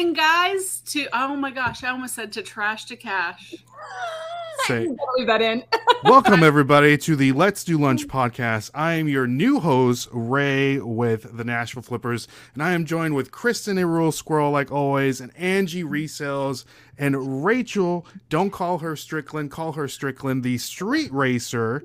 in, 0.00 0.14
guys, 0.14 0.80
to 0.86 1.06
oh 1.12 1.36
my 1.36 1.50
gosh, 1.50 1.84
I 1.84 1.90
almost 1.90 2.14
said 2.14 2.32
to 2.32 2.42
trash 2.42 2.86
to 2.86 2.96
cash. 2.96 3.54
Say, 4.66 4.88
Leave 5.16 5.26
that 5.26 5.42
in. 5.42 5.64
welcome 6.04 6.42
everybody 6.42 6.96
to 6.98 7.16
the 7.16 7.32
Let's 7.32 7.64
Do 7.64 7.78
Lunch 7.78 8.06
podcast. 8.06 8.70
I 8.74 8.94
am 8.94 9.08
your 9.08 9.26
new 9.26 9.60
host, 9.60 10.08
Ray, 10.12 10.78
with 10.78 11.36
the 11.36 11.44
Nashville 11.44 11.82
Flippers, 11.82 12.28
and 12.54 12.62
I 12.62 12.72
am 12.72 12.84
joined 12.84 13.14
with 13.14 13.30
Kristen 13.30 13.78
a 13.78 13.86
Rural 13.86 14.12
Squirrel, 14.12 14.50
like 14.50 14.72
always, 14.72 15.20
and 15.20 15.32
Angie 15.36 15.84
Resells, 15.84 16.64
and 16.98 17.44
Rachel. 17.44 18.06
Don't 18.28 18.50
call 18.50 18.78
her 18.78 18.96
Strickland, 18.96 19.50
call 19.50 19.72
her 19.72 19.88
Strickland, 19.88 20.42
the 20.42 20.58
street 20.58 21.12
racer 21.12 21.82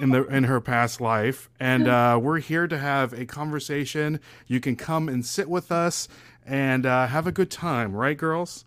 in 0.00 0.10
the 0.10 0.26
in 0.26 0.44
her 0.44 0.60
past 0.60 1.00
life. 1.00 1.50
And 1.60 1.88
uh, 1.88 2.18
we're 2.22 2.40
here 2.40 2.66
to 2.66 2.78
have 2.78 3.12
a 3.12 3.26
conversation. 3.26 4.20
You 4.46 4.60
can 4.60 4.76
come 4.76 5.08
and 5.08 5.24
sit 5.24 5.48
with 5.48 5.70
us 5.72 6.08
and 6.46 6.86
uh, 6.86 7.06
have 7.06 7.26
a 7.26 7.32
good 7.32 7.50
time, 7.50 7.92
right, 7.94 8.16
girls? 8.16 8.64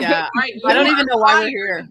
Yeah, 0.00 0.28
Right, 0.36 0.52
I 0.64 0.72
don't 0.74 0.86
even 0.88 1.06
know 1.06 1.18
why 1.18 1.40
we're 1.40 1.48
here. 1.48 1.88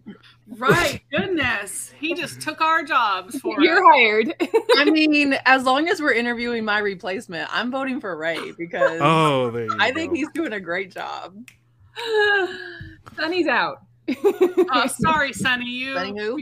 Right, 0.57 1.01
goodness, 1.09 1.93
he 1.99 2.13
just 2.15 2.41
took 2.41 2.59
our 2.59 2.83
jobs 2.83 3.39
for 3.39 3.61
You're 3.61 3.77
us. 3.77 3.91
hired. 3.95 4.33
I 4.77 4.85
mean, 4.85 5.35
as 5.45 5.63
long 5.63 5.87
as 5.87 6.01
we're 6.01 6.11
interviewing 6.13 6.65
my 6.65 6.79
replacement, 6.79 7.49
I'm 7.53 7.71
voting 7.71 8.01
for 8.01 8.17
Ray 8.17 8.51
because 8.57 8.99
Oh, 9.01 9.51
there 9.51 9.65
you 9.65 9.77
I 9.79 9.91
think 9.93 10.15
he's 10.15 10.27
doing 10.33 10.51
a 10.53 10.59
great 10.59 10.91
job. 10.91 11.33
Sunny's 13.15 13.47
out. 13.47 13.77
Uh, 14.69 14.87
sorry, 14.87 15.31
Sunny. 15.31 15.65
you. 15.69 15.93
Sonny 15.95 16.19
who? 16.19 16.39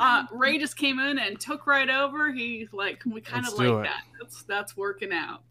Uh, 0.00 0.24
Ray 0.32 0.58
just 0.58 0.76
came 0.76 0.98
in 0.98 1.18
and 1.18 1.38
took 1.38 1.66
right 1.66 1.88
over. 1.88 2.32
He 2.32 2.68
like 2.72 3.02
we 3.04 3.20
kind 3.20 3.46
of 3.46 3.52
like 3.54 3.84
that. 3.84 4.02
That's 4.18 4.42
that's 4.44 4.76
working 4.76 5.12
out. 5.12 5.42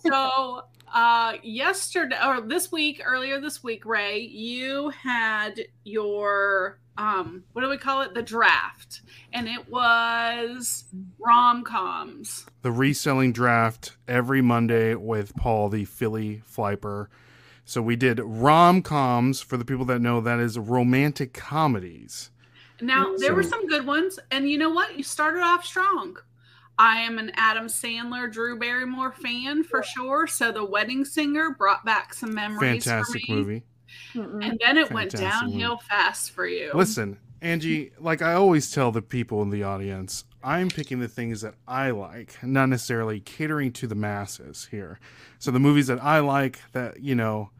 so 0.00 0.62
uh 0.94 1.34
yesterday 1.42 2.16
or 2.26 2.40
this 2.40 2.72
week 2.72 3.00
earlier 3.04 3.40
this 3.40 3.62
week 3.62 3.86
ray 3.86 4.20
you 4.20 4.90
had 4.90 5.58
your 5.84 6.78
um 6.98 7.42
what 7.54 7.62
do 7.62 7.68
we 7.70 7.78
call 7.78 8.02
it 8.02 8.12
the 8.12 8.22
draft 8.22 9.00
and 9.32 9.48
it 9.48 9.70
was 9.70 10.84
rom-coms 11.18 12.44
the 12.62 12.70
reselling 12.70 13.32
draft 13.32 13.96
every 14.06 14.40
Monday 14.40 14.94
with 14.94 15.34
Paul, 15.34 15.68
the 15.68 15.84
Philly 15.84 16.42
Flipper. 16.44 17.10
So 17.64 17.82
we 17.82 17.96
did 17.96 18.20
rom 18.22 18.82
coms 18.82 19.40
for 19.40 19.56
the 19.56 19.64
people 19.64 19.84
that 19.86 20.00
know 20.00 20.20
that 20.20 20.38
is 20.38 20.58
romantic 20.58 21.32
comedies. 21.32 22.30
Now 22.82 23.14
there 23.16 23.34
were 23.34 23.42
some 23.42 23.66
good 23.66 23.86
ones 23.86 24.18
and 24.30 24.48
you 24.48 24.58
know 24.58 24.70
what 24.70 24.96
you 24.96 25.02
started 25.04 25.40
off 25.40 25.64
strong 25.64 26.16
i 26.78 26.98
am 26.98 27.18
an 27.18 27.30
adam 27.36 27.66
sandler 27.66 28.30
drew 28.30 28.58
barrymore 28.58 29.12
fan 29.12 29.62
for 29.62 29.82
sure 29.82 30.26
so 30.26 30.50
the 30.52 30.64
wedding 30.64 31.04
singer 31.04 31.54
brought 31.58 31.84
back 31.84 32.12
some 32.12 32.34
memories 32.34 32.84
Fantastic 32.84 33.22
for 33.26 33.32
me. 33.32 33.38
movie. 33.38 33.62
Mm-mm. 34.14 34.44
and 34.44 34.60
then 34.64 34.76
it 34.78 34.90
went 34.90 35.12
Fantastic 35.12 35.50
downhill 35.50 35.78
fast 35.78 36.30
for 36.30 36.46
you 36.46 36.70
Listen, 36.74 37.18
Angie, 37.42 37.90
like 37.98 38.22
I 38.22 38.34
always 38.34 38.70
tell 38.70 38.92
the 38.92 39.02
people 39.02 39.42
in 39.42 39.50
the 39.50 39.64
audience, 39.64 40.24
I'm 40.44 40.68
picking 40.68 41.00
the 41.00 41.08
things 41.08 41.40
that 41.40 41.54
I 41.66 41.90
like, 41.90 42.40
not 42.42 42.68
necessarily 42.68 43.18
catering 43.18 43.72
to 43.72 43.88
the 43.88 43.96
masses 43.96 44.68
here. 44.70 45.00
So 45.40 45.50
the 45.50 45.58
movies 45.58 45.88
that 45.88 46.02
I 46.02 46.20
like 46.20 46.60
that, 46.70 47.00
you 47.00 47.16
know, 47.16 47.50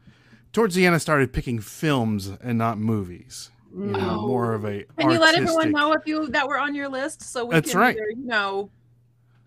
towards 0.53 0.75
the 0.75 0.85
end 0.85 0.95
I 0.95 0.99
started 0.99 1.33
picking 1.33 1.59
films 1.59 2.31
and 2.41 2.57
not 2.57 2.77
movies. 2.77 3.51
You 3.75 3.85
know, 3.87 4.21
more 4.27 4.53
of 4.53 4.65
a 4.65 4.83
Can 4.99 5.09
you 5.09 5.19
let 5.19 5.35
everyone 5.35 5.71
know 5.71 5.93
if 5.93 6.05
you 6.05 6.27
that 6.27 6.47
were 6.47 6.59
on 6.59 6.75
your 6.75 6.87
list 6.89 7.23
so 7.23 7.45
we 7.45 7.55
That's 7.55 7.71
can 7.71 7.79
right. 7.79 7.95
either, 7.95 8.09
you 8.11 8.25
know 8.25 8.69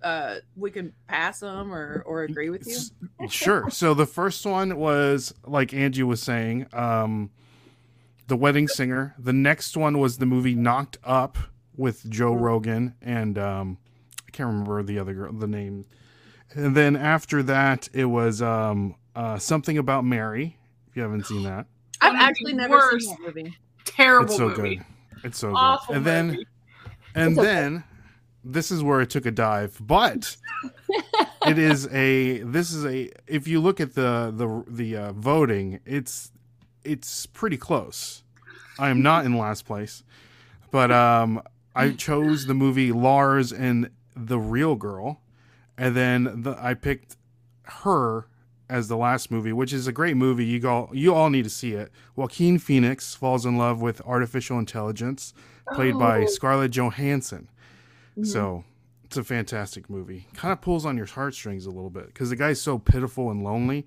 uh 0.02 0.36
we 0.56 0.70
can 0.70 0.92
pass 1.08 1.40
them 1.40 1.72
or 1.72 2.02
or 2.04 2.24
agree 2.24 2.50
with 2.50 2.66
you? 2.66 3.28
Sure. 3.28 3.70
So 3.70 3.94
the 3.94 4.04
first 4.06 4.44
one 4.44 4.76
was 4.76 5.32
like 5.44 5.72
Angie 5.72 6.02
was 6.02 6.20
saying, 6.20 6.66
um, 6.72 7.30
The 8.26 8.36
Wedding 8.36 8.68
Singer. 8.68 9.14
The 9.18 9.32
next 9.32 9.76
one 9.76 9.98
was 9.98 10.18
the 10.18 10.26
movie 10.26 10.54
Knocked 10.54 10.98
Up 11.04 11.38
with 11.76 12.08
Joe 12.10 12.34
Rogan 12.34 12.94
and 13.00 13.38
um, 13.38 13.78
I 14.26 14.30
can't 14.32 14.48
remember 14.48 14.82
the 14.82 14.98
other 14.98 15.14
girl, 15.14 15.32
the 15.32 15.46
name. 15.46 15.86
And 16.52 16.74
then 16.76 16.96
after 16.96 17.42
that, 17.44 17.88
it 17.92 18.06
was 18.06 18.42
um, 18.42 18.96
uh, 19.14 19.38
something 19.38 19.78
about 19.78 20.04
Mary. 20.04 20.58
If 20.88 20.96
you 20.96 21.02
haven't 21.02 21.26
seen 21.26 21.42
that, 21.44 21.66
I've 22.00 22.12
One 22.12 22.14
of 22.16 22.20
the 22.20 22.24
actually 22.26 22.52
never 22.54 22.74
worst. 22.74 23.06
seen 23.06 23.16
that 23.22 23.34
movie. 23.36 23.56
Terrible 23.96 24.26
it's 24.26 24.36
so 24.36 24.48
movie 24.48 24.76
good. 24.76 24.84
It's 25.24 25.38
so 25.38 25.52
Awful 25.54 25.94
good. 25.94 25.96
And 25.96 26.06
then 26.06 26.44
and 27.14 27.38
okay. 27.38 27.46
then 27.46 27.84
this 28.44 28.70
is 28.70 28.82
where 28.82 29.00
it 29.00 29.10
took 29.10 29.26
a 29.26 29.30
dive 29.30 29.76
but 29.80 30.36
it 31.46 31.58
is 31.58 31.88
a 31.88 32.38
this 32.42 32.72
is 32.72 32.84
a 32.86 33.10
if 33.26 33.48
you 33.48 33.60
look 33.60 33.80
at 33.80 33.94
the 33.94 34.32
the 34.34 34.64
the 34.68 34.96
uh, 34.96 35.12
voting 35.12 35.80
it's 35.84 36.30
it's 36.84 37.26
pretty 37.26 37.56
close 37.56 38.22
i 38.78 38.88
am 38.88 39.02
not 39.02 39.24
in 39.24 39.36
last 39.36 39.64
place 39.64 40.04
but 40.70 40.92
um 40.92 41.42
i 41.74 41.90
chose 41.90 42.46
the 42.46 42.54
movie 42.54 42.92
lars 42.92 43.52
and 43.52 43.90
the 44.14 44.38
real 44.38 44.76
girl 44.76 45.20
and 45.76 45.96
then 45.96 46.42
the, 46.42 46.56
i 46.60 46.72
picked 46.72 47.16
her 47.64 48.28
as 48.68 48.88
the 48.88 48.96
last 48.96 49.30
movie 49.30 49.52
which 49.52 49.72
is 49.72 49.86
a 49.86 49.92
great 49.92 50.16
movie 50.16 50.44
you 50.44 50.68
all 50.68 50.90
you 50.92 51.14
all 51.14 51.30
need 51.30 51.44
to 51.44 51.50
see 51.50 51.72
it 51.72 51.90
joaquin 52.16 52.58
phoenix 52.58 53.14
falls 53.14 53.46
in 53.46 53.56
love 53.56 53.80
with 53.80 54.00
artificial 54.02 54.58
intelligence 54.58 55.32
played 55.74 55.98
by 55.98 56.22
Oh. 56.22 56.26
scarlett 56.26 56.72
johansson 56.72 57.48
Mhm. 58.18 58.26
so 58.26 58.64
it's 59.04 59.16
a 59.16 59.22
fantastic 59.22 59.88
movie. 59.88 60.26
Kind 60.34 60.50
of 60.52 60.60
pulls 60.60 60.84
on 60.84 60.96
your 60.96 61.06
heartstrings 61.06 61.64
a 61.64 61.70
little 61.70 61.90
bit 61.90 62.06
because 62.08 62.28
the 62.30 62.34
guy's 62.34 62.60
so 62.60 62.76
pitiful 62.76 63.30
and 63.30 63.44
lonely, 63.44 63.86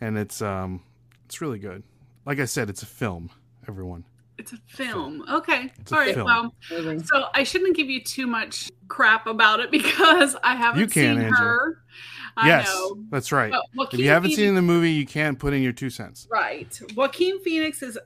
and 0.00 0.16
it's 0.16 0.40
um 0.40 0.80
it's 1.24 1.40
really 1.40 1.58
good. 1.58 1.82
Like 2.24 2.38
I 2.38 2.44
said, 2.44 2.70
it's 2.70 2.80
a 2.82 2.86
film. 2.86 3.30
Everyone, 3.66 4.04
It's 4.38 4.52
a 4.52 4.58
film. 4.68 5.24
Okay. 5.28 5.72
It's 5.80 5.90
All 5.92 5.98
right. 5.98 6.14
film. 6.14 6.26
Well, 6.26 6.54
so 7.04 7.24
I 7.34 7.42
shouldn't 7.42 7.74
give 7.76 7.90
you 7.90 8.00
too 8.04 8.28
much 8.28 8.70
crap 8.86 9.26
about 9.26 9.58
it 9.58 9.70
because 9.78 10.36
I 10.44 10.54
haven't 10.54 10.80
You 10.80 10.86
can, 10.86 11.16
seen 11.16 11.24
Angela. 11.24 11.48
her. 11.48 11.73
I 12.36 12.48
yes, 12.48 12.66
know. 12.66 12.96
that's 13.10 13.30
right. 13.32 13.52
If 13.92 13.98
you 13.98 14.08
haven't 14.08 14.30
Phoenix, 14.30 14.36
seen 14.42 14.54
the 14.54 14.62
movie, 14.62 14.90
you 14.90 15.06
can't 15.06 15.38
put 15.38 15.52
in 15.54 15.62
your 15.62 15.72
two 15.72 15.90
cents. 15.90 16.26
right, 16.30 16.80
Joaquin 16.96 17.40
Phoenix 17.40 17.82
is 17.82 17.98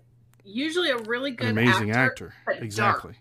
usually 0.45 0.91
a 0.91 0.99
really 0.99 1.31
An 1.31 1.37
good 1.37 1.49
amazing 1.51 1.91
actor. 1.93 2.29
actor. 2.29 2.35
but 2.47 2.53
dark. 2.53 2.65
Exactly. 2.65 3.15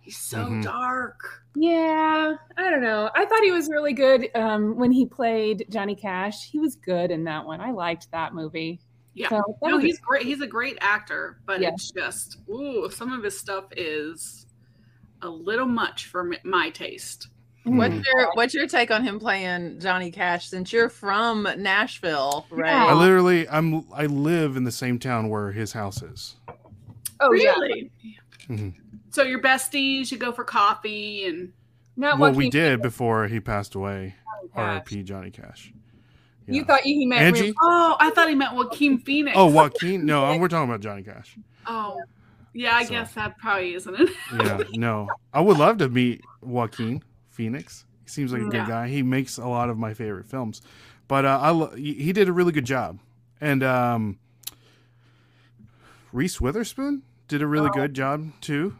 He's 0.00 0.16
so 0.18 0.38
Mhm. 0.46 0.62
dark. 0.64 1.44
Yeah, 1.54 2.34
I 2.56 2.70
don't 2.70 2.80
know. 2.82 3.10
I 3.14 3.24
thought 3.26 3.42
he 3.42 3.50
was 3.52 3.68
really 3.68 3.92
good 3.92 4.28
um, 4.34 4.76
when 4.76 4.90
he 4.90 5.06
played 5.06 5.66
Johnny 5.68 5.94
Cash. 5.94 6.50
He 6.50 6.58
was 6.58 6.74
good 6.76 7.10
in 7.10 7.24
that 7.24 7.44
one. 7.46 7.60
I 7.60 7.70
liked 7.72 8.10
that 8.10 8.34
movie. 8.34 8.80
Yeah. 9.14 9.28
So 9.28 9.42
No, 9.62 9.76
was 9.76 9.84
he's 9.84 10.00
great. 10.00 10.24
He's 10.24 10.40
a 10.40 10.46
great 10.46 10.78
actor, 10.80 11.38
but 11.46 11.60
Yeah. 11.60 11.68
it's 11.70 11.90
just 11.92 12.38
ooh, 12.48 12.90
some 12.90 13.12
of 13.12 13.22
his 13.22 13.38
stuff 13.38 13.66
is 13.76 14.46
a 15.20 15.28
little 15.28 15.66
much 15.66 16.06
for 16.06 16.32
my 16.42 16.70
taste. 16.70 17.28
What's 17.64 17.94
Mhm. 17.94 18.04
your 18.04 18.30
what's 18.34 18.54
your 18.54 18.66
take 18.66 18.90
on 18.90 19.04
him 19.04 19.20
playing 19.20 19.78
Johnny 19.78 20.10
Cash 20.10 20.48
since 20.48 20.72
you're 20.72 20.88
from 20.88 21.46
Nashville, 21.58 22.46
right? 22.50 22.70
Yeah. 22.70 22.86
I 22.86 22.94
literally, 22.94 23.48
I'm, 23.48 23.84
I 23.94 24.06
live 24.06 24.56
in 24.56 24.64
the 24.64 24.72
same 24.72 24.98
town 24.98 25.28
where 25.28 25.52
his 25.52 25.72
house 25.72 26.02
is. 26.02 26.36
oh 27.20 27.32
yeah, 27.32 27.52
really? 27.52 27.90
Mhm. 28.48 28.74
So 29.10 29.22
your 29.22 29.40
besties, 29.40 30.10
you 30.10 30.18
go 30.18 30.32
for 30.32 30.42
coffee 30.42 31.24
and 31.26 31.52
not 31.96 32.18
Well, 32.18 32.30
Joaquin 32.30 32.38
we 32.38 32.50
did 32.50 32.82
before 32.82 33.28
he 33.28 33.38
passed 33.38 33.74
away. 33.76 34.16
Cash. 34.54 34.58
R.I.P. 34.58 35.02
Johnny 35.04 35.30
Cash. 35.30 35.72
You 36.48 36.62
Yeah. 36.62 36.64
thought 36.66 36.80
he 36.80 37.06
meant 37.06 37.22
Angie? 37.22 37.42
real- 37.42 37.54
oh, 37.62 37.96
I 38.00 38.10
thought 38.10 38.28
he 38.28 38.34
meant 38.34 38.54
Joaquin 38.56 38.98
Phoenix. 38.98 39.36
Oh, 39.38 39.46
Joaquin? 39.46 40.04
No, 40.04 40.36
we're 40.36 40.48
talking 40.48 40.68
about 40.68 40.80
Johnny 40.80 41.04
Cash. 41.04 41.36
Oh, 41.66 42.00
yeah. 42.54 42.74
I 42.74 42.82
So- 42.84 42.90
guess 42.90 43.14
that 43.14 43.38
probably 43.38 43.74
isn't 43.74 43.94
it. 44.00 44.10
yeah, 44.34 44.58
no. 44.72 45.08
I 45.32 45.40
would 45.40 45.58
love 45.58 45.78
to 45.78 45.88
meet 45.88 46.22
Joaquin 46.40 47.04
Phoenix. 47.32 47.84
He 48.04 48.10
seems 48.10 48.32
like 48.32 48.42
a 48.42 48.46
good 48.48 48.66
guy. 48.66 48.88
He 48.88 49.02
makes 49.02 49.38
a 49.38 49.46
lot 49.46 49.70
of 49.70 49.78
my 49.78 49.94
favorite 49.94 50.26
films. 50.26 50.62
But 51.08 51.24
uh, 51.24 51.38
I 51.42 51.50
lo- 51.50 51.74
he 51.74 51.94
he 51.94 52.12
did 52.12 52.28
a 52.28 52.32
really 52.32 52.52
good 52.52 52.64
job. 52.64 52.98
And 53.40 53.62
um, 53.62 54.18
Reese 56.12 56.40
Witherspoon 56.40 57.02
did 57.28 57.42
a 57.42 57.46
really 57.46 57.68
Oh. 57.70 57.74
good 57.74 57.94
job 57.94 58.30
too. 58.40 58.76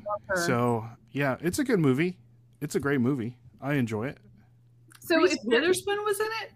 So 0.46 0.86
yeah, 1.12 1.36
it's 1.40 1.58
a 1.58 1.64
good 1.64 1.80
movie. 1.80 2.18
It's 2.60 2.74
a 2.74 2.80
great 2.80 3.00
movie. 3.00 3.36
I 3.60 3.74
enjoy 3.74 4.06
it. 4.08 4.18
so 5.00 5.16
Reese 5.16 5.34
it's 5.34 5.44
Witherspoon 5.44 5.98
was 6.04 6.20
in 6.20 6.26
it. 6.42 6.52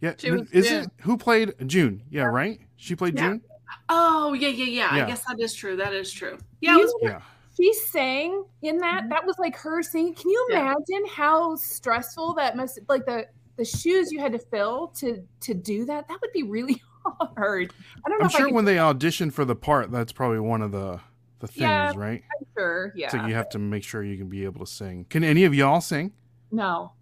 Yeah, 0.00 0.14
She 0.18 0.30
was 0.30 0.50
is 0.52 0.68
June. 0.68 0.84
it 0.84 0.90
who 1.02 1.16
played 1.16 1.54
June? 1.66 2.02
Yeah, 2.10 2.24
right. 2.24 2.60
She 2.76 2.94
played 2.94 3.14
Yeah. 3.16 3.28
June. 3.30 3.42
Oh, 3.88 4.32
yeah, 4.34 4.48
yeah, 4.48 4.64
yeah. 4.64 4.96
Yeah. 4.96 5.04
I 5.04 5.08
guess 5.08 5.24
that 5.24 5.40
is 5.40 5.52
true. 5.54 5.76
That 5.76 5.92
is 5.92 6.12
true. 6.12 6.38
Yeah, 6.60 6.74
it 6.76 6.78
was 6.82 6.94
Yeah, 7.02 7.20
she 7.56 7.72
sang 7.72 8.44
in 8.62 8.78
that. 8.78 9.08
That 9.08 9.24
was 9.26 9.36
like 9.38 9.56
her 9.56 9.82
singing. 9.82 10.14
Can 10.14 10.30
you 10.30 10.46
Yeah. 10.50 10.60
imagine 10.74 11.06
how 11.10 11.56
stressful 11.56 12.34
that 12.34 12.56
must 12.56 12.78
like 12.88 13.06
the 13.06 13.26
the 13.56 13.64
shoes 13.64 14.12
you 14.12 14.20
had 14.20 14.32
to 14.32 14.38
fill 14.38 14.88
to 14.98 15.22
to 15.40 15.54
do 15.54 15.84
that? 15.86 16.08
That 16.08 16.18
would 16.20 16.32
be 16.32 16.42
really 16.42 16.82
hard. 17.36 17.72
I 18.04 18.08
don't 18.08 18.18
know 18.18 18.24
I'm 18.24 18.26
if 18.26 18.32
sure 18.32 18.46
could, 18.46 18.54
when 18.54 18.64
they 18.64 18.76
auditioned 18.76 19.32
for 19.32 19.44
the 19.44 19.56
part, 19.56 19.90
that's 19.90 20.12
probably 20.12 20.40
one 20.40 20.62
of 20.62 20.72
the 20.72 21.00
the 21.38 21.46
things, 21.48 21.60
Yeah. 21.60 21.92
right? 21.96 22.22
sure. 22.56 22.92
Yeah. 22.96 23.08
So 23.10 23.26
you 23.26 23.34
have 23.34 23.48
to 23.50 23.58
make 23.58 23.84
sure 23.84 24.02
you 24.02 24.16
can 24.16 24.28
be 24.28 24.44
able 24.44 24.64
to 24.64 24.70
sing. 24.70 25.04
Can 25.10 25.22
any 25.24 25.44
of 25.44 25.54
y'all 25.54 25.80
sing? 25.80 26.12
no. 26.50 26.92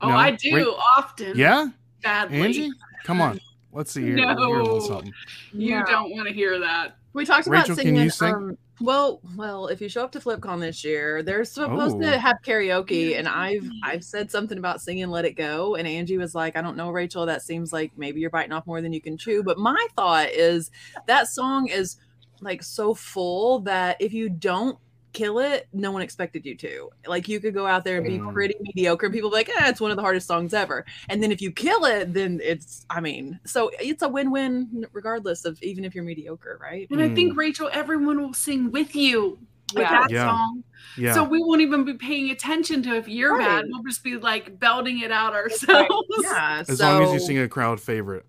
Oh, 0.00 0.08
No? 0.08 0.16
I 0.16 0.32
do 0.32 0.52
Wait. 0.52 0.66
often. 0.98 1.32
Yeah, 1.36 1.68
Badly. 2.02 2.40
Angie, 2.42 2.70
come 3.04 3.20
on. 3.22 3.40
Let's 3.72 3.90
see 3.92 4.02
here. 4.02 4.16
Hear 4.18 4.28
a 4.28 4.34
little 4.34 4.78
No. 4.78 4.80
something. 4.80 5.12
You 5.52 5.78
No. 5.80 5.84
don't 5.86 6.10
want 6.10 6.28
to 6.28 6.34
hear 6.34 6.58
that. 6.60 6.96
We 7.14 7.24
talked 7.24 7.46
Rachel, 7.46 7.72
about 7.72 7.76
can 7.82 7.86
singing. 7.86 8.02
you 8.02 8.10
sing? 8.10 8.34
Um, 8.34 8.58
well, 8.80 9.20
well, 9.36 9.68
if 9.68 9.80
you 9.80 9.88
show 9.88 10.02
up 10.04 10.12
to 10.12 10.20
FlipCon 10.20 10.60
this 10.60 10.84
year, 10.84 11.22
they're 11.22 11.44
supposed 11.44 11.96
Oh. 11.96 12.00
to 12.00 12.18
have 12.18 12.36
karaoke, 12.44 13.16
and 13.18 13.28
I've 13.28 13.68
I've 13.82 14.02
said 14.04 14.30
something 14.30 14.58
about 14.58 14.80
singing 14.82 15.08
"Let 15.08 15.24
It 15.24 15.32
Go," 15.36 15.76
and 15.76 15.86
Angie 15.86 16.18
was 16.18 16.34
like, 16.34 16.56
"I 16.56 16.62
don't 16.62 16.76
know, 16.76 16.90
Rachel. 16.90 17.24
That 17.26 17.42
seems 17.42 17.72
like 17.72 17.92
maybe 17.96 18.20
you're 18.20 18.30
biting 18.30 18.52
off 18.52 18.66
more 18.66 18.80
than 18.80 18.92
you 18.92 19.00
can 19.00 19.16
chew." 19.16 19.42
But 19.42 19.58
my 19.58 19.86
thought 19.96 20.30
is 20.30 20.70
that 21.06 21.28
song 21.28 21.68
is 21.68 21.96
like 22.40 22.62
so 22.62 22.94
full 22.94 23.60
that 23.60 23.96
if 24.00 24.12
you 24.12 24.28
don't 24.28 24.76
kill 25.14 25.38
it, 25.38 25.68
no 25.72 25.90
one 25.90 26.02
expected 26.02 26.44
you 26.44 26.54
to. 26.56 26.90
Like 27.06 27.26
you 27.28 27.40
could 27.40 27.54
go 27.54 27.66
out 27.66 27.84
there 27.84 27.96
and 27.96 28.04
be 28.06 28.18
Mm. 28.18 28.32
pretty 28.34 28.54
mediocre, 28.60 29.06
and 29.06 29.14
people 29.14 29.30
be 29.30 29.36
like, 29.36 29.48
"Eh, 29.48 29.68
it's 29.70 29.80
one 29.80 29.90
of 29.90 29.96
the 29.96 30.02
hardest 30.02 30.26
songs 30.26 30.52
ever." 30.52 30.84
And 31.08 31.22
then 31.22 31.32
if 31.32 31.40
you 31.40 31.50
kill 31.50 31.86
it, 31.86 32.12
then 32.12 32.40
it's 32.44 32.84
I 32.90 33.00
mean, 33.00 33.40
so 33.46 33.70
it's 33.80 34.02
a 34.02 34.08
win-win 34.08 34.84
regardless 34.92 35.46
of 35.46 35.58
even 35.62 35.84
if 35.84 35.94
you're 35.94 36.04
mediocre, 36.04 36.58
right? 36.60 36.86
And 36.90 37.00
I 37.00 37.08
think 37.14 37.36
Rachel, 37.36 37.70
everyone 37.72 38.20
will 38.20 38.34
sing 38.34 38.70
with 38.70 38.94
you 38.94 39.38
with 39.72 39.82
Yeah. 39.84 39.90
that 39.90 40.10
Yeah. 40.10 40.26
song. 40.26 40.64
Yeah. 40.96 41.14
So 41.14 41.24
we 41.24 41.42
won't 41.42 41.62
even 41.62 41.84
be 41.84 41.94
paying 41.94 42.30
attention 42.30 42.82
to 42.84 42.94
if 42.96 43.08
you're 43.08 43.38
bad. 43.38 43.64
We'll 43.68 43.82
just 43.82 44.04
be 44.04 44.16
like 44.16 44.58
belting 44.60 45.00
it 45.00 45.10
out 45.10 45.32
ourselves. 45.32 45.88
Yeah, 46.22 46.64
as 46.68 46.78
so 46.78 46.84
long 46.84 47.02
as 47.04 47.12
you 47.12 47.18
sing 47.20 47.38
a 47.38 47.48
crowd 47.48 47.80
favorite. 47.80 48.26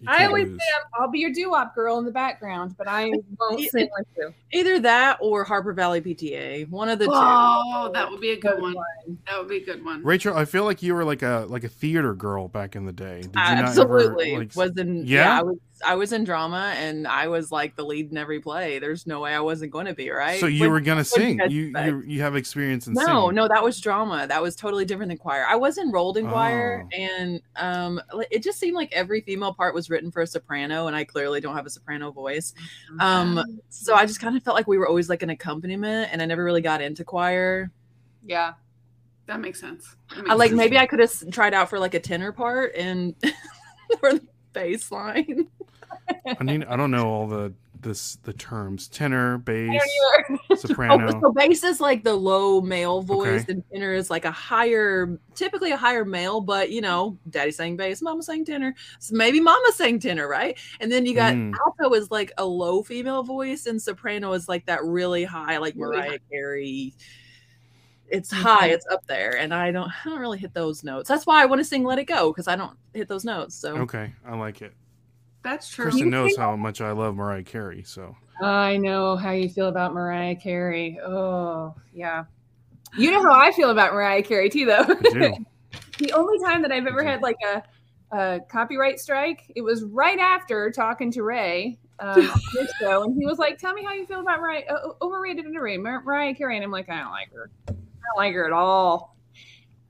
You 0.00 0.06
I 0.08 0.26
always 0.26 0.48
lose. 0.48 0.60
say 0.60 0.66
I'm- 0.76 0.86
I'll 1.02 1.10
be 1.10 1.18
your 1.18 1.32
doo-wop 1.32 1.74
girl 1.74 1.98
in 1.98 2.04
the 2.04 2.10
background, 2.10 2.74
but 2.78 2.86
I 2.88 3.06
won't 3.40 3.60
It- 3.60 3.70
sing 3.70 3.88
with 3.96 4.06
you. 4.16 4.32
either 4.52 4.78
that 4.80 5.18
or 5.20 5.44
Harper 5.44 5.72
Valley 5.72 6.00
PTA, 6.00 6.68
one 6.70 6.88
of 6.88 6.98
the 6.98 7.06
two. 7.06 7.10
Oh, 7.14 7.90
that 7.94 8.10
would 8.10 8.20
be 8.20 8.30
a 8.32 8.36
good 8.40 8.60
one. 8.60 8.74
That 9.26 9.38
would 9.38 9.48
be 9.48 9.58
a 9.58 9.64
good 9.64 9.84
one. 9.84 10.02
Rachel, 10.02 10.36
I 10.36 10.44
feel 10.44 10.64
like 10.64 10.82
you 10.82 10.94
were 10.94 11.04
like 11.04 11.22
a 11.22 11.46
like 11.48 11.64
a 11.64 11.68
theater 11.68 12.14
girl 12.14 12.48
back 12.48 12.76
in 12.76 12.84
the 12.86 12.92
day. 12.92 13.22
Did 13.22 13.34
you 13.34 13.40
Absolutely, 13.40 14.32
not 14.32 14.34
ever, 14.34 14.44
like, 14.44 14.56
was 14.56 14.76
in 14.76 15.06
Yeah? 15.06 15.24
yeah. 15.24 15.38
I 15.40 15.42
was 15.42 15.56
I 15.86 15.94
was 15.94 16.12
in 16.12 16.24
drama 16.24 16.72
and 16.76 17.06
I 17.06 17.28
was 17.28 17.52
like 17.52 17.76
the 17.76 17.84
lead 17.84 18.10
in 18.10 18.16
every 18.16 18.40
play. 18.40 18.78
There's 18.78 19.06
no 19.06 19.20
way 19.20 19.34
I 19.34 19.40
wasn't 19.40 19.70
going 19.72 19.86
to 19.86 19.94
be 19.94 20.10
right. 20.10 20.40
So 20.40 20.46
you 20.46 20.62
What- 20.64 20.70
were 20.70 20.80
gonna 20.80 21.02
what 21.02 21.20
did 21.20 21.28
you 21.28 21.38
sing. 21.38 21.50
You 21.50 21.60
you 21.84 22.02
you 22.06 22.20
have 22.22 22.36
experience 22.36 22.86
in 22.86 22.94
no, 22.94 23.04
singing. 23.04 23.34
no, 23.34 23.48
that 23.48 23.62
was 23.62 23.80
drama. 23.80 24.26
That 24.26 24.42
was 24.42 24.56
totally 24.56 24.84
different 24.84 25.10
than 25.10 25.18
choir. 25.18 25.44
I 25.48 25.56
was 25.56 25.78
enrolled 25.78 26.16
in 26.16 26.28
choir, 26.28 26.84
Oh. 26.92 26.96
and 26.96 27.40
um, 27.56 28.00
it 28.30 28.42
just 28.42 28.58
seemed 28.58 28.74
like 28.76 28.92
every 28.92 29.20
female 29.20 29.52
part 29.54 29.74
was 29.74 29.88
written 29.90 30.10
for 30.10 30.22
a 30.22 30.26
soprano, 30.26 30.86
and 30.88 30.96
I 30.96 31.04
clearly 31.04 31.40
don't 31.40 31.54
have 31.54 31.66
a 31.66 31.70
soprano 31.70 32.10
voice. 32.10 32.54
Um, 33.00 33.60
so 33.68 33.94
I 33.94 34.06
just 34.06 34.20
kind 34.20 34.36
of 34.36 34.42
felt 34.42 34.56
like 34.56 34.66
we 34.66 34.78
were 34.78 34.88
always 34.88 35.08
like 35.08 35.22
an 35.22 35.30
accompaniment, 35.30 36.10
and 36.12 36.20
I 36.20 36.26
never 36.26 36.42
really 36.44 36.62
got 36.62 36.80
into 36.80 37.04
choir. 37.04 37.70
Yeah. 38.24 38.54
That 39.26 39.40
makes 39.40 39.60
sense. 39.60 39.94
That 40.16 40.26
I 40.30 40.34
like 40.34 40.48
sense. 40.50 40.56
maybe 40.58 40.78
I 40.78 40.86
could 40.86 41.00
have 41.00 41.12
tried 41.30 41.52
out 41.52 41.68
for 41.68 41.78
like 41.78 41.92
a 41.92 42.00
tenor 42.00 42.32
part 42.32 42.74
and 42.74 43.14
for 44.00 44.14
the 44.14 44.26
bass 44.54 44.90
line. 44.90 45.48
I 46.40 46.44
mean, 46.44 46.64
I 46.64 46.76
don't 46.76 46.90
know 46.90 47.08
all 47.08 47.26
the 47.26 47.52
this 47.80 48.16
the 48.24 48.32
terms 48.32 48.88
tenor, 48.88 49.38
bass, 49.38 49.80
Oh, 50.50 50.56
soprano. 50.56 51.20
so 51.20 51.32
bass 51.32 51.62
is 51.62 51.80
like 51.80 52.02
the 52.02 52.14
low 52.14 52.60
male 52.60 53.02
voice, 53.02 53.42
Okay. 53.42 53.52
and 53.52 53.62
tenor 53.72 53.92
is 53.94 54.10
like 54.10 54.24
a 54.24 54.30
higher, 54.30 55.18
typically 55.34 55.70
a 55.70 55.76
higher 55.76 56.04
male, 56.04 56.40
but 56.40 56.70
you 56.70 56.80
know, 56.80 57.16
daddy 57.30 57.52
sang 57.52 57.76
bass, 57.76 58.02
mama 58.02 58.22
sang 58.22 58.44
tenor. 58.44 58.74
So 58.98 59.14
maybe 59.14 59.40
mama 59.40 59.72
sang 59.74 60.00
tenor, 60.00 60.26
right? 60.28 60.58
And 60.80 60.90
then 60.90 61.06
you 61.06 61.14
got 61.14 61.34
Mm. 61.34 61.54
alto 61.66 61.94
is 61.94 62.10
like 62.10 62.32
a 62.38 62.44
low 62.44 62.82
female 62.82 63.22
voice, 63.22 63.66
and 63.66 63.80
soprano 63.80 64.32
is 64.32 64.48
like 64.48 64.66
that 64.66 64.82
really 64.84 65.22
high, 65.24 65.58
like 65.58 65.76
Mariah 65.76 66.18
Carey. 66.30 66.94
It's 68.10 68.32
high, 68.32 68.68
it's 68.68 68.86
up 68.90 69.06
there, 69.06 69.36
and 69.36 69.52
I 69.52 69.70
don't, 69.70 69.88
I 69.88 70.08
don't 70.08 70.18
really 70.20 70.38
hit 70.38 70.54
those 70.54 70.82
notes. 70.82 71.08
That's 71.08 71.26
why 71.26 71.42
I 71.42 71.46
want 71.46 71.60
to 71.60 71.64
sing 71.64 71.84
"Let 71.84 71.98
It 71.98 72.06
Go" 72.06 72.32
because 72.32 72.48
I 72.48 72.56
don't 72.56 72.76
hit 72.94 73.06
those 73.06 73.24
notes. 73.24 73.54
So 73.54 73.76
Okay, 73.76 74.12
I 74.26 74.34
like 74.36 74.62
it. 74.62 74.72
That's 75.48 75.70
true. 75.70 75.86
Kristen 75.86 76.10
knows 76.10 76.36
how 76.36 76.54
much 76.56 76.82
I 76.82 76.92
love 76.92 77.16
Mariah 77.16 77.42
Carey, 77.42 77.82
so 77.82 78.14
I 78.42 78.76
know 78.76 79.16
how 79.16 79.30
you 79.30 79.48
feel 79.48 79.68
about 79.68 79.94
Mariah 79.94 80.36
Carey. 80.36 81.00
Oh, 81.02 81.74
yeah. 81.94 82.24
You 82.98 83.10
know 83.10 83.22
how 83.22 83.32
I 83.32 83.50
feel 83.52 83.70
about 83.70 83.94
Mariah 83.94 84.22
Carey 84.22 84.50
too, 84.50 84.66
though. 84.66 84.84
I 84.86 84.94
do. 84.94 85.46
the 85.98 86.12
only 86.12 86.38
time 86.44 86.60
that 86.62 86.70
I've 86.70 86.86
ever 86.86 87.02
had 87.02 87.22
like 87.22 87.38
a, 87.46 87.62
a 88.14 88.40
copyright 88.50 88.98
strike, 89.00 89.50
it 89.56 89.62
was 89.62 89.84
right 89.84 90.18
after 90.18 90.70
talking 90.70 91.10
to 91.12 91.22
Ray 91.22 91.78
um, 91.98 92.28
on 92.28 92.40
this 92.54 92.70
show, 92.78 93.04
and 93.04 93.16
he 93.18 93.24
was 93.24 93.38
like, 93.38 93.56
"Tell 93.56 93.72
me 93.72 93.82
how 93.82 93.94
you 93.94 94.04
feel 94.04 94.20
about 94.20 94.40
Mariah, 94.40 94.64
uh, 94.68 94.90
overrated, 95.00 95.46
underrated, 95.46 95.82
Mar- 95.82 96.02
Mariah 96.02 96.34
Carey," 96.34 96.56
and 96.56 96.64
I'm 96.64 96.70
like, 96.70 96.90
"I 96.90 97.00
don't 97.00 97.10
like 97.10 97.32
her. 97.32 97.50
I 97.68 97.72
don't 97.72 98.16
like 98.18 98.34
her 98.34 98.44
at 98.44 98.52
all." 98.52 99.16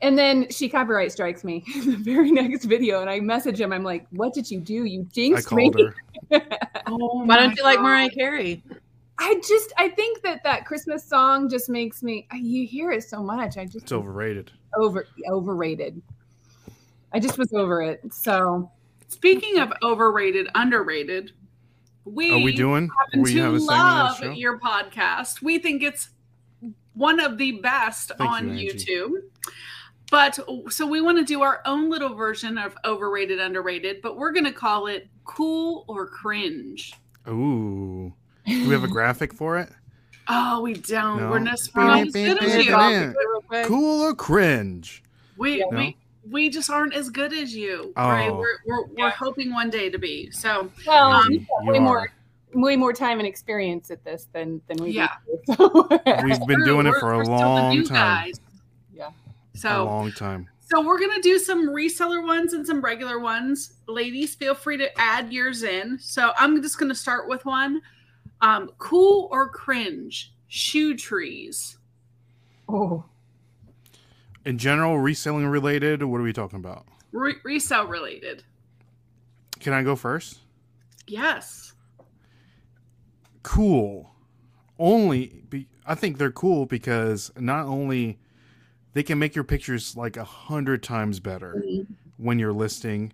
And 0.01 0.17
then 0.17 0.49
she 0.51 0.69
copyright 0.69 1.11
strikes 1.11 1.43
me 1.43 1.65
the 1.85 1.97
very 1.97 2.31
next 2.31 2.65
video, 2.67 3.01
and 3.01 3.11
I 3.11 3.19
message 3.21 3.61
him. 3.61 3.73
I'm 3.73 3.83
like, 3.83 4.07
"What 4.11 4.33
did 4.33 4.49
you 4.51 4.61
do? 4.61 4.85
You 4.85 5.03
I 5.03 5.13
jinxed 5.13 5.53
me." 5.53 5.73
her. 5.77 5.95
Oh 6.87 7.25
why 7.25 7.37
don't 7.37 7.49
my 7.51 7.55
you 7.57 7.63
like 7.63 7.81
Mariah 7.81 8.11
Carey? 8.11 8.63
I 9.19 9.41
just 9.47 9.73
I 9.77 9.89
think 9.89 10.23
that 10.23 10.43
that 10.45 10.65
Christmas 10.67 11.05
song 11.05 11.49
just 11.51 11.69
makes 11.69 12.03
me 12.03 12.27
you 12.35 12.67
hear 12.67 12.93
it 12.93 13.03
so 13.05 13.23
much. 13.23 13.57
I 13.59 13.65
just 13.65 13.85
It's 13.85 13.93
overrated. 13.93 14.53
over 14.77 15.07
overrated. 15.31 16.01
I 17.13 17.19
just 17.21 17.37
was 17.39 17.53
over 17.53 17.83
it. 17.83 18.01
So 18.13 18.71
Speaking 19.09 19.59
of 19.59 19.73
overrated, 19.83 20.49
underrated, 20.55 21.33
we 22.05 22.31
Are 22.31 22.39
we 22.39 22.55
doing? 22.55 22.89
happen 22.99 23.23
we 23.23 23.35
to 23.35 23.41
have 23.43 23.55
a 23.55 23.61
segment 23.61 23.79
of 23.81 23.85
love 23.87 24.19
show? 24.19 24.31
your 24.33 24.59
podcast. 24.61 25.43
We 25.43 25.59
think 25.59 25.83
it's 25.83 26.11
one 26.95 27.19
of 27.21 27.39
the 27.39 27.53
best 27.61 28.13
Thank 28.19 28.31
on 28.31 28.59
you, 28.59 28.71
Angie. 28.71 28.87
YouTube. 28.87 29.11
But 30.11 30.39
so 30.71 30.87
we 30.87 31.01
want 31.01 31.19
to 31.19 31.25
do 31.25 31.43
our 31.43 31.61
own 31.67 31.91
little 31.91 32.15
version 32.15 32.57
of 32.57 32.77
overrated, 32.85 33.41
underrated, 33.41 34.01
but 34.03 34.17
we're 34.17 34.33
going 34.33 34.45
to 34.47 34.53
call 34.53 34.87
it 34.87 35.07
cool 35.25 35.85
or 35.87 36.07
cringe. 36.07 36.95
Ooh. 37.29 38.13
Do 38.47 38.67
we 38.69 38.73
have 38.73 38.85
a 38.85 38.89
graphic 38.89 39.33
for 39.35 39.59
it? 39.59 39.71
Oh, 40.31 40.61
we 40.61 40.75
don't. 40.75 41.21
No. 41.23 41.31
We're 41.31 41.39
not, 41.39 41.59
we're 41.75 41.85
not 41.87 42.07
as 42.07 42.13
good 42.13 42.43
as 42.43 42.67
you. 42.67 42.71
Bam. 42.71 43.15
Real 43.17 43.41
quick. 43.49 43.65
Cool 43.67 44.03
or 44.03 44.15
cringe? 44.15 45.03
We, 45.39 45.61
Yeah. 45.61 45.65
we, 45.73 45.97
we 46.31 46.51
just 46.51 46.69
aren't 46.69 46.93
as 46.93 47.09
good 47.09 47.33
as 47.33 47.57
you. 47.57 47.95
Oh. 47.97 48.09
Right? 48.09 48.31
We're, 48.31 48.59
we're, 48.67 48.85
we're 48.89 48.99
Yeah. 49.07 49.11
hoping 49.11 49.55
one 49.55 49.71
day 49.71 49.89
to 49.89 49.97
be. 49.99 50.31
So, 50.31 50.71
well, 50.87 51.13
Um, 51.13 51.29
you've 51.33 51.47
way 51.63 51.79
are. 51.79 51.81
more 51.81 52.13
way 52.53 52.77
more 52.77 52.93
time 52.93 53.21
and 53.21 53.27
experience 53.27 53.91
at 53.91 54.05
this 54.05 54.27
than 54.35 54.61
than 54.69 54.77
we 54.85 54.91
Yeah. 54.91 55.09
do. 55.47 55.55
So. 55.57 55.89
We've 56.23 56.47
been 56.47 56.63
doing 56.63 56.85
it 56.87 56.91
We're- 56.91 57.01
for 57.01 57.13
a 57.15 57.17
we're 57.17 57.25
still 57.25 57.39
the 57.39 57.45
long 57.47 57.85
time. 57.85 58.25
guys. 58.27 58.41
Yeah. 59.65 59.71
A 59.71 59.75
So, 59.77 59.85
long 59.85 60.13
time. 60.13 60.49
So 60.61 60.85
we're 60.87 60.99
gonna 61.01 61.23
do 61.23 61.39
some 61.39 61.69
reseller 61.71 62.23
ones 62.27 62.53
and 62.53 62.67
some 62.67 62.81
regular 62.83 63.19
ones. 63.19 63.75
Ladies, 63.87 64.35
feel 64.35 64.55
free 64.55 64.77
to 64.77 65.01
add 65.01 65.33
yours 65.33 65.63
in. 65.63 65.99
So 65.99 66.33
I'm 66.37 66.61
just 66.63 66.79
gonna 66.79 66.95
start 66.95 67.29
with 67.29 67.45
one. 67.45 67.81
Um, 68.41 68.71
cool 68.79 69.29
or 69.33 69.49
cringe? 69.49 70.33
Shoe 70.49 70.97
trees. 70.97 71.79
oh. 72.69 73.05
In 74.45 74.57
general, 74.57 74.99
reselling 74.99 75.47
related, 75.47 76.03
what 76.03 76.21
are 76.21 76.25
we 76.25 76.33
talking 76.33 76.59
about? 76.59 76.87
Re- 77.13 77.37
resale 77.45 77.87
related. 77.87 78.45
Can 79.61 79.75
I 79.75 79.83
go 79.83 79.95
first? 79.97 80.39
Yes. 81.07 81.75
Cool. 83.43 84.15
Only 84.79 85.43
be, 85.51 85.67
I 85.87 85.95
think 85.95 86.17
they're 86.19 86.31
cool 86.31 86.65
because 86.67 87.31
not 87.37 87.67
only 87.67 88.19
they 88.99 89.05
can 89.05 89.17
make 89.17 89.37
your 89.37 89.45
pictures 89.45 89.97
like 89.97 90.17
a 90.17 90.25
hundred 90.25 90.83
times 90.83 91.21
better 91.21 91.63
when 92.17 92.37
you're 92.41 92.53
listing. 92.53 93.13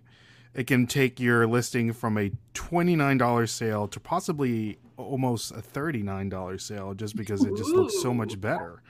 It 0.55 0.65
can 0.65 0.87
take 0.87 1.19
your 1.19 1.45
listing 1.45 1.93
from 1.93 2.17
a 2.17 2.31
$29 2.55 3.47
sale 3.47 3.87
to 3.89 3.99
possibly 3.99 4.79
almost 4.97 5.51
a 5.51 5.61
$39 5.61 6.59
sale 6.59 6.95
just 6.95 7.15
because 7.15 7.45
it 7.45 7.55
just 7.55 7.69
looks 7.69 8.01
so 8.01 8.15
much 8.15 8.41
better. 8.41 8.81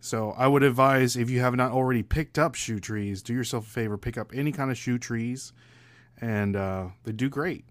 So 0.00 0.32
I 0.36 0.46
would 0.46 0.62
advise 0.62 1.16
if 1.16 1.30
you 1.30 1.40
have 1.40 1.56
not 1.56 1.72
already 1.72 2.02
picked 2.02 2.38
up 2.38 2.54
shoe 2.54 2.80
trees, 2.80 3.22
do 3.22 3.32
yourself 3.32 3.66
a 3.66 3.70
favor, 3.70 3.96
pick 3.96 4.18
up 4.18 4.30
any 4.34 4.52
kind 4.52 4.70
of 4.70 4.76
shoe 4.76 4.98
trees, 4.98 5.54
and 6.20 6.54
uh, 6.54 6.88
they 7.04 7.12
do 7.12 7.30
great. 7.30 7.64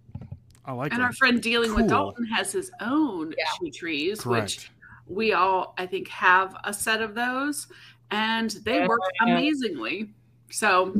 I 0.65 0.71
like 0.71 0.87
it. 0.87 0.93
And 0.93 1.01
them. 1.01 1.05
our 1.05 1.13
friend 1.13 1.39
dealing 1.39 1.69
with 1.75 1.81
Cool. 1.81 1.89
Dalton 1.89 2.25
has 2.25 2.51
his 2.51 2.71
own 2.81 3.31
Yeah. 3.37 3.45
shoe 3.59 3.69
trees, 3.69 4.21
Correct. 4.21 4.43
which 4.43 4.71
we 5.07 5.33
all 5.33 5.75
I 5.77 5.85
think 5.85 6.07
have 6.07 6.55
a 6.63 6.73
set 6.73 6.99
of 7.03 7.13
those, 7.13 7.67
and 8.11 8.51
they 8.65 8.77
Yeah. 8.79 8.87
work 8.87 9.01
amazingly. 9.21 10.13
So, 10.51 10.95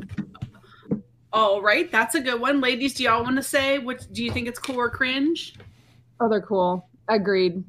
all 1.34 1.62
right, 1.62 1.92
that's 1.92 2.16
a 2.16 2.22
good 2.22 2.40
one, 2.40 2.62
ladies. 2.62 2.94
Do 2.94 3.04
y'all 3.04 3.24
want 3.24 3.36
to 3.38 3.44
say 3.44 3.78
which 3.80 4.02
Do 4.12 4.24
you 4.24 4.32
think 4.32 4.48
it's 4.48 4.60
cool 4.60 4.78
or 4.78 4.90
cringe? 4.90 5.56
oh, 6.22 6.30
they're 6.30 6.42
cool. 6.42 6.90
Agreed. 7.10 7.58
I 7.58 7.64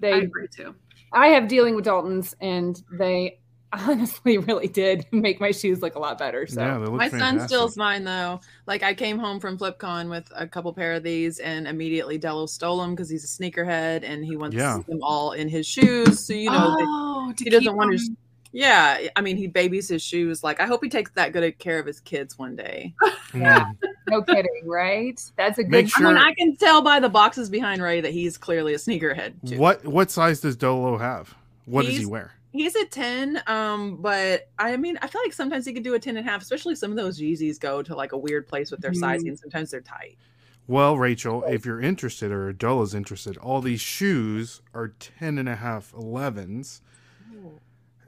They 0.00 0.12
agree 0.20 0.46
too. 0.54 0.74
I 1.12 1.28
have 1.28 1.48
dealing 1.48 1.74
with 1.74 1.84
Daltons 1.84 2.34
and 2.40 2.82
they 2.98 3.38
honestly 3.72 4.38
really 4.48 4.68
did 4.68 5.06
make 5.12 5.38
my 5.40 5.50
shoes 5.50 5.82
look 5.82 5.94
a 5.96 5.98
lot 5.98 6.18
better. 6.18 6.46
So 6.46 6.60
yeah, 6.62 6.78
they 6.78 6.86
look 6.86 6.94
My 6.94 7.08
son 7.10 7.46
steals 7.46 7.76
mine 7.76 8.04
though. 8.04 8.40
Like 8.66 8.82
I 8.82 8.94
came 8.94 9.18
home 9.18 9.38
from 9.38 9.58
FlipCon 9.58 10.08
with 10.08 10.30
a 10.34 10.46
couple 10.48 10.72
pair 10.72 10.94
of 10.94 11.02
these, 11.02 11.38
and 11.40 11.68
immediately 11.68 12.16
Dello 12.16 12.46
stole 12.46 12.78
them 12.80 12.94
because 12.94 13.10
he's 13.10 13.24
a 13.24 13.28
sneakerhead 13.42 14.02
and 14.02 14.24
he 14.24 14.36
wants 14.36 14.56
Yeah. 14.56 14.78
them 14.88 15.00
all 15.02 15.32
in 15.32 15.48
his 15.48 15.66
shoes. 15.66 16.24
So 16.24 16.32
you 16.32 16.50
know, 16.50 16.74
oh, 16.78 17.32
to 17.36 17.44
he 17.44 17.50
doesn't 17.50 17.64
keep 17.66 17.74
want 17.76 17.92
his. 17.92 18.10
Them- 18.52 18.60
Yeah, 18.60 19.08
I 19.16 19.20
mean, 19.20 19.36
he 19.36 19.46
babies 19.46 19.88
his 19.88 20.02
shoes. 20.02 20.42
Like 20.44 20.60
I 20.60 20.66
hope 20.66 20.82
he 20.82 20.88
takes 20.90 21.10
that 21.12 21.32
good 21.32 21.58
care 21.58 21.78
of 21.78 21.86
his 21.86 22.00
kids 22.00 22.38
one 22.38 22.56
day. 22.56 22.94
Mm. 23.30 23.76
No 24.08 24.22
kidding, 24.22 24.66
right? 24.66 25.22
That's 25.36 25.58
a 25.58 25.62
good. 25.62 25.70
Make 25.70 26.00
I 26.00 26.02
mean, 26.02 26.16
I 26.16 26.34
can 26.34 26.56
tell 26.56 26.82
by 26.82 26.98
the 26.98 27.08
boxes 27.08 27.48
behind 27.48 27.80
Ray 27.80 28.00
that 28.00 28.10
he's 28.10 28.36
clearly 28.36 28.74
a 28.74 28.76
sneakerhead. 28.76 29.34
Too. 29.48 29.56
What 29.56 29.84
what 29.86 30.10
size 30.10 30.40
does 30.40 30.56
Dolo 30.56 30.98
have? 30.98 31.32
What 31.64 31.86
does 31.86 31.96
he 31.96 32.06
wear? 32.06 32.32
He's 32.52 32.74
a 32.74 32.84
10, 32.86 33.40
um, 33.46 33.98
but 34.02 34.48
I 34.58 34.76
mean, 34.76 34.98
I 35.00 35.06
feel 35.06 35.22
like 35.22 35.32
sometimes 35.32 35.64
he 35.64 35.72
could 35.72 35.84
do 35.84 35.94
a 35.94 35.98
10 36.00 36.16
and 36.16 36.26
a 36.26 36.28
half, 36.28 36.42
especially 36.42 36.74
some 36.74 36.90
of 36.90 36.96
those 36.96 37.20
Yeezys 37.20 37.60
go 37.60 37.80
to 37.84 37.94
like 37.94 38.10
a 38.10 38.18
weird 38.18 38.48
place 38.48 38.72
with 38.72 38.80
their 38.80 38.90
Mhm. 38.90 38.96
sizing. 38.98 39.36
Sometimes 39.36 39.70
they're 39.70 39.80
tight. 39.80 40.18
Well, 40.66 40.98
Rachel, 40.98 41.44
if 41.44 41.64
you're 41.64 41.80
interested 41.80 42.32
or 42.32 42.52
Dola's 42.52 42.96
interested, 42.96 43.36
all 43.36 43.60
these 43.60 43.80
shoes 43.80 44.60
are 44.74 44.88
10 44.88 45.38
and 45.38 45.48
a 45.48 45.54
half 45.54 45.92
11s. 45.92 46.80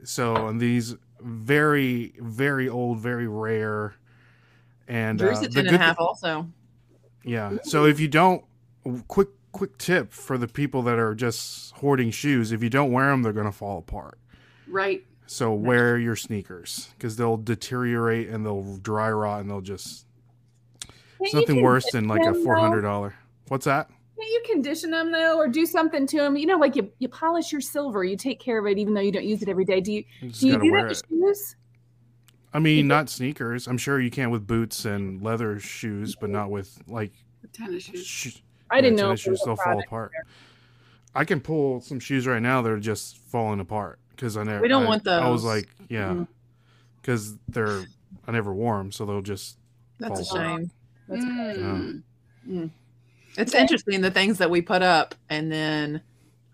So, 0.03 0.47
and 0.47 0.59
these 0.59 0.95
very, 1.21 2.13
very 2.19 2.69
old, 2.69 2.99
very 2.99 3.27
rare. 3.27 3.95
And 4.87 5.17
Drew's 5.17 5.37
uh, 5.39 5.41
a 5.41 5.47
the 5.47 5.49
10 5.49 5.59
and 5.59 5.67
a 5.67 5.71
good 5.71 5.81
half 5.81 5.97
thi- 5.97 6.03
also. 6.03 6.49
yeah. 7.23 7.57
So 7.63 7.85
if 7.85 7.99
you 7.99 8.07
don't, 8.07 8.43
quick, 9.07 9.29
quick 9.51 9.77
tip 9.77 10.11
for 10.11 10.37
the 10.37 10.47
people 10.47 10.81
that 10.83 10.99
are 10.99 11.15
just 11.15 11.73
hoarding 11.75 12.11
shoes: 12.11 12.51
if 12.51 12.61
you 12.61 12.69
don't 12.69 12.91
wear 12.91 13.09
them, 13.09 13.21
they're 13.23 13.33
gonna 13.33 13.51
fall 13.51 13.79
apart. 13.79 14.19
Right. 14.67 15.05
So 15.25 15.53
wear 15.53 15.97
your 15.97 16.15
sneakers 16.17 16.89
because 16.97 17.15
they'll 17.15 17.37
deteriorate 17.37 18.27
and 18.29 18.45
they'll 18.45 18.77
dry 18.77 19.09
rot 19.11 19.41
and 19.41 19.49
they'll 19.49 19.61
just. 19.61 20.05
Nothing 21.33 21.61
worse 21.61 21.89
than 21.93 22.09
like 22.09 22.25
a 22.25 22.33
four 22.33 22.57
hundred 22.57 22.81
dollar. 22.81 23.15
What's 23.47 23.63
that? 23.63 23.89
Can't 24.23 24.31
you 24.47 24.53
condition 24.53 24.91
them 24.91 25.11
though, 25.11 25.37
or 25.37 25.47
do 25.47 25.65
something 25.65 26.07
to 26.07 26.17
them? 26.17 26.37
You 26.37 26.45
know, 26.45 26.57
like 26.57 26.75
you, 26.75 26.89
you 26.99 27.09
polish 27.09 27.51
your 27.51 27.59
silver, 27.61 28.03
you 28.05 28.15
take 28.15 28.39
care 28.39 28.57
of 28.59 28.65
it, 28.71 28.77
even 28.77 28.93
though 28.93 29.01
you 29.01 29.11
don't 29.11 29.25
use 29.25 29.41
it 29.41 29.49
every 29.49 29.65
day. 29.65 29.81
Do 29.81 29.91
you 29.91 30.03
You 30.21 30.29
do 30.31 30.47
you 30.47 30.59
do 30.59 30.71
that 30.71 30.91
it. 30.91 30.95
to 30.95 31.03
shoes? 31.09 31.55
I 32.53 32.59
mean, 32.59 32.87
not 32.87 33.09
sneakers. 33.09 33.67
I'm 33.67 33.77
sure 33.77 33.99
you 33.99 34.11
can 34.11 34.29
with 34.29 34.45
boots 34.47 34.85
and 34.85 35.21
leather 35.21 35.59
shoes, 35.59 36.15
but 36.15 36.29
not 36.29 36.49
with 36.51 36.79
like. 36.87 37.11
Tennis 37.51 37.83
shoes. 37.83 38.05
Sh- 38.05 38.37
I 38.71 38.79
didn't 38.79 38.95
know. 38.97 39.07
tennis 39.07 39.19
if 39.21 39.25
there 39.25 39.31
was 39.31 39.39
shoes. 39.39 39.41
a 39.41 39.45
They'll 39.47 39.55
fall 39.57 39.63
product. 39.65 39.87
apart. 39.87 40.11
I 41.15 41.25
can 41.25 41.41
pull 41.41 41.81
some 41.81 41.99
shoes 41.99 42.25
right 42.25 42.41
now. 42.41 42.61
They're 42.61 42.77
just 42.79 43.17
falling 43.17 43.59
apart 43.59 43.99
because 44.11 44.37
I 44.37 44.43
never. 44.43 44.61
We 44.61 44.67
don't 44.69 44.83
I- 44.85 44.87
want 44.87 45.07
I 45.07 45.29
was 45.29 45.43
like, 45.43 45.67
yeah, 45.89 46.23
because 47.01 47.37
they're. 47.49 47.83
I 48.27 48.31
never 48.31 48.53
wore 48.53 48.77
them, 48.77 48.91
so 48.91 49.05
they'll 49.05 49.21
just. 49.21 49.57
That's 49.99 50.21
a 50.21 50.23
fall 50.25 50.37
apart. 50.37 50.59
shame. 50.59 50.71
That's 51.09 51.25
Mm. 52.47 52.71
It's 53.37 53.53
interesting 53.53 54.01
the 54.01 54.11
things 54.11 54.37
that 54.37 54.49
we 54.49 54.61
put 54.61 54.81
up, 54.81 55.15
and 55.29 55.51
then, 55.51 56.01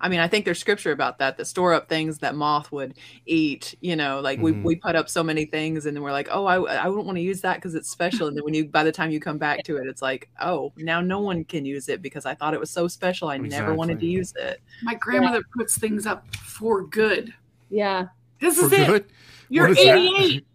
I 0.02 0.08
mean, 0.08 0.22
I 0.22 0.28
think 0.30 0.46
there's 0.46 0.60
scripture 0.60 0.92
about 0.94 1.18
that 1.20 1.36
that 1.38 1.46
store 1.46 1.74
up 1.74 1.90
things 1.90 2.20
that 2.20 2.36
moth 2.36 2.72
would 2.72 2.94
eat. 3.26 3.76
You 3.82 3.96
know, 3.98 4.22
like 4.22 4.40
Mhm. 4.40 4.44
we 4.44 4.52
we 4.54 4.76
put 4.78 4.96
up 4.96 5.10
so 5.10 5.22
many 5.22 5.44
things, 5.46 5.86
and 5.86 5.96
then 5.96 6.04
we're 6.04 6.14
like, 6.14 6.30
oh, 6.32 6.46
I 6.46 6.56
I 6.56 6.88
wouldn't 6.88 7.06
want 7.06 7.18
to 7.18 7.22
use 7.22 7.42
that 7.42 7.56
because 7.56 7.76
it's 7.76 7.90
special. 7.90 8.28
And 8.28 8.38
then 8.38 8.46
when 8.46 8.54
you 8.54 8.66
by 8.66 8.84
the 8.86 8.92
time 8.94 9.12
you 9.12 9.20
come 9.20 9.38
back 9.38 9.64
to 9.66 9.76
it, 9.78 9.88
it's 9.88 10.02
like, 10.02 10.30
oh, 10.42 10.72
now 10.78 11.02
no 11.02 11.20
one 11.20 11.44
can 11.44 11.66
use 11.66 11.90
it 11.90 12.02
because 12.02 12.26
I 12.26 12.34
thought 12.34 12.54
it 12.54 12.60
was 12.62 12.70
so 12.72 12.88
special. 12.88 13.28
I 13.28 13.38
never 13.38 13.74
wanted 13.76 14.00
to 14.00 14.06
use 14.06 14.34
it. 14.38 14.62
My 14.84 14.94
grandmother 14.96 15.42
puts 15.58 15.78
things 15.78 16.06
up 16.06 16.34
for 16.36 16.84
good. 16.84 17.34
Yeah, 17.70 18.08
This 18.40 18.58
For 18.58 18.66
is 18.68 18.72
it. 18.72 18.88
good. 18.88 19.06
You're 19.50 19.68
What 19.70 19.78
is 19.80 19.86
that? 19.86 19.98
88. 19.98 20.46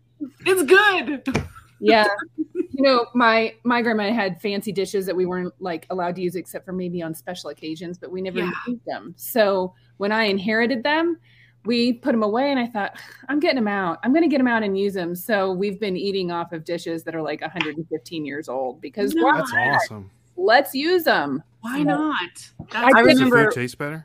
It's 0.47 0.63
good. 0.63 1.45
yeah. 1.81 2.07
you 2.77 2.83
know, 2.83 3.07
my 3.15 3.55
my 3.65 3.81
grandma 3.83 4.13
had 4.13 4.41
fancy 4.41 4.73
dishes 4.73 5.07
that 5.07 5.15
we 5.17 5.27
weren't 5.27 5.55
like 5.61 5.87
allowed 5.91 6.17
to 6.17 6.23
use 6.23 6.35
except 6.35 6.65
for 6.65 6.73
maybe 6.73 7.03
on 7.03 7.15
special 7.15 7.51
occasions, 7.51 7.99
but 7.99 8.11
we 8.11 8.21
never 8.21 8.41
Yeah. 8.41 8.51
used 8.67 8.85
them. 8.87 9.15
So 9.17 9.75
when 9.99 10.11
I 10.13 10.25
inherited 10.25 10.83
them, 10.83 11.19
we 11.65 11.93
put 11.95 12.13
them 12.13 12.23
away, 12.23 12.51
and 12.51 12.59
I 12.61 12.67
thought, 12.67 12.99
I'm 13.29 13.41
getting 13.41 13.57
them 13.57 13.69
out. 13.69 13.99
I'm 14.03 14.13
going 14.13 14.23
to 14.25 14.29
get 14.29 14.37
them 14.39 14.49
out 14.49 14.63
and 14.63 14.77
use 14.79 14.93
them. 14.93 15.15
So 15.15 15.53
we've 15.53 15.81
been 15.81 15.97
eating 15.97 16.31
off 16.31 16.53
of 16.53 16.65
dishes 16.65 17.05
that 17.05 17.15
are 17.15 17.23
like 17.23 17.41
115 17.41 18.25
years 18.27 18.49
old 18.51 18.81
because 18.83 19.15
No. 19.15 19.25
why 19.25 19.39
That's 19.39 19.53
awesome. 19.53 20.11
let's 20.37 20.75
use 20.75 21.05
them. 21.05 21.43
Why 21.61 21.79
Yeah. 21.79 21.85
not? 21.85 22.51
I 22.73 22.93
That's 22.93 23.07
Does 23.09 23.19
the 23.19 23.25
remember- 23.25 23.45
food 23.51 23.55
taste 23.55 23.79
better? 23.79 24.05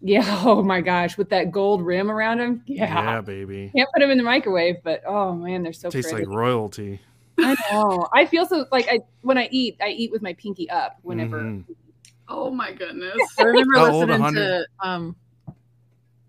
Yeah. 0.00 0.24
Oh 0.46 0.62
my 0.62 0.80
gosh, 0.80 1.16
with 1.16 1.28
that 1.30 1.52
gold 1.52 1.84
rim 1.84 2.10
around 2.10 2.38
them. 2.38 2.62
Yeah. 2.66 2.86
Yeah, 2.86 3.20
baby. 3.20 3.70
Can't 3.76 3.88
put 3.94 4.00
them 4.00 4.10
in 4.10 4.18
the 4.18 4.24
microwave, 4.24 4.76
but 4.82 5.02
oh 5.06 5.32
man, 5.34 5.62
they're 5.62 5.72
so 5.72 5.90
Tastes 5.90 6.10
pretty. 6.10 6.26
like 6.26 6.36
royalty. 6.36 7.00
I 7.38 7.56
know. 7.70 8.06
I 8.12 8.26
feel 8.26 8.46
so 8.46 8.66
like 8.72 8.88
I 8.90 9.00
when 9.22 9.38
I 9.38 9.48
eat, 9.50 9.76
I 9.80 9.88
eat 9.88 10.10
with 10.12 10.22
my 10.22 10.32
pinky 10.34 10.68
up 10.70 10.98
whenever. 11.02 11.42
Mhm. 11.42 11.64
oh 12.28 12.50
my 12.50 12.72
goodness. 12.72 13.16
I 13.38 13.42
remember 13.44 13.76
How 13.78 13.90
listening 13.92 14.34
to 14.34 14.66
um 14.82 15.16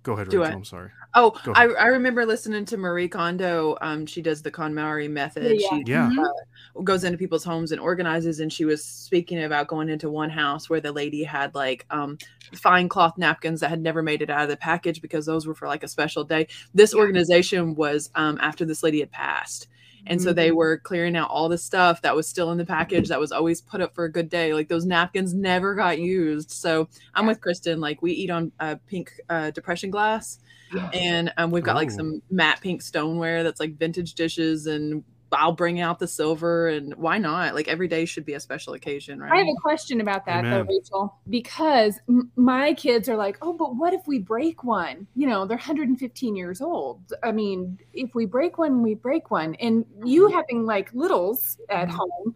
Go 0.04 0.14
ahead, 0.14 0.28
Rachel. 0.28 0.44
it. 0.44 0.54
I'm 0.54 0.64
sorry. 0.64 0.90
oh 1.16 1.38
I. 1.54 1.66
I 1.68 1.88
remember 1.88 2.26
listening 2.26 2.64
to 2.66 2.78
Marie 2.78 3.10
Kondo. 3.10 3.78
Um, 3.82 4.06
she 4.06 4.22
does 4.22 4.42
the 4.42 4.50
KonMari 4.50 5.10
method. 5.10 5.60
Yeah, 5.60 5.68
She 5.70 5.84
Yeah. 5.86 6.10
Mhm. 6.10 6.86
goes 6.86 7.04
into 7.04 7.18
people's 7.18 7.44
homes 7.44 7.72
and 7.72 7.82
organizes 7.82 8.40
and 8.40 8.54
she 8.54 8.64
was 8.64 8.86
speaking 8.86 9.44
about 9.44 9.68
going 9.68 9.90
into 9.90 10.10
one 10.10 10.30
house 10.30 10.70
where 10.70 10.80
the 10.80 10.92
lady 10.92 11.24
had 11.24 11.54
like 11.56 11.86
um 11.90 12.18
fine 12.54 12.88
cloth 12.88 13.18
napkins 13.18 13.60
that 13.62 13.70
had 13.70 13.82
never 13.82 14.02
made 14.04 14.22
it 14.22 14.30
out 14.30 14.44
of 14.44 14.50
the 14.50 14.58
package 14.58 15.02
because 15.02 15.26
those 15.26 15.48
were 15.48 15.56
for 15.56 15.68
like 15.68 15.84
a 15.84 15.88
special 15.88 16.24
day 16.24 16.48
this 16.76 16.94
organization 16.94 17.74
was 17.76 18.10
um 18.16 18.38
after 18.42 18.64
this 18.64 18.84
lady 18.84 19.00
had 19.00 19.12
passed 19.12 19.68
and 20.10 20.22
so 20.22 20.34
they 20.34 20.52
were 20.52 20.78
clearing 20.78 21.16
out 21.16 21.30
all 21.30 21.50
the 21.50 21.58
stuff 21.58 22.02
that 22.02 22.16
was 22.16 22.28
still 22.28 22.52
in 22.52 22.58
the 22.58 22.66
package 22.66 23.10
that 23.10 23.20
was 23.20 23.32
always 23.32 23.62
put 23.62 23.82
up 23.82 23.94
for 23.94 24.06
a 24.06 24.12
good 24.12 24.30
day. 24.30 24.54
Like 24.54 24.68
those 24.68 24.86
napkins 24.86 25.34
never 25.34 25.76
got 25.76 26.00
used. 26.00 26.52
So 26.52 26.88
i'm 27.14 27.28
with 27.28 27.42
kristen. 27.42 27.80
Like 27.80 28.02
we 28.02 28.12
eat 28.12 28.30
on 28.30 28.52
uh, 28.60 28.76
pink 28.88 29.14
uh, 29.30 29.52
depression 29.52 29.92
glass 29.92 30.40
and 30.94 31.34
um, 31.38 31.52
we've 31.52 31.64
got 31.64 31.76
like 31.76 31.92
some 31.92 32.22
matte 32.30 32.62
pink 32.62 32.82
stoneware 32.82 33.44
that's 33.44 33.60
like 33.60 33.78
vintage 33.78 34.14
dishes 34.14 34.68
and 34.68 35.04
I'll 35.32 35.52
bring 35.52 35.80
out 35.80 36.00
the 36.00 36.08
silver 36.08 36.68
and 36.70 36.94
why 36.96 37.18
not? 37.18 37.54
Like 37.56 37.68
every 37.68 37.88
day 37.88 38.06
should 38.06 38.26
be 38.26 38.34
a 38.34 38.40
special 38.40 38.74
occasion, 38.74 39.20
right? 39.20 39.32
I 39.34 39.38
have 39.38 39.48
a 39.48 39.62
question 39.62 40.02
about 40.02 40.26
that 40.26 40.44
though, 40.44 40.62
Rachel, 40.62 41.18
because 41.30 42.00
m- 42.08 42.32
my 42.36 42.74
kids 42.74 43.10
are 43.10 43.18
like, 43.18 43.38
"Oh, 43.42 43.54
but 43.54 43.76
what 43.76 43.94
if 43.94 44.02
we 44.08 44.20
break 44.20 44.64
one? 44.64 45.08
You 45.16 45.28
know, 45.28 45.46
they're 45.46 45.58
115 45.58 46.36
years 46.36 46.62
old. 46.62 47.14
I 47.24 47.32
mean, 47.32 47.80
if 47.94 48.16
we 48.16 48.26
break 48.26 48.58
one, 48.58 48.82
we 48.82 48.94
break 48.96 49.30
one." 49.32 49.56
And 49.56 49.86
you 50.06 50.30
having 50.30 50.66
like 50.66 50.94
littles 50.94 51.58
at 51.70 51.90
Mhm. 51.90 51.98
home, 51.98 52.36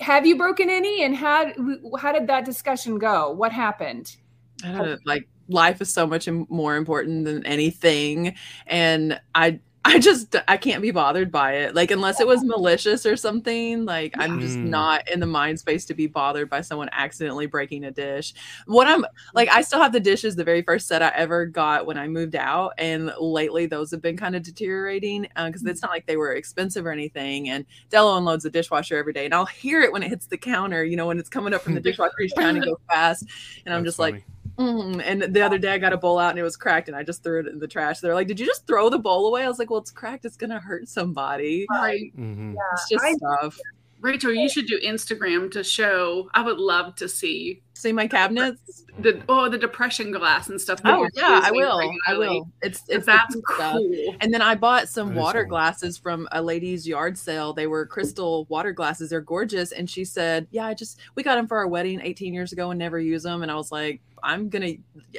have 0.00 0.26
you 0.26 0.36
broken 0.36 0.68
any? 0.68 1.04
And 1.04 1.14
how 1.14 1.52
how 1.98 2.12
did 2.12 2.26
that 2.26 2.44
discussion 2.44 2.98
go? 2.98 3.30
What 3.30 3.52
happened? 3.52 4.16
I 4.64 4.72
don't 4.72 4.84
know, 4.84 4.96
like 5.04 5.28
life 5.48 5.80
is 5.80 5.92
so 5.92 6.06
much 6.06 6.28
more 6.48 6.76
important 6.76 7.24
than 7.24 7.46
anything 7.46 8.34
and 8.66 9.20
I 9.34 9.60
I 9.88 10.00
just 10.00 10.34
I 10.48 10.56
can't 10.56 10.82
be 10.82 10.90
bothered 10.90 11.30
by 11.30 11.52
it. 11.58 11.76
Like 11.76 11.92
unless 11.92 12.18
it 12.18 12.26
was 12.26 12.42
malicious 12.42 13.06
or 13.06 13.16
something, 13.16 13.84
like 13.84 14.14
I'm 14.18 14.40
just 14.40 14.56
Mm. 14.58 14.64
not 14.64 15.08
in 15.08 15.20
the 15.20 15.26
mind 15.26 15.60
space 15.60 15.84
to 15.86 15.94
be 15.94 16.08
bothered 16.08 16.50
by 16.50 16.60
someone 16.60 16.88
accidentally 16.92 17.46
breaking 17.46 17.84
a 17.84 17.92
dish. 17.92 18.34
What 18.66 18.88
I'm 18.88 19.04
like 19.32 19.48
I 19.48 19.60
still 19.62 19.80
have 19.80 19.92
the 19.92 20.00
dishes 20.00 20.34
the 20.34 20.42
very 20.42 20.62
first 20.62 20.88
set 20.88 21.02
I 21.02 21.12
ever 21.14 21.46
got 21.46 21.86
when 21.86 21.98
I 21.98 22.08
moved 22.08 22.34
out 22.34 22.72
and 22.78 23.12
lately 23.20 23.66
those 23.66 23.92
have 23.92 24.02
been 24.02 24.16
kind 24.16 24.34
of 24.34 24.42
deteriorating 24.42 25.28
because 25.36 25.64
it's 25.64 25.82
not 25.82 25.92
like 25.92 26.06
they 26.06 26.16
were 26.16 26.32
expensive 26.32 26.84
or 26.84 26.90
anything 26.90 27.48
and 27.50 27.64
Delo 27.88 28.16
unloads 28.18 28.42
the 28.42 28.50
dishwasher 28.50 28.96
every 28.96 29.12
day 29.12 29.24
and 29.26 29.34
I'll 29.34 29.46
hear 29.46 29.82
it 29.82 29.92
when 29.92 30.02
it 30.02 30.08
hits 30.08 30.26
the 30.26 30.36
counter, 30.38 30.84
you 30.84 30.96
know, 30.96 31.06
when 31.06 31.18
it's 31.20 31.28
coming 31.28 31.54
up 31.54 31.62
from 31.62 31.74
the 31.74 31.80
dishwasher 31.88 32.14
he's 32.18 32.34
trying 32.34 32.54
to 32.60 32.66
go 32.66 32.76
fast 32.88 33.24
and 33.64 33.72
I'm 33.72 33.82
That's 33.84 33.90
just 33.96 33.98
like 34.00 34.24
funny. 34.56 34.96
Mm, 34.96 35.02
and 35.04 35.34
the 35.34 35.42
other 35.42 35.58
day 35.58 35.72
I 35.72 35.78
got 35.78 35.92
a 35.92 35.96
bowl 35.96 36.18
out 36.18 36.30
and 36.30 36.38
it 36.38 36.42
was 36.42 36.56
cracked 36.56 36.88
and 36.88 36.96
I 36.96 37.02
just 37.02 37.22
threw 37.22 37.40
it 37.40 37.46
in 37.46 37.58
the 37.58 37.68
trash. 37.68 38.00
They're 38.00 38.14
like, 38.14 38.26
"Did 38.28 38.40
you 38.40 38.46
just 38.46 38.66
throw 38.66 38.88
the 38.88 38.98
bowl 38.98 39.26
away?" 39.26 39.44
I 39.44 39.48
was 39.48 39.58
like, 39.58 39.70
"Well, 39.70 39.80
it's 39.80 39.90
cracked. 39.90 40.24
It's 40.24 40.36
gonna 40.36 40.60
hurt 40.60 40.88
somebody. 40.88 41.66
Right. 41.70 42.12
Mhm. 42.18 42.54
It's 42.72 42.88
just 42.88 43.04
I- 43.04 43.12
stuff." 43.14 43.58
Rachel, 44.00 44.32
you 44.32 44.48
should 44.48 44.66
do 44.66 44.78
Instagram 44.80 45.50
to 45.52 45.64
show. 45.64 46.28
I 46.34 46.42
would 46.42 46.58
love 46.58 46.94
to 46.96 47.08
see 47.08 47.62
See 47.74 47.92
my 47.92 48.06
cabinets? 48.06 48.84
the 48.98 49.22
oh 49.28 49.48
the 49.50 49.58
depression 49.58 50.10
glass 50.10 50.48
and 50.48 50.58
stuff. 50.60 50.80
Oh 50.84 51.06
yeah, 51.14 51.40
I 51.42 51.48
using 51.48 51.54
will. 51.56 51.92
I 52.06 52.16
will. 52.16 52.48
It's 52.62 52.82
it's 52.88 53.04
the 53.04 53.12
that's 53.12 53.34
pink 53.34 53.46
stuff. 53.50 53.72
cool. 53.74 54.16
And 54.20 54.32
then 54.32 54.40
I 54.42 54.54
bought 54.54 54.88
some 54.88 55.08
That 55.08 55.14
is 55.16 55.18
water 55.18 55.42
cool. 55.44 55.50
glasses 55.50 55.98
from 55.98 56.26
a 56.32 56.40
lady's 56.40 56.86
yard 56.88 57.18
sale. 57.18 57.52
They 57.52 57.66
were 57.66 57.84
crystal 57.84 58.46
water 58.48 58.72
glasses. 58.72 59.10
They're 59.10 59.20
gorgeous. 59.20 59.72
And 59.72 59.90
she 59.90 60.04
said, 60.06 60.46
"Yeah, 60.50 60.64
I 60.66 60.72
just 60.74 60.98
we 61.16 61.22
got 61.22 61.34
them 61.36 61.46
for 61.46 61.58
our 61.58 61.66
wedding 61.68 62.00
18 62.02 62.32
years 62.32 62.52
ago 62.52 62.70
and 62.70 62.78
never 62.78 62.98
use 62.98 63.24
them." 63.24 63.42
And 63.42 63.50
I 63.50 63.56
was 63.56 63.70
like, 63.70 64.00
"I'm 64.22 64.48
gonna, 64.48 64.72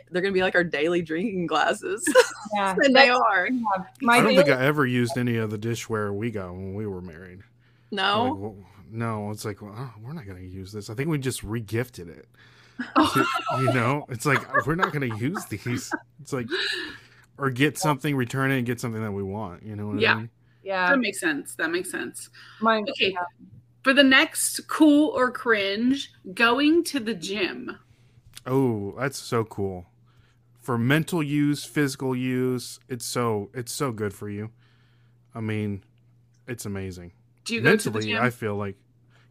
they're 0.09 0.21
gonna 0.23 0.31
be 0.33 0.41
like 0.41 0.55
our 0.55 0.63
daily 0.63 1.01
drinking 1.01 1.47
glasses." 1.47 2.03
Yeah, 2.55 2.75
and 2.81 2.95
they 2.95 3.09
are. 3.09 3.49
my 4.01 4.15
I 4.15 4.21
don't 4.21 4.31
daily- 4.31 4.43
think 4.45 4.57
I 4.57 4.65
ever 4.65 4.85
used 4.87 5.17
any 5.17 5.35
of 5.35 5.51
the 5.51 5.57
dishware 5.59 6.15
we 6.15 6.31
got 6.31 6.51
when 6.53 6.73
we 6.75 6.87
were 6.87 7.01
married. 7.01 7.41
I'm 7.91 7.95
No. 7.97 8.23
Like, 8.23 8.39
well, 8.39 8.55
no, 8.89 9.31
it's 9.31 9.45
like 9.45 9.61
well, 9.61 9.73
oh, 9.75 9.93
we're 10.01 10.13
not 10.13 10.25
going 10.25 10.37
to 10.37 10.47
use 10.47 10.71
this. 10.71 10.89
I 10.89 10.93
think 10.93 11.09
we 11.09 11.17
just 11.17 11.41
regifted 11.45 12.07
it. 12.09 12.27
you 13.59 13.73
know, 13.73 14.05
it's 14.09 14.25
like 14.25 14.65
we're 14.65 14.75
not 14.75 14.93
going 14.93 15.09
to 15.09 15.17
use 15.17 15.43
these. 15.45 15.91
It's 16.21 16.33
like 16.33 16.47
or 17.37 17.49
get 17.49 17.77
something, 17.77 18.15
return 18.15 18.51
it, 18.51 18.57
and 18.57 18.65
get 18.65 18.79
something 18.79 19.01
that 19.01 19.11
we 19.11 19.23
want. 19.23 19.63
You 19.63 19.75
know 19.75 19.87
what 19.87 19.99
Yeah. 19.99 20.13
I 20.13 20.15
mean? 20.15 20.29
yeah, 20.63 20.89
That 20.89 20.99
makes 20.99 21.19
sense. 21.19 21.55
That 21.55 21.71
makes 21.71 21.91
sense. 21.91 22.29
my 22.61 22.77
Okay. 22.89 23.15
For 23.83 23.93
the 23.93 24.03
next 24.03 24.67
cool 24.67 25.09
or 25.09 25.31
cringe, 25.31 26.11
going 26.33 26.83
to 26.85 26.99
the 26.99 27.13
gym. 27.13 27.77
Oh, 28.45 28.93
that's 28.97 29.17
so 29.17 29.43
cool. 29.43 29.85
For 30.61 30.77
mental 30.77 31.23
use, 31.23 31.63
physical 31.63 32.15
use, 32.15 32.79
it's 32.89 33.05
so 33.05 33.49
it's 33.53 33.71
so 33.71 33.91
good 33.91 34.13
for 34.13 34.29
you. 34.29 34.49
I 35.33 35.39
mean, 35.39 35.83
it's 36.47 36.65
amazing. 36.65 37.13
Do 37.47 37.55
you 37.55 37.61
go 37.61 37.75
to 37.75 37.89
the 37.89 37.91
Mentally, 37.99 38.13
gym? 38.13 38.23
I 38.23 38.29
feel 38.29 38.55
like 38.55 38.75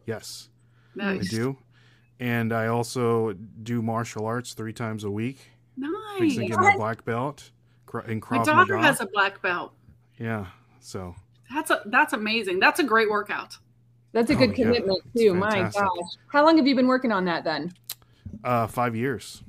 Yes, 0.05 0.49
Nice. 0.95 1.21
I 1.21 1.35
do. 1.35 1.57
And 2.19 2.51
I 2.53 2.67
also 2.67 3.33
do 3.33 3.81
martial 3.81 4.25
arts 4.25 4.53
three 4.53 4.73
times 4.73 5.03
a 5.03 5.11
week. 5.11 5.37
Fixing 6.17 6.29
to 6.29 6.39
Nice. 6.41 6.49
get 6.49 6.59
my 6.59 6.75
black 6.77 7.05
belt 7.05 7.51
cra- 7.85 8.05
in 8.07 8.21
My 8.31 8.37
daughter 8.43 8.75
Maga. 8.75 8.87
has 8.87 9.01
a 9.01 9.05
black 9.05 9.41
belt. 9.41 9.73
yeah. 10.17 10.47
So 10.79 11.13
That's 11.53 11.69
a 11.69 11.81
that's 11.85 12.13
amazing. 12.13 12.59
That's 12.59 12.79
a 12.79 12.83
great 12.83 13.09
workout. 13.09 13.57
That's 14.13 14.31
a 14.31 14.33
Oh, 14.33 14.37
good 14.37 14.57
yeah. 14.57 14.63
commitment 14.65 14.99
It's 15.13 15.21
too. 15.23 15.33
My 15.35 15.63
gosh. 15.63 15.73
How 16.31 16.43
long 16.43 16.57
have 16.57 16.65
you 16.65 16.75
been 16.75 16.87
working 16.87 17.11
on 17.11 17.25
that 17.25 17.43
then? 17.43 17.71
uh, 18.43 18.65
five 18.67 18.95
years. 18.95 19.43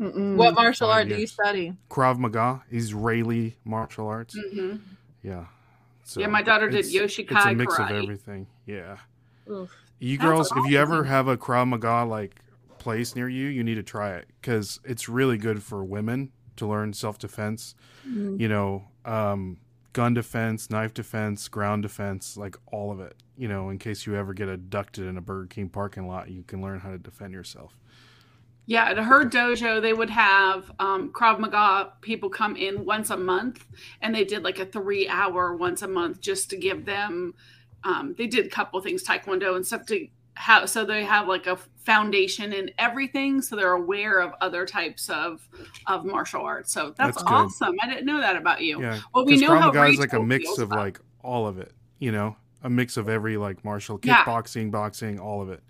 Mm-mm. 0.00 0.36
What 0.36 0.54
martial 0.54 0.86
Five 0.88 0.94
art 0.96 1.08
do 1.08 1.16
you 1.16 1.26
study? 1.26 1.72
Krav 1.90 2.18
Maga, 2.18 2.62
Israeli 2.70 3.56
martial 3.64 4.06
arts. 4.06 4.36
hmm 4.52 4.76
Yeah. 5.22 5.46
So 6.08 6.20
yeah, 6.20 6.26
my 6.28 6.40
daughter 6.42 6.70
did 6.70 6.86
it's- 6.86 6.94
Yoshukai 6.94 7.36
It's 7.36 7.46
a 7.46 7.54
mix 7.54 7.74
karate. 7.74 7.90
of 7.98 8.02
everything. 8.04 8.46
Yeah. 8.64 8.96
Oof. 9.50 9.70
You 9.98 10.16
That's 10.16 10.26
girls, 10.26 10.52
if 10.56 10.70
you 10.70 10.78
ever 10.78 11.04
have 11.04 11.28
a 11.28 11.36
Krav 11.36 11.68
Maga 11.68 12.04
like 12.04 12.40
place 12.78 13.14
near 13.14 13.28
you, 13.28 13.48
you 13.48 13.62
need 13.62 13.74
to 13.74 13.82
try 13.82 14.12
it 14.14 14.26
because 14.40 14.80
it's 14.84 15.06
really 15.08 15.36
good 15.36 15.62
for 15.62 15.84
women 15.84 16.30
to 16.56 16.66
learn 16.66 16.94
self 16.94 17.18
defense. 17.18 17.74
Mm. 18.08 18.40
You 18.40 18.48
know, 18.48 18.84
um, 19.04 19.58
gun 19.92 20.14
defense, 20.14 20.70
knife 20.70 20.94
defense, 20.94 21.46
ground 21.48 21.82
defense, 21.82 22.38
like 22.38 22.56
all 22.72 22.90
of 22.90 23.00
it. 23.00 23.14
You 23.36 23.48
know, 23.48 23.68
in 23.68 23.78
case 23.78 24.06
you 24.06 24.16
ever 24.16 24.32
get 24.32 24.48
abducted 24.48 25.04
in 25.06 25.18
a 25.18 25.20
Burger 25.20 25.48
King 25.48 25.68
parking 25.68 26.08
lot, 26.08 26.30
you 26.30 26.42
can 26.42 26.62
learn 26.62 26.80
how 26.80 26.90
to 26.90 26.98
defend 26.98 27.34
yourself. 27.34 27.76
Yeah, 28.70 28.84
at 28.90 28.98
her 28.98 29.24
dojo, 29.24 29.80
they 29.80 29.94
would 29.94 30.10
have 30.10 30.70
um, 30.78 31.10
Krav 31.10 31.38
Maga 31.38 31.94
people 32.02 32.28
come 32.28 32.54
in 32.54 32.84
once 32.84 33.08
a 33.08 33.16
month, 33.16 33.64
and 34.02 34.14
they 34.14 34.24
did 34.24 34.42
like 34.42 34.58
a 34.58 34.66
three 34.66 35.08
hour 35.08 35.56
once 35.56 35.80
a 35.80 35.88
month 35.88 36.20
just 36.20 36.50
to 36.50 36.56
give 36.58 36.84
them. 36.84 37.32
Um, 37.82 38.14
they 38.18 38.26
did 38.26 38.44
a 38.44 38.48
couple 38.50 38.78
things, 38.82 39.02
Taekwondo 39.02 39.56
and 39.56 39.66
stuff 39.66 39.86
to 39.86 40.06
have, 40.34 40.68
so 40.68 40.84
they 40.84 41.02
have 41.02 41.26
like 41.26 41.46
a 41.46 41.56
foundation 41.82 42.52
in 42.52 42.70
everything, 42.78 43.40
so 43.40 43.56
they're 43.56 43.72
aware 43.72 44.20
of 44.20 44.34
other 44.42 44.66
types 44.66 45.08
of 45.08 45.48
of 45.86 46.04
martial 46.04 46.42
arts. 46.42 46.70
So 46.70 46.88
that's, 46.98 47.16
That's 47.16 47.22
good. 47.22 47.32
awesome. 47.32 47.74
I 47.82 47.88
didn't 47.88 48.04
know 48.04 48.20
that 48.20 48.36
about 48.36 48.60
you. 48.60 48.82
Yeah, 48.82 49.00
Well, 49.14 49.24
we 49.24 49.38
know 49.38 49.48
Krav 49.48 49.60
how 49.60 49.66
Maga 49.72 49.84
is 49.86 49.98
like 49.98 50.12
a 50.12 50.22
mix 50.22 50.58
of 50.58 50.70
about 50.70 50.78
like 50.78 51.00
all 51.22 51.46
of 51.46 51.58
it. 51.58 51.72
You 52.00 52.12
know, 52.12 52.36
a 52.62 52.68
mix 52.68 52.98
of 52.98 53.08
every 53.08 53.38
like 53.38 53.64
martial, 53.64 53.98
Yeah. 54.02 54.24
kickboxing, 54.24 54.70
boxing, 54.70 55.18
all 55.18 55.40
of 55.40 55.48
it. 55.48 55.62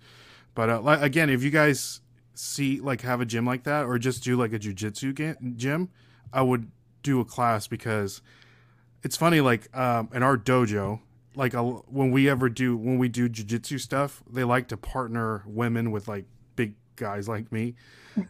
But 0.53 0.69
uh, 0.69 0.97
again, 0.99 1.29
if 1.29 1.43
you 1.43 1.49
guys 1.49 2.01
see 2.39 2.79
like 2.79 3.01
have 3.01 3.21
a 3.21 3.25
gym 3.25 3.45
like 3.45 3.63
that, 3.63 3.85
or 3.85 3.97
just 3.99 4.23
do 4.23 4.37
like 4.37 4.53
a 4.53 4.59
jujitsu 4.59 5.55
gym, 5.55 5.89
I 6.31 6.41
would 6.41 6.71
do 7.03 7.19
a 7.19 7.25
class 7.25 7.67
because 7.67 8.21
it's 9.03 9.17
funny. 9.17 9.41
Like 9.41 9.75
um, 9.77 10.09
in 10.13 10.23
our 10.23 10.37
dojo, 10.37 11.01
like 11.35 11.53
a, 11.53 11.63
when 11.63 12.11
we 12.11 12.29
ever 12.29 12.49
do 12.49 12.77
when 12.77 12.97
we 12.97 13.09
do 13.09 13.29
jujitsu 13.29 13.79
stuff, 13.79 14.23
they 14.29 14.43
like 14.43 14.67
to 14.69 14.77
partner 14.77 15.43
women 15.45 15.91
with 15.91 16.07
like 16.07 16.25
big 16.55 16.75
guys 16.95 17.27
like 17.27 17.51
me. 17.51 17.75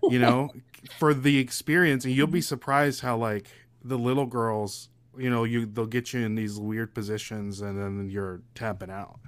You 0.04 0.20
know, 0.20 0.50
for 0.98 1.14
the 1.14 1.38
experience, 1.38 2.06
and 2.06 2.14
you'll 2.14 2.28
be 2.28 2.42
surprised 2.42 3.02
how 3.02 3.18
like 3.18 3.48
the 3.84 3.98
little 3.98 4.26
girls 4.26 4.90
you 5.18 5.30
know 5.30 5.44
you 5.44 5.66
they'll 5.66 5.86
get 5.86 6.14
you 6.14 6.22
in 6.22 6.36
these 6.36 6.58
weird 6.60 6.94
positions 6.94 7.62
and 7.62 7.82
then 7.82 8.10
you're 8.10 8.42
tapping 8.56 8.90
out 8.90 9.20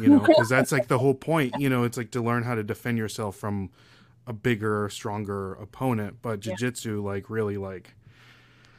you 0.00 0.08
know 0.08 0.18
because 0.18 0.48
that's 0.48 0.72
like 0.72 0.88
the 0.88 0.98
whole 0.98 1.14
point 1.14 1.54
you 1.58 1.68
know 1.68 1.84
it's 1.84 1.96
like 1.96 2.10
to 2.10 2.20
learn 2.20 2.42
how 2.42 2.54
to 2.54 2.62
defend 2.62 2.98
yourself 2.98 3.36
from 3.36 3.70
a 4.26 4.32
bigger 4.32 4.88
stronger 4.88 5.54
opponent 5.54 6.16
but 6.22 6.44
Yeah. 6.44 6.54
jiu-jitsu 6.54 7.02
like 7.04 7.28
really 7.30 7.56
like 7.56 7.94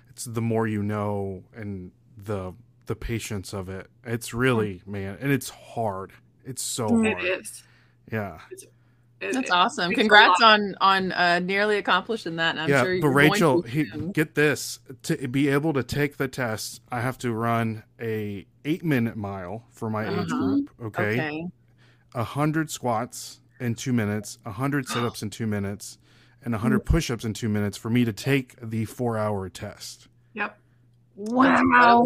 it's 0.09 0.25
the 0.25 0.41
more 0.41 0.67
you 0.67 0.81
know 0.83 1.43
and 1.55 1.91
the 2.17 2.53
the 2.85 2.95
patience 2.95 3.53
of 3.53 3.69
it 3.69 3.88
it's 4.05 4.33
really 4.33 4.81
man 4.85 5.17
and 5.21 5.31
it's 5.31 5.50
hard 5.50 6.12
it's 6.45 6.62
so. 6.62 6.88
Hard 6.89 7.23
is. 7.23 7.63
yeah 8.12 8.38
It- 8.51 8.69
That's 9.21 9.38
it 9.38 9.51
awesome. 9.51 9.89
takes 9.91 10.00
Congrats 10.01 10.41
on 10.41 10.75
on 10.81 11.13
uh, 11.13 11.39
nearly 11.39 11.77
accomplishing 11.77 12.35
that. 12.35 12.50
And 12.51 12.59
I'm 12.59 12.69
yeah, 12.69 12.83
sure 12.83 13.00
but 13.00 13.07
you're 13.07 13.13
going 13.13 13.31
Rachel, 13.31 13.63
to 13.63 13.69
he, 13.69 13.85
get 14.12 14.36
this 14.36 14.79
to 15.03 15.15
be 15.29 15.47
able 15.47 15.71
to 15.71 15.82
take 15.84 16.17
the 16.17 16.27
test. 16.27 16.82
I 16.91 16.99
have 16.99 17.17
to 17.19 17.32
run 17.32 17.84
a 18.01 18.45
eight 18.65 18.84
minute 18.84 19.15
mile 19.15 19.63
for 19.71 19.89
my 19.89 20.03
age 20.06 20.29
Uh-huh. 20.29 20.38
group. 20.38 20.69
Okay, 20.84 21.13
Okay. 21.13 21.45
a 22.13 22.23
hundred 22.25 22.69
squats 22.69 23.39
in 23.60 23.76
two 23.76 23.94
minutes, 23.94 24.39
a 24.46 24.52
hundred 24.52 24.88
sit 24.89 25.04
ups 25.04 25.22
in 25.22 25.30
two 25.30 25.48
minutes, 25.48 25.98
and 26.44 26.54
a 26.54 26.58
hundred 26.58 26.86
push 26.86 27.10
ups 27.12 27.24
in 27.26 27.34
two 27.34 27.50
minutes 27.50 27.78
for 27.78 27.89
me 27.89 28.06
to 28.06 28.13
take 28.13 28.56
the 28.62 28.86
four 28.86 29.18
hour 29.18 29.50
test. 29.50 30.08
Yep. 30.34 30.58
Wow. 31.16 32.06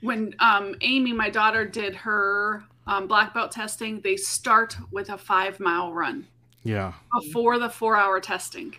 when 0.00 0.34
um, 0.40 0.74
Amy, 0.80 1.12
my 1.12 1.30
daughter, 1.30 1.64
did 1.64 1.94
her 1.94 2.64
um, 2.86 3.06
black 3.06 3.32
belt 3.34 3.52
testing, 3.52 4.00
they 4.00 4.16
start 4.16 4.76
with 4.90 5.10
a 5.10 5.18
five 5.18 5.60
mile 5.60 5.92
run 5.92 6.26
Yeah, 6.64 6.94
before 7.20 7.58
the 7.58 7.68
four 7.68 7.96
hour 7.96 8.18
testing. 8.20 8.74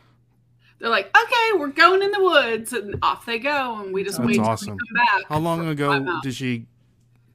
They're 0.79 0.89
like, 0.89 1.15
okay, 1.15 1.57
we're 1.59 1.67
going 1.69 2.01
in 2.01 2.11
the 2.11 2.21
woods, 2.21 2.73
and 2.73 2.95
off 3.03 3.25
they 3.25 3.37
go, 3.39 3.79
and 3.81 3.93
we 3.93 4.03
just 4.03 4.17
That's 4.17 4.27
wait 4.27 4.33
till 4.35 4.45
awesome. 4.45 4.67
they 4.77 4.99
come 4.99 5.05
back. 5.19 5.25
how 5.29 5.37
long 5.39 5.67
ago 5.67 6.19
did 6.23 6.33
she 6.33 6.65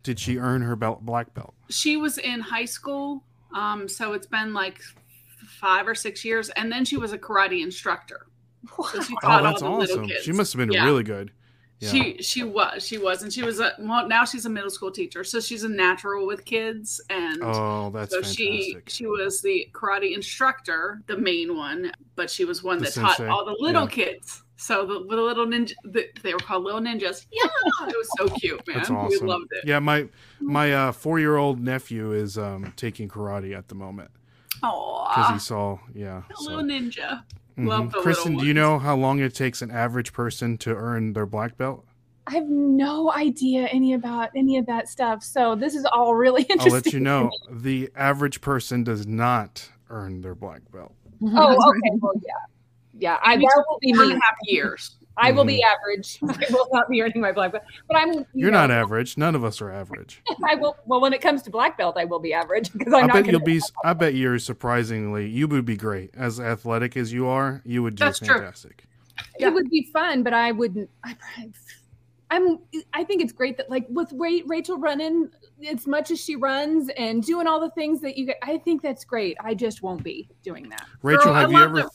did 0.03 0.19
she 0.21 0.37
earn 0.39 0.63
her 0.63 0.77
belt 0.77 1.07
black 1.07 1.33
belt? 1.33 1.55
She 1.71 1.97
was 1.97 2.19
in 2.19 2.41
high 2.41 2.65
school, 2.65 3.23
um, 3.55 3.89
so 3.89 4.13
it's 4.13 4.27
been 4.27 4.53
like 4.53 4.81
five 5.61 5.87
or 5.87 5.95
six 5.95 6.25
years, 6.25 6.49
and 6.51 6.71
then 6.71 6.85
she 6.85 6.97
was 6.97 7.13
a 7.13 7.19
karate 7.19 7.63
instructor. 7.63 8.27
So 8.93 9.01
Oh, 9.23 9.43
that's 9.43 9.63
awesome. 9.63 10.11
She 10.23 10.33
must 10.33 10.53
have 10.53 10.59
been 10.59 10.73
Yeah. 10.73 10.85
really 10.85 11.05
good. 11.05 11.31
Yeah. 11.79 11.91
She 11.91 12.23
she 12.23 12.43
was 12.43 12.87
she 12.87 12.97
was 12.97 13.23
and 13.23 13.31
she 13.31 13.43
was 13.43 13.61
a 13.61 13.73
well 13.79 14.09
now 14.09 14.25
she's 14.25 14.47
a 14.47 14.49
middle 14.49 14.71
school 14.71 14.91
teacher 14.91 15.23
so 15.25 15.41
she's 15.41 15.63
a 15.63 15.69
natural 15.69 16.27
with 16.27 16.47
kids 16.47 17.03
and 17.11 17.39
oh, 17.43 17.91
that's 17.91 18.13
so 18.13 18.23
fantastic. 18.23 18.35
she 18.35 18.77
she 18.87 19.07
was 19.07 19.43
the 19.43 19.69
karate 19.75 20.15
instructor, 20.15 21.03
the 21.07 21.19
main 21.19 21.55
one, 21.55 21.93
but 22.15 22.31
she 22.31 22.47
was 22.47 22.63
one 22.63 22.79
The 22.79 22.85
that 22.85 22.95
taught 22.95 23.21
all 23.29 23.45
the 23.45 23.57
little 23.61 23.83
yeah. 23.83 23.89
kids. 23.89 24.43
So 24.57 24.87
the, 24.87 24.95
the 24.95 25.23
little 25.23 25.47
ninja, 25.47 25.73
the, 25.85 26.09
they 26.23 26.33
were 26.33 26.41
called 26.41 26.65
little 26.65 26.81
ninjas. 26.81 27.27
Yeah, 27.31 27.45
it 27.89 27.97
was 27.97 28.09
so 28.17 28.29
cute, 28.29 28.67
man. 28.67 28.79
That's 28.79 28.91
We 28.91 29.27
loved 29.27 29.49
it. 29.53 29.67
Yeah, 29.67 29.79
my 29.79 30.09
my 30.41 30.73
uh, 30.73 30.93
four 30.93 31.21
year 31.21 31.37
old 31.37 31.61
nephew 31.61 32.13
is 32.13 32.39
um, 32.39 32.73
taking 32.77 33.09
karate 33.09 33.57
at 33.57 33.69
the 33.69 33.75
moment 33.75 34.11
Oh, 34.63 35.07
because 35.09 35.31
Aw, 35.31 35.33
he 35.35 35.39
saw. 35.39 35.79
Yeah. 35.95 36.23
little 36.41 36.61
So. 36.61 36.65
ninja. 36.65 37.23
Mhm. 37.59 37.69
Love 37.69 37.93
the 37.93 38.01
Kristen, 38.01 38.37
do 38.37 38.45
you 38.45 38.55
know 38.55 38.79
how 38.79 38.97
long 38.97 39.19
it 39.21 39.35
takes 39.35 39.63
an 39.63 39.71
average 39.71 40.13
person 40.13 40.59
to 40.59 40.75
earn 40.75 41.15
their 41.15 41.27
black 41.27 41.57
belt? 41.57 41.87
I 42.27 42.35
have 42.35 42.49
no 42.49 43.13
idea 43.13 43.67
any 43.67 43.95
about 43.95 44.31
any 44.35 44.59
of 44.59 44.67
that 44.67 44.89
stuff. 44.89 45.23
So 45.23 45.55
this 45.55 45.75
is 45.75 45.85
all 45.87 46.15
really 46.15 46.43
interesting. 46.43 46.73
I'll 46.73 46.75
let 46.75 46.93
you 46.93 47.01
know. 47.01 47.31
The 47.51 47.89
average 47.95 48.41
person 48.41 48.85
does 48.85 49.07
not 49.07 49.71
earn 49.89 50.23
their 50.23 50.35
black 50.35 50.61
belt. 50.73 50.93
Oh, 51.23 51.53
okay. 51.71 51.99
Well, 52.01 52.13
yeah. 52.17 52.33
Yeah, 52.99 53.19
I 53.23 53.37
that 53.37 53.65
will 53.69 53.79
be 53.81 53.93
Four 53.93 54.03
and 54.05 54.13
me. 54.13 54.17
a 54.17 54.21
half 54.25 54.37
years. 54.45 54.97
I 55.19 55.33
will 55.33 55.45
be 55.45 55.63
mm-hmm. 55.63 55.75
average. 55.75 56.19
I 56.23 56.53
will 56.53 56.69
not 56.73 56.89
be 56.89 57.01
earning 57.01 57.21
my 57.21 57.33
black 57.33 57.53
belt. 57.53 57.65
But 57.89 57.97
I'm 57.97 58.13
you 58.13 58.27
You're 58.35 58.51
know, 58.51 58.67
not 58.67 58.71
average. 58.71 59.17
None 59.17 59.35
of 59.35 59.45
us 59.45 59.61
are 59.63 59.71
average. 59.71 60.23
I 60.49 60.57
will 60.57 60.77
well 60.87 61.01
when 61.01 61.13
it 61.13 61.21
comes 61.21 61.43
to 61.43 61.51
black 61.51 61.79
belt, 61.79 61.97
I 61.99 62.05
will 62.05 62.19
be 62.19 62.35
average 62.35 62.73
because 62.73 62.93
I'm 62.93 63.05
I 63.05 63.07
bet 63.07 63.25
gonna, 63.25 63.31
you'll 63.33 63.41
be. 63.41 63.61
I 63.85 63.95
bet 63.95 64.15
you're 64.15 64.39
surprisingly. 64.39 65.29
You 65.29 65.49
would 65.49 65.65
be 65.65 65.77
great 65.77 66.11
as 66.15 66.39
athletic 66.39 66.97
as 66.97 67.13
you 67.13 67.27
are. 67.27 67.63
You 67.65 67.83
would 67.83 67.97
do 67.97 68.05
That's 68.05 68.19
true. 68.19 68.35
fantastic. 68.35 68.85
Yeah. 69.39 69.49
it 69.49 69.55
would 69.55 69.71
be 69.71 69.89
fun, 69.93 70.23
but 70.23 70.35
I 70.35 70.53
wouldn't 70.53 70.91
I 71.03 71.17
I'm 72.31 72.59
I 72.93 73.05
think 73.05 73.23
it's 73.23 73.33
great 73.33 73.57
that 73.57 73.71
like 73.71 73.87
with 73.89 74.13
Ra- 74.13 74.41
Rachel 74.47 74.79
running 74.79 75.31
as 75.67 75.87
much 75.87 76.11
as 76.11 76.21
she 76.21 76.37
runs 76.37 76.91
and 76.99 77.23
doing 77.23 77.47
all 77.47 77.61
the 77.61 77.71
things 77.71 78.01
that 78.03 78.19
you 78.19 78.27
get, 78.27 78.39
I 78.43 78.59
think 78.59 78.83
that's 78.83 79.05
great. 79.05 79.37
I 79.41 79.55
just 79.55 79.83
won't 79.83 80.03
be 80.03 80.29
doing 80.43 80.69
that. 80.69 80.85
Rachel, 81.03 81.27
Girl, 81.27 81.35
I 81.35 81.41
have 81.41 81.53
you 81.53 81.63
ever? 81.63 81.77
that- 81.83 81.91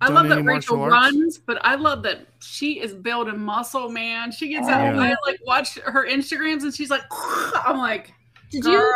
I 0.00 0.08
love 0.08 0.28
that 0.28 0.44
Rachel 0.44 0.80
arts? 0.80 0.92
runs, 0.92 1.38
but 1.38 1.58
I 1.62 1.74
love 1.74 2.02
that 2.04 2.26
she 2.40 2.80
is 2.80 2.94
building 2.94 3.38
muscle, 3.38 3.90
man. 3.90 4.32
She 4.32 4.48
gets 4.48 4.66
Oh, 4.68 4.72
out. 4.72 4.94
Yeah. 4.94 5.02
I 5.02 5.16
like 5.28 5.38
watch 5.46 5.74
her 5.80 6.06
Instagrams, 6.08 6.62
and 6.62 6.74
she's 6.74 6.90
like, 6.90 7.02
I'm 7.66 7.76
like, 7.76 8.12
Did 8.50 8.64
you 8.64 8.94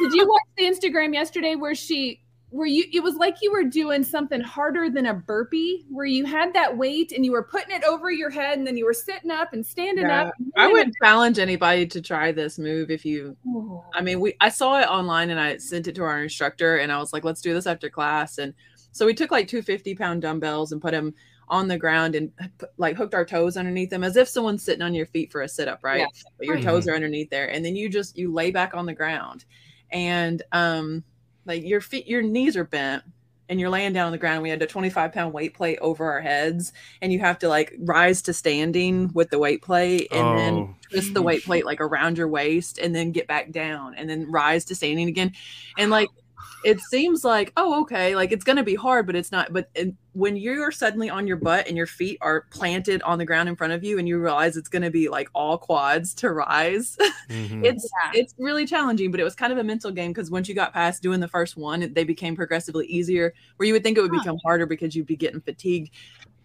did 0.00 0.12
you 0.14 0.28
watch 0.28 0.42
the 0.56 0.64
Instagram 0.64 1.12
yesterday 1.14 1.54
where 1.56 1.74
she 1.74 2.20
where 2.50 2.66
you 2.66 2.84
it 2.94 3.00
was 3.02 3.14
like 3.16 3.36
you 3.42 3.52
were 3.52 3.64
doing 3.64 4.02
something 4.02 4.40
harder 4.40 4.88
than 4.88 5.04
a 5.04 5.12
burpee 5.12 5.84
where 5.90 6.06
you 6.06 6.24
had 6.24 6.54
that 6.54 6.74
weight 6.74 7.12
and 7.12 7.22
you 7.22 7.30
were 7.30 7.42
putting 7.42 7.76
it 7.76 7.84
over 7.84 8.10
your 8.10 8.30
head 8.30 8.56
and 8.56 8.66
then 8.66 8.74
you 8.74 8.86
were 8.86 8.94
sitting 8.94 9.30
up 9.30 9.52
and 9.52 9.66
standing 9.66 10.06
Yeah. 10.06 10.22
up. 10.28 10.34
and 10.38 10.50
I 10.56 10.62
then 10.68 10.72
would 10.72 10.92
challenge 11.02 11.38
anybody 11.38 11.86
to 11.88 12.00
try 12.00 12.32
this 12.32 12.58
move 12.58 12.90
if 12.90 13.04
you 13.04 13.36
Oh. 13.46 13.84
I 13.92 14.00
mean, 14.00 14.18
we 14.20 14.34
I 14.40 14.48
saw 14.48 14.80
it 14.80 14.86
online 14.88 15.28
and 15.28 15.38
I 15.38 15.58
sent 15.58 15.88
it 15.88 15.94
to 15.96 16.04
our 16.04 16.22
instructor 16.22 16.76
and 16.78 16.90
I 16.90 16.96
was 16.98 17.12
like, 17.12 17.22
let's 17.22 17.42
do 17.42 17.52
this 17.52 17.66
after 17.66 17.90
class. 17.90 18.38
And 18.38 18.54
so 18.98 19.06
we 19.06 19.14
took 19.14 19.30
like 19.30 19.46
two 19.46 19.62
50 19.62 19.94
pound 19.94 20.22
dumbbells 20.22 20.72
and 20.72 20.82
put 20.82 20.90
them 20.90 21.14
on 21.48 21.68
the 21.68 21.78
ground 21.78 22.14
and 22.14 22.32
like 22.76 22.96
hooked 22.96 23.14
our 23.14 23.24
toes 23.24 23.56
underneath 23.56 23.90
them 23.90 24.02
as 24.04 24.16
if 24.16 24.28
someone's 24.28 24.62
sitting 24.62 24.82
on 24.82 24.92
your 24.92 25.06
feet 25.06 25.30
for 25.30 25.40
a 25.42 25.48
sit 25.48 25.68
up, 25.68 25.80
right? 25.82 26.00
Yeah. 26.00 26.06
But 26.36 26.46
your 26.46 26.60
toes 26.60 26.88
are 26.88 26.94
underneath 26.94 27.30
there. 27.30 27.46
And 27.48 27.64
then 27.64 27.76
you 27.76 27.88
just 27.88 28.18
you 28.18 28.32
lay 28.32 28.50
back 28.50 28.74
on 28.74 28.86
the 28.86 28.92
ground 28.92 29.44
and 29.90 30.42
um 30.52 31.04
like 31.46 31.64
your 31.64 31.80
feet 31.80 32.06
your 32.06 32.22
knees 32.22 32.56
are 32.56 32.64
bent 32.64 33.04
and 33.48 33.58
you're 33.58 33.70
laying 33.70 33.92
down 33.92 34.06
on 34.06 34.12
the 34.12 34.18
ground. 34.18 34.42
We 34.42 34.50
had 34.50 34.60
a 34.62 34.66
25 34.66 35.12
pound 35.12 35.32
weight 35.32 35.54
plate 35.54 35.78
over 35.80 36.10
our 36.10 36.20
heads, 36.20 36.72
and 37.00 37.12
you 37.12 37.20
have 37.20 37.38
to 37.38 37.48
like 37.48 37.74
rise 37.78 38.22
to 38.22 38.32
standing 38.32 39.10
with 39.14 39.30
the 39.30 39.38
weight 39.38 39.62
plate, 39.62 40.08
and 40.12 40.38
then 40.38 40.54
Oh. 40.54 40.74
twist 40.90 41.14
the 41.14 41.22
weight 41.22 41.44
plate 41.44 41.64
like 41.64 41.80
around 41.80 42.18
your 42.18 42.28
waist, 42.28 42.78
and 42.78 42.94
then 42.94 43.12
get 43.12 43.26
back 43.26 43.50
down, 43.50 43.94
and 43.94 44.08
then 44.08 44.30
rise 44.30 44.66
to 44.66 44.74
standing 44.74 45.08
again. 45.08 45.32
And 45.78 45.90
like, 45.90 46.10
it 46.64 46.80
seems 46.80 47.24
like 47.24 47.52
oh 47.56 47.80
okay, 47.82 48.16
like 48.16 48.32
it's 48.32 48.44
gonna 48.44 48.64
be 48.64 48.74
hard, 48.74 49.06
but 49.06 49.14
it's 49.16 49.30
not. 49.32 49.52
But 49.52 49.70
and 49.76 49.96
when 50.12 50.36
you're 50.36 50.72
suddenly 50.72 51.08
on 51.08 51.26
your 51.26 51.36
butt 51.36 51.68
and 51.68 51.76
your 51.76 51.86
feet 51.86 52.18
are 52.20 52.42
planted 52.50 53.00
on 53.02 53.18
the 53.18 53.24
ground 53.24 53.48
in 53.48 53.54
front 53.56 53.72
of 53.72 53.84
you, 53.84 53.98
and 53.98 54.08
you 54.08 54.18
realize 54.18 54.56
it's 54.56 54.68
gonna 54.68 54.90
be 54.90 55.08
like 55.08 55.28
all 55.34 55.56
quads 55.58 56.14
to 56.14 56.30
rise, 56.32 56.96
Mhm. 57.30 57.64
it's 57.64 57.88
Yeah. 58.02 58.20
it's 58.20 58.34
really 58.38 58.66
challenging 58.66 59.10
but 59.10 59.20
it 59.20 59.24
was 59.24 59.34
kind 59.34 59.52
of 59.52 59.58
a 59.58 59.64
mental 59.64 59.90
game 59.90 60.12
because 60.12 60.30
once 60.30 60.48
you 60.48 60.54
got 60.54 60.72
past 60.72 61.02
doing 61.02 61.20
the 61.20 61.28
first 61.28 61.56
one 61.56 61.92
they 61.92 62.04
became 62.04 62.34
progressively 62.34 62.86
easier 62.86 63.34
where 63.56 63.66
you 63.66 63.72
would 63.72 63.82
think 63.82 63.98
it 63.98 64.00
would 64.00 64.10
Huh. 64.12 64.20
become 64.20 64.38
harder 64.44 64.66
because 64.66 64.94
you'd 64.96 65.06
be 65.06 65.16
getting 65.16 65.40
fatigued 65.40 65.90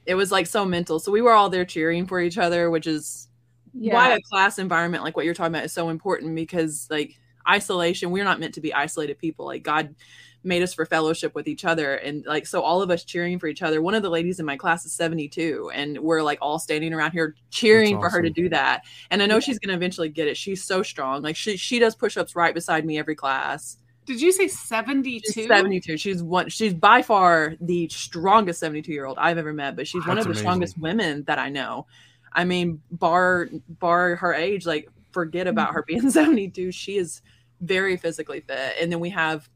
it 0.05 0.15
was 0.15 0.31
like 0.31 0.45
so 0.47 0.65
mental 0.65 0.99
so 0.99 1.11
we 1.11 1.21
were 1.21 1.31
all 1.33 1.49
there 1.49 1.65
cheering 1.65 2.05
for 2.05 2.19
each 2.19 2.37
other 2.37 2.69
which 2.69 2.87
is 2.87 3.29
why 3.73 4.09
a 4.13 4.21
class 4.21 4.59
environment 4.59 5.03
like 5.03 5.15
what 5.15 5.25
you're 5.25 5.33
talking 5.33 5.53
about 5.53 5.63
is 5.65 5.71
so 5.71 5.89
important 5.89 6.35
because 6.35 6.87
like 6.91 7.17
isolation. 7.47 8.11
We're 8.11 8.23
not 8.23 8.39
meant 8.39 8.53
to 8.55 8.61
be 8.61 8.73
isolated 8.73 9.17
people. 9.17 9.45
Like 9.45 9.63
god 9.63 9.95
made 10.43 10.61
us 10.61 10.73
for 10.73 10.85
fellowship 10.85 11.33
with 11.35 11.47
each 11.47 11.65
other. 11.65 11.95
And 11.95 12.25
like 12.25 12.45
so 12.45 12.61
all 12.61 12.81
of 12.81 12.91
us 12.91 13.03
cheering 13.03 13.39
for 13.39 13.47
each 13.47 13.61
other. 13.61 13.81
One 13.81 13.95
of 13.95 14.03
the 14.03 14.09
ladies 14.09 14.39
in 14.39 14.45
my 14.45 14.57
class 14.57 14.85
is 14.85 14.91
72 14.93 15.71
and 15.73 15.97
we're 15.99 16.21
like 16.21 16.39
all 16.41 16.59
standing 16.59 16.93
around 16.93 17.11
here 17.11 17.35
cheering 17.49 17.99
for 17.99 18.09
her 18.09 18.21
to 18.21 18.29
do 18.29 18.49
that. 18.49 18.83
And 19.09 19.21
i 19.21 19.25
know 19.25 19.39
she's 19.39 19.59
going 19.59 19.69
to 19.69 19.75
eventually 19.75 20.09
get 20.09 20.27
it. 20.27 20.37
She's 20.37 20.63
so 20.63 20.83
strong. 20.83 21.21
Like 21.21 21.35
she 21.35 21.57
she 21.57 21.79
does 21.79 21.95
push-ups 21.95 22.35
right 22.35 22.53
beside 22.53 22.85
me 22.85 22.97
every 22.97 23.15
class. 23.15 23.77
Did 24.05 24.19
you 24.19 24.33
say 24.33 24.49
72? 24.49 25.31
she's 25.31 25.47
72 25.47 25.97
she's 25.97 26.21
one 26.21 26.49
she's 26.49 26.73
by 26.73 27.01
far 27.01 27.55
the 27.61 27.87
strongest 27.87 28.59
72 28.59 28.91
year 28.91 29.05
old 29.05 29.17
i've 29.17 29.37
ever 29.37 29.53
met 29.53 29.77
but 29.77 29.87
she's 29.87 30.05
one 30.05 30.17
That's 30.17 30.27
of 30.27 30.33
the 30.33 30.39
amazing. 30.39 30.43
strongest 30.43 30.77
women 30.77 31.23
that 31.23 31.39
i 31.39 31.47
know. 31.47 31.87
I 32.33 32.43
mean 32.43 32.81
bar 32.91 33.47
bar 33.69 34.17
her 34.17 34.33
age 34.33 34.65
like 34.65 34.89
forget 35.13 35.47
about 35.47 35.69
mm. 35.69 35.75
her 35.75 35.83
being 35.83 36.09
72 36.11 36.73
she 36.73 36.97
is 36.97 37.21
very 37.63 37.97
physically 37.97 38.41
fit. 38.41 38.75
And 38.81 38.91
then 38.91 38.99
we 38.99 39.09
have 39.11 39.49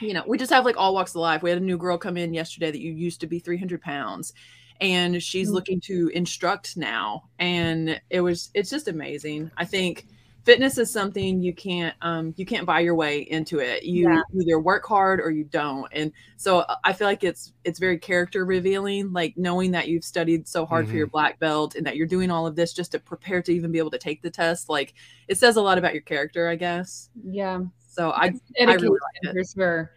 you 0.00 0.12
know 0.14 0.22
we 0.26 0.38
just 0.38 0.52
have 0.52 0.64
like 0.64 0.76
all 0.76 0.94
walks 0.94 1.12
of 1.12 1.16
life. 1.16 1.42
We 1.42 1.50
had 1.50 1.60
a 1.60 1.64
new 1.64 1.78
girl 1.78 1.98
come 1.98 2.16
in 2.16 2.34
yesterday 2.34 2.70
that 2.70 2.80
you 2.80 2.92
used 2.92 3.20
to 3.22 3.26
be 3.26 3.38
300 3.38 3.80
pounds 3.80 4.32
and 4.80 5.22
she's 5.22 5.50
Mm. 5.50 5.54
looking 5.54 5.80
to 5.82 6.10
instruct 6.14 6.76
now. 6.76 7.24
And 7.38 8.00
it 8.10 8.20
was 8.20 8.50
it's 8.54 8.70
just 8.70 8.88
amazing. 8.88 9.50
I 9.56 9.64
think 9.64 10.06
fitness 10.44 10.76
is 10.78 10.92
something 10.92 11.40
you 11.40 11.54
can't 11.54 11.94
um 12.02 12.34
you 12.36 12.44
can't 12.44 12.66
buy 12.66 12.80
your 12.80 12.94
way 12.94 13.20
into 13.20 13.58
it 13.60 13.82
you 13.82 14.08
Yeah. 14.10 14.20
either 14.40 14.58
work 14.58 14.84
hard 14.84 15.20
or 15.20 15.30
you 15.30 15.44
don't 15.44 15.88
and 15.92 16.12
so 16.36 16.58
uh, 16.60 16.76
i 16.84 16.92
feel 16.92 17.06
like 17.06 17.24
it's 17.24 17.52
it's 17.64 17.78
very 17.78 17.98
character 17.98 18.44
revealing 18.44 19.12
like 19.12 19.36
knowing 19.36 19.70
that 19.70 19.88
you've 19.88 20.04
studied 20.04 20.46
so 20.46 20.66
hard 20.66 20.86
for 20.86 20.94
your 20.94 21.06
black 21.06 21.38
belt 21.38 21.74
and 21.76 21.86
that 21.86 21.96
you're 21.96 22.06
doing 22.06 22.30
all 22.30 22.46
of 22.46 22.56
this 22.56 22.72
just 22.74 22.92
to 22.92 22.98
prepare 22.98 23.40
to 23.42 23.52
even 23.52 23.72
be 23.72 23.78
able 23.78 23.90
to 23.90 23.98
take 23.98 24.20
the 24.22 24.30
test 24.30 24.68
like 24.68 24.94
it 25.28 25.38
says 25.38 25.56
a 25.56 25.62
lot 25.62 25.78
about 25.78 25.94
your 25.94 26.02
character 26.02 26.48
i 26.48 26.56
guess 26.56 27.08
Yeah. 27.24 27.60
so 27.88 28.10
i 28.10 28.26
It's 28.26 28.40
I 28.60 28.64
really 28.74 28.98
dedication 28.98 28.98
like 29.24 29.34
for 29.34 29.44
sure. 29.44 29.90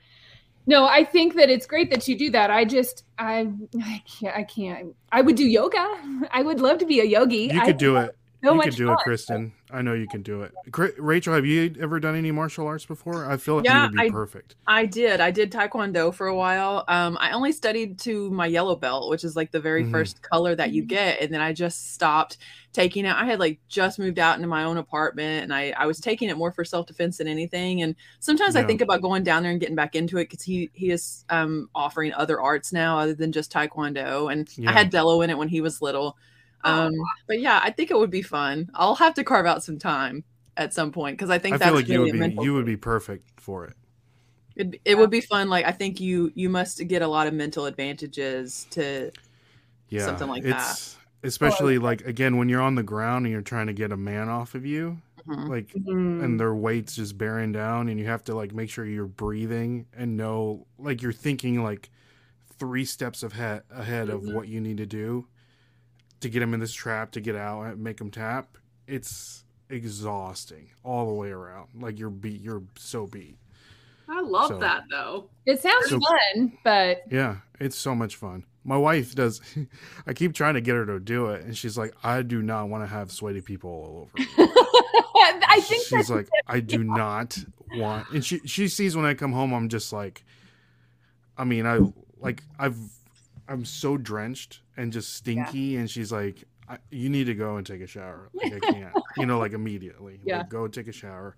No, 0.69 0.85
I 0.85 1.05
think 1.05 1.35
that 1.35 1.49
it's 1.49 1.65
great 1.65 1.89
that 1.91 2.09
you 2.09 2.17
do 2.17 2.29
that. 2.31 2.51
I 2.51 2.65
just, 2.65 3.05
I, 3.17 3.49
I 3.81 4.03
can't, 4.05 4.35
I 4.35 4.43
can't. 4.43 4.93
I 5.13 5.21
would 5.21 5.37
do 5.37 5.45
yoga. 5.45 5.77
I 6.31 6.41
would 6.41 6.59
love 6.59 6.77
to 6.79 6.85
be 6.85 6.99
a 6.99 7.05
yogi. 7.05 7.49
you 7.53 7.61
I 7.61 7.63
could 7.63 7.77
do 7.77 7.95
it. 7.95 8.16
So 8.43 8.53
you 8.53 8.61
can 8.61 8.71
do 8.73 8.85
fun. 8.87 8.93
it, 8.95 8.99
Kristen. 9.03 9.53
I 9.71 9.81
know 9.81 9.93
you 9.93 10.07
can 10.07 10.21
do 10.21 10.43
it. 10.43 10.53
Rachel, 10.97 11.33
have 11.33 11.45
you 11.45 11.75
ever 11.81 11.99
done 11.99 12.15
any 12.15 12.31
martial 12.31 12.67
arts 12.67 12.85
before? 12.85 13.29
I 13.29 13.35
feel 13.37 13.55
like 13.57 13.65
Yeah, 13.65 13.85
you 13.85 13.89
would 13.91 13.97
be 13.99 14.07
I- 14.07 14.09
perfect. 14.11 14.55
I 14.65 14.85
did. 14.85 15.19
I 15.19 15.31
did 15.31 15.51
taekwondo 15.51 16.13
for 16.13 16.27
a 16.27 16.35
while. 16.35 16.85
Um, 16.87 17.17
I 17.19 17.31
only 17.31 17.51
studied 17.51 17.99
to 17.99 18.29
my 18.31 18.45
yellow 18.47 18.75
belt, 18.75 19.09
which 19.09 19.23
is 19.23 19.35
like 19.35 19.51
the 19.51 19.59
very 19.59 19.83
Mhm. 19.83 19.91
first 19.91 20.21
color 20.21 20.55
that 20.55 20.71
you 20.71 20.83
get, 20.83 21.19
and 21.21 21.33
then 21.33 21.41
I 21.41 21.51
just 21.51 21.93
stopped 21.93 22.37
taking 22.71 23.05
it. 23.05 23.13
I 23.15 23.25
had 23.25 23.39
like 23.39 23.59
just 23.67 23.97
moved 23.99 24.19
out 24.19 24.35
into 24.37 24.47
my 24.47 24.63
own 24.63 24.77
apartment, 24.77 25.43
and 25.43 25.53
I 25.53 25.73
I 25.77 25.85
was 25.87 25.99
taking 25.99 26.29
it 26.29 26.37
more 26.37 26.51
for 26.51 26.63
self 26.63 26.85
defense 26.85 27.17
than 27.17 27.27
anything. 27.27 27.81
And 27.81 27.95
sometimes 28.19 28.55
I 28.55 28.63
think 28.63 28.81
about 28.81 29.01
going 29.01 29.23
down 29.23 29.41
there 29.43 29.51
and 29.51 29.59
getting 29.59 29.75
back 29.75 29.95
into 29.95 30.17
it 30.17 30.29
because 30.29 30.43
he 30.43 30.69
he 30.73 30.91
is 30.91 31.25
um 31.29 31.69
offering 31.75 32.13
other 32.13 32.39
arts 32.39 32.71
now 32.71 32.99
other 32.99 33.15
than 33.15 33.31
just 33.31 33.51
taekwondo, 33.51 34.31
and 34.31 34.47
Yeah. 34.57 34.69
I 34.69 34.73
had 34.73 34.91
Dello 34.91 35.21
in 35.21 35.29
it 35.29 35.37
when 35.37 35.49
he 35.49 35.59
was 35.59 35.81
little. 35.81 36.17
Um, 36.63 36.93
but 37.27 37.39
yeah, 37.39 37.59
I 37.63 37.71
think 37.71 37.91
it 37.91 37.97
would 37.97 38.09
be 38.11 38.21
fun. 38.21 38.69
I'll 38.73 38.95
have 38.95 39.13
to 39.15 39.23
carve 39.23 39.45
out 39.45 39.63
some 39.63 39.77
time 39.79 40.23
at 40.57 40.73
some 40.73 40.91
point 40.91 41.17
because 41.17 41.29
I 41.29 41.37
think 41.37 41.53
I 41.55 41.57
that's 41.57 41.69
feel 41.69 41.75
like 41.75 41.87
you 41.87 42.01
would 42.01 42.11
be 42.13 42.17
mental 42.19 42.43
you 42.43 42.53
would 42.55 42.65
be 42.65 42.77
perfect 42.77 43.39
for 43.39 43.65
it. 43.65 43.75
it, 44.55 44.81
it 44.85 44.97
would 44.97 45.11
be 45.11 45.21
fun. 45.21 45.49
Like 45.49 45.65
I 45.65 45.71
think 45.71 45.99
you 46.01 46.31
you 46.35 46.49
must 46.49 46.85
get 46.87 47.01
a 47.01 47.07
lot 47.07 47.27
of 47.27 47.33
mental 47.33 47.65
advantages 47.67 48.65
to 48.71 49.11
Yeah, 49.89 50.05
Something 50.05 50.27
like 50.27 50.43
it's, 50.43 50.97
Especially 51.23 51.77
like 51.77 52.01
again 52.05 52.37
when 52.37 52.49
you're 52.49 52.61
on 52.61 52.75
the 52.75 52.83
ground 52.83 53.25
and 53.25 53.31
you're 53.33 53.41
trying 53.41 53.67
to 53.67 53.73
get 53.73 53.91
a 53.91 53.97
man 53.97 54.29
off 54.29 54.53
of 54.55 54.65
you, 54.65 54.97
Mhm. 55.27 55.49
like 55.49 55.67
Mm. 55.73 56.23
and 56.23 56.39
their 56.39 56.53
weight's 56.53 56.95
just 56.95 57.17
bearing 57.17 57.51
down 57.51 57.87
and 57.89 57.99
you 57.99 58.05
have 58.05 58.23
to 58.25 58.35
like 58.35 58.53
make 58.53 58.69
sure 58.69 58.85
you're 58.85 59.05
breathing 59.07 59.85
and 59.95 60.15
know 60.17 60.65
like 60.79 61.01
you're 61.01 61.11
thinking 61.13 61.63
like 61.63 61.89
three 62.59 62.85
steps 62.85 63.23
of 63.23 63.33
he- 63.33 63.59
ahead 63.69 64.09
of 64.09 64.21
Mhm. 64.21 64.33
what 64.33 64.47
you 64.47 64.59
need 64.61 64.77
to 64.77 64.85
do 64.85 65.27
to 66.21 66.29
get 66.29 66.41
him 66.41 66.53
in 66.53 66.59
this 66.59 66.73
trap 66.73 67.11
to 67.11 67.21
get 67.21 67.35
out 67.35 67.63
and 67.63 67.83
make 67.83 67.99
him 68.01 68.09
tap 68.11 68.57
it's 68.87 69.43
exhausting 69.69 70.69
all 70.83 71.07
the 71.07 71.13
way 71.13 71.29
around. 71.29 71.67
Like 71.79 71.99
you're 71.99 72.09
beat 72.09 72.41
you're 72.41 72.63
so 72.77 73.05
beat. 73.05 73.37
I 74.09 74.21
love 74.21 74.47
So- 74.47 74.59
that 74.59 74.83
though. 74.89 75.29
It 75.45 75.61
sounds 75.61 75.89
So- 75.89 75.99
fun, 75.99 76.57
but 76.63 77.03
yeah 77.11 77.37
it's 77.59 77.75
so 77.77 77.93
much 77.95 78.15
fun. 78.15 78.43
My 78.63 78.77
wife 78.77 79.15
does 79.15 79.39
i 80.07 80.13
keep 80.13 80.33
trying 80.33 80.55
to 80.55 80.61
get 80.61 80.75
her 80.75 80.85
to 80.85 80.99
do 80.99 81.27
it 81.27 81.43
and 81.45 81.57
she's 81.57 81.77
like 81.77 81.93
i 82.03 82.21
do 82.21 82.41
not 82.41 82.67
want 82.69 82.83
to 82.83 82.87
have 82.87 83.11
sweaty 83.11 83.39
people 83.41 83.69
all 83.69 84.01
over 84.01 84.11
me. 84.17 84.27
I 85.49 85.59
think 85.61 85.85
she's 85.87 86.09
like 86.09 86.27
i 86.47 86.59
do 86.59 86.83
not 86.83 87.37
want 87.75 88.09
and 88.11 88.23
she 88.25 88.39
she 88.39 88.67
sees 88.67 88.95
when 88.95 89.05
i 89.05 89.13
come 89.13 89.31
home 89.31 89.53
i'm 89.53 89.69
just 89.69 89.91
like 89.93 90.23
i 91.37 91.43
mean 91.45 91.65
i 91.65 91.79
like 92.19 92.43
i've 92.59 92.77
i'm 93.47 93.65
so 93.65 93.97
drenched 93.97 94.61
and 94.77 94.91
just 94.93 95.13
stinky 95.13 95.77
and 95.77 95.89
she's 95.89 96.11
like 96.11 96.43
I, 96.69 96.77
you 96.91 97.09
need 97.09 97.25
to 97.25 97.33
go 97.35 97.55
and 97.57 97.65
take 97.65 97.81
a 97.81 97.87
shower 97.87 98.29
like 98.33 98.53
i 98.53 98.59
can't 98.59 98.93
you 99.17 99.25
know 99.25 99.39
like 99.39 99.53
immediately 99.53 100.19
Yeah. 100.23 100.39
like, 100.39 100.49
go 100.49 100.67
take 100.67 100.87
a 100.87 100.91
shower 100.93 101.35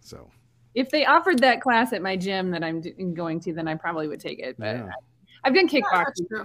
so 0.00 0.30
if 0.74 0.90
they 0.90 1.06
offered 1.06 1.38
that 1.40 1.60
class 1.62 1.92
at 1.94 2.02
my 2.02 2.16
gym 2.16 2.50
that 2.50 2.62
I'm 2.62 2.82
going 3.14 3.40
to, 3.40 3.54
then 3.54 3.66
I 3.66 3.74
probably 3.76 4.08
would 4.08 4.20
take 4.20 4.40
it. 4.40 4.56
But 4.58 4.76
yeah 4.76 4.90
I've 5.42 5.54
done 5.54 5.68
kickboxing. 5.68 6.28
true. 6.28 6.44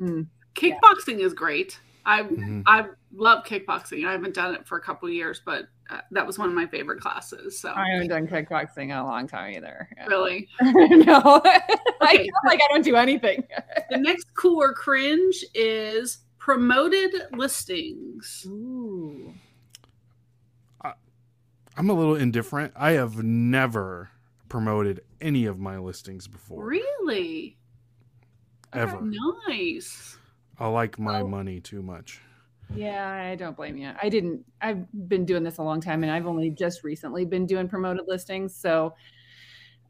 Mm. 0.00 0.26
Kickboxing 0.54 1.18
is 1.20 1.34
great. 1.34 1.78
I 2.06 2.22
Mhm. 2.22 2.62
I 2.66 2.86
love 3.12 3.44
kickboxing. 3.44 4.06
I 4.06 4.12
haven't 4.12 4.34
done 4.34 4.54
it 4.54 4.66
for 4.66 4.78
a 4.78 4.80
couple 4.80 5.08
of 5.08 5.14
years, 5.14 5.40
but 5.44 5.66
uh, 5.90 6.00
that 6.12 6.26
was 6.26 6.38
one 6.38 6.48
of 6.48 6.54
my 6.54 6.66
favorite 6.66 7.00
classes. 7.00 7.58
So 7.58 7.72
I 7.74 7.88
haven't 7.90 8.08
done 8.08 8.26
kickboxing 8.28 8.84
in 8.84 8.90
a 8.92 9.04
long 9.04 9.26
time 9.26 9.54
either. 9.54 9.88
Yeah. 9.96 10.06
really, 10.06 10.48
no, 10.60 11.20
I 12.00 12.16
feel 12.16 12.32
like 12.46 12.60
I 12.62 12.68
don't 12.72 12.84
do 12.84 12.96
anything. 12.96 13.44
the 13.90 13.96
next 13.98 14.32
cool 14.34 14.62
or 14.62 14.72
cringe 14.72 15.44
is 15.54 16.18
promoted 16.38 17.12
listings. 17.32 18.44
Ooh. 18.48 19.34
i'm 21.76 21.88
a 21.88 21.92
little 21.94 22.16
indifferent 22.16 22.72
i 22.74 22.90
have 22.92 23.22
never 23.22 24.10
promoted 24.48 25.00
any 25.20 25.46
of 25.46 25.58
my 25.60 25.78
listings 25.78 26.26
before 26.26 26.64
Really 26.64 27.56
ever 28.72 29.00
nice. 29.46 30.18
I 30.60 30.68
like 30.68 30.98
my 30.98 31.22
Well- 31.22 31.28
money 31.28 31.58
too 31.60 31.82
much 31.82 32.20
Yeah, 32.74 33.10
I 33.32 33.34
don't 33.34 33.56
blame 33.56 33.76
you. 33.76 33.90
I 34.00 34.08
didn't. 34.08 34.44
I've 34.60 34.86
been 35.08 35.24
doing 35.24 35.42
this 35.42 35.58
a 35.58 35.62
long 35.64 35.80
time, 35.80 36.04
and 36.04 36.12
I've 36.12 36.28
only 36.28 36.50
just 36.50 36.84
recently 36.84 37.24
been 37.24 37.44
doing 37.44 37.66
promoted 37.68 38.04
listings. 38.06 38.54
So, 38.54 38.94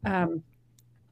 um, 0.03 0.41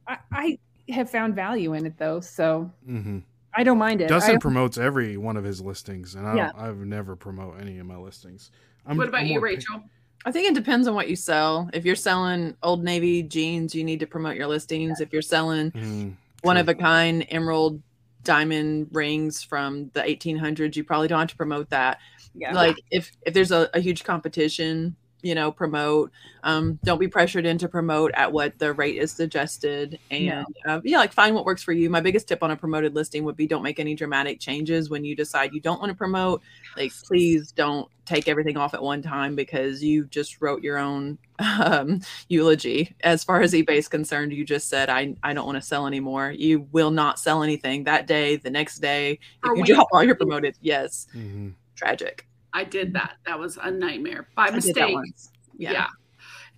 I, 0.08 0.18
I 0.32 0.58
have 0.88 1.08
found 1.08 1.36
value 1.36 1.74
in 1.74 1.86
it 1.86 1.96
though, 1.96 2.18
so 2.18 2.70
hmm 2.84 3.18
I 3.54 3.62
don't 3.64 3.78
mind 3.78 4.00
it. 4.00 4.08
Dustin 4.08 4.34
I- 4.36 4.38
promotes 4.38 4.78
every 4.78 5.16
one 5.16 5.36
of 5.36 5.44
his 5.44 5.60
listings, 5.60 6.16
and 6.16 6.26
I 6.26 6.34
Yeah. 6.36 6.50
don't, 6.52 6.60
I've 6.60 6.78
never 6.78 7.14
promote 7.14 7.60
any 7.60 7.78
of 7.78 7.86
my 7.86 7.96
listings. 7.96 8.50
I'm, 8.86 8.96
what 8.96 9.08
about 9.08 9.20
I'm 9.22 9.26
you, 9.28 9.34
more 9.40 9.48
pick- 9.48 9.58
Rachel? 9.58 9.82
I 10.24 10.32
think 10.32 10.48
it 10.48 10.54
depends 10.54 10.86
on 10.88 10.94
what 10.96 11.08
you 11.08 11.14
sell. 11.16 11.70
If 11.72 11.84
you're 11.84 11.94
selling 11.96 12.56
Old 12.64 12.82
Navy 12.84 13.22
jeans, 13.22 13.74
you 13.76 13.84
need 13.84 14.00
to 14.00 14.06
promote 14.06 14.36
your 14.36 14.48
listings. 14.48 15.00
If 15.00 15.12
you're 15.12 15.22
selling 15.22 15.70
Mm, 15.70 16.14
one 16.42 16.56
of 16.56 16.68
a 16.68 16.74
kind 16.74 17.24
emerald 17.30 17.80
diamond 18.24 18.88
rings 18.92 19.42
from 19.42 19.90
the 19.94 20.00
1800s, 20.00 20.76
you 20.76 20.84
probably 20.84 21.08
don't 21.08 21.20
have 21.20 21.28
to 21.28 21.36
promote 21.36 21.70
that. 21.70 21.98
yeah. 22.34 22.54
Like 22.54 22.76
if 22.90 23.12
if 23.22 23.34
there's 23.34 23.52
a, 23.52 23.68
a 23.74 23.80
huge 23.80 24.04
competition 24.04 24.96
you 25.22 25.34
know 25.34 25.52
promote 25.52 26.10
um 26.44 26.78
don't 26.84 26.98
be 26.98 27.08
pressured 27.08 27.44
into 27.46 27.68
promote 27.68 28.10
at 28.14 28.32
what 28.32 28.58
the 28.58 28.72
rate 28.72 28.96
is 28.96 29.12
suggested. 29.12 29.98
And 30.10 30.26
No. 30.26 30.44
uh, 30.66 30.80
yeah 30.84 30.98
like 30.98 31.12
find 31.12 31.34
what 31.34 31.44
works 31.44 31.62
for 31.62 31.72
you. 31.72 31.90
My 31.90 32.00
biggest 32.00 32.28
tip 32.28 32.42
on 32.42 32.50
a 32.50 32.56
promoted 32.56 32.94
listing 32.94 33.24
would 33.24 33.36
be 33.36 33.46
don't 33.46 33.62
make 33.62 33.78
any 33.78 33.94
dramatic 33.94 34.40
changes 34.40 34.90
when 34.90 35.04
you 35.04 35.14
decide 35.16 35.52
you 35.52 35.60
don't 35.60 35.80
want 35.80 35.90
to 35.90 35.96
promote. 35.96 36.42
Like 36.76 36.92
please 37.06 37.52
don't 37.52 37.88
take 38.06 38.26
everything 38.28 38.56
off 38.56 38.74
at 38.74 38.82
one 38.82 39.02
time 39.02 39.36
because 39.36 39.84
you 39.84 40.04
just 40.06 40.40
wrote 40.40 40.62
your 40.62 40.78
own 40.78 41.16
um, 41.38 42.00
eulogy. 42.28 42.94
As 43.02 43.22
far 43.22 43.40
as 43.42 43.52
ebay 43.52 43.76
is 43.76 43.88
concerned 43.88 44.32
you 44.32 44.44
just 44.44 44.68
said 44.68 44.88
i 44.90 45.14
i 45.22 45.32
don't 45.32 45.46
want 45.46 45.56
to 45.56 45.62
sell 45.62 45.86
anymore. 45.86 46.30
You 46.32 46.66
will 46.72 46.90
not 46.90 47.18
sell 47.18 47.42
anything 47.42 47.84
that 47.84 48.06
day 48.06 48.36
the 48.36 48.50
next 48.50 48.78
day 48.78 49.18
Or 49.44 49.52
if 49.52 49.58
you 49.58 49.74
drop 49.74 49.88
all 49.92 50.02
your 50.02 50.14
promoted 50.16 50.56
yes. 50.60 51.06
Mhm. 51.14 51.54
tragic 51.76 52.26
I 52.52 52.64
did 52.64 52.92
that. 52.94 53.16
That 53.26 53.38
was 53.38 53.58
a 53.62 53.70
nightmare 53.70 54.28
by 54.34 54.44
I 54.44 54.50
did 54.50 54.62
that 54.62 54.66
mistake. 54.66 54.94
once. 54.94 55.30
Yeah. 55.56 55.72
yeah 55.72 55.86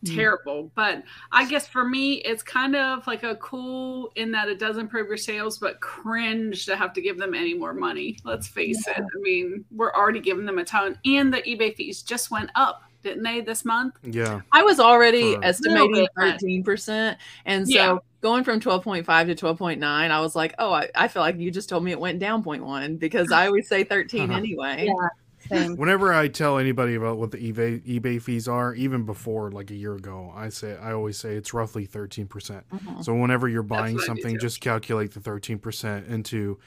Mm. 0.05 0.17
Terrible. 0.17 0.73
But 0.75 1.05
I 1.31 1.49
guess 1.49 1.69
for 1.69 1.85
me, 1.89 2.15
it's 2.15 2.43
kind 2.43 2.75
of 2.75 3.07
like 3.07 3.23
a 3.23 3.37
cool 3.37 4.11
in 4.17 4.33
that 4.33 4.49
it 4.49 4.59
does 4.59 4.77
improve 4.77 5.07
your 5.07 5.17
sales, 5.17 5.59
but 5.59 5.81
cringe 5.81 6.67
to 6.67 6.75
have 6.75 6.93
to 6.95 7.01
give 7.01 7.19
them 7.19 7.35
any 7.35 7.55
more 7.55 7.73
money. 7.73 8.19
Let's 8.25 8.49
face 8.49 8.85
it. 8.89 8.99
I 8.99 9.19
mean, 9.21 9.65
we're 9.71 9.93
already 9.93 10.19
giving 10.19 10.45
them 10.45 10.59
a 10.59 10.65
ton. 10.65 10.99
And 11.05 11.33
the 11.33 11.41
eBay 11.43 11.77
fees 11.77 12.03
just 12.03 12.33
went 12.33 12.51
up, 12.57 12.83
didn't 13.05 13.23
they, 13.23 13.43
this 13.43 13.65
month? 13.65 13.95
Yeah. 14.03 14.41
I 14.51 14.65
was 14.65 14.81
already 14.81 15.37
For- 15.37 15.45
estimating 15.45 16.09
thirteen 16.19 16.65
percent, 16.65 17.17
and 17.45 17.69
so 17.69 17.73
Yeah. 17.73 17.99
going 18.23 18.43
from 18.43 18.59
twelve 18.59 18.83
point 18.83 19.07
five 19.07 19.29
to 19.29 19.37
twelve 19.37 19.57
point 19.59 19.79
nine, 19.79 20.11
I 20.11 20.21
was 20.21 20.35
like, 20.35 20.57
oh, 20.59 20.73
I, 20.73 20.89
I 20.97 21.07
feel 21.07 21.23
like 21.23 21.39
you 21.39 21.53
just 21.53 21.69
told 21.69 21.85
me 21.85 21.93
it 21.93 22.01
went 22.01 22.19
down 22.19 22.43
0.1 22.43 22.99
because 22.99 23.31
I 23.31 23.47
always 23.47 23.69
say 23.69 23.85
13 23.85 24.31
Uh-huh. 24.31 24.37
anyway. 24.37 24.87
Yeah. 24.89 25.09
Same. 25.53 25.77
Whenever 25.77 26.13
I 26.13 26.29
tell 26.29 26.59
anybody 26.59 26.95
about 26.95 27.19
what 27.19 27.31
the 27.31 27.39
eBay 27.53 27.81
eBay 27.87 28.21
fees 28.21 28.49
are, 28.49 28.75
even 28.75 29.05
before 29.05 29.51
like 29.51 29.71
a 29.71 29.75
year 29.75 29.95
ago, 29.95 30.33
I 30.35 30.49
say 30.49 30.77
I 30.77 30.93
always 30.93 31.19
say 31.19 31.35
it's 31.37 31.53
roughly 31.53 31.85
thirteen 31.87 32.27
percent. 32.27 32.65
Mhm. 32.71 33.05
So 33.05 33.15
whenever 33.15 33.49
you're 33.49 33.63
buying 33.63 33.95
what 33.95 34.05
I 34.05 34.07
do 34.07 34.07
something, 34.07 34.39
just 34.39 34.61
calculate 34.61 35.13
the 35.13 35.21
thirteen 35.21 35.59
percent 35.59 36.07
into 36.07 36.59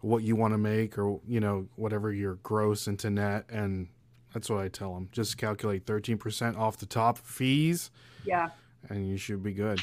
what 0.00 0.22
you 0.22 0.36
want 0.36 0.52
to 0.54 0.58
make, 0.58 0.98
or 0.98 1.20
you 1.26 1.40
know 1.40 1.68
whatever 1.76 2.12
your 2.12 2.34
gross 2.42 2.86
into 2.86 3.10
net, 3.10 3.46
and 3.48 3.88
that's 4.34 4.50
what 4.50 4.60
I 4.62 4.68
tell 4.68 4.94
them. 4.94 5.08
Just 5.12 5.38
calculate 5.38 5.86
thirteen 5.86 6.18
percent 6.18 6.56
off 6.56 6.76
the 6.76 6.86
top 6.86 7.18
fees, 7.18 7.90
Yeah. 8.24 8.50
and 8.90 9.08
you 9.08 9.16
should 9.16 9.42
be 9.42 9.52
good. 9.54 9.80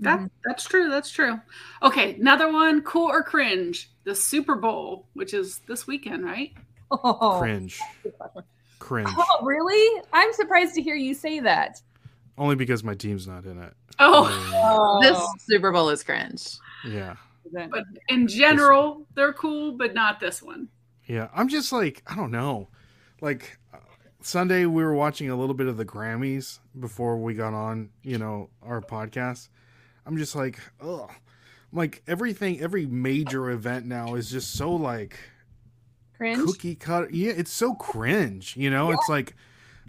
That 0.00 0.28
that's 0.44 0.64
true. 0.64 0.88
That's 0.90 1.10
true. 1.10 1.38
Okay, 1.82 2.14
another 2.14 2.50
one, 2.52 2.82
cool 2.82 3.08
or 3.08 3.22
cringe. 3.22 3.90
The 4.02 4.14
Super 4.14 4.56
Bowl, 4.56 5.06
which 5.14 5.32
is 5.32 5.60
this 5.68 5.86
weekend, 5.86 6.24
right? 6.24 6.52
Oh. 7.02 7.38
Cringe, 7.40 7.78
cringe. 8.78 9.08
oh, 9.16 9.38
really? 9.44 10.02
I'm 10.12 10.32
surprised 10.32 10.74
to 10.74 10.82
hear 10.82 10.94
you 10.94 11.14
say 11.14 11.40
that. 11.40 11.80
Only 12.36 12.56
because 12.56 12.82
my 12.84 12.94
team's 12.94 13.26
not 13.28 13.44
in 13.44 13.58
it. 13.62 13.72
Oh, 13.98 14.28
Oh. 14.54 15.00
This 15.02 15.46
Super 15.46 15.70
Bowl 15.72 15.88
is 15.90 16.02
cringe. 16.02 16.58
Yeah. 16.86 17.16
but 17.52 17.84
in 18.08 18.26
general, 18.28 19.06
they're 19.14 19.32
cool, 19.32 19.72
but 19.72 19.94
not 19.94 20.18
this 20.20 20.42
one. 20.42 20.68
Yeah, 21.06 21.28
I'm 21.34 21.48
just 21.48 21.72
like 21.72 22.02
I 22.06 22.16
don't 22.16 22.30
know. 22.30 22.68
Like 23.20 23.58
uh, 23.72 23.78
Sunday, 24.20 24.66
we 24.66 24.82
were 24.82 24.94
watching 24.94 25.30
a 25.30 25.36
little 25.36 25.54
bit 25.54 25.66
of 25.68 25.76
the 25.76 25.84
Grammys 25.84 26.58
before 26.78 27.16
we 27.18 27.34
got 27.34 27.54
on, 27.54 27.90
you 28.02 28.18
know, 28.18 28.50
our 28.62 28.80
podcast. 28.80 29.48
I'm 30.06 30.16
just 30.16 30.34
like, 30.34 30.58
oh, 30.82 31.08
Like 31.72 32.02
everything, 32.06 32.60
every 32.60 32.86
major 32.86 33.50
event 33.50 33.86
now 33.86 34.14
is 34.16 34.30
just 34.30 34.52
so 34.52 34.72
like 34.72 35.18
cringe. 36.16 36.42
cookie 36.44 36.74
cutter. 36.74 37.08
Yeah, 37.10 37.32
it's 37.36 37.52
so 37.52 37.74
cringe. 37.74 38.56
You 38.56 38.70
know, 38.70 38.90
it's 38.92 39.08
like 39.08 39.34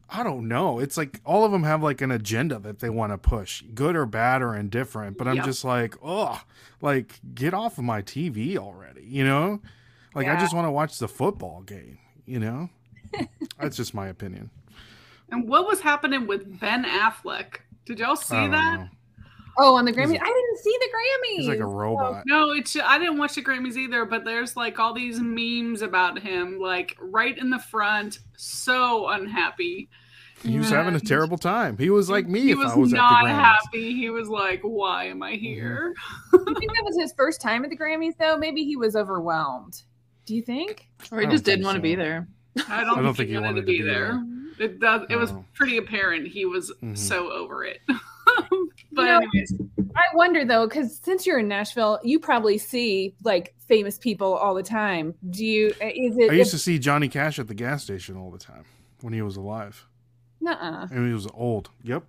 I 0.09 0.23
don't 0.23 0.47
know. 0.47 0.79
It's 0.79 0.97
like 0.97 1.19
all 1.25 1.43
of 1.45 1.51
them 1.51 1.63
have 1.63 1.81
like 1.81 2.01
an 2.01 2.11
agenda 2.11 2.59
that 2.59 2.79
they 2.79 2.89
want 2.89 3.11
to 3.11 3.17
push, 3.17 3.63
good 3.73 3.95
or 3.95 4.05
bad 4.05 4.41
or 4.41 4.55
indifferent. 4.55 5.17
But 5.17 5.27
I'm 5.27 5.37
Yeah. 5.37 5.43
just 5.43 5.63
like, 5.65 5.95
oh, 6.03 6.41
like 6.81 7.19
get 7.33 7.53
off 7.53 7.77
of 7.77 7.83
my 7.83 8.01
TV 8.01 8.57
already. 8.57 9.03
You 9.03 9.25
know, 9.25 9.61
like 10.13 10.27
I 10.27 10.35
just 10.39 10.53
want 10.53 10.67
to 10.67 10.71
watch 10.71 10.99
the 10.99 11.07
football 11.07 11.61
game. 11.61 11.97
You 12.25 12.39
know, 12.39 12.69
that's 13.59 13.77
just 13.77 13.93
my 13.93 14.07
opinion. 14.07 14.49
And 15.31 15.47
what 15.49 15.65
was 15.65 15.81
happening 15.81 16.27
with 16.27 16.59
Ben 16.59 16.83
Affleck? 16.85 17.57
Did 17.85 17.99
y'all 17.99 18.11
I 18.11 18.15
see 18.15 18.35
don't 18.35 18.51
that? 18.51 18.79
know. 18.79 18.89
Oh, 19.57 19.75
on 19.75 19.85
the 19.85 19.93
Grammy. 19.93 20.19
I 20.21 20.25
didn't 20.25 20.57
see 20.57 20.77
the 20.79 20.87
Grammys. 20.87 21.37
He's 21.37 21.47
like 21.47 21.59
a 21.59 21.65
robot. 21.65 22.23
No, 22.25 22.51
it's 22.51 22.75
I 22.75 22.97
didn't 22.97 23.17
watch 23.17 23.35
the 23.35 23.41
Grammys 23.43 23.77
either, 23.77 24.05
but 24.05 24.25
there's 24.25 24.55
like 24.57 24.79
all 24.79 24.93
these 24.93 25.19
memes 25.19 25.81
about 25.81 26.19
him, 26.19 26.59
like 26.59 26.97
right 26.99 27.37
in 27.37 27.49
the 27.49 27.59
front, 27.59 28.19
so 28.35 29.07
unhappy. 29.09 29.89
He 30.43 30.57
was 30.59 30.69
having 30.69 30.93
a 30.95 30.99
terrible 30.99 31.37
time. 31.37 31.77
He 31.77 31.89
was 31.89 32.09
like 32.09 32.27
me 32.27 32.41
he 32.41 32.51
if 32.51 32.57
was 32.59 32.73
I 32.73 32.75
was 32.75 32.93
at 32.93 32.97
not 32.97 33.23
the 33.23 33.29
happy. 33.33 33.93
He 33.95 34.09
was 34.09 34.27
like, 34.29 34.61
"Why 34.61 35.05
am 35.05 35.23
I 35.23 35.31
Mm-hmm. 35.33 35.43
here?" 35.43 35.95
Do 36.33 36.39
you 36.47 36.55
think 36.59 36.71
that 36.75 36.83
was 36.83 36.97
his 36.99 37.13
first 37.13 37.41
time 37.41 37.63
at 37.63 37.69
the 37.71 37.77
Grammys, 37.77 38.13
though? 38.19 38.37
Maybe 38.37 38.63
he 38.65 38.75
was 38.75 38.95
overwhelmed. 38.95 39.81
Do 40.25 40.35
you 40.35 40.41
think? 40.43 40.87
Or 41.11 41.19
he 41.21 41.27
just 41.27 41.45
didn't 41.45 41.59
think 41.59 41.65
want 41.65 41.75
to 41.77 41.81
be 41.81 41.95
there. 41.95 42.27
I 42.67 42.83
don't, 42.83 42.99
I 42.99 43.01
don't 43.01 43.15
think 43.15 43.29
he 43.29 43.37
wanted, 43.37 43.61
to 43.61 43.65
be 43.65 43.81
there. 43.81 44.21
It 44.59 44.79
does. 44.79 45.07
It 45.09 45.15
was 45.15 45.33
pretty 45.53 45.77
apparent 45.77 46.27
he 46.27 46.45
was 46.45 46.71
Mhm. 46.83 46.97
so 46.97 47.31
over 47.31 47.63
it. 47.63 47.79
but 48.91 49.03
know, 49.05 49.17
anyways, 49.17 49.53
I 49.95 50.15
wonder 50.15 50.45
though, 50.45 50.67
because 50.67 50.99
since 51.03 51.25
you're 51.25 51.39
in 51.39 51.47
Nashville, 51.47 51.99
you 52.03 52.19
probably 52.19 52.57
see 52.57 53.15
like 53.23 53.53
famous 53.67 53.97
people 53.97 54.33
all 54.33 54.53
the 54.53 54.63
time. 54.63 55.13
Do 55.29 55.45
you? 55.45 55.73
uh, 55.81 55.87
Is 55.87 56.17
it? 56.17 56.31
I 56.31 56.33
used 56.33 56.51
to 56.51 56.57
see 56.57 56.79
Johnny 56.79 57.07
Cash 57.07 57.39
at 57.39 57.47
the 57.47 57.53
gas 57.53 57.83
station 57.83 58.17
all 58.17 58.31
the 58.31 58.37
time 58.37 58.65
when 59.01 59.13
he 59.13 59.21
was 59.21 59.37
alive. 59.37 59.85
Nuh-uh. 60.41 60.87
And 60.91 61.07
he 61.07 61.13
was 61.13 61.27
old. 61.33 61.69
Yep. 61.83 62.03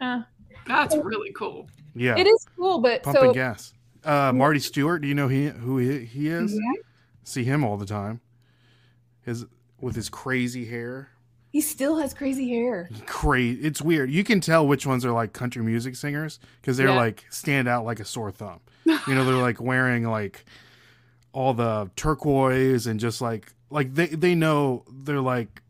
Uh, 0.00 0.22
that's 0.66 0.96
really 0.96 1.32
cool. 1.32 1.68
Yeah. 1.94 2.16
It 2.16 2.26
is 2.26 2.46
cool, 2.56 2.80
but 2.80 3.02
pumping 3.02 3.22
so 3.22 3.32
gas. 3.32 3.72
Uh, 4.04 4.32
Marty 4.32 4.60
Stuart, 4.60 5.00
do 5.00 5.08
you 5.08 5.14
know 5.14 5.28
he 5.28 5.46
who 5.46 5.78
he, 5.78 6.04
he 6.04 6.28
is? 6.28 6.52
Mm-hmm. 6.52 6.80
See 7.24 7.44
him 7.44 7.64
all 7.64 7.76
the 7.76 7.86
time. 7.86 8.20
His 9.22 9.46
with 9.80 9.96
his 9.96 10.08
crazy 10.08 10.64
hair. 10.64 11.10
He 11.56 11.62
still 11.62 11.96
has 11.96 12.12
crazy 12.12 12.50
hair. 12.50 12.86
Crazy. 13.06 13.58
It's 13.62 13.80
weird. 13.80 14.10
You 14.10 14.22
can 14.24 14.42
tell 14.42 14.66
which 14.68 14.86
ones 14.86 15.06
are 15.06 15.12
like 15.12 15.32
country 15.32 15.62
music 15.62 15.96
singers 15.96 16.38
because 16.60 16.76
they're 16.76 16.88
Yeah. 16.88 16.96
like 16.96 17.24
stand 17.30 17.66
out 17.66 17.86
like 17.86 17.98
a 17.98 18.04
sore 18.04 18.30
thumb. 18.30 18.60
You 18.84 19.14
know, 19.14 19.24
they're 19.24 19.36
like 19.36 19.58
wearing 19.58 20.04
like 20.04 20.44
all 21.32 21.54
the 21.54 21.90
turquoise 21.96 22.86
and 22.86 23.00
just 23.00 23.22
like 23.22 23.54
like 23.70 23.94
they 23.94 24.08
they 24.08 24.34
know 24.34 24.84
they're 24.92 25.22
like 25.22 25.62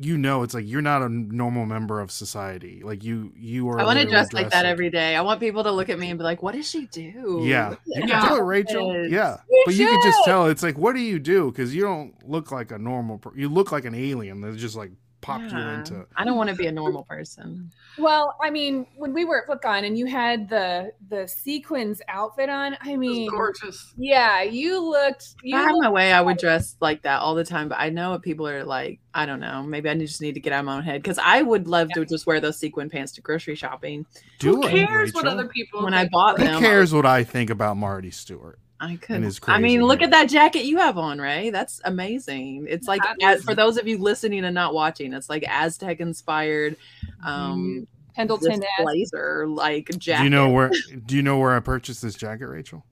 you 0.00 0.16
know 0.16 0.44
it's 0.44 0.54
like 0.54 0.64
you're 0.68 0.80
not 0.80 1.02
a 1.02 1.08
normal 1.08 1.66
member 1.66 1.98
of 2.00 2.12
society. 2.12 2.80
Like 2.84 3.02
you 3.02 3.32
you 3.34 3.68
are 3.70 3.80
I 3.80 3.84
want 3.84 3.98
to 3.98 4.06
dress 4.06 4.32
like 4.32 4.50
that 4.50 4.66
every 4.66 4.88
day. 4.88 5.16
I 5.16 5.20
want 5.22 5.40
people 5.40 5.64
to 5.64 5.72
look 5.72 5.88
at 5.88 5.98
me 5.98 6.10
and 6.10 6.18
be 6.18 6.22
like, 6.22 6.40
"What 6.44 6.54
does 6.54 6.70
she 6.70 6.86
do?" 6.86 7.40
Yeah, 7.42 7.74
you 7.86 8.02
can 8.02 8.08
Yeah. 8.08 8.28
do 8.28 8.36
it, 8.36 8.42
Rachel. 8.42 8.94
Yes. 8.94 9.10
Yeah, 9.10 9.36
You 9.50 9.62
but 9.66 9.74
you 9.74 9.88
can 9.88 10.00
just 10.04 10.24
tell 10.24 10.46
it's 10.46 10.62
like, 10.62 10.78
what 10.78 10.94
do 10.94 11.00
you 11.00 11.18
do? 11.18 11.50
Because 11.50 11.74
you 11.74 11.82
don't 11.82 12.14
look 12.28 12.52
like 12.52 12.70
a 12.70 12.78
normal. 12.78 13.18
Per- 13.18 13.36
you 13.36 13.48
look 13.48 13.72
like 13.72 13.84
an 13.84 13.96
alien 13.96 14.40
that 14.42 14.56
just 14.56 14.76
like 14.76 14.92
popped 15.20 15.50
you 15.52 15.58
into. 15.58 16.06
I 16.16 16.24
don't 16.24 16.36
want 16.36 16.50
to 16.50 16.56
be 16.56 16.66
a 16.66 16.72
normal 16.72 17.04
person. 17.04 17.72
Well, 17.98 18.36
I 18.42 18.50
mean, 18.50 18.86
when 18.96 19.12
we 19.12 19.24
were 19.24 19.42
at 19.42 19.48
FlipCon 19.48 19.84
and 19.86 19.98
you 19.98 20.06
had 20.06 20.48
the 20.48 20.92
the 21.08 21.26
sequins 21.26 22.00
outfit 22.08 22.48
on, 22.48 22.76
I 22.80 22.96
mean, 22.96 23.28
gorgeous. 23.30 23.94
yeah, 23.96 24.42
you 24.42 24.80
looked. 24.80 25.34
If 25.42 25.44
You 25.44 25.56
I 25.56 25.62
had 25.62 25.72
my 25.80 25.90
way, 25.90 26.12
I 26.12 26.20
would 26.20 26.38
dress 26.38 26.76
like 26.80 27.02
that 27.02 27.20
all 27.20 27.34
the 27.34 27.44
time. 27.44 27.68
But 27.68 27.78
I 27.80 27.90
know 27.90 28.10
what 28.10 28.22
people 28.22 28.46
are 28.46 28.64
like. 28.64 29.00
I 29.14 29.26
don't 29.26 29.40
know. 29.40 29.62
Maybe 29.64 29.88
I 29.88 29.94
just 29.96 30.20
need 30.20 30.34
to 30.34 30.40
get 30.40 30.52
out 30.52 30.60
of 30.60 30.66
my 30.66 30.76
own 30.76 30.84
head 30.84 31.02
because 31.02 31.18
I 31.18 31.42
would 31.42 31.66
love 31.66 31.88
to 31.94 32.04
just 32.04 32.26
wear 32.26 32.40
those 32.40 32.58
sequin 32.58 32.88
pants 32.88 33.12
to 33.12 33.20
grocery 33.20 33.56
shopping. 33.56 34.06
Do 34.38 34.56
Who 34.56 34.66
it, 34.66 34.70
cares 34.70 35.12
what 35.12 35.26
other 35.26 35.48
people 35.48 35.82
When 35.82 35.94
I 35.94 36.02
think? 36.02 36.12
bought 36.12 36.38
Who 36.38 36.44
them, 36.44 36.60
cares 36.60 36.92
what 36.92 37.06
I 37.06 37.24
think 37.24 37.50
about 37.50 37.76
Marty 37.76 38.10
Stuart? 38.12 38.60
I 38.80 38.96
could. 38.96 39.22
his 39.22 39.40
I 39.46 39.58
mean, 39.60 39.82
look 39.82 40.02
at 40.02 40.10
that 40.10 40.28
jacket 40.28 40.64
you 40.64 40.78
have 40.78 40.98
on, 40.98 41.20
Ray. 41.20 41.50
That's 41.50 41.80
amazing. 41.84 42.66
It's 42.68 42.86
like 42.86 43.02
as, 43.22 43.42
for 43.42 43.54
those 43.54 43.76
of 43.76 43.88
you 43.88 43.98
listening 43.98 44.44
and 44.44 44.54
not 44.54 44.72
watching, 44.72 45.12
it's 45.12 45.28
like 45.28 45.44
Aztec 45.48 46.00
inspired. 46.00 46.76
Um, 47.24 47.88
Pendleton 48.14 48.60
this 48.60 48.68
ass. 48.78 48.84
blazer 48.84 49.46
like 49.46 49.90
jacket. 49.98 50.18
Do 50.18 50.24
you 50.24 50.30
know 50.30 50.50
where? 50.50 50.70
Do 51.06 51.16
you 51.16 51.22
know 51.22 51.38
where 51.38 51.54
I 51.54 51.60
purchased 51.60 52.02
this 52.02 52.14
jacket, 52.14 52.46
Rachel? 52.46 52.84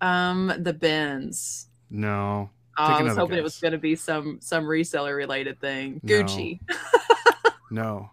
Um, 0.00 0.52
the 0.58 0.72
bins. 0.72 1.66
No. 1.90 2.50
Oh, 2.78 2.84
I 2.84 3.02
was 3.02 3.12
another 3.12 3.20
hoping 3.20 3.38
it 3.38 3.42
was 3.42 3.58
going 3.58 3.72
to 3.72 3.78
be 3.78 3.96
some 3.96 4.38
some 4.40 4.64
reseller 4.64 5.16
related 5.16 5.60
thing. 5.60 6.00
No. 6.02 6.22
Gucci. 6.22 6.60
No. 7.70 8.10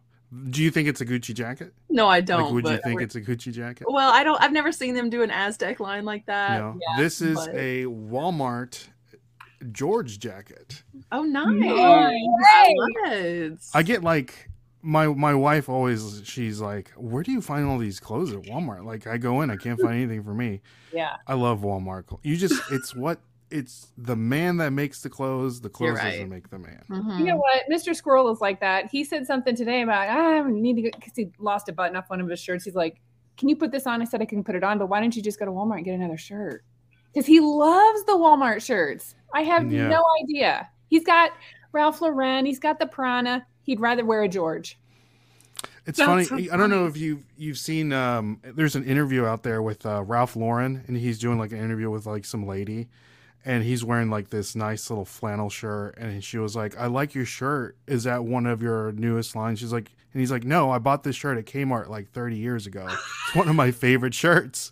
Do 0.50 0.63
you 0.63 0.72
think 0.72 0.88
it's 0.88 1.02
a 1.02 1.06
Gucci 1.06 1.34
jacket? 1.34 1.74
No, 1.89 2.08
I 2.08 2.22
don't. 2.22 2.43
like, 2.46 2.54
would 2.54 2.67
you 2.67 2.80
think 2.84 3.02
it's 3.02 3.15
a 3.15 3.22
Gucci 3.22 3.54
jacket? 3.54 3.88
Well, 3.89 4.12
I 4.12 4.24
don't. 4.24 4.41
I've 4.41 4.52
never 4.52 4.72
seen 4.72 4.96
them 4.96 5.10
do 5.10 5.22
an 5.22 5.30
Aztec 5.32 5.80
line 5.80 6.06
like 6.06 6.26
that. 6.26 6.60
no. 6.60 6.80
yeah, 6.80 7.02
this 7.02 7.22
is 7.22 7.36
but- 7.36 7.56
a 7.56 7.84
Walmart 7.86 8.88
George 9.72 10.19
jacket. 10.19 10.84
Oh, 11.12 11.24
nice. 11.24 11.46
Nice. 11.48 11.72
I 11.76 12.74
love 12.78 13.13
it. 13.13 13.60
I 13.74 13.84
get 13.84 14.04
like 14.04 14.50
my 14.82 15.08
my 15.08 15.34
wife 15.34 15.69
always 15.69 16.22
she's 16.26 16.60
like, 16.60 16.91
"Where 16.98 17.24
do 17.24 17.32
you 17.32 17.41
find 17.41 17.65
all 17.67 17.78
these 17.78 18.00
clothes 18.00 18.34
at 18.34 18.41
Walmart?" 18.41 18.86
Like 18.86 19.08
I 19.08 19.17
go 19.17 19.41
in, 19.41 19.50
I 19.50 19.56
can't 19.56 19.80
find 19.80 19.93
anything 19.96 20.24
for 20.24 20.34
me. 20.34 20.62
Yeah. 20.91 21.15
I 21.28 21.36
love 21.36 21.62
Walmart. 21.62 22.19
You 22.24 22.36
just 22.36 22.62
it's 22.72 22.96
what 22.96 23.19
it's 23.54 23.88
the 23.98 24.16
man 24.16 24.58
that 24.58 24.72
makes 24.74 25.02
the 25.02 25.10
clothes. 25.10 25.62
The 25.62 25.70
clothes 25.70 25.98
right. 26.00 26.12
doesn't 26.12 26.30
make 26.30 26.50
the 26.50 26.60
man. 26.60 26.84
Mhm. 26.89 27.20
You 27.20 27.26
know 27.26 27.38
what? 27.38 27.63
Mr. 27.72 27.96
Squirrel 27.96 28.30
is 28.32 28.42
like 28.42 28.60
that. 28.62 28.89
He 28.89 29.04
said 29.04 29.26
something 29.28 29.56
today 29.56 29.82
about 29.84 30.10
I 30.10 30.42
need 30.50 30.76
to 30.76 30.82
get 30.82 30.96
because 30.96 31.13
he 31.16 31.32
lost 31.39 31.70
a 31.70 31.74
button 31.74 31.96
off 31.96 32.10
one 32.10 32.20
of 32.20 32.28
his 32.28 32.39
shirts. 32.39 32.66
He's 32.66 32.76
like, 32.76 33.00
"Can 33.38 33.50
you 33.50 33.56
put 33.56 33.72
this 33.72 33.86
on?" 33.88 34.02
I 34.02 34.06
said 34.06 34.22
I 34.22 34.26
can 34.26 34.44
put 34.44 34.56
it 34.56 34.63
on, 34.63 34.78
but 34.80 34.88
why 34.88 35.00
don't 35.00 35.16
you 35.16 35.22
just 35.22 35.39
go 35.39 35.46
to 35.46 35.52
Walmart 35.52 35.78
and 35.78 35.86
get 35.86 35.94
another 35.94 36.18
shirt? 36.18 36.63
Because 37.13 37.26
he 37.28 37.39
loves 37.39 38.04
the 38.06 38.13
Walmart 38.13 38.66
shirts. 38.66 39.16
I 39.34 39.44
have 39.44 39.72
Yeah. 39.72 39.88
no 39.88 40.04
idea. 40.24 40.68
He's 40.88 41.04
got 41.06 41.32
Ralph 41.72 42.02
Lauren. 42.02 42.46
He's 42.46 42.60
got 42.60 42.80
the 42.80 42.88
Prana. 42.88 43.46
He'd 43.62 43.80
rather 43.80 44.04
wear 44.04 44.24
a 44.24 44.28
George. 44.28 44.80
It's 45.86 45.98
That's 45.98 46.28
funny. 46.30 46.48
so 46.48 46.54
I 46.54 46.58
don't 46.58 46.70
know 46.70 46.86
if 46.88 46.96
you 46.98 47.24
you've 47.38 47.58
seen. 47.58 47.92
Um, 47.92 48.39
there's 48.44 48.76
an 48.76 48.86
interview 48.86 49.26
out 49.26 49.44
there 49.44 49.62
with 49.62 49.86
uh, 49.86 50.02
Ralph 50.04 50.36
Lauren, 50.36 50.84
and 50.88 50.96
he's 50.98 51.20
doing 51.20 51.38
like 51.38 51.52
an 51.52 51.58
interview 51.60 51.89
with 51.89 52.06
like 52.06 52.24
some 52.26 52.48
lady, 52.48 52.88
and 53.45 53.63
he's 53.63 53.84
wearing 53.84 54.10
like 54.10 54.29
this 54.29 54.56
nice 54.56 54.89
little 54.89 55.06
flannel 55.06 55.49
shirt, 55.49 55.97
and 55.97 56.23
she 56.23 56.38
was 56.38 56.56
like, 56.56 56.77
"I 56.77 56.88
like 56.88 57.13
your 57.15 57.25
shirt. 57.25 57.77
Is 57.88 58.03
that 58.03 58.23
one 58.23 58.45
of 58.45 58.62
your 58.62 58.91
newest 58.93 59.36
lines?" 59.36 59.60
She's 59.60 59.73
like, 59.73 59.91
and 60.13 60.19
he's 60.19 60.32
like, 60.32 60.43
"No, 60.43 60.71
I 60.71 60.77
bought 60.79 61.03
this 61.03 61.15
shirt 61.15 61.38
at 61.38 61.45
Kmart 61.45 61.89
like 61.89 62.10
30 62.12 62.38
years 62.38 62.67
ago. 62.67 62.88
It's 62.89 63.36
one 63.36 63.49
of 63.49 63.56
my 63.56 63.71
favorite 63.71 64.13
shirts." 64.13 64.71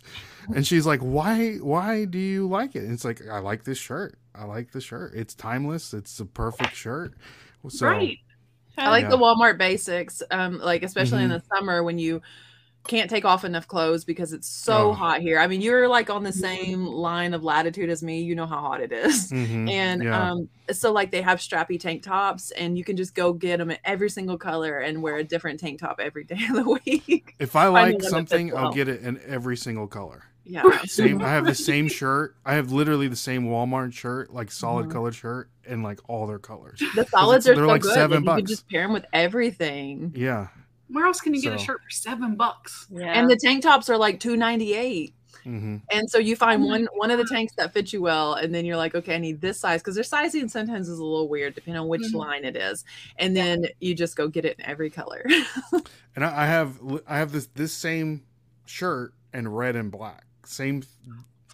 And 0.54 0.66
she's 0.66 0.86
like, 0.86 1.00
"Why? 1.00 1.54
Why 1.56 2.04
do 2.04 2.18
you 2.18 2.48
like 2.48 2.74
it?" 2.74 2.82
And 2.84 2.92
it's 2.92 3.04
like, 3.04 3.20
"I 3.28 3.38
like 3.38 3.64
this 3.64 3.78
shirt. 3.78 4.18
I 4.34 4.44
like 4.44 4.72
the 4.72 4.80
shirt. 4.80 5.12
It's 5.14 5.34
timeless. 5.34 5.94
It's 5.94 6.18
a 6.20 6.24
perfect 6.26 6.74
shirt." 6.74 7.14
So, 7.68 7.86
right. 7.86 8.18
I 8.78 8.88
like 8.88 9.04
Yeah. 9.04 9.10
the 9.10 9.18
Walmart 9.18 9.58
basics, 9.58 10.22
um, 10.30 10.58
like 10.58 10.82
especially 10.82 11.22
in 11.22 11.28
the 11.28 11.42
summer 11.54 11.82
when 11.84 11.98
you 11.98 12.22
can't 12.88 13.08
take 13.08 13.24
off 13.24 13.44
enough 13.44 13.68
clothes 13.68 14.04
because 14.04 14.32
it's 14.32 14.48
so 14.48 14.90
Oh. 14.90 14.92
hot 14.92 15.20
here. 15.20 15.38
I 15.38 15.46
mean, 15.46 15.60
you're 15.60 15.86
like 15.88 16.10
on 16.10 16.24
the 16.24 16.32
same 16.32 16.84
line 16.84 17.32
of 17.32 17.44
latitude 17.44 17.88
as 17.90 18.02
me. 18.02 18.22
You 18.22 18.34
know 18.34 18.46
how 18.46 18.60
hot 18.60 18.80
it 18.80 18.90
is. 18.92 19.30
mhm, 19.30 19.70
And 19.70 20.02
yeah. 20.02 20.30
um, 20.32 20.48
so, 20.72 20.92
like, 20.92 21.10
they 21.10 21.22
have 21.22 21.38
strappy 21.38 21.78
tank 21.78 22.02
tops, 22.02 22.50
and 22.52 22.76
you 22.76 22.84
can 22.84 22.96
just 22.96 23.14
go 23.14 23.32
get 23.32 23.58
them 23.58 23.70
in 23.70 23.78
every 23.84 24.10
single 24.10 24.36
color 24.38 24.78
and 24.80 25.00
wear 25.02 25.16
a 25.16 25.24
different 25.24 25.60
tank 25.60 25.80
top 25.80 26.00
every 26.00 26.24
day 26.24 26.38
of 26.50 26.56
the 26.56 26.78
week. 26.86 27.34
If 27.38 27.54
I 27.56 27.66
like 27.68 27.82
one 27.84 27.92
that 27.92 28.00
fits 28.00 28.10
something, 28.10 28.56
I'll 28.56 28.64
well. 28.64 28.72
get 28.72 28.88
it 28.88 29.02
in 29.02 29.20
every 29.26 29.56
single 29.56 29.86
color. 29.86 30.24
Yeah. 30.44 30.64
Same. 30.86 31.22
I 31.22 31.28
have 31.28 31.44
the 31.44 31.54
same 31.70 31.86
shirt. 31.86 32.34
I 32.44 32.54
have 32.54 32.72
literally 32.72 33.06
the 33.06 33.14
same 33.14 33.46
Walmart 33.46 33.92
shirt, 33.92 34.32
like 34.34 34.50
solid 34.50 34.86
Mhm. 34.86 34.90
colored 34.92 35.14
shirt, 35.14 35.50
and 35.64 35.84
like 35.84 36.00
all 36.08 36.26
their 36.26 36.40
colors. 36.40 36.82
The 36.96 37.06
solids 37.06 37.46
are 37.46 37.54
they're 37.54 37.62
so 37.64 37.68
like 37.68 37.82
good. 37.82 37.94
seven 37.94 38.10
like, 38.10 38.20
you 38.22 38.26
bucks. 38.26 38.36
could 38.40 38.48
just 38.48 38.68
pair 38.68 38.82
them 38.82 38.92
with 38.92 39.04
everything. 39.12 40.12
Yeah. 40.16 40.48
Where 40.92 41.06
else 41.06 41.20
can 41.20 41.34
you 41.34 41.42
get 41.42 41.52
a 41.54 41.58
shirt 41.58 41.80
for 41.82 41.90
seven 41.90 42.36
bucks? 42.36 42.86
Yeah. 42.90 43.18
And 43.18 43.28
the 43.30 43.36
tank 43.36 43.62
tops 43.62 43.88
are 43.90 43.96
like 43.96 44.20
two 44.20 44.36
ninety 44.36 44.74
eight. 44.74 45.14
hmm 45.42 45.78
And 45.90 46.08
so 46.08 46.18
you 46.18 46.36
find 46.36 46.62
Oh 46.62 46.66
one 46.66 46.88
one 46.94 47.10
of 47.10 47.18
the 47.18 47.24
tanks 47.24 47.52
that 47.56 47.72
fits 47.72 47.92
you 47.92 48.02
well, 48.02 48.34
and 48.34 48.54
then 48.54 48.64
you're 48.64 48.76
like, 48.76 48.94
okay, 48.94 49.14
I 49.16 49.18
need 49.18 49.40
this 49.40 49.58
size 49.58 49.80
because 49.80 49.94
their 49.94 50.04
sizing 50.04 50.48
sometimes 50.48 50.88
is 50.88 50.98
a 50.98 51.04
little 51.04 51.28
weird 51.28 51.54
depending 51.54 51.80
on 51.80 51.88
which 51.88 52.02
Mhm. 52.02 52.14
line 52.14 52.44
it 52.44 52.56
is. 52.56 52.84
And 53.18 53.36
then 53.36 53.66
you 53.80 53.94
just 53.94 54.16
go 54.16 54.28
get 54.28 54.44
it 54.44 54.58
in 54.58 54.66
every 54.66 54.90
color. 54.90 55.24
And 56.14 56.24
I, 56.26 56.42
I 56.42 56.46
have 56.46 56.78
I 57.06 57.16
have 57.18 57.32
this 57.32 57.46
this 57.54 57.72
same 57.72 58.24
shirt 58.66 59.14
in 59.32 59.48
red 59.48 59.76
and 59.76 59.90
black. 59.90 60.24
Same 60.44 60.82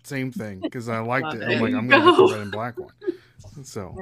same 0.02 0.32
thing 0.32 0.58
because 0.60 0.88
I 0.88 0.98
liked 0.98 1.32
it. 1.34 1.42
it. 1.42 1.48
I'm 1.48 1.60
like 1.62 1.74
I'm 1.74 1.86
gonna 1.88 2.04
get 2.10 2.16
go. 2.16 2.26
the 2.26 2.32
red 2.32 2.42
and 2.42 2.50
black 2.50 2.76
one. 2.78 2.90
So 3.62 3.94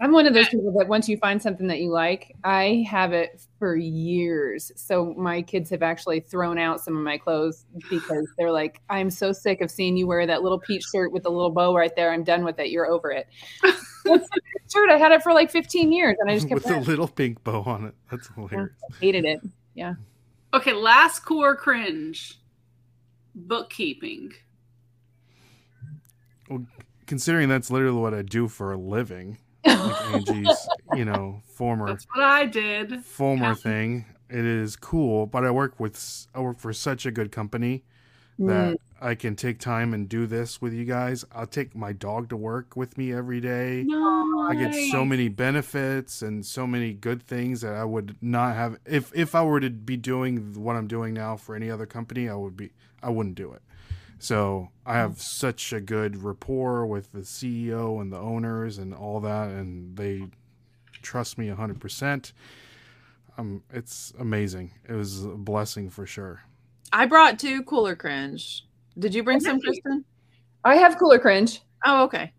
I'm 0.00 0.12
one 0.12 0.26
of 0.26 0.34
those 0.34 0.48
people 0.48 0.72
that 0.72 0.88
once 0.88 1.08
you 1.08 1.16
find 1.16 1.40
something 1.40 1.66
that 1.68 1.80
you 1.80 1.90
like, 1.90 2.36
I 2.44 2.86
have 2.88 3.12
it 3.12 3.46
for 3.58 3.76
years. 3.76 4.70
So 4.76 5.14
my 5.16 5.40
kids 5.40 5.70
have 5.70 5.82
actually 5.82 6.20
thrown 6.20 6.58
out 6.58 6.80
some 6.80 6.96
of 6.96 7.02
my 7.02 7.16
clothes 7.16 7.64
because 7.88 8.28
they're 8.36 8.52
like, 8.52 8.80
I'm 8.90 9.08
so 9.08 9.32
sick 9.32 9.62
of 9.62 9.70
seeing 9.70 9.96
you 9.96 10.06
wear 10.06 10.26
that 10.26 10.42
little 10.42 10.58
peach 10.58 10.84
shirt 10.92 11.12
with 11.12 11.22
the 11.22 11.30
little 11.30 11.50
bow 11.50 11.74
right 11.74 11.94
there. 11.96 12.12
I'm 12.12 12.24
done 12.24 12.44
with 12.44 12.58
it. 12.58 12.70
You're 12.70 12.86
over 12.86 13.10
it. 13.10 13.26
That's 14.04 14.28
shirt. 14.70 14.90
I 14.90 14.98
had 14.98 15.12
it 15.12 15.22
for 15.22 15.32
like 15.32 15.50
15 15.50 15.90
years 15.92 16.16
and 16.20 16.30
I 16.30 16.34
just 16.34 16.48
kept 16.48 16.64
with 16.64 16.74
the 16.74 16.80
little 16.80 17.08
pink 17.08 17.42
bow 17.42 17.62
on 17.62 17.86
it. 17.86 17.94
That's 18.10 18.28
hilarious. 18.34 18.72
hated 19.00 19.24
it. 19.24 19.40
Yeah. 19.74 19.94
Okay, 20.52 20.74
last 20.74 21.20
core 21.20 21.56
cringe. 21.56 22.38
Bookkeeping. 23.34 24.32
Well, 26.48 26.66
considering 27.06 27.48
that's 27.48 27.70
literally 27.70 27.98
what 27.98 28.14
I 28.14 28.22
do 28.22 28.48
for 28.48 28.72
a 28.72 28.76
living, 28.76 29.38
like 29.78 30.14
Angie's, 30.14 30.68
you 30.94 31.04
know, 31.04 31.42
former 31.54 31.86
That's 31.88 32.06
what 32.14 32.24
I 32.24 32.46
did. 32.46 33.04
former 33.04 33.48
Yeah. 33.48 33.54
thing. 33.54 34.04
It 34.28 34.44
is 34.44 34.76
cool, 34.76 35.26
but 35.26 35.44
I 35.44 35.50
work 35.50 35.78
with 35.78 36.26
I 36.34 36.40
work 36.40 36.58
for 36.58 36.72
such 36.72 37.06
a 37.06 37.10
good 37.10 37.30
company 37.32 37.84
Mm. 38.38 38.48
that 38.48 38.78
I 39.00 39.14
can 39.14 39.34
take 39.34 39.58
time 39.58 39.94
and 39.94 40.06
do 40.08 40.26
this 40.26 40.60
with 40.60 40.74
you 40.74 40.84
guys. 40.84 41.24
I'll 41.32 41.46
take 41.46 41.74
my 41.74 41.92
dog 41.94 42.28
to 42.28 42.36
work 42.36 42.76
with 42.76 42.98
me 42.98 43.10
every 43.12 43.40
day. 43.40 43.82
No. 43.86 44.46
I 44.46 44.54
get 44.54 44.74
so 44.90 45.06
many 45.06 45.28
benefits 45.28 46.20
and 46.20 46.44
so 46.44 46.66
many 46.66 46.92
good 46.92 47.22
things 47.22 47.62
that 47.62 47.74
I 47.74 47.84
would 47.84 48.16
not 48.20 48.54
have 48.54 48.78
if 48.84 49.10
if 49.14 49.34
I 49.34 49.42
were 49.42 49.60
to 49.60 49.70
be 49.70 49.96
doing 49.96 50.52
what 50.54 50.76
I'm 50.76 50.86
doing 50.86 51.14
now 51.14 51.36
for 51.36 51.54
any 51.56 51.70
other 51.70 51.86
company, 51.86 52.28
I 52.28 52.34
would 52.34 52.56
be 52.58 52.72
I 53.02 53.08
wouldn't 53.10 53.36
do 53.36 53.52
it. 53.52 53.62
So 54.18 54.70
I 54.84 54.94
have 54.94 55.20
such 55.20 55.72
a 55.72 55.80
good 55.80 56.22
rapport 56.22 56.86
with 56.86 57.12
the 57.12 57.20
CEO 57.20 58.00
and 58.00 58.12
the 58.12 58.18
owners 58.18 58.78
and 58.78 58.94
all 58.94 59.20
that, 59.20 59.50
and 59.50 59.96
they 59.96 60.24
trust 61.02 61.38
me 61.38 61.48
hundred 61.48 61.80
percent. 61.80 62.32
Um, 63.38 63.62
it's 63.70 64.14
amazing. 64.18 64.72
It 64.88 64.94
was 64.94 65.24
a 65.24 65.28
blessing 65.28 65.90
for 65.90 66.06
sure. 66.06 66.42
I 66.92 67.06
brought 67.06 67.38
two 67.38 67.62
cooler 67.64 67.94
cringe. 67.94 68.64
Did 68.98 69.14
you 69.14 69.22
bring 69.22 69.36
Oh, 69.36 69.40
some, 69.40 69.60
thank. 69.60 69.64
Kristen? 69.64 70.04
I 70.64 70.76
have 70.76 70.98
cooler 70.98 71.18
cringe. 71.18 71.60
Oh, 71.84 72.04
okay. 72.04 72.32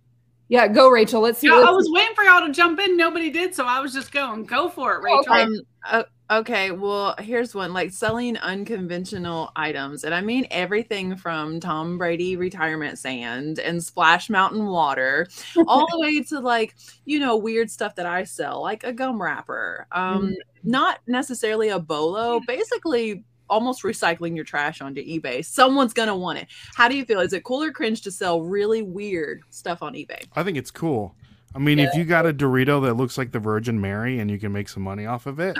Yeah, 0.50 0.68
go 0.68 0.90
Rachel. 0.90 1.22
Let's 1.22 1.40
see. 1.40 1.48
Yeah, 1.48 1.56
let's 1.56 1.68
I 1.68 1.72
was 1.72 1.90
waiting 1.92 2.16
for 2.16 2.24
y'all 2.24 2.48
to 2.48 2.52
jump 2.54 2.80
in. 2.80 2.98
Nobody 2.98 3.30
did, 3.30 3.54
so 3.54 3.66
I 3.66 3.80
was 3.82 3.94
just 3.94 4.12
going. 4.12 4.46
Go 4.46 4.70
for 4.70 4.96
it, 4.96 5.04
Rachel. 5.04 5.20
Okay. 5.32 5.42
Um, 5.44 5.54
uh, 5.86 6.04
okay, 6.30 6.72
well, 6.72 7.16
here's 7.20 7.56
one 7.56 7.74
like 7.74 7.92
selling 7.92 8.38
unconventional 8.38 9.52
items. 9.56 10.04
And 10.04 10.14
I 10.14 10.22
mean 10.22 10.48
everything 10.52 11.16
from 11.16 11.60
Tom 11.60 11.98
Brady 11.98 12.36
retirement 12.36 13.00
sand 13.00 13.60
and 13.60 13.84
Splash 13.84 14.30
Mountain 14.30 14.66
water, 14.68 15.28
all 15.68 15.88
the 15.92 16.00
way 16.00 16.22
to 16.24 16.40
like, 16.40 16.76
you 17.06 17.20
know, 17.20 17.36
weird 17.36 17.72
stuff 17.72 17.96
that 17.96 18.06
I 18.06 18.24
sell, 18.24 18.62
like 18.62 18.84
a 18.84 18.94
gum 18.94 19.22
wrapper. 19.22 19.88
Um, 19.92 20.36
Not 20.64 21.00
necessarily 21.08 21.70
a 21.70 21.80
bolo, 21.80 22.42
basically 22.46 23.24
almost 23.50 23.84
recycling 23.84 24.36
your 24.36 24.44
trash 24.44 24.82
onto 24.82 25.02
eBay. 25.02 25.46
Someone's 25.46 25.94
going 25.94 26.10
to 26.10 26.16
want 26.16 26.40
it. 26.40 26.48
How 26.76 26.90
do 26.90 26.98
you 26.98 27.06
feel? 27.06 27.22
Is 27.22 27.32
it 27.32 27.46
cool 27.46 27.64
or 27.64 27.72
cringe 27.72 28.02
to 28.02 28.12
sell 28.12 28.42
really 28.42 28.82
weird 28.82 29.44
stuff 29.50 29.82
on 29.82 29.94
eBay? 29.94 30.26
I 30.36 30.44
think 30.44 30.58
it's 30.58 30.72
cool. 30.72 31.16
I 31.58 31.60
mean, 31.60 31.80
if 31.80 31.94
you 31.96 32.06
got 32.06 32.28
a 32.28 32.34
Dorito 32.34 32.84
that 32.86 32.94
looks 32.94 33.18
like 33.18 33.32
the 33.32 33.40
Virgin 33.40 33.82
Mary 33.82 34.20
and 34.20 34.30
you 34.30 34.38
can 34.38 34.52
make 34.52 34.70
some 34.70 34.84
money 34.84 35.08
off 35.08 35.26
of 35.26 35.40
it, 35.40 35.58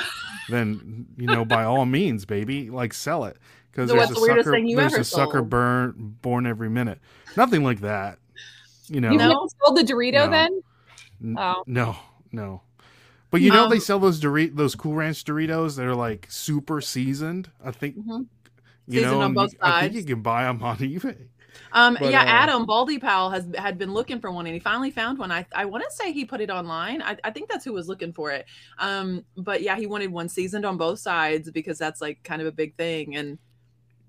then 0.48 1.08
you 1.18 1.26
know, 1.26 1.44
by 1.44 1.64
all 1.64 1.86
means, 1.88 2.24
baby, 2.24 2.70
like 2.70 2.94
sell 2.94 3.26
it 3.26 3.38
because 3.72 3.90
So 3.90 3.96
there's 3.96 4.12
a 4.12 4.14
the 4.14 4.20
sucker. 4.20 4.52
There's 4.52 4.94
ever 4.94 5.02
a 5.02 5.04
sucker 5.04 5.42
burn 5.42 5.94
born 6.22 6.46
every 6.46 6.70
minute. 6.70 7.00
Nothing 7.36 7.64
like 7.64 7.82
that. 7.82 8.20
You 8.88 9.02
know, 9.02 9.12
You 9.12 9.18
know? 9.18 9.28
never 9.30 9.48
sold 9.66 9.78
the 9.78 9.84
Dorito 9.84 10.26
No. 10.26 10.30
then? 10.30 10.62
N- 11.24 11.36
Oh. 11.40 11.64
no, 11.66 11.96
no. 12.32 12.62
But 13.32 13.42
you 13.42 13.52
know, 13.52 13.64
Um, 13.66 13.70
they 13.72 13.80
sell 13.80 13.98
those 14.00 14.22
Dorito, 14.22 14.56
those 14.56 14.76
Cool 14.76 14.94
Ranch 14.94 15.24
Doritos 15.26 15.78
that 15.78 15.86
are 15.86 15.96
like 15.96 16.28
super 16.30 16.80
seasoned. 16.80 17.50
I 17.66 17.72
think 17.72 17.98
Mhm. 17.98 18.28
you 18.88 19.00
Seasoned 19.00 19.12
know, 19.14 19.22
on 19.22 19.34
both 19.34 19.52
you- 19.54 19.60
I 19.62 19.82
think 19.90 19.96
you 19.96 20.04
can 20.16 20.22
buy 20.22 20.44
them 20.44 20.62
on 20.62 20.78
eBay. 20.78 21.18
Um, 21.72 21.98
But, 22.00 22.12
yeah, 22.12 22.22
uh, 22.22 22.26
Adam 22.26 22.66
Baldy 22.66 23.00
Powell 23.00 23.30
has 23.30 23.48
had 23.58 23.78
been 23.78 23.94
looking 23.94 24.20
for 24.20 24.32
one, 24.32 24.46
and 24.46 24.54
he 24.54 24.60
finally 24.60 24.92
found 24.92 25.18
one. 25.20 25.32
I 25.32 25.46
I 25.54 25.66
want 25.66 25.84
to 25.84 25.92
say 25.92 26.12
he 26.12 26.26
put 26.26 26.42
it 26.42 26.50
online. 26.50 27.02
I, 27.02 27.18
I 27.24 27.32
think 27.32 27.50
that's 27.50 27.66
who 27.66 27.74
was 27.74 27.88
looking 27.88 28.14
for 28.14 28.32
it. 28.32 28.46
Um, 28.80 29.26
but 29.36 29.62
yeah, 29.62 29.76
he 29.78 29.88
wanted 29.88 30.12
one 30.12 30.30
seasoned 30.30 30.66
on 30.66 30.78
both 30.78 31.00
sides 31.00 31.52
because 31.52 31.78
that's 31.78 32.02
like 32.02 32.24
kind 32.24 32.42
of 32.42 32.48
a 32.48 32.52
big 32.52 32.76
thing. 32.76 33.16
And 33.16 33.38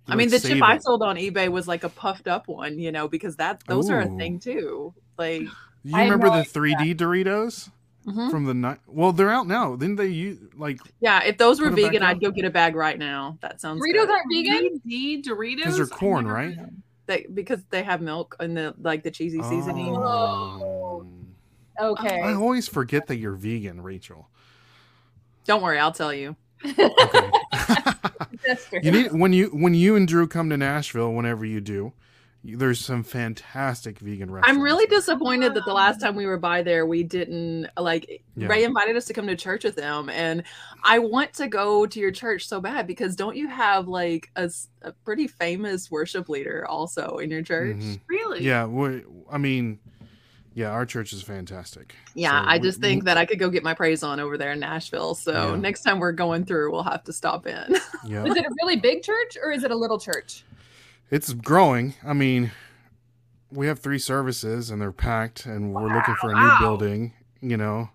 I 0.09 0.17
mean, 0.17 0.29
the 0.31 0.39
chip 0.39 0.53
save 0.53 0.63
I 0.63 0.79
sold 0.79 1.03
on 1.03 1.17
eBay 1.17 1.49
was 1.49 1.69
like 1.69 1.85
a 1.85 1.89
puffed 1.89 2.29
up 2.29 2.49
one, 2.49 2.79
you 2.79 2.93
know, 2.93 3.09
because 3.09 3.37
that 3.37 3.63
those 3.67 3.91
are 3.91 4.01
a 4.01 4.07
thing 4.17 4.39
too. 4.41 4.95
Like, 5.19 5.43
You 5.83 5.97
I 5.97 6.05
remember 6.05 6.31
the 6.31 6.45
3D 6.45 6.97
Doritos 6.97 7.71
mhm. 8.07 8.31
from 8.31 8.45
the 8.45 8.55
night? 8.55 8.79
Well, 8.87 9.13
they're 9.13 9.31
out 9.31 9.47
now. 9.47 9.77
Didn't 9.77 9.97
they 9.97 10.07
use 10.07 10.39
like 10.57 10.79
yeah, 11.01 11.23
if 11.25 11.37
those 11.37 11.61
were 11.61 11.67
Put 11.71 11.79
'em 11.79 11.85
back 11.85 11.93
vegan. 11.93 12.03
I'd 12.03 12.21
go 12.21 12.31
get 12.31 12.45
a 12.47 12.51
bag 12.51 12.75
right 12.75 12.99
now. 12.99 13.37
That 13.43 13.61
sounds 13.61 13.83
Doritos 13.83 13.93
good. 13.93 14.11
aren't 14.11 14.33
vegan? 14.33 14.81
3D 14.87 15.25
Doritos? 15.25 15.57
because 15.57 15.77
they're 15.77 15.87
corn, 15.87 16.27
right? 16.27 16.57
heard 16.57 16.83
of 17.09 17.17
They, 17.17 17.27
because 17.33 17.61
they 17.71 17.83
have 17.83 18.01
milk 18.01 18.37
and 18.41 18.57
the 18.57 18.75
like 18.81 19.03
the 19.03 19.11
cheesy 19.11 19.43
seasoning. 19.43 19.97
Oh. 19.97 21.01
Um, 21.01 21.29
okay. 21.81 22.21
I 22.21 22.35
always 22.35 22.69
forget 22.69 23.07
that 23.09 23.17
you're 23.17 23.35
vegan, 23.35 23.81
Rachel. 23.81 24.29
Don't 25.45 25.63
worry, 25.63 25.79
I'll 25.79 25.93
tell 25.93 26.13
you. 26.13 26.37
Okay. 26.65 27.31
That's 28.47 28.65
fair. 28.67 28.81
you 28.83 28.91
need 28.91 29.13
when 29.13 29.33
you 29.33 29.47
when 29.49 29.75
you 29.75 29.97
and 29.97 30.07
Drew 30.07 30.27
come 30.29 30.51
to 30.51 30.57
Nashville, 30.57 31.13
whenever 31.13 31.45
you 31.45 31.61
do, 31.61 31.73
you- 31.73 31.93
there's 32.45 32.79
some 32.81 33.03
fantastic 33.03 33.99
vegan 33.99 34.31
restaurants. 34.31 34.57
I'm 34.57 34.63
really 34.63 34.87
there. 34.87 34.99
disappointed 34.99 35.55
that 35.55 35.65
the 35.65 35.73
last 35.75 36.01
time 36.01 36.15
we 36.15 36.25
were 36.27 36.39
by 36.39 36.63
there, 36.63 36.87
we 36.87 37.03
didn't 37.03 37.67
like. 37.79 38.23
Yeah. 38.37 38.47
Ray 38.49 38.65
invited 38.65 38.97
us 38.97 39.07
to 39.07 39.13
come 39.13 39.27
to 39.27 39.37
church 39.37 39.65
with 39.65 39.79
him, 39.79 40.09
and 40.09 40.45
I 40.85 40.99
want 41.01 41.35
to 41.35 41.49
go 41.49 41.85
to 41.87 42.01
your 42.01 42.13
church 42.13 42.47
so 42.47 42.61
bad 42.61 42.87
because 42.87 43.17
don't 43.17 43.37
you 43.37 43.49
have 43.49 43.89
like 43.89 44.31
a, 44.37 44.51
a 44.83 44.93
pretty 44.93 45.27
famous 45.27 45.91
worship 45.91 46.29
leader 46.29 46.65
also 46.67 47.19
in 47.19 47.31
your 47.31 47.43
church? 47.43 47.77
Mhm. 47.77 48.01
Really? 48.09 48.45
Yeah, 48.45 48.67
we, 48.67 49.03
I 49.31 49.39
mean, 49.39 49.79
Yeah, 50.55 50.71
our 50.71 50.87
church 50.87 51.13
is 51.13 51.23
fantastic. 51.23 51.95
Yeah, 52.15 52.31
So 52.43 52.49
I 52.49 52.57
we- 52.57 52.63
just 52.63 52.81
think 52.81 53.05
that 53.05 53.17
I 53.17 53.27
could 53.27 53.39
go 53.39 53.49
get 53.51 53.63
my 53.63 53.75
praise 53.75 54.03
on 54.03 54.19
over 54.21 54.37
there 54.39 54.53
in 54.53 54.59
Nashville. 54.61 55.15
So 55.15 55.51
Yeah. 55.53 55.57
next 55.57 55.83
time 55.83 56.01
we're 56.01 56.11
going 56.13 56.45
through, 56.47 56.73
we'll 56.73 56.83
have 56.83 57.05
to 57.05 57.13
stop 57.13 57.47
in. 57.47 57.77
Yeah, 58.05 58.25
Is 58.25 58.35
it 58.37 58.45
a 58.45 58.51
really 58.63 58.77
big 58.77 59.03
church 59.03 59.37
or 59.43 59.53
is 59.53 59.63
it 59.65 59.71
a 59.71 59.77
little 59.77 59.99
church? 60.01 60.45
It's 61.11 61.33
growing. 61.33 61.95
I 62.05 62.13
mean, 62.13 62.51
we 63.51 63.67
have 63.67 63.79
three 63.79 63.99
services 63.99 64.71
and 64.71 64.81
they're 64.81 64.93
packed, 64.93 65.47
and 65.47 65.73
we're 65.75 65.95
looking 65.95 66.15
for 66.21 66.31
a 66.31 66.35
new 66.35 66.41
Wow. 66.41 66.59
building. 66.61 67.13
You 67.41 67.57
know, 67.57 67.89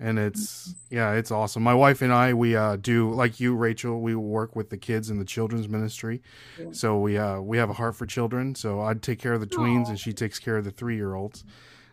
and 0.00 0.18
it's 0.18 0.74
yeah, 0.90 1.12
it's 1.12 1.30
awesome. 1.30 1.62
My 1.62 1.74
wife 1.74 2.02
and 2.02 2.12
I, 2.12 2.34
we 2.34 2.56
uh, 2.56 2.76
do 2.76 3.10
like 3.12 3.38
you, 3.38 3.54
Rachel. 3.54 4.00
We 4.00 4.14
work 4.16 4.56
with 4.56 4.70
the 4.70 4.76
kids 4.76 5.08
in 5.08 5.18
the 5.20 5.24
children's 5.24 5.68
ministry, 5.68 6.20
Yeah. 6.58 6.66
so 6.72 6.98
we 6.98 7.16
uh, 7.16 7.40
we 7.40 7.58
have 7.58 7.70
a 7.70 7.74
heart 7.74 7.94
for 7.94 8.06
children. 8.06 8.54
So 8.56 8.80
I 8.80 8.94
take 8.94 9.20
care 9.20 9.34
of 9.34 9.40
the 9.40 9.46
tweens, 9.46 9.86
Aw. 9.86 9.90
and 9.90 10.00
she 10.00 10.12
takes 10.12 10.38
care 10.40 10.56
of 10.56 10.64
the 10.64 10.72
three 10.72 10.96
year 10.96 11.14
olds. 11.14 11.44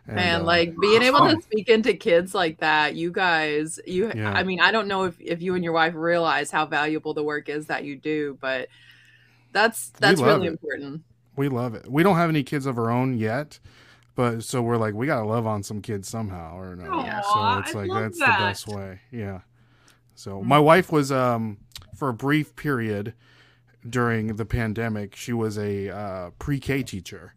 Man, 0.08 0.44
like 0.44 0.72
being 0.80 1.02
able 1.02 1.18
to 1.28 1.40
speak 1.42 1.68
into 1.68 1.92
kids 1.94 2.32
like 2.32 2.58
that, 2.60 2.94
you 2.94 3.10
guys, 3.10 3.80
you, 3.88 4.12
Yeah. 4.14 4.30
I 4.32 4.44
mean, 4.44 4.60
I 4.60 4.70
don't 4.70 4.86
know 4.86 5.02
if, 5.02 5.20
if 5.20 5.42
you 5.42 5.56
and 5.56 5.64
your 5.64 5.72
wife 5.72 5.94
realize 5.96 6.48
how 6.48 6.64
valuable 6.64 7.12
the 7.12 7.24
work 7.24 7.48
is 7.48 7.66
that 7.66 7.82
you 7.82 7.96
do, 7.96 8.38
but 8.40 8.68
that's, 9.56 9.88
that's 9.98 10.20
really 10.20 10.46
it. 10.46 10.50
important. 10.50 11.02
We 11.36 11.48
love 11.48 11.74
it. 11.74 11.90
We 11.90 12.02
don't 12.02 12.16
have 12.16 12.30
any 12.30 12.42
kids 12.42 12.66
of 12.66 12.78
our 12.78 12.90
own 12.90 13.16
yet, 13.18 13.58
but 14.14 14.42
so 14.42 14.62
we're 14.62 14.76
like, 14.76 14.94
we 14.94 15.06
gotta 15.06 15.26
love 15.26 15.46
on 15.46 15.62
some 15.62 15.82
kids 15.82 16.08
somehow 16.08 16.58
or 16.58 16.76
no. 16.76 16.84
So 16.84 17.58
it's 17.58 17.74
I 17.74 17.84
like 17.84 17.90
that's 17.90 18.18
that. 18.18 18.38
the 18.38 18.44
best 18.44 18.68
way. 18.68 19.00
Yeah. 19.10 19.40
So 20.14 20.42
my 20.42 20.58
wife 20.58 20.90
was 20.90 21.12
um 21.12 21.58
for 21.94 22.08
a 22.08 22.14
brief 22.14 22.56
period 22.56 23.14
during 23.88 24.36
the 24.36 24.44
pandemic, 24.44 25.14
she 25.14 25.32
was 25.32 25.56
a 25.58 25.88
uh, 25.90 26.30
pre-K 26.38 26.82
teacher. 26.82 27.34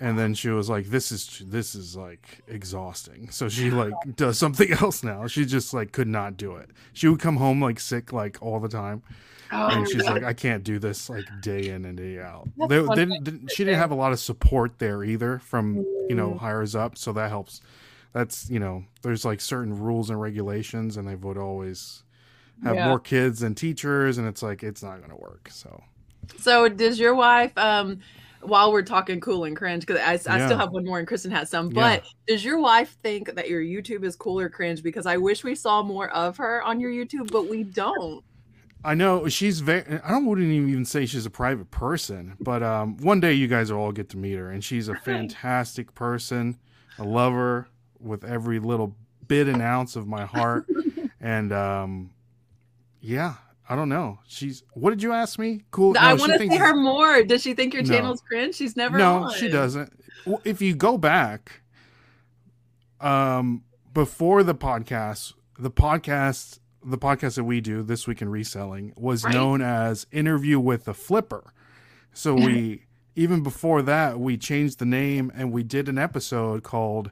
And 0.00 0.16
then 0.16 0.34
she 0.34 0.48
was 0.48 0.70
like, 0.70 0.86
"This 0.86 1.10
is 1.10 1.42
this 1.44 1.74
is 1.74 1.96
like 1.96 2.42
exhausting." 2.46 3.30
So 3.30 3.48
she 3.48 3.70
like 3.72 3.92
does 4.14 4.38
something 4.38 4.72
else 4.80 5.02
now. 5.02 5.26
She 5.26 5.44
just 5.44 5.74
like 5.74 5.90
could 5.90 6.06
not 6.06 6.36
do 6.36 6.54
it. 6.54 6.70
She 6.92 7.08
would 7.08 7.18
come 7.18 7.36
home 7.36 7.60
like 7.60 7.80
sick 7.80 8.12
like 8.12 8.38
all 8.40 8.60
the 8.60 8.68
time 8.68 9.02
Oh, 9.50 9.68
and 9.68 9.88
she's 9.88 10.04
like, 10.04 10.22
I 10.24 10.32
can't 10.34 10.62
do 10.64 10.78
this 10.78 11.08
like 11.08 11.24
day 11.40 11.68
in 11.68 11.84
and 11.84 11.96
day 11.96 12.18
out. 12.20 12.48
They, 12.68 12.80
they 12.80 13.04
didn't- 13.06 13.50
she 13.50 13.64
didn't 13.64 13.78
have 13.78 13.90
a 13.90 13.94
lot 13.94 14.12
of 14.12 14.18
support 14.20 14.78
there 14.78 15.02
either 15.04 15.38
from 15.38 15.76
you 16.08 16.14
know 16.14 16.32
Mm. 16.32 16.38
hires 16.38 16.74
up, 16.74 16.98
so 16.98 17.12
that 17.14 17.30
helps. 17.30 17.60
That's 18.12 18.48
you 18.50 18.58
know, 18.58 18.84
there's 19.02 19.24
like 19.24 19.40
certain 19.40 19.78
rules 19.78 20.10
and 20.10 20.20
regulations, 20.20 20.96
and 20.96 21.06
they 21.08 21.14
would 21.14 21.38
always 21.38 22.02
have 22.64 22.74
Yeah. 22.74 22.88
more 22.88 22.98
kids 22.98 23.40
than 23.40 23.54
teachers, 23.54 24.18
and 24.18 24.26
it's 24.26 24.42
like 24.42 24.62
it's 24.62 24.82
not 24.82 24.98
going 24.98 25.10
to 25.10 25.16
work. 25.16 25.48
So 25.50 25.82
So 26.38 26.68
does 26.68 26.98
your 26.98 27.14
wife, 27.14 27.56
um, 27.56 28.00
while 28.42 28.70
we're 28.72 28.82
talking 28.82 29.20
cool 29.20 29.44
and 29.44 29.56
cringe, 29.56 29.86
because 29.86 30.00
I, 30.00 30.32
I 30.34 30.38
Yeah. 30.38 30.46
still 30.46 30.58
have 30.58 30.70
one 30.72 30.84
more 30.84 30.98
and 30.98 31.06
Kristen 31.08 31.30
has 31.30 31.48
some, 31.50 31.70
Yeah. 31.72 31.98
but 32.00 32.04
does 32.26 32.44
your 32.44 32.58
wife 32.58 32.96
think 33.02 33.34
that 33.34 33.48
your 33.48 33.60
YouTube 33.62 34.04
is 34.04 34.14
cool 34.16 34.38
or 34.40 34.48
cringe? 34.48 34.82
Because 34.82 35.06
I 35.06 35.16
wish 35.16 35.42
we 35.44 35.54
saw 35.54 35.82
more 35.82 36.08
of 36.10 36.36
her 36.38 36.62
on 36.62 36.80
your 36.80 36.90
YouTube, 36.90 37.30
but 37.32 37.48
we 37.48 37.62
don't. 37.64 38.22
I 38.84 38.94
know 38.94 39.28
she's 39.28 39.60
very. 39.60 39.82
I 40.04 40.10
don't 40.10 40.26
wouldn't 40.26 40.48
even 40.48 40.84
say 40.84 41.04
she's 41.06 41.26
a 41.26 41.30
private 41.30 41.70
person, 41.70 42.36
but 42.40 42.62
um, 42.62 42.96
one 42.98 43.20
day 43.20 43.32
you 43.32 43.48
guys 43.48 43.72
will 43.72 43.80
all 43.80 43.92
get 43.92 44.08
to 44.10 44.16
meet 44.16 44.34
her, 44.34 44.50
and 44.50 44.62
she's 44.62 44.88
a 44.88 44.94
fantastic 44.94 45.94
person. 45.94 46.58
I 46.98 47.02
love 47.04 47.32
her 47.32 47.68
with 47.98 48.24
every 48.24 48.60
little 48.60 48.96
bit 49.26 49.48
and 49.48 49.60
ounce 49.60 49.96
of 49.96 50.06
my 50.06 50.24
heart, 50.26 50.66
and 51.20 51.52
um, 51.52 52.10
yeah, 53.00 53.34
I 53.68 53.74
don't 53.74 53.88
know. 53.88 54.20
She's. 54.28 54.62
What 54.74 54.90
did 54.90 55.02
you 55.02 55.12
ask 55.12 55.38
me? 55.38 55.64
Cool. 55.72 55.96
I 55.98 56.12
no, 56.12 56.16
she 56.16 56.20
want 56.20 56.32
to 56.40 56.48
see 56.48 56.56
her 56.56 56.74
more. 56.76 57.22
Does 57.24 57.42
she 57.42 57.54
think 57.54 57.74
your 57.74 57.82
No. 57.82 57.88
channel's 57.88 58.20
cringe? 58.20 58.54
She's 58.54 58.76
never 58.76 58.96
no, 58.96 59.24
on. 59.24 59.34
she 59.34 59.48
doesn't. 59.48 59.92
Well, 60.24 60.40
if 60.44 60.62
you 60.62 60.74
go 60.76 60.98
back, 60.98 61.62
um, 63.00 63.64
before 63.92 64.42
the 64.42 64.54
podcast, 64.54 65.34
the 65.58 65.70
podcast, 65.70 66.60
the 66.88 66.98
podcast 66.98 67.36
that 67.36 67.44
we 67.44 67.60
do 67.60 67.82
this 67.82 68.06
week 68.06 68.22
in 68.22 68.28
reselling 68.28 68.92
was 68.96 69.24
Right. 69.24 69.34
known 69.34 69.60
as 69.62 70.06
"Interview 70.10 70.58
with 70.58 70.84
the 70.84 70.94
Flipper." 70.94 71.52
So 72.12 72.34
we, 72.34 72.84
even 73.16 73.42
before 73.42 73.82
that, 73.82 74.18
we 74.18 74.36
changed 74.36 74.78
the 74.78 74.86
name 74.86 75.30
and 75.34 75.52
we 75.52 75.62
did 75.62 75.88
an 75.88 75.98
episode 75.98 76.62
called 76.62 77.10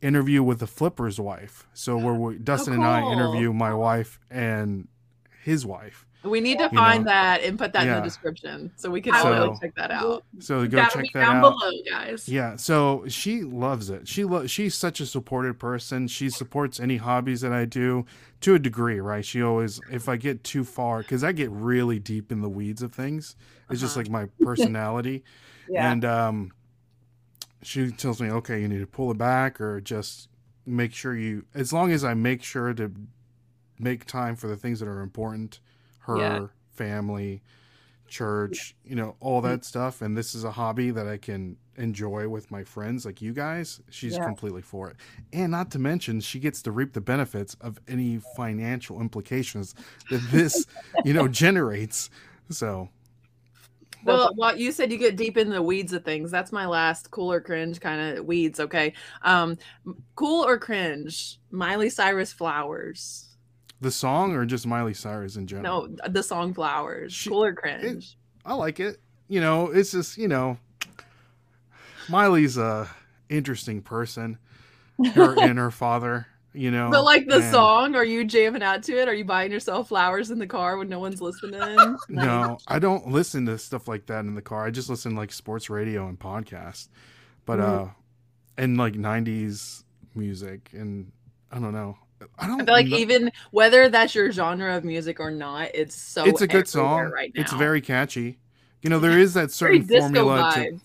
"Interview 0.00 0.42
with 0.42 0.58
the 0.58 0.66
Flipper's 0.66 1.20
Wife." 1.20 1.66
So 1.72 1.96
where 1.96 2.14
we, 2.14 2.34
oh, 2.34 2.38
Dustin 2.38 2.72
oh, 2.74 2.76
and 2.76 2.84
I 2.84 3.12
interview 3.12 3.52
my 3.52 3.72
wife 3.74 4.18
and 4.30 4.88
his 5.42 5.64
wife. 5.66 6.06
We 6.24 6.40
need 6.40 6.58
to 6.60 6.68
find 6.70 7.04
know. 7.04 7.10
that 7.10 7.42
and 7.42 7.58
put 7.58 7.72
that 7.72 7.86
in 7.86 7.94
the 7.94 8.00
description 8.00 8.70
so 8.76 8.90
we 8.90 9.00
can 9.00 9.14
all 9.14 9.24
will. 9.30 9.58
check 9.58 9.74
that 9.74 9.90
out. 9.90 10.24
So 10.38 10.66
go 10.66 10.76
That'll 10.76 10.90
check 10.92 11.02
be 11.02 11.10
that 11.14 11.20
down 11.20 11.36
out. 11.36 11.58
below, 11.58 11.70
guys. 11.90 12.28
Yeah, 12.28 12.56
so 12.56 13.04
she 13.08 13.42
loves 13.42 13.90
it. 13.90 14.06
She 14.06 14.24
lo- 14.24 14.46
she's 14.46 14.74
such 14.74 15.00
a 15.00 15.06
supportive 15.06 15.58
person. 15.58 16.06
She 16.06 16.30
supports 16.30 16.78
any 16.78 16.98
hobbies 16.98 17.40
that 17.40 17.52
I 17.52 17.64
do 17.64 18.04
to 18.42 18.54
a 18.54 18.58
degree, 18.58 19.00
right? 19.00 19.24
She 19.24 19.42
always 19.42 19.80
if 19.90 20.08
I 20.08 20.16
get 20.16 20.44
too 20.44 20.62
far 20.64 21.02
cuz 21.02 21.24
I 21.24 21.32
get 21.32 21.50
really 21.50 21.98
deep 21.98 22.30
in 22.30 22.40
the 22.40 22.48
weeds 22.48 22.82
of 22.82 22.92
things. 22.92 23.34
It's 23.70 23.80
just 23.80 23.96
Uh-huh. 23.96 24.02
like 24.04 24.10
my 24.10 24.26
personality. 24.44 25.24
Yeah. 25.68 25.90
And 25.90 26.04
um 26.04 26.52
she 27.62 27.90
tells 27.92 28.20
me, 28.20 28.28
"Okay, 28.30 28.60
you 28.60 28.68
need 28.68 28.80
to 28.80 28.86
pull 28.86 29.10
it 29.10 29.18
back 29.18 29.60
or 29.60 29.80
just 29.80 30.28
make 30.66 30.92
sure 30.92 31.16
you 31.16 31.44
as 31.54 31.72
long 31.72 31.90
as 31.92 32.04
I 32.04 32.14
make 32.14 32.42
sure 32.42 32.72
to 32.74 32.92
make 33.78 34.04
time 34.04 34.36
for 34.36 34.46
the 34.48 34.56
things 34.56 34.78
that 34.80 34.88
are 34.88 35.00
important, 35.00 35.60
her, 36.02 36.16
Yeah. 36.16 36.46
family, 36.70 37.42
church, 38.08 38.76
you 38.84 38.94
know, 38.94 39.16
all 39.20 39.40
that 39.40 39.64
stuff. 39.64 40.02
And 40.02 40.16
this 40.16 40.34
is 40.34 40.44
a 40.44 40.50
hobby 40.50 40.90
that 40.90 41.06
I 41.08 41.16
can 41.16 41.56
enjoy 41.76 42.28
with 42.28 42.50
my 42.50 42.62
friends 42.62 43.06
like 43.06 43.22
you 43.22 43.32
guys. 43.32 43.80
She's 43.88 44.14
Yeah. 44.14 44.24
completely 44.24 44.60
for 44.62 44.90
it. 44.90 44.96
And 45.32 45.50
not 45.50 45.70
to 45.70 45.78
mention, 45.78 46.20
she 46.20 46.38
gets 46.38 46.60
to 46.62 46.72
reap 46.72 46.92
the 46.92 47.00
benefits 47.00 47.54
of 47.60 47.80
any 47.88 48.18
financial 48.18 49.00
implications 49.00 49.74
that 50.10 50.20
this, 50.30 50.66
you 51.04 51.14
know, 51.14 51.26
generates. 51.28 52.10
So, 52.50 52.90
Well, 54.04 54.34
well, 54.36 54.56
you 54.58 54.72
said 54.72 54.90
you 54.92 54.98
get 54.98 55.16
deep 55.16 55.36
in 55.38 55.48
the 55.48 55.62
weeds 55.62 55.92
of 55.92 56.04
things. 56.04 56.30
That's 56.30 56.52
my 56.52 56.66
last 56.66 57.10
cool 57.12 57.32
or 57.32 57.40
cringe 57.40 57.80
kind 57.80 58.18
of 58.18 58.26
weeds. 58.26 58.58
Okay. 58.60 58.92
Um, 59.22 59.56
cool 60.16 60.44
or 60.44 60.58
cringe? 60.58 61.38
Miley 61.50 61.88
Cyrus 61.88 62.32
Flowers. 62.32 63.31
The 63.82 63.90
song 63.90 64.32
or 64.34 64.46
just 64.46 64.66
Miley 64.66 64.94
Cyrus 64.94 65.36
in 65.36 65.46
general? 65.46 65.88
No, 65.88 66.08
the 66.08 66.22
song 66.22 66.54
Flowers. 66.54 67.12
She- 67.12 67.28
cool 67.30 67.44
or 67.44 67.52
cringe? 67.54 68.16
I 68.44 68.54
like 68.54 68.80
it. 68.80 68.98
You 69.28 69.40
know, 69.40 69.66
it's 69.70 69.92
just, 69.92 70.16
you 70.18 70.28
know, 70.28 70.56
Miley's 72.08 72.56
a 72.56 72.88
interesting 73.28 73.82
person. 73.82 74.38
Her 75.14 75.38
and 75.40 75.58
her 75.58 75.70
father, 75.70 76.26
you 76.52 76.70
know. 76.70 76.90
but 76.90 77.02
like 77.04 77.26
the 77.26 77.36
and- 77.36 77.52
song, 77.52 77.94
are 77.94 78.04
you 78.04 78.24
jamming 78.24 78.62
out 78.62 78.82
to 78.84 78.96
it? 79.00 79.08
Are 79.08 79.14
you 79.14 79.24
buying 79.24 79.50
yourself 79.52 79.88
flowers 79.88 80.30
in 80.30 80.38
the 80.38 80.46
car 80.46 80.76
when 80.76 80.88
no 80.88 80.98
one's 80.98 81.20
listening? 81.20 81.60
No, 82.08 82.58
I 82.68 82.78
don't 82.78 83.08
listen 83.08 83.46
to 83.46 83.58
stuff 83.58 83.88
like 83.88 84.06
that 84.06 84.20
in 84.26 84.34
the 84.34 84.42
car. 84.42 84.64
I 84.66 84.70
just 84.70 84.90
listen 84.90 85.12
to 85.12 85.18
like 85.18 85.32
sports 85.32 85.70
radio 85.70 86.06
and 86.08 86.18
podcasts. 86.18 86.88
But 87.46 87.58
Mhm. 87.58 87.86
uh 87.88 87.90
and 88.58 88.76
like 88.76 88.92
90s 88.94 89.84
music 90.14 90.70
and 90.74 91.10
I 91.50 91.58
don't 91.58 91.72
know. 91.72 91.96
I 92.38 92.46
don't 92.46 92.62
I 92.62 92.64
feel 92.64 92.74
like 92.74 92.86
kno- 92.86 92.96
even 92.96 93.32
whether 93.50 93.88
that's 93.88 94.14
your 94.14 94.30
genre 94.32 94.76
of 94.76 94.84
music 94.84 95.20
or 95.20 95.30
not, 95.30 95.70
it's 95.74 95.94
so 95.94 96.24
it's 96.24 96.40
a 96.42 96.46
good 96.46 96.68
song. 96.68 97.10
right 97.10 97.32
now. 97.34 97.40
It's 97.42 97.52
very 97.52 97.80
catchy. 97.80 98.38
You 98.82 98.90
know, 98.90 98.98
there 98.98 99.18
is 99.18 99.34
that 99.34 99.50
certain 99.62 99.84
formula 99.86 100.52
to. 100.56 100.80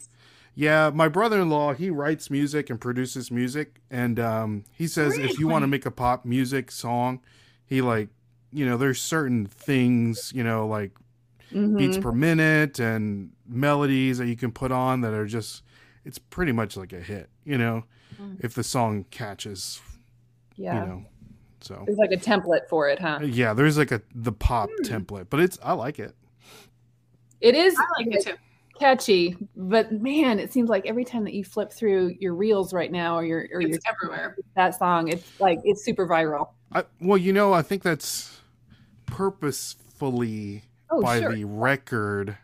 Yeah, 0.55 0.89
my 0.91 1.07
brother-in-law, 1.07 1.73
he 1.73 1.91
writes 1.91 2.31
music 2.31 2.69
and 2.71 2.81
produces 2.81 3.29
music 3.29 3.79
and 3.91 4.19
um 4.19 4.63
he 4.71 4.87
says 4.87 5.17
if 5.17 5.39
you 5.39 5.47
want 5.47 5.63
to 5.63 5.67
make 5.67 5.85
a 5.85 5.91
pop 5.91 6.25
music 6.25 6.71
song, 6.71 7.21
he 7.65 7.81
like, 7.81 8.09
you 8.51 8.65
know, 8.65 8.75
there's 8.77 8.99
certain 9.01 9.45
things, 9.45 10.31
you 10.35 10.43
know, 10.43 10.67
like 10.67 10.91
Mhm. 11.53 11.77
beats 11.77 11.97
per 11.97 12.11
minute 12.11 12.77
and 12.79 13.31
melodies 13.47 14.17
that 14.17 14.27
you 14.27 14.35
can 14.35 14.51
put 14.51 14.69
on 14.71 14.99
that 15.01 15.13
are 15.13 15.25
just 15.25 15.63
it's 16.03 16.17
pretty 16.17 16.51
much 16.51 16.75
like 16.75 16.91
a 16.91 16.99
hit, 17.01 17.29
you 17.45 17.57
know, 17.57 17.83
Mm. 18.21 18.37
if 18.43 18.53
the 18.53 18.63
song 18.63 19.05
catches, 19.11 19.79
yeah. 20.55 20.81
you 20.81 20.87
know. 20.89 21.05
So 21.61 21.83
There's 21.85 21.97
like 21.97 22.11
a 22.11 22.17
template 22.17 22.67
for 22.69 22.87
it, 22.89 22.99
huh? 22.99 23.19
yeah, 23.23 23.53
there's 23.53 23.77
like 23.77 23.91
a 23.91 24.01
the 24.13 24.31
pop 24.31 24.69
Hmm. 24.79 24.83
template, 24.85 25.27
but 25.29 25.39
it's 25.39 25.57
I 25.63 25.73
like 25.73 25.99
it. 25.99 26.15
It 27.41 27.55
is 27.55 27.75
I 27.77 27.85
like 28.03 28.15
it 28.15 28.25
too. 28.25 28.33
catchy, 28.79 29.35
but 29.55 29.91
man, 29.91 30.39
it 30.39 30.51
seems 30.53 30.69
like 30.69 30.85
every 30.85 31.05
time 31.05 31.23
that 31.25 31.33
you 31.33 31.43
flip 31.43 31.71
through 31.71 32.15
your 32.19 32.33
reels 32.35 32.73
right 32.73 32.91
now 32.91 33.17
or 33.17 33.23
your 33.25 33.47
or 33.53 33.61
your 33.61 33.79
everywhere. 33.87 34.35
that 34.55 34.75
song, 34.77 35.07
it's 35.09 35.31
like 35.39 35.59
it's 35.63 35.83
super 35.83 36.07
viral. 36.07 36.49
I, 36.71 36.83
well, 36.99 37.17
you 37.17 37.33
know, 37.33 37.53
I 37.53 37.61
think 37.61 37.83
that's 37.83 38.39
purposefully 39.05 40.63
Oh, 40.89 41.01
by 41.01 41.19
sure. 41.19 41.33
the 41.33 41.45
record 41.45 42.37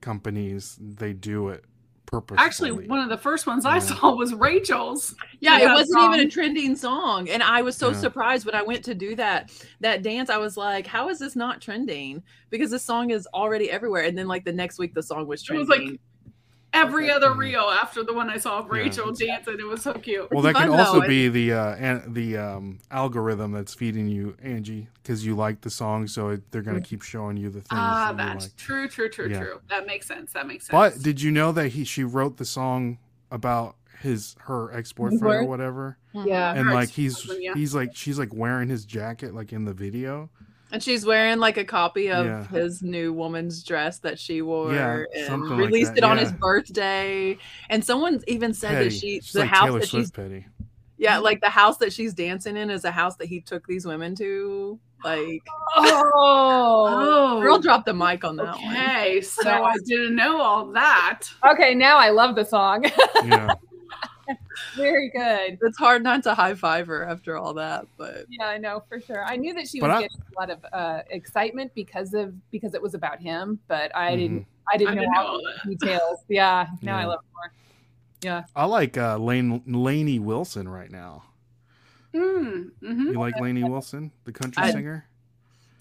companies. 0.00 0.78
They 0.80 1.12
do 1.12 1.48
it 1.48 1.64
purposefully. 2.12 2.46
Actually, 2.70 2.86
one 2.88 3.00
of 3.00 3.08
the 3.08 3.16
first 3.18 3.46
ones 3.46 3.66
I 3.66 3.80
saw 3.80 4.14
was 4.14 4.32
Rachel's. 4.46 5.14
Yeah, 5.40 5.58
it 5.58 5.68
wasn't 5.74 6.00
even 6.14 6.20
a 6.26 6.30
trending 6.30 6.76
song. 6.76 7.28
And 7.28 7.42
I 7.42 7.62
was 7.62 7.76
so 7.76 7.88
Yeah. 7.90 7.96
surprised 7.96 8.46
when 8.46 8.54
I 8.54 8.62
went 8.62 8.84
to 8.84 8.94
do 8.94 9.16
that 9.16 9.50
that 9.80 10.02
dance. 10.02 10.30
I 10.30 10.36
was 10.36 10.56
like, 10.56 10.86
how 10.86 11.08
is 11.08 11.18
this 11.18 11.34
not 11.34 11.60
trending? 11.60 12.22
Because 12.50 12.70
this 12.70 12.84
song 12.84 13.10
is 13.10 13.26
already 13.34 13.70
everywhere. 13.70 14.04
And 14.04 14.16
then 14.16 14.28
like 14.28 14.44
the 14.44 14.52
next 14.52 14.78
week 14.78 14.94
the 14.94 15.02
song 15.02 15.26
was 15.26 15.42
It 15.42 15.46
trending. 15.46 15.68
was 15.68 15.78
like 15.78 16.00
every 16.72 17.10
other 17.10 17.32
reel 17.34 17.60
after 17.62 18.02
the 18.02 18.12
one 18.14 18.30
I 18.30 18.38
saw 18.38 18.58
of 18.58 18.70
Rachel 18.70 19.10
it's- 19.10 19.18
dancing. 19.18 19.56
It 19.60 19.66
was 19.66 19.82
so 19.82 19.92
cute. 19.94 20.30
Well, 20.30 20.42
that 20.42 20.54
fun, 20.54 20.70
can 20.70 20.78
also 20.80 21.00
though. 21.00 21.06
be 21.08 21.28
the 21.28 21.52
uh, 21.52 21.74
an, 21.76 22.12
the 22.14 22.36
um, 22.38 22.78
algorithm 22.90 23.52
that's 23.52 23.74
feeding 23.74 24.08
you 24.08 24.36
Angie 24.42 24.88
because 25.02 25.24
you 25.26 25.34
like 25.36 25.60
the 25.60 25.70
song, 25.70 26.06
so 26.08 26.28
it, 26.30 26.50
they're 26.50 26.62
gonna 26.62 26.80
keep 26.80 27.02
showing 27.02 27.36
you 27.36 27.48
the 27.48 27.60
things 27.60 27.68
Ah, 27.70 28.12
that 28.12 28.16
that's 28.16 28.44
like. 28.46 28.56
true, 28.56 28.88
true, 28.88 29.08
true, 29.08 29.28
Yeah. 29.28 29.38
true. 29.40 29.60
That 29.68 29.86
makes 29.86 30.06
sense. 30.06 30.32
That 30.32 30.46
makes 30.46 30.66
sense. 30.66 30.72
But 30.96 31.02
did 31.02 31.20
you 31.20 31.30
know 31.30 31.52
that 31.52 31.68
he 31.68 31.84
she 31.84 32.04
wrote 32.04 32.36
the 32.38 32.44
song 32.44 32.98
about 33.30 33.76
his 34.00 34.34
her 34.40 34.72
ex 34.74 34.92
boyfriend 34.92 35.22
or 35.22 35.44
whatever, 35.44 35.96
Yeah. 36.12 36.52
and 36.54 36.66
Her 36.68 36.74
like 36.74 36.88
he's 36.90 37.24
yeah. 37.38 37.54
he's 37.54 37.74
like 37.74 37.94
she's 37.94 38.18
like 38.18 38.34
wearing 38.34 38.68
his 38.68 38.84
jacket 38.84 39.34
like 39.34 39.52
in 39.52 39.64
the 39.64 39.72
video. 39.72 40.28
And 40.72 40.82
she's 40.82 41.04
wearing 41.06 41.38
like 41.38 41.58
a 41.58 41.64
copy 41.64 42.10
of 42.10 42.24
Yeah. 42.26 42.44
his 42.48 42.82
new 42.82 43.12
woman's 43.12 43.62
dress 43.62 43.98
that 44.00 44.18
she 44.18 44.42
wore 44.42 44.72
Yeah, 44.72 45.04
and 45.14 45.26
something 45.26 45.50
like 45.50 45.58
released 45.66 45.92
that, 45.94 45.98
it 45.98 46.04
on 46.04 46.16
his 46.18 46.32
birthday. 46.32 47.36
And 47.70 47.84
someone 47.84 48.20
even 48.26 48.54
said 48.54 48.70
Petty. 48.72 48.84
that 48.88 48.94
she 48.94 49.20
She's 49.20 49.32
the 49.32 49.40
like 49.40 49.50
house 49.50 49.64
Taylor 49.66 49.80
that 49.80 49.86
Swift 49.86 50.02
she's 50.06 50.10
petty. 50.10 50.46
yeah, 50.98 51.18
like 51.18 51.40
the 51.42 51.50
house 51.50 51.76
that 51.78 51.92
she's 51.92 52.14
dancing 52.14 52.56
in 52.56 52.70
is 52.70 52.84
a 52.84 52.90
house 52.90 53.16
that 53.16 53.26
he 53.26 53.40
took 53.40 53.66
these 53.66 53.84
women 53.86 54.14
to. 54.16 54.80
Like 55.04 55.42
Oh. 55.76 57.34
oh, 57.36 57.40
girl 57.42 57.58
dropped 57.58 57.86
the 57.86 57.92
mic 57.94 58.24
on 58.24 58.36
that 58.36 58.56
one. 58.58 58.74
okay. 58.76 59.20
So 59.20 59.50
I 59.64 59.74
didn't 59.84 60.14
know 60.16 60.40
all 60.40 60.66
that. 60.72 61.22
Okay, 61.52 61.74
now 61.74 61.98
I 61.98 62.10
love 62.10 62.34
the 62.34 62.44
song. 62.44 62.84
Yeah, 63.24 63.52
Very 64.76 65.10
good. 65.10 65.58
It's 65.62 65.78
hard 65.78 66.02
not 66.02 66.22
to 66.24 66.34
high 66.34 66.54
five 66.54 66.86
her 66.86 67.04
after 67.04 67.36
all 67.36 67.54
that, 67.54 67.86
but 67.98 68.26
Yeah, 68.28 68.46
I 68.46 68.58
know 68.58 68.82
for 68.88 69.00
sure. 69.00 69.24
I 69.24 69.36
knew 69.36 69.52
that 69.54 69.68
she 69.68 69.80
But 69.80 69.88
was 69.90 69.96
I- 69.96 70.02
getting 70.02 70.22
a 70.36 70.40
lot 70.40 70.50
of 70.50 70.64
uh, 70.72 71.02
excitement 71.10 71.72
because 71.74 72.14
of 72.14 72.34
because 72.50 72.74
it 72.74 72.80
was 72.82 72.94
about 72.94 73.20
him, 73.20 73.58
but 73.68 73.94
I 73.96 74.12
Mhm. 74.12 74.18
didn't. 74.18 74.46
I 74.72 74.76
didn't, 74.76 74.90
I 74.90 74.94
know 74.94 75.00
didn't 75.00 75.12
know 75.14 75.20
all 75.20 75.26
all 75.28 75.42
the 75.64 75.74
details. 75.76 76.18
Yeah, 76.28 76.66
now 76.82 76.96
I 76.96 77.04
love 77.04 77.20
more. 77.34 77.52
Yeah. 78.22 78.44
I 78.54 78.64
like 78.66 78.96
uh, 78.96 79.18
Lane 79.18 79.62
Lainey 79.66 80.18
Wilson 80.20 80.68
right 80.68 80.90
now. 80.90 81.24
Mm, 82.14 82.70
hmm 82.80 83.06
You 83.08 83.18
like 83.18 83.38
Lainey 83.40 83.64
Wilson, 83.64 84.12
the 84.24 84.32
country 84.32 84.62
I- 84.62 84.70
singer? 84.70 85.06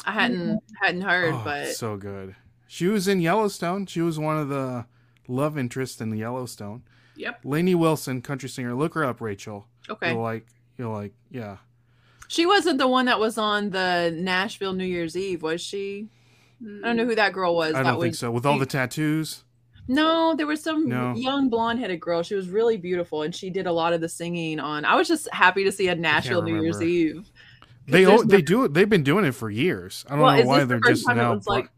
I 0.06 0.14
hadn't 0.14 0.60
hadn't 0.82 1.02
heard, 1.02 1.34
Oh, 1.36 1.42
but 1.44 1.68
so 1.76 1.96
good. 1.98 2.36
She 2.68 2.88
was 2.88 3.08
in 3.08 3.20
Yellowstone. 3.22 3.86
She 3.86 4.02
was 4.02 4.18
one 4.18 4.38
of 4.38 4.50
the 4.50 4.86
love 5.28 5.58
interests 5.58 6.02
in 6.02 6.16
Yellowstone. 6.16 6.82
Yep. 7.16 7.42
Lainey 7.44 7.76
Wilson, 7.76 8.22
country 8.22 8.50
singer. 8.50 8.74
Look 8.76 8.94
her 8.96 9.04
up, 9.06 9.22
Rachel. 9.22 9.68
okay. 9.90 10.12
You'll 10.14 10.22
like. 10.22 10.48
You'll 10.78 10.94
like. 10.94 11.14
Yeah. 11.30 11.58
She 12.28 12.46
wasn't 12.46 12.78
the 12.78 12.88
one 12.88 13.06
that 13.06 13.20
was 13.20 13.38
on 13.38 13.72
the 13.72 14.14
Nashville 14.16 14.74
New 14.74 14.86
Year's 14.86 15.18
Eve, 15.18 15.44
was 15.44 15.62
she? 15.62 16.08
I 16.64 16.88
don't 16.88 16.96
know 16.96 17.06
who 17.06 17.16
that 17.16 17.34
girl 17.34 17.56
was. 17.56 17.74
I 17.74 17.84
don't 17.84 18.00
think 18.00 18.12
was- 18.12 18.20
so. 18.20 18.32
With 18.32 18.46
all 18.46 18.58
the 18.60 18.66
tattoos. 18.66 19.44
No, 19.88 20.36
there 20.38 20.48
was 20.48 20.62
some 20.64 20.88
No. 20.88 21.14
young 21.16 21.50
blonde 21.50 21.80
headed 21.80 22.00
girl. 22.00 22.24
She 22.24 22.36
was 22.36 22.48
really 22.50 22.78
beautiful 22.78 23.24
and 23.24 23.36
she 23.36 23.50
did 23.50 23.66
a 23.68 23.72
lot 23.74 23.92
of 23.94 24.00
the 24.00 24.08
singing 24.08 24.60
on. 24.60 24.86
I 24.86 24.96
was 24.96 25.08
just 25.08 25.28
happy 25.34 25.64
to 25.66 25.72
see 25.72 25.88
a 25.90 25.96
Nashville 25.96 26.44
New 26.44 26.62
Year's 26.62 26.82
Eve. 26.82 27.30
They 27.88 28.06
al- 28.06 28.24
they 28.24 28.42
do 28.44 28.64
it. 28.64 28.74
They've 28.74 28.88
been 28.88 29.04
doing 29.04 29.26
it 29.26 29.34
for 29.34 29.50
years. 29.50 30.06
I 30.08 30.12
don't 30.12 30.22
Well, 30.22 30.38
know 30.38 30.46
why 30.46 30.60
the 30.62 30.66
they're 30.68 30.80
first 30.80 31.04
just 31.06 31.16
now. 31.16 31.42
like, 31.48 31.70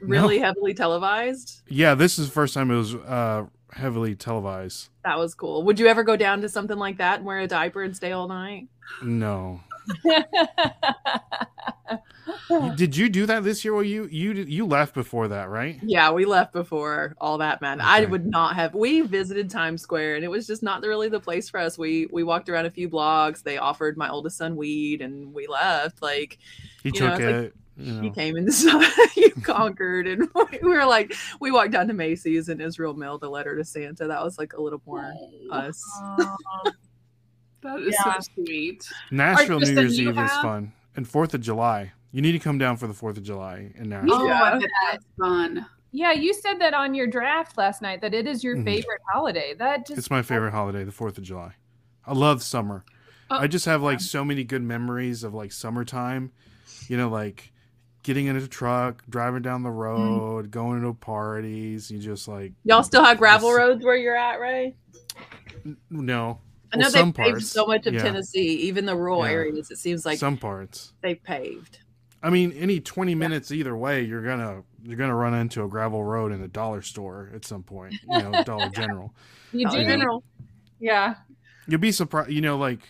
really 0.00 0.38
heavily 0.38 0.74
televised. 0.74 1.60
yeah, 1.68 1.94
this 1.94 2.18
is 2.18 2.26
the 2.26 2.32
first 2.32 2.54
time 2.54 2.70
it 2.70 2.76
was 2.76 2.94
uh, 2.94 3.44
heavily 3.74 4.14
televised. 4.14 4.88
That 5.04 5.18
was 5.18 5.34
cool. 5.34 5.62
Would 5.64 5.78
you 5.78 5.86
ever 5.86 6.02
go 6.02 6.16
down 6.16 6.40
to 6.42 6.48
something 6.48 6.78
like 6.78 6.98
that 6.98 7.18
and 7.18 7.26
wear 7.26 7.40
a 7.40 7.46
diaper 7.46 7.82
and 7.82 7.94
stay 7.94 8.12
all 8.12 8.28
night? 8.28 8.68
No. 9.02 9.60
Did 12.76 12.96
you 12.96 13.08
do 13.08 13.26
that 13.26 13.44
this 13.44 13.64
year? 13.64 13.74
Well, 13.74 13.82
you 13.82 14.06
you 14.10 14.32
you 14.32 14.66
left 14.66 14.94
before 14.94 15.28
that, 15.28 15.48
right? 15.50 15.78
Yeah, 15.82 16.10
we 16.10 16.24
left 16.24 16.52
before 16.52 17.14
all 17.20 17.38
that, 17.38 17.60
man. 17.60 17.80
I 17.80 18.04
would 18.04 18.26
not 18.26 18.54
have. 18.54 18.74
We 18.74 19.02
visited 19.02 19.50
Times 19.50 19.82
Square, 19.82 20.16
and 20.16 20.24
it 20.24 20.28
was 20.28 20.46
just 20.46 20.62
not 20.62 20.82
really 20.82 21.08
the 21.08 21.20
place 21.20 21.48
for 21.50 21.58
us. 21.60 21.76
We 21.78 22.06
we 22.12 22.22
walked 22.22 22.48
around 22.48 22.66
a 22.66 22.70
few 22.70 22.88
blocks. 22.88 23.42
They 23.42 23.58
offered 23.58 23.96
my 23.96 24.08
oldest 24.08 24.36
son 24.38 24.56
weed, 24.56 25.00
and 25.02 25.32
we 25.34 25.46
left. 25.46 26.00
Like 26.02 26.38
He 26.82 26.90
You 26.94 27.00
know, 27.00 27.10
took 27.10 27.20
it's 27.20 27.42
like- 27.44 27.54
it. 27.78 27.82
you 27.84 27.94
you 27.94 28.02
know. 28.02 28.10
came 28.10 28.36
in 28.36 28.44
the 28.46 29.10
you 29.16 29.30
conquered, 29.42 30.06
and 30.06 30.28
we 30.62 30.68
were 30.68 30.84
like, 30.86 31.14
we 31.40 31.50
walked 31.50 31.72
down 31.72 31.88
to 31.88 31.94
Macy's, 31.94 32.48
and 32.48 32.60
Israel 32.62 32.94
mailed 32.94 33.22
a 33.24 33.28
letter 33.28 33.56
to 33.56 33.64
Santa. 33.64 34.06
That 34.06 34.22
was 34.24 34.38
like 34.38 34.52
a 34.54 34.60
little 34.62 34.82
more 34.86 35.12
us. 35.50 35.82
That 37.62 37.80
is 37.80 37.94
Yeah. 38.04 38.20
so 38.20 38.32
sweet. 38.34 38.86
Nashville 39.10 39.60
New 39.60 39.72
Year's 39.72 39.98
you 39.98 40.10
Eve 40.10 40.18
is 40.18 40.30
fun, 40.32 40.72
and 40.96 41.08
Fourth 41.08 41.32
of 41.34 41.40
July. 41.40 41.92
You 42.12 42.20
need 42.22 42.32
to 42.32 42.38
come 42.38 42.58
down 42.58 42.76
for 42.76 42.86
the 42.86 42.92
Fourth 42.94 43.16
of 43.16 43.22
July 43.22 43.72
in 43.76 43.88
Nashville. 43.88 44.14
Oh, 44.14 44.26
Yeah. 44.26 44.58
That's 44.90 45.04
fun. 45.18 45.66
yeah, 45.90 46.12
you 46.12 46.34
said 46.34 46.60
that 46.60 46.74
on 46.74 46.94
your 46.94 47.06
draft 47.06 47.56
last 47.56 47.80
night 47.82 48.00
that 48.02 48.12
it 48.14 48.26
is 48.26 48.44
your 48.44 48.56
Mhm. 48.56 48.64
favorite 48.64 49.00
holiday. 49.10 49.54
That 49.54 49.86
just 49.86 49.98
It's 49.98 50.10
my 50.10 50.20
favorite 50.22 50.50
holiday, 50.50 50.84
the 50.84 50.92
Fourth 50.92 51.16
of 51.18 51.24
July. 51.24 51.54
I 52.06 52.12
love 52.12 52.42
summer. 52.42 52.84
Oh. 53.30 53.38
I 53.38 53.46
just 53.46 53.64
have 53.64 53.82
like 53.82 54.00
so 54.00 54.24
many 54.26 54.44
good 54.44 54.62
memories 54.62 55.24
of 55.24 55.32
like 55.32 55.50
summertime. 55.50 56.32
You 56.88 56.98
know, 56.98 57.08
like 57.08 57.50
getting 58.04 58.26
in 58.26 58.36
a 58.36 58.46
truck, 58.46 59.02
driving 59.08 59.42
down 59.42 59.64
the 59.64 59.70
hmm. 59.70 59.76
road, 59.76 60.50
going 60.52 60.80
to 60.82 60.94
parties. 60.94 61.90
You 61.90 61.98
just 61.98 62.28
like 62.28 62.52
Y'all 62.62 62.84
still 62.84 63.02
have 63.02 63.18
gravel 63.18 63.48
Yes. 63.48 63.58
roads 63.58 63.84
where 63.84 63.96
you're 63.96 64.16
at, 64.16 64.38
Ray? 64.38 64.76
no. 65.90 66.38
I 66.72 66.76
know 66.76 66.84
Well, 66.84 66.90
they 66.92 66.98
some 66.98 67.12
paved 67.12 67.42
so 67.42 67.66
much 67.66 67.86
of 67.86 67.94
yeah. 67.94 68.02
Tennessee, 68.02 68.46
even 68.66 68.84
the 68.84 68.96
rural 68.96 69.24
Yeah. 69.24 69.32
areas. 69.32 69.70
It 69.70 69.78
seems 69.78 70.06
like 70.06 70.18
some 70.18 70.36
parts. 70.36 70.92
they 71.02 71.16
paved. 71.16 71.80
I 72.22 72.30
mean, 72.30 72.52
any 72.52 72.80
twenty 72.80 73.14
minutes 73.14 73.52
either 73.52 73.76
way, 73.76 74.02
you're 74.02 74.22
gonna 74.22 74.62
you're 74.82 74.96
gonna 74.96 75.14
run 75.14 75.34
into 75.34 75.62
a 75.62 75.68
gravel 75.68 76.02
road 76.02 76.32
in 76.32 76.42
a 76.42 76.48
dollar 76.48 76.82
store 76.82 77.30
at 77.34 77.44
some 77.44 77.62
point. 77.62 77.94
You 78.10 78.22
know, 78.22 78.42
Dollar 78.44 78.70
General. 78.70 79.14
you 79.52 79.66
Dollar 79.66 79.78
do. 79.78 79.84
Oh, 79.84 79.88
general. 79.88 80.24
Yeah. 80.80 81.14
You'll 81.66 81.80
be 81.80 81.92
surprised. 81.92 82.30
You 82.30 82.40
know, 82.40 82.56
like 82.56 82.80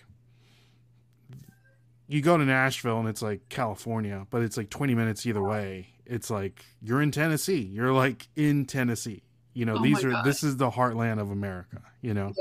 you 2.07 2.21
go 2.21 2.37
to 2.37 2.45
Nashville 2.45 2.99
and 3.01 3.09
it's 3.09 3.23
like 3.23 3.49
California, 3.49 4.27
but 4.31 4.43
it's 4.43 4.57
like 4.57 4.71
20 4.71 4.95
minutes 4.95 5.25
either 5.27 5.43
way. 5.43 5.89
It's 6.07 6.29
like 6.31 6.65
you're 6.83 7.01
in 7.03 7.11
Tennessee. 7.11 7.63
You're 7.63 7.93
like 7.93 8.29
in 8.37 8.67
Tennessee. 8.67 9.23
You 9.55 9.65
know, 9.65 9.77
Oh 9.79 9.83
these 9.83 10.05
are 10.05 10.11
God. 10.11 10.25
this 10.25 10.43
is 10.43 10.57
the 10.57 10.71
heartland 10.71 11.21
of 11.21 11.31
America. 11.31 11.81
You 12.03 12.13
know, 12.15 12.33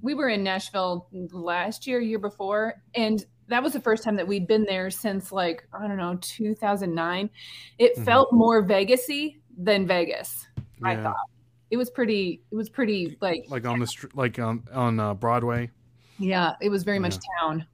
we 0.00 0.14
were 0.14 0.28
in 0.28 0.42
Nashville 0.42 1.06
last 1.32 1.86
year, 1.86 2.00
year 2.00 2.18
before, 2.18 2.74
and 2.94 3.24
that 3.48 3.62
was 3.62 3.72
the 3.74 3.80
first 3.80 4.02
time 4.04 4.16
that 4.16 4.26
we'd 4.26 4.46
been 4.46 4.64
there 4.64 4.90
since 4.90 5.30
like 5.32 5.66
I 5.72 5.86
don't 5.86 5.96
know 5.96 6.16
2009. 6.20 7.30
It 7.78 7.96
Mhm. 7.96 8.04
felt 8.04 8.32
more 8.32 8.62
Vegasy 8.64 9.36
than 9.56 9.86
Vegas. 9.86 10.46
I 10.82 10.96
thought 10.96 11.16
it 11.70 11.76
was 11.76 11.90
pretty. 11.90 12.42
It 12.50 12.54
was 12.56 12.68
pretty 12.70 13.16
like 13.20 13.44
like 13.48 13.66
on 13.66 13.78
the 13.80 13.86
str- 13.86 14.06
like 14.14 14.38
on 14.38 14.64
on 14.72 14.98
uh, 14.98 15.14
Broadway. 15.14 15.70
yeah. 16.18 16.54
It 16.60 16.70
was 16.70 16.82
very 16.84 16.98
much 16.98 17.16
town. 17.40 17.66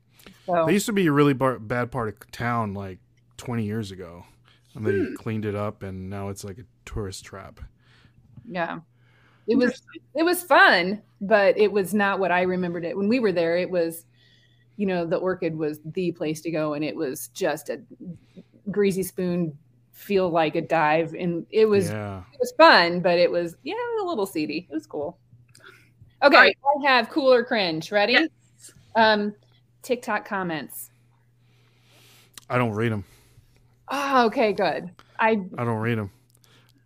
So 0.47 0.67
They 0.67 0.73
used 0.75 0.87
to 0.87 0.93
be 0.93 1.07
a 1.07 1.13
really 1.13 1.33
bar- 1.35 1.59
bad 1.59 1.91
part 1.91 2.09
of 2.09 2.31
town 2.31 2.75
like 2.75 2.99
20 3.37 3.65
years 3.65 3.91
ago, 3.91 4.25
and 4.75 4.87
they 4.87 4.93
Hmm. 4.93 5.15
cleaned 5.15 5.45
it 5.45 5.55
up, 5.55 5.83
and 5.83 6.11
now 6.11 6.29
it's 6.29 6.45
like 6.45 6.59
a 6.59 6.65
tourist 6.85 7.25
trap. 7.25 7.61
yeah, 8.47 8.81
it 9.47 9.57
was 9.57 9.83
it 10.15 10.23
was 10.23 10.43
fun, 10.43 11.01
but 11.21 11.57
it 11.59 11.73
was 11.73 11.95
not 11.95 12.19
what 12.19 12.31
I 12.31 12.43
remembered 12.43 12.85
it 12.85 12.97
when 12.97 13.09
we 13.09 13.21
were 13.21 13.33
there. 13.33 13.57
It 13.57 13.71
was, 13.71 14.05
you 14.77 14.87
know, 14.87 15.07
the 15.07 15.17
Orchid 15.17 15.57
was 15.57 15.81
the 15.85 16.13
place 16.13 16.41
to 16.43 16.51
go, 16.51 16.75
and 16.75 16.85
it 16.85 16.95
was 16.95 17.29
just 17.29 17.71
a 17.71 17.81
greasy 18.71 19.03
spoon. 19.03 19.57
Feel 19.93 20.29
like 20.29 20.57
a 20.57 20.61
dive, 20.61 21.15
and 21.15 21.47
it 21.51 21.67
was 21.67 21.89
yeah. 21.89 22.23
it 22.33 22.39
was 22.41 22.53
fun, 22.59 23.01
but 23.01 23.19
it 23.19 23.31
was 23.31 23.57
yeah, 23.63 23.75
it 23.75 23.95
was 23.95 24.03
a 24.05 24.09
little 24.09 24.27
seedy. 24.27 24.67
It 24.71 24.75
was 24.75 24.87
cool. 24.87 25.19
Okay, 26.23 26.37
All 26.37 26.43
right. 26.43 26.57
I 26.85 26.89
have 26.91 27.11
cooler 27.11 27.45
cringe. 27.45 27.93
Ready? 27.93 28.13
Yes. 28.15 28.29
Um, 28.97 29.35
TikTok 29.85 30.25
comments. 30.25 30.91
I 32.51 32.59
don't 32.59 32.73
read 32.73 32.93
them. 32.93 33.05
Oh, 33.89 34.27
okay, 34.27 34.53
good. 34.53 34.91
I 35.19 35.31
I 35.31 35.65
don't 35.65 35.79
read 35.79 35.99
them. 35.99 36.11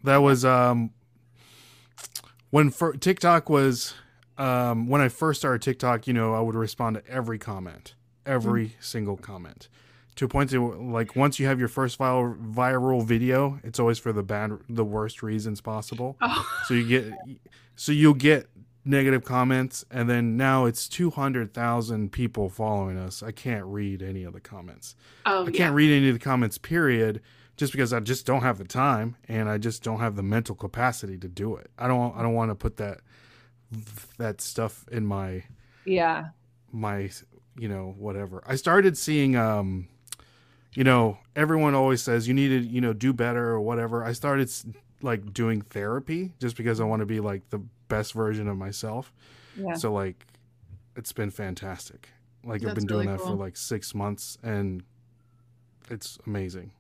That 0.05 0.19
was 0.19 0.45
um 0.45 0.91
when 2.51 2.71
fir- 2.71 2.95
TikTok 2.95 3.49
was 3.49 3.95
um 4.37 4.89
when 4.89 5.01
I 5.01 5.09
first 5.09 5.41
started 5.41 5.63
TikTok. 5.63 6.07
You 6.07 6.13
know, 6.13 6.35
I 6.35 6.41
would 6.41 6.55
respond 6.55 6.97
to 6.97 7.07
every 7.09 7.39
comment, 7.39 7.95
every 8.27 8.77
single 8.81 9.17
comment, 9.17 9.69
to 10.17 10.25
a 10.25 10.29
point 10.29 10.51
to 10.51 10.73
like 10.75 11.17
once 11.17 11.39
you 11.39 11.47
have 11.47 11.59
your 11.59 11.69
first 11.69 11.99
viral 11.99 12.37
viral 12.53 13.05
video, 13.05 13.59
it's 13.63 13.79
always 13.79 13.99
for 13.99 14.13
the 14.13 14.23
bad, 14.23 14.59
the 14.69 14.85
worst 14.85 15.23
reasons 15.23 15.61
possible. 15.61 16.17
Oh, 16.23 16.47
So 16.67 16.75
you 16.75 16.87
get, 16.87 17.13
so 17.77 17.93
you'll 17.93 18.15
get 18.15 18.49
negative 18.89 19.25
comments, 19.25 19.85
and 19.91 20.09
then 20.09 20.37
now 20.37 20.65
it's 20.65 20.89
two 20.89 21.11
hundred 21.11 21.53
thousand 21.53 22.11
people 22.11 22.49
following 22.49 22.99
us. 22.99 23.23
I 23.23 23.31
can't 23.31 23.67
read 23.67 24.03
any 24.03 24.25
of 24.25 24.33
the 24.33 24.41
comments. 24.41 24.97
oh 25.27 25.43
I 25.43 25.51
yeah. 25.51 25.57
can't 25.57 25.75
read 25.75 25.95
any 25.95 26.09
of 26.09 26.15
the 26.15 26.25
comments, 26.25 26.59
period, 26.59 27.21
just 27.57 27.73
because 27.73 27.93
I 27.93 28.01
just 28.01 28.25
don't 28.25 28.43
have 28.43 28.59
the 28.59 28.65
time 28.65 29.17
and 29.29 29.49
I 29.49 29.59
just 29.59 29.83
don't 29.83 30.01
have 30.01 30.17
the 30.17 30.23
mental 30.23 30.55
capacity 30.55 31.19
to 31.19 31.29
do 31.29 31.57
it. 31.57 31.71
I 31.79 31.87
don't 31.87 32.17
I 32.17 32.23
don't 32.23 32.35
want 32.35 32.51
to 32.51 32.55
put 32.55 32.79
that 32.79 33.01
that 34.17 34.41
stuff 34.41 34.87
in 34.91 35.05
my 35.05 35.45
yeah. 35.85 36.29
my 36.73 37.11
you 37.59 37.69
know 37.69 37.95
whatever. 37.99 38.43
I 38.47 38.57
started 38.57 38.97
seeing 38.97 39.37
um 39.37 39.89
you 40.75 40.85
know 40.85 41.19
everyone 41.37 41.75
always 41.75 42.03
says 42.03 42.27
you 42.27 42.35
need 42.35 42.49
to 42.49 42.61
you 42.61 42.81
know 42.81 42.93
do 42.93 43.13
better 43.13 43.49
or 43.49 43.61
whatever. 43.61 44.05
I 44.05 44.13
started 44.13 44.51
like 45.03 45.33
doing 45.33 45.61
therapy 45.61 46.33
just 46.39 46.57
because 46.57 46.81
I 46.81 46.85
want 46.85 47.01
to 47.01 47.07
be 47.07 47.21
like 47.21 47.51
the 47.51 47.61
best 47.89 48.13
version 48.13 48.49
of 48.49 48.57
myself. 48.57 49.13
Yeah. 49.57 49.75
So 49.75 49.93
like 49.93 50.27
it's 50.97 51.13
been 51.13 51.31
fantastic. 51.31 52.09
Like 52.45 52.65
I've 52.65 52.75
been 52.75 52.87
doing 52.87 53.07
really 53.09 53.19
that 53.19 53.23
for 53.25 53.35
like 53.35 53.57
6 53.57 53.95
months 53.95 54.39
and 54.43 54.83
it's 55.91 56.19
amazing. 56.27 56.73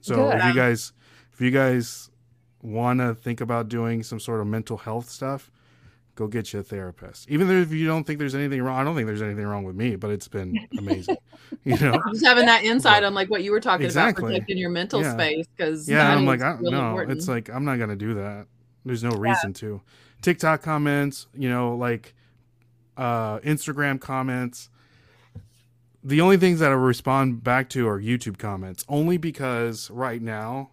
So 0.00 0.14
Good. 0.30 0.38
if 0.38 0.44
you 0.46 0.54
guys 0.54 0.92
if 1.32 1.40
you 1.40 1.50
guys 1.50 2.10
want 2.62 3.00
to 3.00 3.14
think 3.14 3.40
about 3.40 3.68
doing 3.68 4.02
some 4.02 4.18
sort 4.18 4.40
of 4.40 4.46
mental 4.46 4.76
health 4.76 5.08
stuff, 5.08 5.50
go 6.16 6.26
get 6.26 6.52
you 6.52 6.58
a 6.58 6.62
therapist. 6.64 7.30
Even 7.30 7.48
if 7.50 7.70
you 7.72 7.86
don't 7.86 8.04
think 8.04 8.18
there's 8.18 8.34
anything 8.34 8.60
wrong, 8.60 8.76
I 8.80 8.82
don't 8.84 8.96
think 8.96 9.06
there's 9.06 9.22
anything 9.22 9.46
wrong 9.46 9.62
with 9.62 9.76
me, 9.76 9.94
but 9.94 10.10
it's 10.10 10.26
been 10.26 10.58
amazing. 10.78 11.16
you 11.64 11.76
know? 11.78 12.00
Just 12.12 12.24
having 12.26 12.46
that 12.46 12.64
insight 12.64 13.04
on 13.04 13.14
like 13.14 13.30
what 13.30 13.44
you 13.44 13.52
were 13.52 13.60
talking 13.60 13.86
Exactly. 13.86 14.22
about 14.24 14.32
protecting 14.32 14.58
your 14.58 14.70
mental 14.70 15.00
Yeah. 15.00 15.12
space 15.12 15.46
because 15.56 15.88
Yeah, 15.88 16.12
I'm 16.12 16.26
like, 16.26 16.40
I 16.42 16.54
don't 16.54 16.62
know. 16.64 16.98
It's 16.98 17.28
like 17.28 17.48
I'm 17.50 17.64
not 17.64 17.78
gonna 17.78 17.94
do 17.96 18.14
that. 18.14 18.46
There's 18.88 19.04
no 19.04 19.10
reason 19.10 19.52
to. 19.54 19.82
TikTok 20.22 20.62
comments, 20.62 21.26
you 21.34 21.48
know, 21.48 21.76
like 21.76 22.14
uh 22.96 23.38
Instagram 23.40 24.00
comments. 24.00 24.70
The 26.02 26.20
only 26.22 26.38
things 26.38 26.60
that 26.60 26.70
I 26.70 26.74
respond 26.74 27.44
back 27.44 27.68
to 27.70 27.86
are 27.86 28.00
YouTube 28.00 28.38
comments, 28.38 28.84
only 28.88 29.18
because 29.18 29.90
right 29.90 30.22
now, 30.22 30.70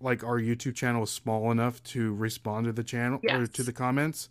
like 0.00 0.22
our 0.22 0.38
YouTube 0.38 0.74
channel 0.74 1.04
is 1.04 1.10
small 1.10 1.50
enough 1.50 1.82
to 1.84 2.14
respond 2.14 2.66
to 2.66 2.72
the 2.72 2.84
channel 2.84 3.20
or 3.28 3.46
to 3.46 3.62
the 3.62 3.72
comments. 3.72 4.28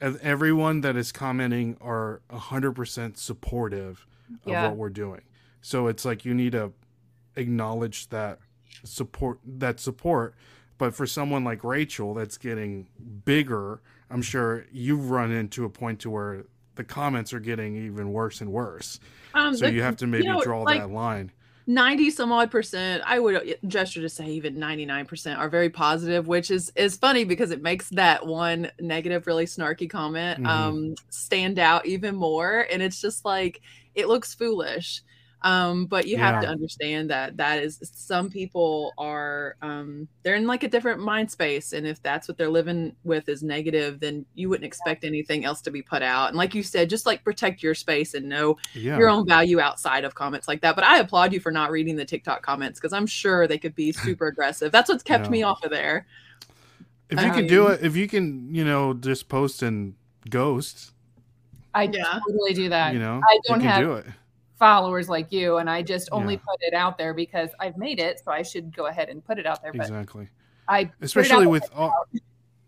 And 0.00 0.18
everyone 0.20 0.82
that 0.82 0.96
is 0.96 1.12
commenting 1.12 1.76
are 1.80 2.20
hundred 2.30 2.72
percent 2.72 3.16
supportive 3.16 4.06
of 4.44 4.52
Yeah. 4.52 4.68
what 4.68 4.76
we're 4.76 4.90
doing. 4.90 5.22
So 5.62 5.86
it's 5.86 6.04
like 6.04 6.24
you 6.26 6.34
need 6.34 6.52
to 6.52 6.72
acknowledge 7.36 8.08
that 8.10 8.38
support 8.84 9.38
that 9.46 9.80
support. 9.80 10.34
But 10.84 10.94
for 10.94 11.06
someone 11.06 11.44
like 11.44 11.64
Rachel 11.64 12.12
that's 12.12 12.36
getting 12.36 12.86
bigger, 13.24 13.80
I'm 14.10 14.20
sure 14.20 14.66
you've 14.70 15.08
run 15.10 15.32
into 15.32 15.64
a 15.64 15.70
point 15.70 16.00
to 16.00 16.10
where 16.10 16.44
the 16.74 16.84
comments 16.84 17.32
are 17.32 17.40
getting 17.40 17.74
even 17.86 18.12
worse 18.12 18.42
and 18.42 18.52
worse. 18.52 19.00
um, 19.32 19.56
So 19.56 19.64
the- 19.64 19.72
you 19.72 19.80
have 19.80 19.96
to 19.96 20.06
maybe 20.06 20.26
know, 20.28 20.42
draw 20.42 20.60
like, 20.60 20.80
that 20.82 20.90
line. 20.90 21.32
90 21.66 22.10
some 22.10 22.30
odd 22.30 22.50
percent 22.50 23.02
i 23.06 23.18
would 23.18 23.56
gesture 23.66 24.02
to 24.02 24.08
say 24.10 24.26
even 24.28 24.58
99 24.58 25.06
percent 25.06 25.38
are 25.40 25.48
very 25.48 25.70
positive 25.70 26.26
which 26.28 26.50
is 26.50 26.70
is 26.76 26.94
funny 26.98 27.24
because 27.24 27.50
it 27.52 27.62
makes 27.62 27.88
that 27.88 28.26
one 28.26 28.70
negative 28.78 29.26
really 29.26 29.46
snarky 29.46 29.88
comment 29.88 30.40
Mhm. 30.40 30.46
um 30.46 30.94
stand 31.08 31.58
out 31.58 31.86
even 31.86 32.14
more 32.14 32.66
and 32.70 32.82
it's 32.82 33.00
just 33.00 33.24
like 33.24 33.62
it 33.94 34.08
looks 34.08 34.34
foolish 34.34 35.00
um 35.44 35.86
but 35.86 36.06
you 36.08 36.16
have 36.16 36.40
to 36.40 36.48
understand 36.48 37.10
that 37.10 37.36
that 37.36 37.62
is 37.62 37.78
some 37.94 38.30
people 38.30 38.92
are 38.98 39.56
um 39.62 40.08
they're 40.22 40.34
in 40.34 40.46
like 40.46 40.62
a 40.62 40.68
different 40.68 41.00
mind 41.00 41.30
space 41.30 41.72
and 41.74 41.86
if 41.86 42.02
that's 42.02 42.26
what 42.26 42.36
they're 42.38 42.48
living 42.48 42.96
with 43.04 43.28
is 43.28 43.42
negative 43.42 44.00
then 44.00 44.24
you 44.34 44.48
wouldn't 44.48 44.64
expect 44.66 45.04
anything 45.04 45.44
else 45.44 45.60
to 45.60 45.70
be 45.70 45.82
put 45.82 46.02
out 46.02 46.28
and 46.28 46.36
like 46.36 46.54
you 46.54 46.62
said 46.62 46.88
just 46.90 47.04
like 47.06 47.22
protect 47.22 47.62
your 47.62 47.74
space 47.74 48.14
and 48.14 48.26
know 48.28 48.56
Yeah. 48.74 48.96
your 48.98 49.10
own 49.10 49.26
value 49.26 49.60
outside 49.60 50.04
of 50.04 50.14
comments 50.14 50.48
like 50.48 50.62
that. 50.62 50.74
But 50.74 50.84
I 50.84 50.98
applaud 50.98 51.32
you 51.34 51.40
for 51.40 51.52
not 51.52 51.70
reading 51.70 51.96
the 51.96 52.04
TikTok 52.06 52.42
comments 52.42 52.80
because 52.80 52.92
I'm 52.94 53.06
sure 53.06 53.46
they 53.46 53.58
could 53.58 53.74
be 53.74 53.92
super 54.06 54.26
aggressive. 54.28 54.72
That's 54.72 54.88
what's 54.88 55.02
kept 55.02 55.26
Yeah. 55.26 55.30
me 55.30 55.42
off 55.42 55.62
of 55.62 55.70
there. 55.70 56.06
if 57.10 57.20
you 57.20 57.26
I 57.26 57.30
can 57.30 57.46
do 57.46 57.68
it, 57.68 57.82
if 57.84 57.96
you 57.96 58.08
can, 58.08 58.54
you 58.54 58.64
know, 58.64 58.94
just 58.94 59.28
post 59.28 59.62
and 59.62 59.94
ghost, 60.30 60.92
I 61.74 61.84
Yeah. 61.84 62.18
totally 62.26 62.54
do 62.54 62.70
that. 62.70 62.94
you 62.94 62.98
know, 62.98 63.20
I 63.28 63.38
don't 63.46 63.60
can 63.60 63.68
have 63.68 63.84
do 63.84 63.92
it. 63.94 64.06
Followers 64.58 65.08
like 65.08 65.32
you, 65.32 65.58
and 65.58 65.68
I 65.68 65.82
just 65.82 66.08
only 66.12 66.34
Yeah. 66.34 66.40
put 66.46 66.56
it 66.62 66.74
out 66.74 66.96
there 66.98 67.12
because 67.14 67.50
I've 67.60 67.76
made 67.76 67.98
it, 68.00 68.20
so 68.24 68.30
I 68.30 68.42
should 68.42 68.74
go 68.74 68.86
ahead 68.86 69.08
and 69.08 69.24
put 69.24 69.38
it 69.38 69.46
out 69.46 69.62
there. 69.62 69.72
Exactly. 69.74 70.28
I 70.68 70.90
especially 71.00 71.46
with 71.46 71.68
all, 71.74 71.92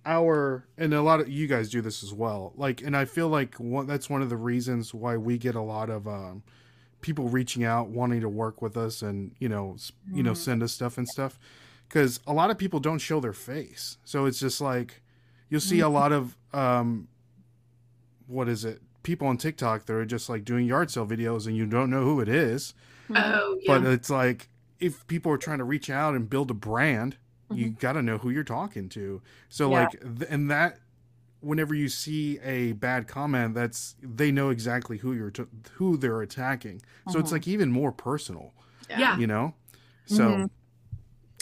our 0.04 0.66
and 0.78 0.92
a 0.94 1.02
lot 1.02 1.20
of 1.20 1.28
you 1.28 1.46
guys 1.46 1.70
do 1.70 1.80
this 1.80 2.02
as 2.04 2.12
well 2.12 2.52
like 2.56 2.80
and 2.82 2.96
i 2.96 3.04
feel 3.04 3.26
like 3.28 3.54
one, 3.56 3.86
that's 3.88 4.08
one 4.08 4.22
of 4.22 4.28
the 4.28 4.36
reasons 4.36 4.94
why 4.94 5.16
we 5.16 5.36
get 5.36 5.54
a 5.56 5.60
lot 5.60 5.90
of 5.90 6.06
um, 6.06 6.42
people 7.00 7.28
reaching 7.28 7.64
out 7.64 7.88
wanting 7.88 8.20
to 8.20 8.28
work 8.28 8.62
with 8.62 8.76
us 8.76 9.02
and 9.02 9.34
you 9.40 9.48
know 9.48 9.72
s- 9.74 9.90
you 10.12 10.22
know 10.22 10.30
Mhm. 10.32 10.36
send 10.36 10.62
us 10.62 10.72
stuff 10.72 10.96
and 10.98 11.08
stuff 11.08 11.38
because 11.88 12.20
a 12.26 12.32
lot 12.32 12.50
of 12.50 12.58
people 12.58 12.78
don't 12.78 12.98
show 12.98 13.18
their 13.18 13.32
face 13.32 13.96
so 14.04 14.26
it's 14.26 14.38
just 14.38 14.60
like 14.60 15.02
you'll 15.48 15.60
see 15.60 15.80
a 15.80 15.88
lot 15.88 16.12
of 16.12 16.36
um 16.52 17.08
what 18.28 18.48
is 18.48 18.64
it 18.64 18.82
people 19.06 19.28
on 19.28 19.36
tiktok 19.36 19.84
that 19.86 19.94
are 19.94 20.04
just 20.04 20.28
like 20.28 20.44
doing 20.44 20.66
yard 20.66 20.90
sale 20.90 21.06
videos 21.06 21.46
and 21.46 21.56
you 21.56 21.64
don't 21.64 21.88
know 21.90 22.02
who 22.02 22.20
it 22.20 22.28
is 22.28 22.74
Oh, 23.08 23.56
yeah. 23.62 23.78
but 23.78 23.86
it's 23.86 24.10
like 24.10 24.48
if 24.80 25.06
people 25.06 25.30
are 25.30 25.38
trying 25.38 25.58
to 25.58 25.64
reach 25.64 25.88
out 25.88 26.16
and 26.16 26.28
build 26.28 26.50
a 26.50 26.54
brand 26.54 27.16
you 27.52 27.70
got 27.70 27.92
to 27.92 28.02
know 28.02 28.18
who 28.18 28.30
you're 28.30 28.42
talking 28.42 28.88
to 28.88 29.22
so 29.48 29.70
Yeah. 29.70 29.80
like 29.84 29.90
th- 30.18 30.28
and 30.28 30.50
that 30.50 30.80
whenever 31.38 31.72
you 31.76 31.88
see 31.88 32.40
a 32.40 32.72
bad 32.72 33.06
comment 33.06 33.54
that's 33.54 33.94
they 34.02 34.32
know 34.32 34.50
exactly 34.50 34.98
who 34.98 35.12
you're 35.12 35.30
t- 35.30 35.44
who 35.74 35.96
they're 35.96 36.20
attacking 36.22 36.82
so 37.08 37.20
it's 37.20 37.28
Mhm. 37.28 37.32
like 37.32 37.46
even 37.46 37.70
more 37.70 37.92
personal 37.92 38.52
Yeah. 38.90 39.16
you 39.18 39.28
know 39.28 39.54
so 40.06 40.24
Mhm. 40.28 40.50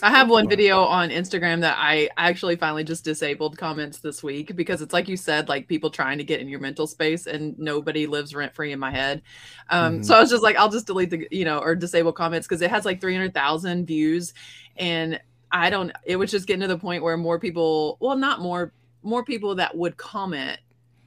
I 0.03 0.11
have 0.11 0.29
one 0.29 0.49
video 0.49 0.81
on 0.81 1.11
Instagram 1.11 1.61
that 1.61 1.77
I 1.79 2.11
actually 2.17 2.57
finally 2.57 2.83
just 2.83 3.05
disabled 3.05 3.57
comments 3.57 4.01
this 4.01 4.23
week 4.25 4.55
because 4.57 4.83
it's 4.83 4.93
like 4.93 5.09
you 5.09 5.17
said, 5.17 5.49
like 5.49 5.69
people 5.69 5.89
trying 5.89 6.19
to 6.19 6.25
get 6.25 6.41
in 6.41 6.49
your 6.49 6.59
mental 6.59 6.87
space 6.89 7.27
and 7.27 7.57
nobody 7.59 8.07
lives 8.07 8.35
rent 8.35 8.55
free 8.55 8.73
in 8.73 8.79
my 8.81 8.91
head. 8.91 9.23
Um, 9.71 10.01
Mhm. 10.01 10.05
So 10.05 10.17
I 10.17 10.21
was 10.21 10.31
just 10.31 10.43
like, 10.43 10.57
I'll 10.57 10.69
just 10.69 10.87
delete 10.87 11.11
the, 11.11 11.29
you 11.31 11.45
know, 11.45 11.59
or 11.59 11.77
disable 11.77 12.13
comments 12.13 12.47
because 12.47 12.61
it 12.61 12.71
has 12.71 12.85
like 12.85 13.01
300,000 13.01 13.87
views. 13.87 14.35
And 14.77 15.21
I 15.53 15.71
don't, 15.71 15.93
it 16.05 16.17
was 16.17 16.31
just 16.31 16.49
getting 16.49 16.63
to 16.63 16.67
the 16.69 16.79
point 16.79 17.03
where 17.05 17.17
more 17.17 17.39
people, 17.39 17.97
well, 18.01 18.17
not 18.17 18.41
more, 18.41 18.73
more 19.05 19.25
people 19.25 19.55
that 19.55 19.77
would 19.77 19.97
comment 19.97 20.59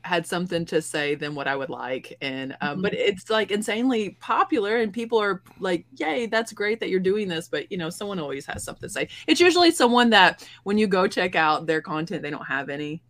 had 0.07 0.25
something 0.25 0.65
to 0.65 0.81
say 0.81 1.13
than 1.15 1.35
what 1.35 1.47
I 1.47 1.55
would 1.55 1.69
like. 1.69 2.17
And 2.21 2.55
um, 2.61 2.81
but 2.81 2.93
it's 2.93 3.29
like 3.29 3.51
insanely 3.51 4.11
popular 4.21 4.77
and 4.77 4.91
people 4.91 5.19
are 5.21 5.43
like, 5.59 5.85
yay, 5.95 6.25
that's 6.25 6.53
great 6.53 6.79
that 6.79 6.89
you're 6.89 6.99
doing 6.99 7.27
this. 7.27 7.47
But 7.47 7.71
you 7.71 7.77
know, 7.77 7.89
someone 7.89 8.19
always 8.19 8.45
has 8.47 8.63
something 8.63 8.87
to 8.87 8.93
say. 8.93 9.09
It's 9.27 9.39
usually 9.39 9.71
someone 9.71 10.09
that 10.11 10.47
when 10.63 10.77
you 10.77 10.87
go 10.87 11.07
check 11.07 11.35
out 11.35 11.67
their 11.67 11.81
content, 11.81 12.21
they 12.23 12.29
don't 12.31 12.45
have 12.47 12.69
any. 12.69 13.03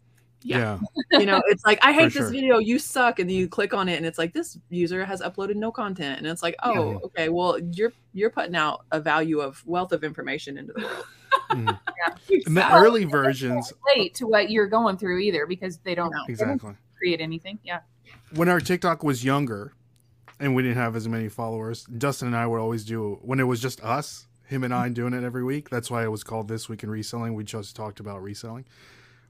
yeah, 0.43 0.79
You 1.11 1.25
know, 1.25 1.41
it's 1.47 1.65
like, 1.65 1.79
I 1.81 1.91
hate 1.99 2.11
sure. 2.11 2.23
this 2.23 2.31
video, 2.31 2.57
you 2.59 2.79
suck. 2.79 3.19
And 3.19 3.29
then 3.29 3.35
you 3.37 3.47
click 3.47 3.73
on 3.73 3.89
it 3.89 3.97
and 3.97 4.05
it's 4.05 4.17
like 4.17 4.33
this 4.33 4.57
user 4.69 5.03
has 5.05 5.21
uploaded 5.21 5.55
no 5.55 5.71
content. 5.71 6.17
And 6.19 6.27
it's 6.27 6.43
like, 6.43 6.55
oh, 6.63 6.91
Yeah. 6.91 6.97
okay, 7.05 7.29
well, 7.29 7.59
you're 7.73 7.93
you're 8.13 8.29
putting 8.31 8.55
out 8.55 8.85
a 8.91 8.99
value 8.99 9.39
of 9.41 9.61
wealth 9.65 9.91
of 9.91 10.03
information 10.03 10.57
into 10.57 10.73
the 10.73 10.81
world. 10.83 11.05
Mhm. 11.51 11.79
Yeah. 12.29 12.39
the 12.45 12.73
early 12.73 13.05
versions 13.05 13.73
relate 13.95 14.13
to 14.15 14.27
what 14.27 14.49
you're 14.51 14.67
going 14.67 14.97
through 14.97 15.17
either 15.19 15.45
because 15.47 15.77
they 15.79 15.95
don't, 15.95 16.11
No. 16.11 16.17
don't 16.19 16.29
exactly 16.29 16.73
create 16.97 17.21
anything. 17.21 17.59
Yeah. 17.63 17.79
when 18.33 18.49
our 18.49 18.59
tiktok 18.59 19.03
was 19.03 19.23
younger 19.23 19.73
and 20.39 20.55
we 20.55 20.63
didn't 20.63 20.77
have 20.77 20.95
as 20.95 21.07
many 21.07 21.29
followers 21.29 21.83
dustin 21.85 22.27
and 22.27 22.35
i 22.37 22.45
would 22.47 22.59
always 22.59 22.83
do 22.85 23.19
when 23.21 23.39
it 23.39 23.43
was 23.43 23.59
just 23.59 23.81
us 23.83 24.27
him 24.45 24.63
and 24.63 24.73
i 24.73 24.87
doing 24.89 25.13
it 25.13 25.23
every 25.23 25.43
week 25.43 25.69
that's 25.69 25.89
why 25.91 26.03
it 26.03 26.11
was 26.11 26.23
called 26.23 26.47
this 26.47 26.69
week 26.69 26.83
in 26.83 26.89
reselling 26.89 27.33
we 27.33 27.43
just 27.43 27.75
talked 27.75 27.99
about 27.99 28.21
reselling 28.21 28.65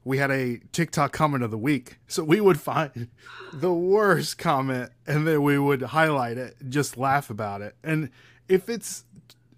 we 0.04 0.18
had 0.18 0.30
a 0.30 0.60
tiktok 0.72 1.12
comment 1.12 1.42
of 1.42 1.50
the 1.50 1.58
week 1.58 1.98
so 2.06 2.22
we 2.22 2.40
would 2.40 2.60
find 2.60 3.08
the 3.52 3.72
worst 3.72 4.38
comment 4.38 4.90
and 5.06 5.26
then 5.26 5.42
we 5.42 5.58
would 5.58 5.82
highlight 5.82 6.38
it 6.38 6.56
just 6.68 6.96
laugh 6.96 7.30
about 7.30 7.60
it 7.62 7.74
and 7.82 8.10
if 8.48 8.68
it's 8.68 9.04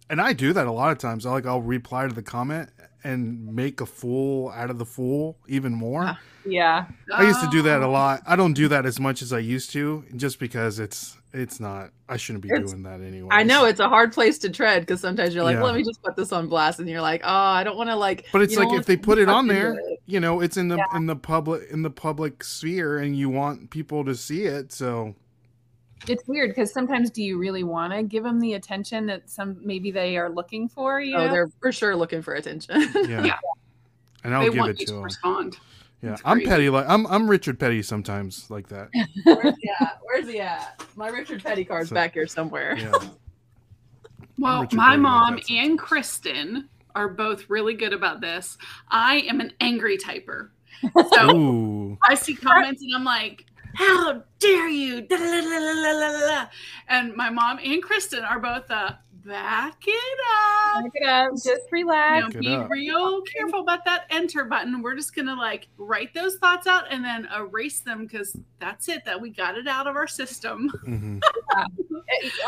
and 0.08 0.20
i 0.20 0.32
do 0.32 0.52
that 0.52 0.66
a 0.66 0.72
lot 0.72 0.90
of 0.90 0.98
times 0.98 1.26
i 1.26 1.30
like 1.30 1.46
i'll 1.46 1.60
reply 1.62 2.06
to 2.08 2.14
the 2.14 2.22
comment 2.22 2.70
and 3.04 3.54
make 3.54 3.80
a 3.80 3.86
fool 3.86 4.50
out 4.50 4.70
of 4.70 4.78
the 4.78 4.84
fool 4.86 5.36
even 5.48 5.72
more 5.74 6.04
Ah. 6.04 6.18
Yeah. 6.46 6.86
I 7.12 7.26
used 7.26 7.40
to 7.42 7.48
do 7.50 7.60
that 7.62 7.82
a 7.82 7.84
Oh. 7.84 7.90
lot. 7.90 8.22
I 8.26 8.34
don't 8.34 8.54
do 8.54 8.66
that 8.68 8.86
as 8.86 8.98
much 8.98 9.20
as 9.20 9.30
I 9.30 9.40
used 9.40 9.70
to, 9.72 10.04
just 10.16 10.38
because 10.38 10.78
it's 10.78 11.16
it's 11.32 11.60
not. 11.60 11.90
I 12.08 12.16
shouldn't 12.16 12.42
be 12.42 12.48
It's- 12.48 12.70
doing 12.72 12.82
that 12.84 13.00
anyway. 13.02 13.28
I 13.30 13.44
know 13.44 13.66
it's 13.66 13.78
a 13.78 13.88
hard 13.88 14.12
place 14.12 14.36
to 14.38 14.48
tread 14.50 14.80
because 14.80 15.00
sometimes 15.00 15.32
you're 15.32 15.44
like, 15.44 15.56
Yeah. 15.56 15.62
let 15.62 15.76
me 15.76 15.84
just 15.84 16.02
put 16.02 16.16
this 16.16 16.32
on 16.32 16.48
blast, 16.48 16.80
and 16.80 16.88
you're 16.88 17.02
like, 17.02 17.20
oh, 17.24 17.28
I 17.28 17.62
don't 17.62 17.76
want 17.76 17.88
to 17.90 17.94
like. 17.94 18.24
but 18.32 18.40
it's 18.42 18.56
like 18.56 18.72
if 18.72 18.86
they 18.86 18.96
put 18.96 19.18
it 19.18 19.28
on 19.28 19.46
there, 19.46 19.74
it. 19.74 20.00
you 20.06 20.18
know, 20.18 20.40
it's 20.40 20.56
in 20.56 20.68
the 20.68 20.82
in 20.94 21.06
the 21.06 21.14
public 21.14 21.70
in 21.70 21.82
the 21.82 21.90
public 21.90 22.42
sphere, 22.42 22.98
and 22.98 23.14
you 23.16 23.28
want 23.28 23.68
people 23.70 24.04
to 24.06 24.14
see 24.16 24.44
it. 24.44 24.72
So 24.72 25.14
It's 26.08 26.26
weird 26.26 26.50
because 26.50 26.72
sometimes 26.72 27.10
do 27.10 27.22
you 27.22 27.38
really 27.38 27.62
want 27.62 27.92
to 27.92 28.02
give 28.02 28.24
them 28.24 28.40
the 28.40 28.54
attention 28.54 29.06
that 29.06 29.28
some 29.28 29.58
maybe 29.62 29.90
they 29.90 30.16
are 30.16 30.28
looking 30.30 30.68
for? 30.68 31.00
You 31.00 31.16
Oh, 31.16 31.26
know? 31.26 31.32
they're 31.32 31.48
for 31.60 31.72
sure 31.72 31.94
looking 31.94 32.22
for 32.22 32.34
attention. 32.34 32.80
yeah, 33.08 33.24
Yeah. 33.24 33.38
and 34.24 34.34
I'll 34.34 34.40
they 34.42 34.46
give 34.50 34.58
want 34.58 34.70
it 34.70 34.80
you 34.80 34.86
to 34.86 34.92
to 34.92 34.94
them. 34.94 35.02
respond. 35.04 35.56
Yeah, 36.02 36.16
I'm 36.24 36.40
petty. 36.42 36.70
Like 36.70 36.86
I'm 36.88 37.06
I'm 37.08 37.28
Richard 37.28 37.58
Petty 37.60 37.82
sometimes 37.82 38.50
like 38.50 38.68
that. 38.68 38.88
Where's 39.24 39.54
he 39.60 39.70
at? 39.80 39.98
Where's 40.02 40.26
he 40.28 40.40
at? 40.40 40.82
My 40.96 41.08
Richard 41.08 41.42
Petty 41.44 41.64
card's 41.64 41.90
So- 41.90 41.94
back 41.94 42.14
here 42.14 42.26
somewhere. 42.26 42.74
Yeah, 42.78 42.92
Well, 44.38 44.66
my 44.72 44.90
Petty 44.90 45.02
mom 45.02 45.38
and 45.50 45.78
Kristen 45.78 46.68
are 46.94 47.08
both 47.08 47.48
really 47.50 47.74
good 47.74 47.92
about 47.92 48.20
this. 48.22 48.56
I 48.88 49.16
am 49.28 49.40
an 49.40 49.52
angry 49.60 49.98
typer. 49.98 50.48
So 51.12 51.36
ooh, 51.36 51.98
I 52.08 52.14
see 52.14 52.34
comments 52.34 52.80
and 52.82 52.94
I'm 52.94 53.04
like, 53.04 53.44
how 53.74 54.22
dare 54.38 54.68
you? 54.68 55.00
Da, 55.02 55.16
da, 55.16 56.26
da. 56.26 56.46
And 56.88 57.14
my 57.14 57.30
mom 57.30 57.58
and 57.62 57.82
Kristen 57.82 58.24
are 58.24 58.38
both 58.40 58.70
uh, 58.70 58.92
back 59.24 59.76
it 59.86 60.18
up. 60.74 60.82
Back 60.84 60.92
it 60.94 61.08
up. 61.08 61.30
Just 61.34 61.70
relax. 61.70 62.26
Back 62.26 62.34
it 62.36 62.40
be 62.40 62.54
up. 62.54 62.70
real 62.70 63.22
careful 63.22 63.60
about 63.60 63.84
that 63.84 64.04
enter 64.10 64.44
button. 64.44 64.82
We're 64.82 64.94
just 64.96 65.14
gonna 65.14 65.34
like 65.36 65.68
write 65.76 66.12
those 66.14 66.36
thoughts 66.36 66.66
out 66.66 66.84
and 66.90 67.04
then 67.04 67.28
erase 67.36 67.80
them 67.80 68.06
because 68.06 68.36
that's 68.58 68.88
it. 68.88 69.04
That 69.04 69.20
we 69.20 69.30
got 69.30 69.56
it 69.56 69.66
out 69.68 69.86
of 69.86 69.96
our 69.96 70.06
system. 70.08 70.70
Mhm. 70.86 71.20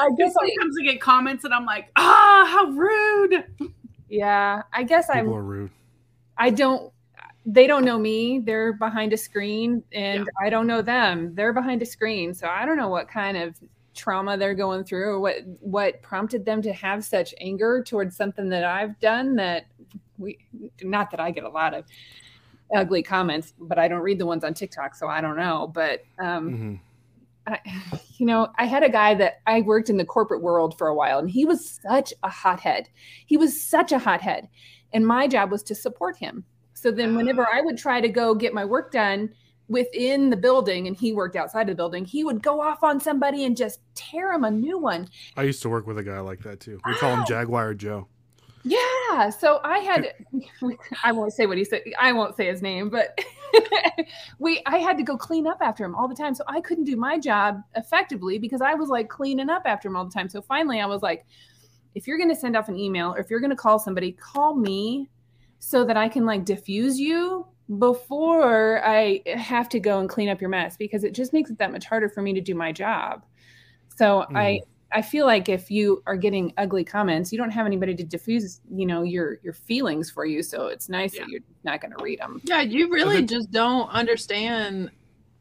I 0.00 0.10
guess 0.18 0.34
I, 0.36 0.48
Sometimes 0.48 0.76
I 0.80 0.84
get 0.84 1.00
comments 1.00 1.44
and 1.44 1.54
I'm 1.54 1.64
like, 1.64 1.90
ah, 1.96 2.44
how 2.50 2.64
rude. 2.72 3.44
yeah, 4.08 4.62
I 4.72 4.82
guess 4.82 5.08
I'm 5.08 5.24
People 5.26 5.36
are 5.36 5.42
rude. 5.42 5.70
I 6.36 6.50
don't 6.50 6.92
they 7.44 7.66
don't 7.66 7.84
know 7.84 7.98
me. 7.98 8.38
They're 8.38 8.72
behind 8.72 9.12
a 9.12 9.16
screen 9.16 9.82
and 9.92 10.28
I 10.40 10.48
don't 10.48 10.66
know 10.66 10.82
them. 10.82 11.34
They're 11.34 11.52
behind 11.52 11.82
a 11.82 11.86
screen. 11.86 12.34
So 12.34 12.46
I 12.46 12.64
don't 12.64 12.76
know 12.76 12.88
what 12.88 13.08
kind 13.08 13.36
of 13.36 13.56
trauma 13.94 14.38
they're 14.38 14.54
going 14.54 14.84
through 14.84 15.10
or 15.10 15.20
what 15.20 15.36
what 15.60 16.00
prompted 16.02 16.44
them 16.44 16.62
to 16.62 16.72
have 16.72 17.04
such 17.04 17.34
anger 17.40 17.82
towards 17.86 18.16
something 18.16 18.48
that 18.48 18.64
I've 18.64 18.98
done 19.00 19.36
that 19.36 19.66
we 20.18 20.38
not 20.82 21.10
that 21.10 21.20
I 21.20 21.30
get 21.30 21.44
a 21.44 21.48
lot 21.48 21.74
of 21.74 21.84
ugly 22.74 23.02
comments, 23.02 23.52
but 23.58 23.78
I 23.78 23.88
don't 23.88 24.00
read 24.00 24.18
the 24.18 24.24
ones 24.24 24.44
on 24.44 24.54
TikTok, 24.54 24.94
so 24.94 25.08
I 25.08 25.20
don't 25.20 25.36
know. 25.36 25.70
But 25.74 26.04
um 26.18 26.50
Mhm. 26.50 26.80
I, 27.46 27.58
you 28.18 28.26
know, 28.26 28.48
I 28.56 28.66
had 28.66 28.82
a 28.82 28.88
guy 28.88 29.14
that 29.14 29.40
I 29.46 29.62
worked 29.62 29.90
in 29.90 29.96
the 29.96 30.04
corporate 30.04 30.42
world 30.42 30.78
for 30.78 30.88
a 30.88 30.94
while, 30.94 31.18
and 31.18 31.28
he 31.30 31.44
was 31.44 31.68
such 31.68 32.14
a 32.22 32.28
hothead. 32.28 32.88
He 33.26 33.36
was 33.36 33.62
such 33.62 33.92
a 33.92 33.98
hothead. 33.98 34.48
And 34.94 35.06
my 35.06 35.26
job 35.26 35.50
was 35.50 35.62
to 35.64 35.74
support 35.74 36.16
him. 36.16 36.44
So 36.82 36.90
then, 36.90 37.14
whenever 37.14 37.46
I 37.46 37.60
would 37.60 37.78
try 37.78 38.00
to 38.00 38.08
go 38.08 38.34
get 38.34 38.52
my 38.52 38.64
work 38.64 38.90
done 38.90 39.30
within 39.68 40.30
the 40.30 40.36
building 40.36 40.88
and 40.88 40.96
he 40.96 41.12
worked 41.12 41.36
outside 41.36 41.62
of 41.62 41.68
the 41.68 41.74
building, 41.76 42.04
he 42.04 42.24
would 42.24 42.42
go 42.42 42.60
off 42.60 42.82
on 42.82 42.98
somebody 42.98 43.44
and 43.44 43.56
just 43.56 43.78
tear 43.94 44.32
him 44.32 44.42
a 44.42 44.50
new 44.50 44.78
one. 44.78 45.06
I 45.36 45.44
used 45.44 45.62
to 45.62 45.68
work 45.68 45.86
with 45.86 45.96
a 45.98 46.02
guy 46.02 46.18
like 46.18 46.40
that 46.40 46.58
too. 46.58 46.80
We 46.84 46.94
call 46.94 47.14
him 47.14 47.24
Jaguar 47.24 47.74
Joe. 47.74 48.08
Yeah. 48.64 49.30
So 49.30 49.60
I 49.62 49.78
had, 49.78 50.12
I 51.04 51.12
won't 51.12 51.32
say 51.32 51.46
what 51.46 51.56
he 51.56 51.62
said. 51.62 51.82
I 52.00 52.10
won't 52.10 52.36
say 52.36 52.46
his 52.46 52.62
name, 52.62 52.90
but 52.90 53.16
we, 54.40 54.60
I 54.66 54.78
had 54.78 54.96
to 54.96 55.04
go 55.04 55.16
clean 55.16 55.46
up 55.46 55.58
after 55.60 55.84
him 55.84 55.94
all 55.94 56.08
the 56.08 56.16
time. 56.16 56.34
So 56.34 56.42
I 56.48 56.60
couldn't 56.60 56.84
do 56.84 56.96
my 56.96 57.16
job 57.16 57.60
effectively 57.76 58.40
because 58.40 58.60
I 58.60 58.74
was 58.74 58.88
like 58.88 59.08
cleaning 59.08 59.50
up 59.50 59.62
after 59.66 59.86
him 59.86 59.94
all 59.94 60.04
the 60.04 60.12
time. 60.12 60.28
So 60.28 60.42
finally 60.42 60.80
I 60.80 60.86
was 60.86 61.00
like, 61.00 61.26
if 61.94 62.08
you're 62.08 62.18
going 62.18 62.30
to 62.30 62.36
send 62.36 62.56
off 62.56 62.68
an 62.68 62.76
email 62.76 63.14
or 63.14 63.20
if 63.20 63.30
you're 63.30 63.38
going 63.38 63.50
to 63.50 63.56
call 63.56 63.78
somebody, 63.78 64.10
call 64.10 64.56
me 64.56 65.08
so 65.64 65.84
that 65.84 65.96
I 65.96 66.08
can 66.08 66.26
like 66.26 66.44
diffuse 66.44 66.98
you 66.98 67.46
before 67.78 68.84
I 68.84 69.22
have 69.36 69.68
to 69.68 69.78
go 69.78 70.00
and 70.00 70.08
clean 70.08 70.28
up 70.28 70.40
your 70.40 70.50
mess 70.50 70.76
because 70.76 71.04
it 71.04 71.14
just 71.14 71.32
makes 71.32 71.50
it 71.50 71.58
that 71.58 71.70
much 71.70 71.86
harder 71.86 72.08
for 72.08 72.20
me 72.20 72.32
to 72.32 72.40
do 72.40 72.56
my 72.56 72.72
job. 72.72 73.24
So 73.96 74.22
hmm. 74.28 74.36
I, 74.36 74.60
I 74.90 75.02
feel 75.02 75.24
like 75.24 75.48
if 75.48 75.70
you 75.70 76.02
are 76.04 76.16
getting 76.16 76.52
ugly 76.58 76.82
comments, 76.82 77.30
you 77.30 77.38
don't 77.38 77.52
have 77.52 77.64
anybody 77.64 77.94
to 77.94 78.02
diffuse, 78.02 78.60
you 78.74 78.86
know, 78.86 79.02
your 79.02 79.38
your 79.44 79.52
feelings 79.52 80.10
for 80.10 80.26
you. 80.26 80.42
So 80.42 80.66
it's 80.66 80.88
nice 80.88 81.14
Yeah. 81.14 81.20
that 81.20 81.28
you're 81.30 81.42
not 81.62 81.80
going 81.80 81.94
to 81.96 82.02
read 82.02 82.18
them. 82.18 82.40
Yeah, 82.42 82.62
you 82.62 82.90
really 82.90 83.24
just 83.24 83.52
don't 83.52 83.88
understand. 83.90 84.90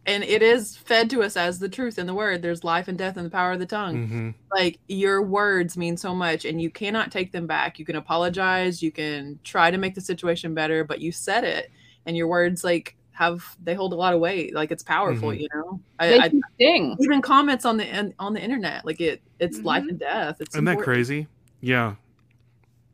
And 0.08 0.24
it 0.24 0.42
is 0.42 0.76
fed 0.76 1.12
to 1.12 1.22
us 1.22 1.38
as 1.38 1.60
the 1.60 1.70
truth 1.70 2.00
in 2.00 2.08
the 2.08 2.14
word. 2.16 2.42
There's 2.42 2.64
life 2.64 2.88
and 2.88 2.98
death 2.98 3.18
in 3.18 3.24
the 3.24 3.30
power 3.30 3.52
of 3.52 3.60
the 3.60 3.68
tongue. 3.68 4.08
hmm 4.08 4.30
Like 4.52 4.80
your 4.88 5.22
words 5.22 5.78
mean 5.78 5.96
so 5.96 6.16
much, 6.16 6.44
and 6.46 6.60
you 6.60 6.72
cannot 6.72 7.12
take 7.12 7.32
them 7.32 7.46
back. 7.46 7.78
You 7.78 7.86
can 7.86 7.96
apologize, 7.98 8.82
you 8.82 8.92
can 8.92 9.40
try 9.44 9.70
to 9.70 9.78
make 9.78 9.94
the 9.94 10.02
situation 10.02 10.56
better, 10.56 10.84
but 10.84 11.02
you 11.02 11.12
said 11.12 11.44
it, 11.44 11.72
and 12.08 12.18
your 12.18 12.28
words 12.28 12.64
like 12.64 12.96
have 13.12 13.56
they 13.64 13.76
hold 13.76 13.94
a 13.94 13.96
lot 13.96 14.16
of 14.16 14.20
weight. 14.20 14.56
Like 14.56 14.72
it's 14.72 14.82
powerful, 14.82 15.30
Mhm. 15.30 15.42
you 15.42 15.48
know. 15.54 15.80
They 16.00 16.18
I, 16.18 16.24
I 16.24 16.30
can 16.30 16.42
sting. 16.56 16.96
even 17.00 17.22
comments 17.22 17.64
on 17.66 17.78
the 17.78 18.12
on 18.18 18.34
the 18.34 18.42
internet, 18.42 18.84
like 18.86 19.00
it 19.02 19.22
it's 19.40 19.60
life 19.60 19.84
Mhm. 19.84 19.90
and 19.90 20.00
death. 20.00 20.38
It's 20.42 20.56
Isn't 20.56 20.66
that 20.66 20.80
crazy? 20.80 21.28
Yeah. 21.60 21.96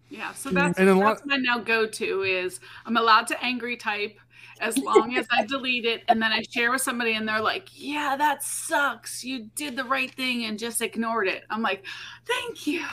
Yeah, 0.09 0.31
so 0.33 0.49
that's, 0.49 0.79
And 0.79 0.87
a 0.87 0.95
lot- 0.95 1.17
that's 1.17 1.25
my 1.25 1.35
now 1.35 1.59
go 1.59 1.85
to 1.85 2.21
is 2.23 2.59
I'm 2.85 2.95
allowed 2.95 3.27
to 3.27 3.43
angry 3.43 3.75
type 3.75 4.17
as 4.59 4.77
long 4.77 5.15
as 5.17 5.27
I 5.31 5.45
delete 5.45 5.85
it 5.85 6.03
and 6.07 6.21
then 6.21 6.31
I 6.31 6.41
share 6.41 6.71
with 6.71 6.81
somebody 6.81 7.13
and 7.13 7.27
they're 7.27 7.41
like, 7.41 7.69
"Yeah, 7.73 8.15
that 8.17 8.43
sucks. 8.43 9.23
You 9.23 9.49
did 9.55 9.75
the 9.75 9.83
right 9.83 10.11
thing 10.11 10.45
and 10.45 10.57
just 10.59 10.81
ignored 10.81 11.27
it." 11.27 11.43
I'm 11.49 11.61
like, 11.61 11.85
"Thank 12.25 12.67
you. 12.67 12.85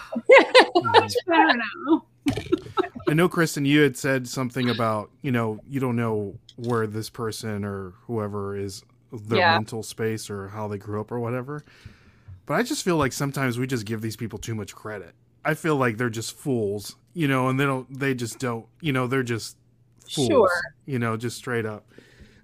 Much 0.77 1.15
better 1.27 1.57
now." 1.87 2.05
I 3.09 3.15
know, 3.15 3.29
Kristen, 3.29 3.65
you 3.65 3.81
had 3.83 3.97
said 3.97 4.27
something 4.27 4.71
about, 4.71 5.11
you 5.23 5.31
know, 5.31 5.61
you 5.69 5.79
don't 5.81 5.97
know 5.97 6.39
where 6.57 6.87
this 6.87 7.11
person 7.11 7.65
or 7.65 7.93
whoever 8.07 8.57
is 8.57 8.83
their 9.13 9.41
Yeah. 9.41 9.53
mental 9.55 9.83
space 9.83 10.31
or 10.31 10.49
how 10.49 10.69
they 10.69 10.79
grew 10.79 11.01
up 11.01 11.13
or 11.13 11.21
whatever. 11.21 11.65
But 12.47 12.55
I 12.55 12.63
just 12.63 12.83
feel 12.83 12.97
like 12.97 13.13
sometimes 13.13 13.59
we 13.59 13.67
just 13.67 13.85
give 13.85 14.01
these 14.01 14.17
people 14.17 14.39
too 14.39 14.55
much 14.55 14.75
credit. 14.75 15.15
I 15.45 15.55
feel 15.55 15.77
like 15.77 15.99
they're 15.99 16.09
just 16.11 16.37
fools, 16.37 16.97
you 17.13 17.29
know, 17.29 17.49
and 17.49 17.61
they 17.61 17.65
don't, 17.65 17.87
they 17.99 18.15
just 18.15 18.39
don't, 18.39 18.67
you 18.81 18.93
know, 18.93 19.07
they're 19.07 19.23
just 19.23 19.57
fools, 20.09 20.29
Sure. 20.29 20.51
you 20.87 20.99
know, 20.99 21.17
just 21.17 21.37
straight 21.37 21.67
up. 21.67 21.87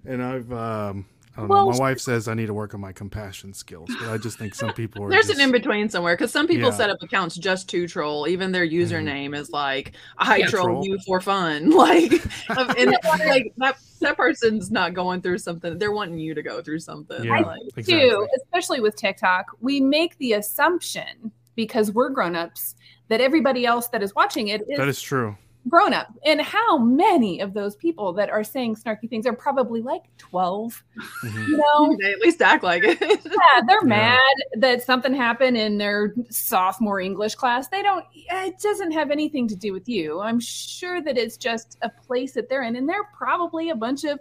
And 0.05 0.23
I've, 0.23 0.51
um, 0.51 1.05
I 1.37 1.39
don't 1.41 1.47
Well, 1.47 1.65
know. 1.67 1.71
My 1.71 1.77
wife 1.77 1.99
says 2.01 2.27
I 2.27 2.33
need 2.33 2.47
to 2.47 2.53
work 2.53 2.73
on 2.73 2.81
my 2.81 2.91
compassion 2.91 3.53
skills, 3.53 3.89
but 4.01 4.09
I 4.09 4.17
just 4.17 4.37
think 4.37 4.53
some 4.53 4.73
people 4.73 5.05
are. 5.05 5.09
There's 5.09 5.27
just, 5.27 5.39
an 5.39 5.45
in 5.45 5.51
between 5.53 5.87
somewhere 5.87 6.13
because 6.15 6.29
some 6.31 6.45
people 6.45 6.69
Yeah. 6.71 6.75
set 6.75 6.89
up 6.89 7.01
accounts 7.01 7.37
just 7.37 7.69
to 7.69 7.87
troll. 7.87 8.27
Even 8.27 8.51
their 8.51 8.67
Mhm. 8.67 8.81
username 8.81 9.33
is 9.37 9.49
like 9.49 9.93
"I 10.17 10.37
Yeah. 10.37 10.47
troll, 10.47 10.65
Troll. 10.65 10.85
you 10.87 10.97
for 11.07 11.21
fun." 11.21 11.69
Like, 11.75 12.11
um, 12.49 12.69
and 12.77 12.91
like 13.25 13.53
that 13.57 13.77
that 14.01 14.17
person's 14.17 14.71
not 14.71 14.93
going 14.93 15.21
through 15.21 15.37
something. 15.37 15.77
They're 15.77 15.93
wanting 15.93 16.19
you 16.19 16.33
to 16.33 16.41
go 16.43 16.61
through 16.61 16.79
something. 16.79 17.23
Yeah. 17.23 17.39
Like, 17.39 17.59
Exactly. 17.77 18.09
Too, 18.09 18.27
especially 18.43 18.81
with 18.81 18.95
TikTok, 18.97 19.51
we 19.61 19.79
make 19.79 20.17
the 20.17 20.33
assumption 20.33 21.31
because 21.55 21.91
we're 21.93 22.09
grown-ups 22.09 22.75
that 23.07 23.21
everybody 23.21 23.65
else 23.65 23.87
that 23.89 24.01
is 24.03 24.13
watching 24.15 24.49
it 24.49 24.61
is 24.67 24.77
That 24.77 24.87
is 24.89 25.01
true. 25.01 25.37
Grown 25.69 25.93
up. 25.93 26.07
And 26.25 26.41
how 26.41 26.77
many 26.77 27.39
of 27.39 27.53
those 27.53 27.75
people 27.75 28.13
that 28.13 28.29
are 28.29 28.43
saying 28.43 28.75
snarky 28.75 29.09
things 29.09 29.25
are 29.27 29.33
probably 29.33 29.81
like 29.81 30.03
12? 30.17 30.83
Mhm. 31.23 31.47
You 31.47 31.57
know, 31.57 31.97
they 32.01 32.11
at 32.11 32.19
least 32.19 32.41
act 32.41 32.63
like 32.63 32.83
it. 32.83 32.99
yeah, 33.01 33.61
they're 33.67 33.79
Yeah. 33.83 33.87
mad 33.87 34.35
that 34.57 34.81
something 34.83 35.13
happened 35.13 35.57
in 35.57 35.77
their 35.77 36.13
sophomore 36.29 36.99
English 36.99 37.35
class. 37.35 37.67
They 37.67 37.83
don't, 37.83 38.05
it 38.13 38.59
doesn't 38.59 38.91
have 38.91 39.11
anything 39.11 39.47
to 39.49 39.55
do 39.55 39.71
with 39.71 39.87
you. 39.87 40.19
I'm 40.19 40.39
sure 40.39 41.01
that 41.01 41.17
it's 41.17 41.37
just 41.37 41.77
a 41.81 41.89
place 41.89 42.33
that 42.33 42.49
they're 42.49 42.63
in. 42.63 42.75
And 42.75 42.89
they're 42.89 43.09
probably 43.15 43.69
a 43.69 43.75
bunch 43.75 44.03
of 44.03 44.19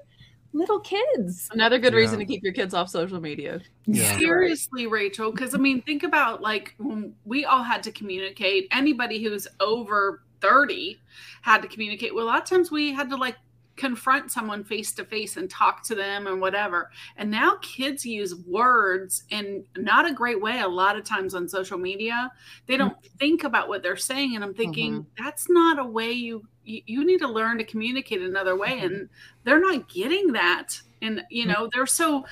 little 0.52 0.80
kids. 0.80 1.48
Another 1.52 1.78
good 1.78 1.94
reason 1.94 2.18
to 2.18 2.24
keep 2.24 2.42
your 2.42 2.52
kids 2.52 2.74
off 2.74 2.88
social 2.88 3.20
media. 3.20 3.60
Yeah. 3.86 4.18
Seriously, 4.18 4.86
Rachel, 4.88 5.30
because 5.30 5.54
I 5.54 5.58
mean, 5.58 5.80
think 5.82 6.02
about 6.02 6.42
like 6.42 6.74
when 6.78 7.14
we 7.24 7.44
all 7.44 7.62
had 7.62 7.82
to 7.84 7.92
communicate. 7.92 8.66
Anybody 8.72 9.22
who's 9.22 9.46
over 9.60 10.22
30 10.40 11.00
had 11.42 11.62
to 11.62 11.68
communicate. 11.68 12.14
Well, 12.14 12.24
a 12.24 12.26
lot 12.26 12.42
of 12.42 12.48
times 12.48 12.70
we 12.70 12.92
had 12.92 13.10
to 13.10 13.16
like 13.16 13.36
confront 13.80 14.30
someone 14.30 14.62
face 14.62 14.92
to 14.92 15.04
face 15.06 15.38
and 15.38 15.48
talk 15.48 15.82
to 15.82 15.94
them 15.94 16.26
and 16.26 16.38
whatever. 16.38 16.90
And 17.16 17.30
now 17.30 17.56
kids 17.62 18.04
use 18.04 18.34
words 18.46 19.24
in 19.30 19.64
not 19.74 20.08
a 20.08 20.12
great 20.12 20.40
way 20.40 20.60
a 20.60 20.68
lot 20.68 20.98
of 20.98 21.04
times 21.04 21.34
on 21.34 21.48
social 21.48 21.78
media. 21.78 22.30
They 22.66 22.76
don't 22.76 22.92
mm-hmm. 22.92 23.16
think 23.18 23.44
about 23.44 23.68
what 23.68 23.82
they're 23.82 23.96
saying. 23.96 24.34
And 24.34 24.44
I'm 24.44 24.52
thinking, 24.52 24.92
mm-hmm. 24.92 25.24
that's 25.24 25.48
not 25.48 25.78
a 25.78 25.84
way 25.84 26.12
you, 26.12 26.46
you 26.64 26.82
you 26.84 27.04
need 27.06 27.20
to 27.20 27.28
learn 27.28 27.56
to 27.56 27.64
communicate 27.64 28.20
another 28.20 28.54
way. 28.54 28.72
Mm-hmm. 28.72 28.86
And 28.86 29.08
they're 29.44 29.60
not 29.60 29.88
getting 29.88 30.32
that. 30.32 30.78
And 31.00 31.22
you 31.30 31.46
know, 31.46 31.70
they're 31.72 31.86
so 31.86 32.26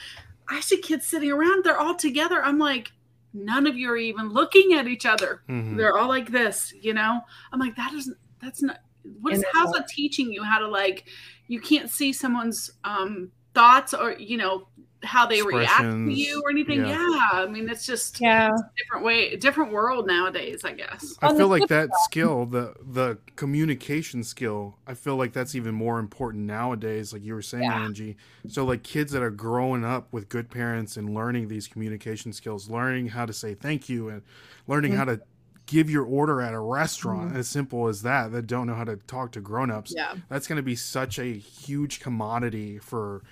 I 0.50 0.60
see 0.60 0.80
kids 0.80 1.06
sitting 1.06 1.30
around, 1.30 1.64
they're 1.64 1.78
all 1.78 1.94
together. 1.94 2.42
I'm 2.42 2.58
like, 2.58 2.92
none 3.34 3.66
of 3.66 3.76
you 3.76 3.90
are 3.90 3.96
even 3.96 4.30
looking 4.30 4.74
at 4.74 4.86
each 4.86 5.06
other. 5.06 5.42
Mhm. 5.48 5.76
They're 5.76 5.96
all 5.96 6.08
like 6.08 6.30
this, 6.30 6.72
you 6.80 6.94
know? 6.94 7.20
I'm 7.52 7.60
like, 7.60 7.76
that 7.76 7.92
isn't, 7.92 8.16
that's 8.40 8.62
not, 8.62 8.80
what 9.20 9.32
is, 9.32 9.44
how's 9.52 9.72
that 9.72 9.88
teaching 9.88 10.32
you 10.32 10.42
how 10.42 10.58
to 10.58 10.66
like, 10.68 11.06
you 11.46 11.60
can't 11.60 11.90
see 11.90 12.12
someone's 12.12 12.70
um 12.84 13.30
thoughts 13.54 13.94
or, 13.94 14.12
you 14.12 14.36
know, 14.36 14.68
how 15.04 15.26
they 15.26 15.42
react 15.42 15.82
to 15.82 16.10
you 16.12 16.42
or 16.44 16.50
anything. 16.50 16.80
yeah. 16.80 16.98
Yeah. 16.98 17.28
I 17.32 17.46
mean, 17.46 17.68
it's 17.68 17.86
just 17.86 18.20
Yeah. 18.20 18.48
a 18.48 18.70
different 18.76 19.04
way, 19.04 19.36
different 19.36 19.72
world 19.72 20.06
nowadays, 20.08 20.64
I 20.64 20.72
guess. 20.72 21.16
I 21.22 21.34
feel 21.36 21.46
like 21.48 21.68
that 21.68 21.88
skill, 22.02 22.46
the 22.46 22.74
the 22.84 23.18
communication 23.36 24.24
skill, 24.24 24.76
I 24.86 24.94
feel 24.94 25.16
like 25.16 25.32
that's 25.32 25.54
even 25.54 25.74
more 25.74 25.98
important 26.00 26.44
nowadays, 26.46 27.12
like 27.12 27.22
you 27.24 27.34
were 27.34 27.42
saying, 27.42 27.64
Yeah. 27.64 27.80
Angie. 27.84 28.16
So 28.48 28.64
like 28.64 28.82
kids 28.82 29.12
that 29.12 29.22
are 29.22 29.30
growing 29.30 29.84
up 29.84 30.12
with 30.12 30.28
good 30.28 30.50
parents 30.50 30.96
and 30.96 31.14
learning 31.14 31.48
these 31.48 31.68
communication 31.68 32.32
skills, 32.32 32.68
learning 32.68 33.08
how 33.08 33.24
to 33.26 33.32
say 33.32 33.54
thank 33.54 33.88
you 33.88 34.08
and 34.08 34.22
learning 34.66 34.92
how 34.92 35.04
to 35.04 35.20
give 35.66 35.88
your 35.90 36.04
order 36.04 36.40
at 36.40 36.54
a 36.54 36.58
restaurant, 36.60 37.36
as 37.36 37.46
simple 37.46 37.88
as 37.88 38.02
that, 38.02 38.32
that 38.32 38.46
don't 38.46 38.66
know 38.66 38.74
how 38.74 38.84
to 38.84 38.96
talk 39.06 39.30
to 39.32 39.40
grown-ups. 39.40 39.92
Yeah. 39.94 40.14
That's 40.28 40.46
gonna 40.46 40.62
be 40.62 40.74
such 40.74 41.18
a 41.18 41.32
huge 41.34 42.00
commodity 42.00 42.78
for 42.78 43.22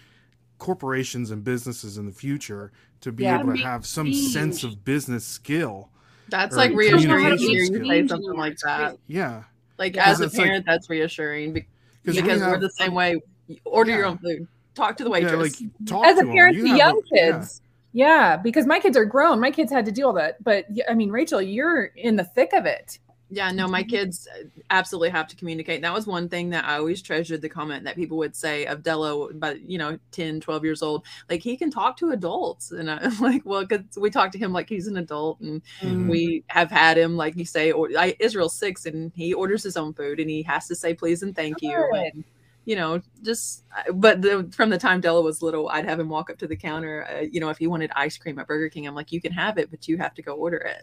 corporations 0.58 1.30
and 1.30 1.44
businesses 1.44 1.98
in 1.98 2.06
the 2.06 2.12
future 2.12 2.72
to 3.00 3.12
be 3.12 3.24
Yeah. 3.24 3.40
able 3.40 3.54
to 3.54 3.62
have 3.62 3.84
some 3.86 4.12
sense 4.12 4.64
of 4.64 4.84
business 4.84 5.24
skill. 5.24 5.90
That's 6.28 6.56
like 6.56 6.72
reassuring 6.74 7.30
to 7.30 7.36
hear 7.36 7.60
you 7.60 7.66
skills. 7.66 7.88
say 7.88 8.06
something 8.08 8.32
like 8.34 8.56
that. 8.64 8.98
Yeah. 9.06 9.44
Like 9.78 9.96
as 9.96 10.20
a 10.20 10.24
It's 10.24 10.36
like- 10.36 10.46
parent, 10.46 10.66
that's 10.66 10.88
reassuring 10.90 11.52
be- 11.52 11.66
we 12.04 12.12
because 12.14 12.40
we're 12.40 12.48
have- 12.50 12.60
the 12.60 12.70
same 12.70 12.94
way. 12.94 13.20
You 13.48 13.56
Order 13.64 13.92
your 13.92 14.06
own 14.06 14.18
food. 14.18 14.48
Talk 14.74 14.96
to 14.96 15.04
the 15.04 15.10
Yeah, 15.10 15.12
waitress. 15.26 15.60
like 15.60 15.70
talk 15.86 16.04
As 16.06 16.18
a 16.18 16.22
to 16.22 16.28
'em. 16.28 16.34
parent 16.34 16.56
You 16.56 16.62
to 16.62 16.68
have 16.70 16.78
young 16.78 16.98
a- 16.98 17.14
kids. 17.14 17.62
Yeah. 17.92 18.36
because 18.36 18.66
my 18.66 18.78
kids 18.80 18.96
are 18.96 19.04
grown. 19.04 19.38
My 19.40 19.50
kids 19.50 19.70
had 19.72 19.84
to 19.86 19.92
do 19.92 20.04
all 20.06 20.12
that. 20.14 20.42
But 20.42 20.66
I 20.90 20.94
mean, 20.94 21.10
Rachel, 21.10 21.40
you're 21.40 21.84
in 21.96 22.16
the 22.16 22.24
thick 22.24 22.52
of 22.52 22.66
it. 22.66 22.98
Yeah, 23.28 23.50
no, 23.50 23.66
my 23.66 23.82
kids 23.82 24.28
absolutely 24.70 25.08
have 25.10 25.26
to 25.28 25.36
communicate. 25.36 25.82
That 25.82 25.92
was 25.92 26.06
one 26.06 26.28
thing 26.28 26.50
that 26.50 26.64
I 26.64 26.76
always 26.76 27.02
treasured 27.02 27.42
the 27.42 27.48
comment 27.48 27.82
that 27.84 27.96
people 27.96 28.16
would 28.18 28.36
say 28.36 28.66
of 28.66 28.84
Dello, 28.84 29.30
but 29.34 29.60
you 29.68 29.78
know, 29.78 29.98
10, 30.12 30.40
12 30.40 30.64
years 30.64 30.80
old, 30.80 31.04
like 31.28 31.42
he 31.42 31.56
can 31.56 31.68
talk 31.68 31.96
to 31.98 32.10
adults. 32.10 32.70
And 32.70 32.88
I'm 32.88 33.18
like, 33.20 33.42
well, 33.44 33.64
because 33.66 33.84
we 33.98 34.10
talk 34.10 34.30
to 34.32 34.38
him 34.38 34.52
like 34.52 34.68
he's 34.68 34.86
an 34.86 34.96
adult 34.96 35.40
and 35.40 35.60
Mhm. 35.82 36.06
we 36.08 36.44
have 36.48 36.70
had 36.70 36.96
him, 36.96 37.16
like 37.16 37.34
you 37.36 37.44
say, 37.44 37.72
or 37.72 37.88
I, 37.98 38.14
Israel's 38.20 38.54
six 38.56 38.86
and 38.86 39.10
he 39.16 39.34
orders 39.34 39.64
his 39.64 39.76
own 39.76 39.92
food 39.92 40.20
and 40.20 40.30
he 40.30 40.42
has 40.44 40.68
to 40.68 40.76
say 40.76 40.94
please 40.94 41.22
and 41.24 41.34
thank 41.34 41.62
you. 41.62 41.84
And, 42.14 42.24
you 42.66 42.76
know, 42.76 43.00
just, 43.22 43.64
but 43.94 44.20
the, 44.20 44.50
from 44.54 44.68
the 44.68 44.76
time 44.76 45.00
Della 45.00 45.22
was 45.22 45.40
little, 45.40 45.68
I'd 45.70 45.86
have 45.86 45.98
him 45.98 46.08
walk 46.10 46.28
up 46.28 46.36
to 46.38 46.46
the 46.46 46.56
counter. 46.56 47.06
Uh, 47.10 47.20
you 47.20 47.40
know, 47.40 47.48
if 47.48 47.56
he 47.56 47.66
wanted 47.66 47.90
ice 47.96 48.18
cream 48.18 48.38
at 48.38 48.46
Burger 48.46 48.68
King, 48.68 48.86
I'm 48.86 48.94
like, 48.94 49.12
you 49.12 49.20
can 49.20 49.32
have 49.32 49.56
it, 49.56 49.70
but 49.70 49.88
you 49.88 49.96
have 49.96 50.12
to 50.14 50.22
go 50.22 50.34
order 50.34 50.58
it 50.58 50.82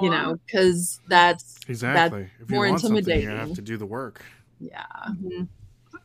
you 0.00 0.10
know, 0.10 0.38
because 0.46 1.00
that's 1.08 1.56
Exactly. 1.68 2.28
If 2.40 2.50
you 2.50 2.56
more 2.56 2.68
want 2.68 2.80
something, 2.80 3.20
you 3.20 3.28
have 3.30 3.54
to 3.54 3.62
do 3.62 3.76
the 3.76 3.86
work. 3.86 4.22
yeah. 4.60 4.84
Mhm. 5.08 5.48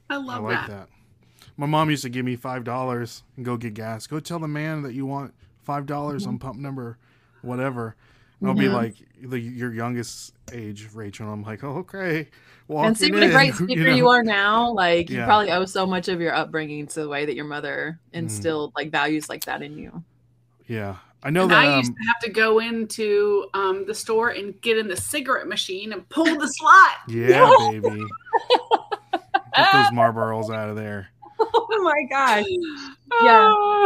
I 0.10 0.16
I 0.16 0.18
love 0.18 0.44
like 0.44 0.68
that. 0.68 0.70
that. 0.70 0.90
My 1.58 1.66
mom 1.66 1.90
used 1.90 2.04
to 2.04 2.10
give 2.10 2.26
me 2.26 2.36
five 2.36 2.64
dollars 2.64 3.24
and 3.36 3.46
go 3.46 3.58
get 3.58 3.74
gas. 3.74 4.08
Go 4.08 4.20
tell 4.20 4.40
the 4.40 4.48
man 4.48 4.82
that 4.84 4.94
you 4.94 5.06
want 5.06 5.34
five 5.64 5.86
dollars 5.86 6.26
on 6.26 6.40
pump 6.40 6.58
number, 6.58 6.98
whatever. 7.42 7.96
And 8.42 8.50
I'll 8.50 8.56
be 8.56 8.66
Mhm. 8.66 8.74
like 8.74 8.96
the 9.22 9.40
your 9.40 9.72
youngest 9.72 10.34
age, 10.52 10.90
Rachel. 10.94 11.32
I'm 11.32 11.44
like, 11.44 11.64
oh, 11.64 11.78
okay. 11.78 12.28
Walking 12.68 12.88
and 12.88 12.98
see 12.98 13.12
what 13.12 13.24
a 13.24 13.30
great 13.30 13.54
speaker 13.56 13.82
you, 13.90 14.04
know? 14.04 14.10
are 14.10 14.24
now. 14.24 14.72
Like 14.72 15.10
you 15.10 15.24
probably 15.24 15.52
owe 15.52 15.66
so 15.66 15.86
much 15.86 16.08
of 16.08 16.20
your 16.20 16.34
upbringing 16.34 16.88
to 16.88 17.02
the 17.02 17.08
way 17.08 17.26
that 17.26 17.36
your 17.36 17.46
mother 17.46 18.00
Mm. 18.14 18.18
instilled 18.20 18.74
like 18.76 18.90
values 18.92 19.30
like 19.30 19.46
that 19.46 19.62
in 19.62 19.78
you. 19.78 20.04
Yeah, 20.68 20.96
I 21.22 21.30
know 21.30 21.44
And 21.44 21.52
that. 21.52 21.66
I 21.66 21.68
Um, 21.74 21.78
used 21.80 21.92
to 21.94 22.08
have 22.08 22.20
to 22.24 22.30
go 22.32 22.60
into 22.60 23.46
um, 23.54 23.86
the 23.86 23.94
store 23.94 24.30
and 24.30 24.60
get 24.62 24.78
in 24.78 24.88
the 24.88 24.96
cigarette 24.98 25.48
machine 25.48 25.92
and 25.94 26.08
pull 26.10 26.26
the 26.26 26.48
slot. 26.48 26.92
yeah, 27.08 27.48
baby. 27.60 28.02
Get 29.56 29.68
those 29.74 29.92
Marlboros 29.92 30.50
out 30.54 30.70
of 30.70 30.76
there. 30.78 31.10
Oh 31.40 31.82
my 31.84 32.04
gosh. 32.10 32.46
Oh. 33.14 33.81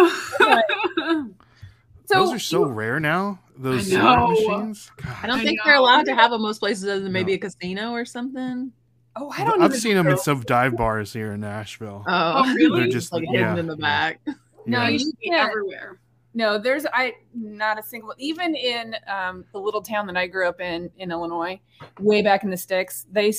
So 2.15 2.25
those 2.25 2.33
are 2.33 2.39
so 2.39 2.63
rare 2.65 2.99
now. 2.99 3.39
Those 3.57 3.87
I 3.87 3.89
cigarette 3.95 4.17
know. 4.19 4.27
machines. 4.29 4.91
I 5.21 5.27
don't 5.27 5.39
think 5.39 5.57
know. 5.59 5.63
they're 5.65 5.75
allowed 5.75 6.05
to 6.05 6.15
have 6.15 6.31
them 6.31 6.41
most 6.41 6.59
places 6.59 6.83
other 6.85 6.99
than 6.99 7.11
maybe 7.11 7.31
No. 7.31 7.35
a 7.35 7.39
casino 7.39 7.91
or 7.91 8.05
something. 8.05 8.71
Oh, 9.15 9.31
I 9.31 9.45
don't. 9.45 9.59
Know. 9.59 9.65
I've 9.65 9.71
even 9.71 9.79
seen 9.81 9.95
them 9.95 10.07
in 10.07 10.17
some 10.17 10.41
dive 10.41 10.75
bars 10.75 11.13
here 11.13 11.31
in 11.33 11.39
Nashville. 11.39 12.03
Oh, 12.05 12.43
Oh, 12.45 12.53
really? 12.55 12.81
They're 12.81 12.89
just 12.91 13.13
like 13.13 13.23
yeah, 13.31 13.31
hidden 13.51 13.59
in 13.59 13.67
the 13.67 13.77
yeah, 13.77 13.85
back. 13.85 14.19
No, 14.65 14.81
yeah. 14.81 14.87
You 14.87 14.93
used 14.93 15.11
to 15.11 15.17
be 15.21 15.31
everywhere. 15.31 15.99
No, 16.33 16.57
there's 16.57 16.85
I 16.91 17.13
not 17.33 17.79
a 17.79 17.83
single 17.83 18.13
even 18.17 18.55
in 18.55 18.93
um, 19.07 19.45
the 19.53 19.59
little 19.59 19.81
town 19.81 20.05
that 20.07 20.17
I 20.17 20.27
grew 20.27 20.49
up 20.49 20.59
in 20.59 20.91
in 20.97 21.11
Illinois, 21.11 21.61
way 22.01 22.21
back 22.21 22.43
in 22.43 22.49
the 22.49 22.57
sticks. 22.57 23.05
They 23.09 23.31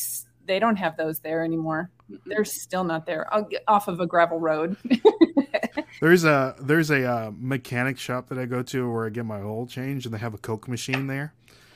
they 0.47 0.59
don't 0.59 0.77
have 0.77 0.97
those 0.97 1.19
there 1.21 1.45
anymore. 1.45 1.91
They're 2.27 2.45
still 2.45 2.85
not 2.85 3.07
there. 3.07 3.27
Get 3.51 3.65
off 3.67 3.89
of 3.89 4.01
a 4.01 4.07
gravel 4.07 4.39
road. 4.39 4.77
There's 6.01 6.25
a 6.25 6.55
there's 6.61 6.91
a 6.91 7.05
uh, 7.07 7.33
mechanic 7.39 7.99
shop 7.99 8.29
that 8.29 8.39
I 8.39 8.45
go 8.45 8.63
to 8.65 8.91
where 8.93 9.07
I 9.07 9.09
get 9.11 9.25
my 9.25 9.41
oil 9.41 9.67
changed, 9.67 10.05
and 10.07 10.15
they 10.15 10.19
have 10.19 10.35
a 10.35 10.39
Coke 10.39 10.69
machine 10.69 11.07
there, 11.07 11.33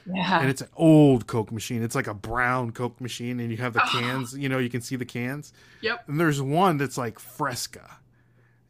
yeah. 0.07 0.41
and 0.41 0.51
it's 0.51 0.61
an 0.61 0.69
old 0.77 1.27
Coke 1.27 1.51
machine. 1.51 1.83
It's 1.83 1.95
like 1.95 2.07
a 2.07 2.13
brown 2.15 2.73
Coke 2.73 3.01
machine, 3.01 3.41
and 3.41 3.51
you 3.51 3.57
have 3.57 3.73
the 3.73 3.83
Oh. 3.83 3.89
cans. 3.99 4.37
You 4.37 4.49
know, 4.51 4.59
you 4.59 4.69
can 4.69 4.83
see 4.83 4.97
the 4.97 5.07
cans. 5.07 5.53
Yep. 5.81 6.09
And 6.09 6.21
there's 6.21 6.43
one 6.43 6.77
that's 6.77 6.99
like 6.99 7.19
Fresca, 7.19 7.97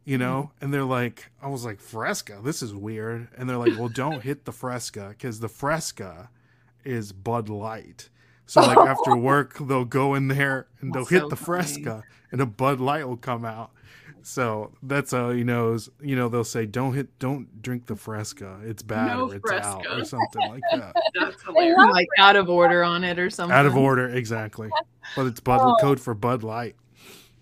you 0.05 0.17
Mm-hmm. 0.19 0.23
know, 0.23 0.51
and 0.61 0.73
they're 0.73 0.85
like, 0.85 1.31
I 1.43 1.49
was 1.49 1.65
like, 1.65 1.81
Fresca, 1.81 2.39
this 2.45 2.63
is 2.63 2.73
weird, 2.73 3.27
and 3.37 3.51
they're 3.51 3.59
like, 3.59 3.77
well, 3.77 3.89
don't 3.89 4.23
hit 4.23 4.45
the 4.45 4.53
Fresca 4.53 5.09
because 5.11 5.41
the 5.41 5.49
Fresca 5.49 6.31
is 6.85 7.13
Bud 7.13 7.49
Light. 7.49 8.09
So 8.51 8.61
like 8.63 8.79
after 8.79 9.15
work, 9.17 9.57
they'll 9.61 9.85
go 9.85 10.15
in 10.15 10.27
there 10.29 10.67
and 10.81 10.93
they'll 10.93 11.03
That's 11.03 11.11
hit 11.11 11.21
so 11.23 11.29
the 11.29 11.37
funny. 11.37 11.63
Fresca, 11.63 12.05
and 12.33 12.41
a 12.41 12.47
Bud 12.47 12.81
Light 12.81 13.07
will 13.07 13.17
come 13.17 13.45
out. 13.45 13.71
So 14.23 14.73
that's 14.83 15.13
how 15.13 15.31
he 15.31 15.45
knows. 15.45 15.89
You 16.03 16.17
know, 16.17 16.29
they'll 16.29 16.43
say, 16.45 16.67
"Don't 16.67 16.93
hit, 16.95 17.17
don't 17.19 17.63
drink 17.63 17.87
the 17.87 17.95
Fresca. 17.97 18.59
It's 18.65 18.83
bad 18.83 19.17
No 19.17 19.31
or 19.31 19.35
it's 19.37 19.51
out 19.53 19.87
or 19.87 20.05
something 20.05 20.49
like 20.49 20.63
that." 20.73 20.95
That's 21.15 21.43
hilarious. 21.47 21.93
like 21.93 22.09
out 22.19 22.37
of 22.37 22.51
order 22.51 22.83
on 22.85 23.03
it 23.05 23.19
or 23.19 23.31
something. 23.31 23.57
Out 23.57 23.67
of 23.67 23.77
order, 23.77 24.09
exactly. 24.09 24.69
But 25.17 25.27
it's 25.27 25.41
Bud 25.41 25.61
Oh. 25.63 25.77
code 25.81 26.01
for 26.01 26.13
Bud 26.15 26.43
Light. 26.43 26.77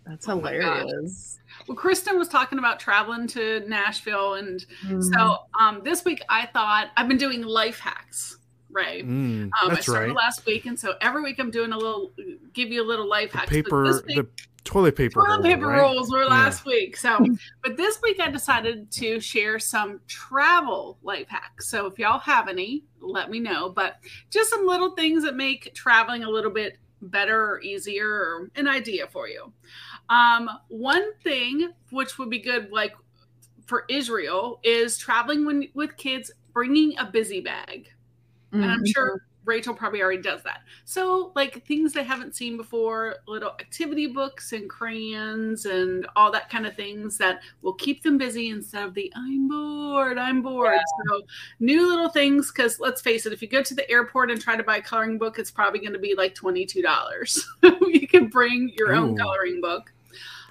That's 0.06 0.28
Oh 0.28 0.36
hilarious. 0.38 1.38
Well, 1.66 1.76
Kristen 1.76 2.16
was 2.18 2.28
talking 2.28 2.58
about 2.58 2.78
traveling 2.80 3.26
to 3.28 3.60
Nashville, 3.68 4.34
and 4.34 4.64
Mm. 4.86 5.02
so 5.02 5.38
um, 5.58 5.80
this 5.84 6.04
week 6.04 6.22
I 6.28 6.46
thought 6.46 6.88
I've 6.96 7.08
been 7.08 7.18
doing 7.18 7.42
life 7.42 7.80
hacks, 7.80 8.37
right? 8.78 9.04
Mm, 9.06 9.44
Um, 9.44 9.50
I 9.62 9.68
that's 9.74 9.82
started 9.86 10.08
right. 10.08 10.16
last 10.16 10.46
week, 10.46 10.66
and 10.66 10.78
so 10.78 10.94
every 11.00 11.22
week 11.22 11.38
I'm 11.38 11.50
doing 11.50 11.72
a 11.72 11.76
little, 11.76 12.12
give 12.52 12.70
you 12.70 12.82
a 12.82 12.86
little 12.86 13.08
life 13.08 13.32
hack. 13.32 13.48
Paper, 13.48 13.82
week- 14.06 14.16
the 14.16 14.28
toilet 14.64 14.94
paper. 14.96 15.24
toilet 15.26 15.42
paper 15.42 15.66
right? 15.66 15.80
rolls 15.80 16.10
were 16.10 16.22
Yeah. 16.22 16.28
last 16.28 16.64
week. 16.64 16.96
So, 16.96 17.18
but 17.64 17.76
this 17.76 18.00
week 18.02 18.20
I 18.20 18.30
decided 18.30 18.90
to 18.92 19.18
share 19.20 19.58
some 19.58 20.00
travel 20.06 20.98
life 21.02 21.26
hacks. 21.28 21.68
So 21.68 21.86
if 21.86 21.98
y'all 21.98 22.18
have 22.20 22.48
any, 22.48 22.84
let 23.00 23.30
me 23.30 23.40
know. 23.40 23.70
But 23.70 23.96
just 24.30 24.50
some 24.50 24.66
little 24.66 24.90
things 24.94 25.22
that 25.24 25.34
make 25.36 25.74
traveling 25.74 26.22
a 26.24 26.30
little 26.30 26.50
bit 26.50 26.78
better 27.02 27.52
or 27.52 27.60
easier 27.62 28.08
or 28.08 28.50
an 28.56 28.68
idea 28.68 29.06
for 29.06 29.28
you. 29.28 29.52
Um, 30.10 30.48
one 30.68 31.14
thing 31.24 31.70
which 31.90 32.18
would 32.18 32.28
be 32.30 32.38
good, 32.40 32.70
like 32.70 32.94
for 33.66 33.84
Israel, 33.88 34.60
is 34.62 34.98
traveling 34.98 35.44
when 35.46 35.68
with 35.74 35.96
kids, 35.96 36.30
bringing 36.52 36.98
a 36.98 37.04
busy 37.04 37.40
bag 37.40 37.88
and 38.52 38.64
I'm 38.64 38.82
Mhm. 38.84 38.92
sure 38.94 39.22
Rachel 39.44 39.72
probably 39.72 40.02
already 40.02 40.20
does 40.20 40.42
that. 40.42 40.60
So, 40.84 41.32
like 41.34 41.64
things 41.66 41.94
they 41.94 42.04
haven't 42.04 42.36
seen 42.36 42.58
before, 42.58 43.16
little 43.26 43.52
activity 43.60 44.06
books 44.06 44.52
and 44.52 44.68
crayons 44.68 45.64
and 45.64 46.06
all 46.16 46.30
that 46.32 46.50
kind 46.50 46.66
of 46.66 46.76
things 46.76 47.16
that 47.16 47.40
will 47.62 47.72
keep 47.72 48.02
them 48.02 48.18
busy 48.18 48.50
instead 48.50 48.84
of 48.84 48.92
the 48.92 49.10
I'm 49.16 49.48
bored, 49.48 50.18
I'm 50.18 50.42
bored. 50.42 50.78
So, 51.08 51.22
new 51.60 51.86
little 51.88 52.10
things 52.10 52.52
because 52.52 52.78
let's 52.78 53.00
face 53.00 53.24
it, 53.24 53.32
if 53.32 53.40
you 53.40 53.48
go 53.48 53.62
to 53.62 53.74
the 53.74 53.88
airport 53.90 54.30
and 54.30 54.38
try 54.38 54.54
to 54.54 54.62
buy 54.62 54.76
a 54.78 54.82
coloring 54.82 55.16
book, 55.16 55.38
it's 55.38 55.50
probably 55.50 55.80
going 55.80 55.94
to 55.94 55.98
be 55.98 56.14
like 56.14 56.34
$22. 56.34 57.46
you 57.88 58.06
can 58.06 58.26
bring 58.28 58.70
your 58.76 58.92
own 58.92 59.16
coloring 59.16 59.62
book. 59.62 59.90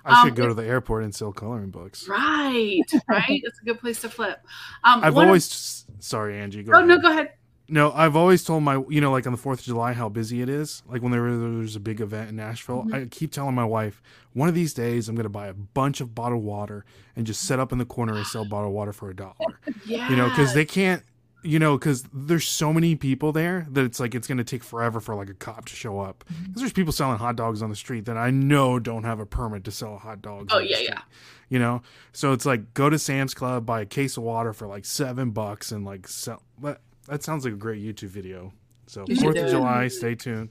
I 0.05 0.23
should 0.23 0.29
Um, 0.29 0.35
go 0.35 0.47
to 0.47 0.53
the 0.55 0.65
airport 0.65 1.03
and 1.03 1.13
sell 1.13 1.31
coloring 1.33 1.69
books. 1.69 2.07
Right, 2.07 2.81
right. 3.09 3.41
It's 3.43 3.59
a 3.59 3.65
good 3.65 3.79
place 3.79 4.01
to 4.01 4.09
flip. 4.09 4.39
Um, 4.83 5.01
I've 5.03 5.13
one 5.13 5.25
of- 5.25 5.29
always 5.29 5.85
sorry, 5.99 6.39
Angie. 6.39 6.63
Go 6.63 6.71
oh, 6.73 6.83
no, 6.83 6.97
go 6.97 7.11
ahead. 7.11 7.33
No, 7.69 7.91
I've 7.91 8.15
always 8.15 8.43
told 8.45 8.63
my 8.63 8.81
you 8.89 9.01
know 9.01 9.11
like 9.11 9.25
on 9.25 9.33
the 9.33 9.37
Fourth 9.37 9.59
of 9.59 9.65
July 9.65 9.93
how 9.93 10.07
busy 10.09 10.41
it 10.41 10.47
is. 10.49 10.83
Like 10.87 11.01
when 11.01 11.11
there, 11.11 11.23
there's 11.37 11.75
a 11.75 11.79
big 11.81 11.99
event 11.99 12.29
in 12.29 12.35
Nashville, 12.37 12.83
Mhm. 12.85 12.93
I 12.93 13.05
keep 13.07 13.31
telling 13.31 13.55
my 13.55 13.65
wife 13.65 14.01
one 14.33 14.47
of 14.47 14.55
these 14.55 14.73
days 14.73 15.09
I'm 15.09 15.15
going 15.15 15.23
to 15.23 15.29
buy 15.29 15.47
a 15.47 15.53
bunch 15.53 15.99
of 15.99 16.15
bottled 16.15 16.43
water 16.43 16.85
and 17.15 17.25
just 17.25 17.41
set 17.41 17.59
up 17.59 17.71
in 17.71 17.77
the 17.77 17.85
corner 17.85 18.13
and 18.15 18.25
sell 18.25 18.45
bottled 18.45 18.73
water 18.73 18.93
for 18.93 19.09
a 19.09 19.15
dollar. 19.15 19.59
Yeah. 19.85 20.09
You 20.09 20.15
know, 20.15 20.29
because 20.29 20.53
they 20.53 20.65
can't. 20.65 21.03
You 21.43 21.59
know, 21.59 21.77
because 21.77 22.03
there's 22.11 22.47
so 22.47 22.73
many 22.73 22.95
people 22.95 23.31
there 23.31 23.67
that 23.69 23.85
it's 23.85 23.99
like 23.99 24.15
it's 24.15 24.27
going 24.27 24.39
to 24.39 24.43
take 24.43 24.63
forever 24.63 24.99
for 24.99 25.13
like 25.15 25.29
a 25.29 25.33
cop 25.35 25.65
to 25.65 25.75
show 25.75 25.99
up. 25.99 26.25
Mm-hmm. 26.25 26.43
Because 26.45 26.61
there's 26.61 26.73
people 26.73 26.91
selling 26.91 27.19
hot 27.19 27.35
dogs 27.37 27.61
on 27.61 27.69
the 27.69 27.75
street 27.75 28.05
that 28.05 28.17
I 28.17 28.31
know 28.31 28.79
don't 28.79 29.03
have 29.03 29.19
a 29.19 29.25
permit 29.25 29.63
to 29.65 29.71
sell 29.71 29.95
a 29.95 29.97
hot 29.97 30.21
dogs. 30.21 30.47
Oh, 30.51 30.57
yeah, 30.59 30.79
yeah. 30.79 31.01
You 31.47 31.59
know, 31.59 31.83
so 32.11 32.33
it's 32.33 32.45
like 32.45 32.73
go 32.73 32.89
to 32.89 32.97
Sam's 32.99 33.33
Club, 33.33 33.65
buy 33.65 33.81
a 33.81 33.85
case 33.85 34.17
of 34.17 34.23
water 34.23 34.51
for 34.51 34.67
like 34.67 34.83
seven 34.83 35.29
bucks, 35.29 35.71
and 35.71 35.85
like 35.85 36.07
sell. 36.07 36.41
That, 36.63 36.81
that 37.07 37.23
sounds 37.23 37.45
like 37.45 37.53
a 37.53 37.57
great 37.57 37.83
YouTube 37.83 38.09
video. 38.09 38.53
So 38.87 39.05
You 39.07 39.15
Fourth 39.17 39.37
of. 39.37 39.49
July, 39.49 39.87
stay 39.87 40.15
tuned. 40.15 40.49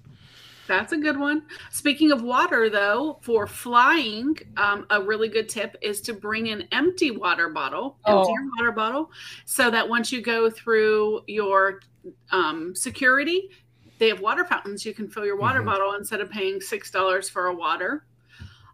That's 0.67 0.93
a 0.93 0.97
good 0.97 1.19
one. 1.19 1.43
Speaking 1.71 2.11
of 2.11 2.23
water, 2.23 2.69
though, 2.69 3.19
for 3.23 3.47
flying, 3.47 4.37
um, 4.57 4.85
a 4.91 5.01
really 5.01 5.29
good 5.29 5.49
tip 5.49 5.77
is 5.81 6.01
to 6.03 6.13
bring 6.13 6.49
an 6.49 6.67
empty 6.73 7.13
water 7.13 7.49
bottle, 7.49 7.99
empty 8.05 8.31
Oh. 8.31 8.35
your 8.35 8.49
water 8.59 8.73
bottle, 8.73 9.13
so 9.45 9.71
that 9.71 9.89
once 9.89 10.11
you 10.11 10.21
go 10.21 10.51
through 10.51 11.23
your 11.29 11.81
um, 12.33 12.75
security, 12.75 13.51
they 13.99 14.09
have 14.09 14.21
water 14.21 14.45
fountains. 14.45 14.85
You 14.85 14.93
can 14.93 15.09
fill 15.09 15.25
your 15.25 15.37
water 15.37 15.61
Mhm. 15.63 15.67
bottle 15.67 15.93
instead 15.95 16.21
of 16.21 16.31
paying 16.31 16.61
six 16.61 16.91
dollars 16.91 17.29
for 17.31 17.47
a 17.47 17.55
water. 17.55 18.05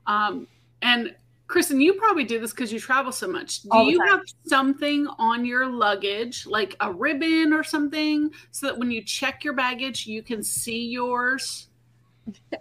Um, 0.06 0.46
and 0.80 1.14
Kristen, 1.53 1.82
you 1.82 1.92
probably 1.92 2.24
do 2.24 2.40
this 2.40 2.50
because 2.50 2.72
you 2.72 2.80
travel 2.80 3.12
so 3.12 3.28
much. 3.28 3.61
Do 3.61 3.68
All 3.72 3.90
you 3.90 4.00
have 4.09 4.22
something 4.46 5.07
on 5.18 5.44
your 5.44 5.66
luggage, 5.66 6.46
like 6.46 6.74
a 6.80 6.90
ribbon 6.90 7.53
or 7.53 7.62
something, 7.62 8.30
so 8.53 8.68
that 8.68 8.78
when 8.78 8.90
you 8.90 9.05
check 9.05 9.44
your 9.44 9.53
baggage, 9.53 10.07
you 10.07 10.22
can 10.22 10.42
see 10.42 10.86
yours? 10.86 11.68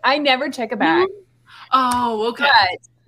I 0.04 0.18
never 0.18 0.50
check 0.50 0.74
a 0.74 0.76
bag. 0.76 1.08
Oh, 1.72 2.28
okay. 2.32 2.44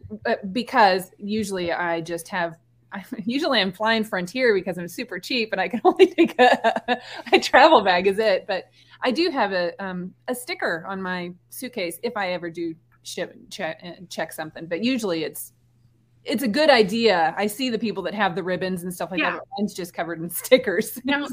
but, 0.09 0.19
but 0.23 0.53
because 0.53 1.11
usually 1.17 1.73
I 1.73 1.99
just 1.99 2.29
have. 2.29 2.55
I, 2.93 3.03
usually 3.25 3.59
I'm 3.59 3.73
flying 3.73 4.05
Frontier 4.05 4.53
because 4.53 4.77
I'm 4.77 4.87
super 4.87 5.19
cheap 5.19 5.51
and 5.51 5.59
I 5.59 5.67
can 5.67 5.81
only 5.83 6.05
take 6.05 6.39
a, 6.39 6.97
a 7.33 7.39
travel 7.39 7.83
bag 7.83 8.07
is 8.07 8.19
it. 8.19 8.45
But 8.47 8.69
I 9.01 9.11
do 9.11 9.29
have 9.31 9.51
a 9.51 9.73
um, 9.83 10.13
a 10.29 10.33
sticker 10.33 10.85
on 10.87 11.01
my 11.01 11.33
suitcase 11.49 11.99
if 12.03 12.15
I 12.15 12.31
ever 12.31 12.49
do 12.49 12.73
ship 13.01 13.35
check, 13.49 13.83
check 14.07 14.31
something. 14.31 14.65
But 14.65 14.81
usually 14.81 15.25
it's 15.25 15.51
it's 16.25 16.41
a 16.43 16.47
good 16.47 16.69
idea. 16.69 17.33
I 17.37 17.47
see 17.47 17.69
the 17.69 17.77
people 17.77 18.01
that 18.03 18.13
have 18.13 18.33
the 18.35 18.43
ribbons 18.43 18.83
and 18.83 18.93
stuff 18.93 19.11
like 19.11 19.19
Yeah. 19.19 19.31
that. 19.31 19.39
but 19.39 19.47
Mine's 19.59 19.73
just 19.73 19.93
covered 19.93 20.21
in 20.21 20.29
stickers. 20.29 20.97
Now, 21.03 21.27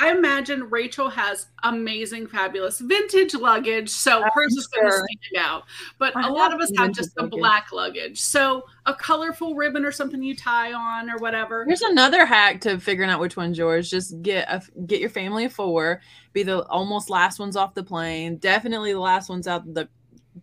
I 0.00 0.10
imagine 0.10 0.68
Rachel 0.70 1.08
has 1.08 1.46
amazing, 1.62 2.26
fabulous 2.26 2.80
vintage 2.80 3.34
luggage, 3.34 3.88
so 3.90 4.22
I'm 4.24 4.30
hers 4.34 4.54
is 4.56 4.66
going 4.66 4.86
to 4.86 4.90
sure. 4.92 5.06
stand 5.30 5.44
out. 5.46 5.62
But 5.98 6.16
I 6.16 6.26
a 6.28 6.32
lot 6.32 6.52
of 6.52 6.60
us 6.60 6.70
have 6.76 6.92
just 6.92 7.14
the 7.14 7.28
black 7.28 7.70
luggage. 7.72 8.20
So 8.20 8.64
a 8.86 8.94
colorful 8.94 9.54
ribbon 9.54 9.84
or 9.84 9.92
something 9.92 10.22
you 10.22 10.34
tie 10.36 10.72
on 10.72 11.08
or 11.10 11.16
whatever. 11.18 11.64
Here's 11.64 11.82
another 11.82 12.26
hack 12.26 12.60
to 12.62 12.78
figuring 12.80 13.10
out 13.10 13.20
which 13.20 13.36
one's 13.36 13.56
yours. 13.56 13.88
Just 13.88 14.20
get 14.22 14.48
a 14.48 14.62
get 14.86 15.00
your 15.00 15.10
family 15.10 15.44
of 15.44 15.52
four. 15.52 16.00
Be 16.32 16.42
the 16.42 16.64
almost 16.66 17.08
last 17.08 17.38
ones 17.38 17.54
off 17.56 17.74
the 17.74 17.84
plane. 17.84 18.36
Definitely 18.38 18.92
the 18.92 18.98
last 19.00 19.28
ones 19.28 19.46
out 19.46 19.72
the 19.72 19.88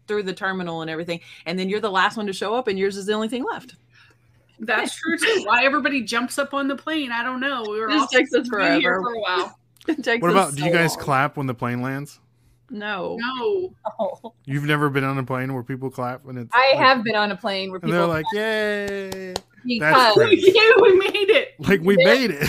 through 0.08 0.24
the 0.24 0.34
terminal 0.34 0.82
and 0.82 0.90
everything. 0.90 1.20
And 1.46 1.58
then 1.58 1.70
you're 1.70 1.80
the 1.80 1.92
last 1.92 2.18
one 2.18 2.28
to 2.28 2.34
show 2.34 2.54
up, 2.54 2.68
and 2.68 2.78
yours 2.78 2.98
is 2.98 3.06
the 3.06 3.14
only 3.14 3.28
thing 3.30 3.44
left. 3.44 3.76
That's 4.60 4.96
true 4.96 5.18
too. 5.18 5.42
Why 5.46 5.64
everybody 5.64 6.02
jumps 6.04 6.38
up 6.38 6.54
on 6.54 6.68
the 6.68 6.76
plane, 6.76 7.12
I 7.12 7.24
don't 7.24 7.40
know. 7.40 7.64
We 7.68 7.80
were 7.80 7.88
This 7.88 8.02
all 8.02 8.08
takes 8.08 8.34
us 8.34 8.46
supposed 8.46 8.52
to 8.52 8.76
be 8.76 8.82
here 8.82 9.02
forever. 9.02 9.02
for 9.04 9.14
a 9.14 9.20
while. 9.20 9.58
It 9.88 10.04
takes 10.04 10.22
What 10.22 10.36
us 10.36 10.50
about? 10.50 10.56
Do 10.56 10.64
you 10.64 10.72
guys 10.72 10.92
long. 10.96 11.04
clap 11.04 11.38
when 11.38 11.48
the 11.48 11.56
plane 11.56 11.82
lands? 11.82 12.20
No. 12.70 13.18
No. 13.20 13.74
Oh. 14.00 14.34
You've 14.46 14.66
never 14.66 14.92
been 14.92 15.04
on 15.04 15.18
a 15.18 15.24
plane 15.24 15.52
where 15.56 15.64
people 15.64 15.90
clap 15.90 16.24
when 16.24 16.38
it's. 16.38 16.52
I 16.54 16.74
like- 16.76 16.86
have 16.86 17.04
been 17.04 17.16
on 17.16 17.32
a 17.32 17.36
plane 17.36 17.72
where 17.72 17.80
And 17.82 17.92
they're 17.92 18.02
people 18.02 18.10
like, 18.14 18.26
"Yay!" 18.32 19.34
because 19.66 20.18
yeah, 20.18 20.72
we 20.82 20.96
made 20.98 21.30
it. 21.32 21.56
Like 21.60 21.82
we 21.82 21.98
made 21.98 22.30
it. 22.30 22.48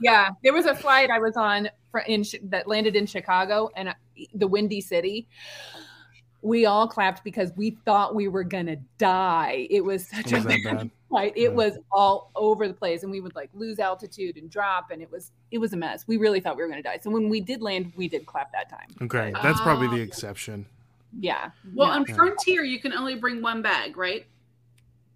yeah, 0.00 0.30
there 0.42 0.54
was 0.54 0.64
a 0.64 0.74
flight 0.74 1.10
I 1.10 1.18
was 1.18 1.36
on 1.36 1.68
fr- 1.90 1.98
in 2.00 2.24
that 2.44 2.66
landed 2.66 2.96
in 2.96 3.04
Chicago 3.04 3.68
and 3.76 3.90
uh, 3.90 3.94
the 4.34 4.46
Windy 4.46 4.80
City. 4.80 5.28
We 6.42 6.64
all 6.66 6.88
clapped 6.88 7.22
because 7.22 7.52
we 7.56 7.72
thought 7.84 8.14
we 8.14 8.28
were 8.28 8.44
gonna 8.44 8.76
die. 8.98 9.66
It 9.70 9.84
was 9.84 10.08
such 10.08 10.32
Was 10.32 10.44
a 10.44 10.48
bad 10.48 10.58
bad? 10.64 10.90
flight. 11.10 11.32
It 11.36 11.42
Yeah. 11.42 11.48
was 11.48 11.78
all 11.92 12.30
over 12.34 12.66
the 12.66 12.74
place, 12.74 13.02
and 13.02 13.10
we 13.12 13.20
would 13.20 13.34
like 13.34 13.50
lose 13.52 13.78
altitude 13.78 14.36
and 14.36 14.48
drop, 14.50 14.90
and 14.90 15.02
it 15.02 15.10
was 15.10 15.32
it 15.50 15.58
was 15.58 15.72
a 15.72 15.76
mess. 15.76 16.06
We 16.06 16.16
really 16.16 16.40
thought 16.40 16.56
we 16.56 16.62
were 16.62 16.68
gonna 16.68 16.82
die. 16.82 16.98
So 17.02 17.10
when 17.10 17.28
we 17.28 17.40
did 17.40 17.60
land, 17.60 17.92
we 17.96 18.08
did 18.08 18.24
clap 18.26 18.52
that 18.52 18.70
time. 18.70 18.88
Okay, 19.02 19.32
that's 19.42 19.60
probably 19.60 19.88
the 19.88 20.00
Oh. 20.02 20.04
exception. 20.04 20.64
Yeah. 21.18 21.50
Well, 21.74 21.88
No. 21.88 21.94
on 21.94 22.04
Frontier, 22.06 22.62
you 22.64 22.78
can 22.78 22.92
only 22.92 23.16
bring 23.16 23.42
one 23.42 23.62
bag, 23.62 23.96
right? 23.96 24.26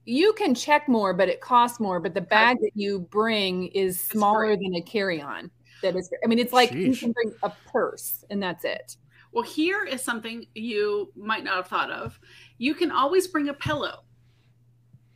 you 0.07 0.35
can 0.35 0.55
check 0.55 0.87
more, 0.87 1.15
but 1.15 1.31
it 1.31 1.41
costs 1.41 1.81
more. 1.81 1.99
But 1.99 2.13
the 2.13 2.21
bag 2.21 2.59
that 2.61 2.73
you 2.75 2.99
bring 3.11 3.69
is 3.69 3.99
smaller 3.99 4.55
than 4.55 4.75
a 4.75 4.83
carry-on. 4.83 5.51
That 5.81 5.97
is, 5.97 6.13
I 6.23 6.27
mean, 6.27 6.39
it's 6.39 6.53
like 6.53 6.73
you 6.73 6.95
can 6.95 7.13
bring 7.13 7.33
a 7.43 7.51
purse, 7.73 8.23
and 8.29 8.43
that's 8.43 8.67
it. 8.67 8.99
Well, 9.35 9.43
here 9.45 9.85
is 9.85 10.01
something 10.01 10.47
you 10.55 11.13
might 11.17 11.43
not 11.45 11.57
have 11.57 11.67
thought 11.67 11.91
of. 11.91 12.19
You 12.59 12.75
can 12.75 12.91
always 12.93 13.27
bring 13.27 13.49
a 13.49 13.55
pillow, 13.55 14.05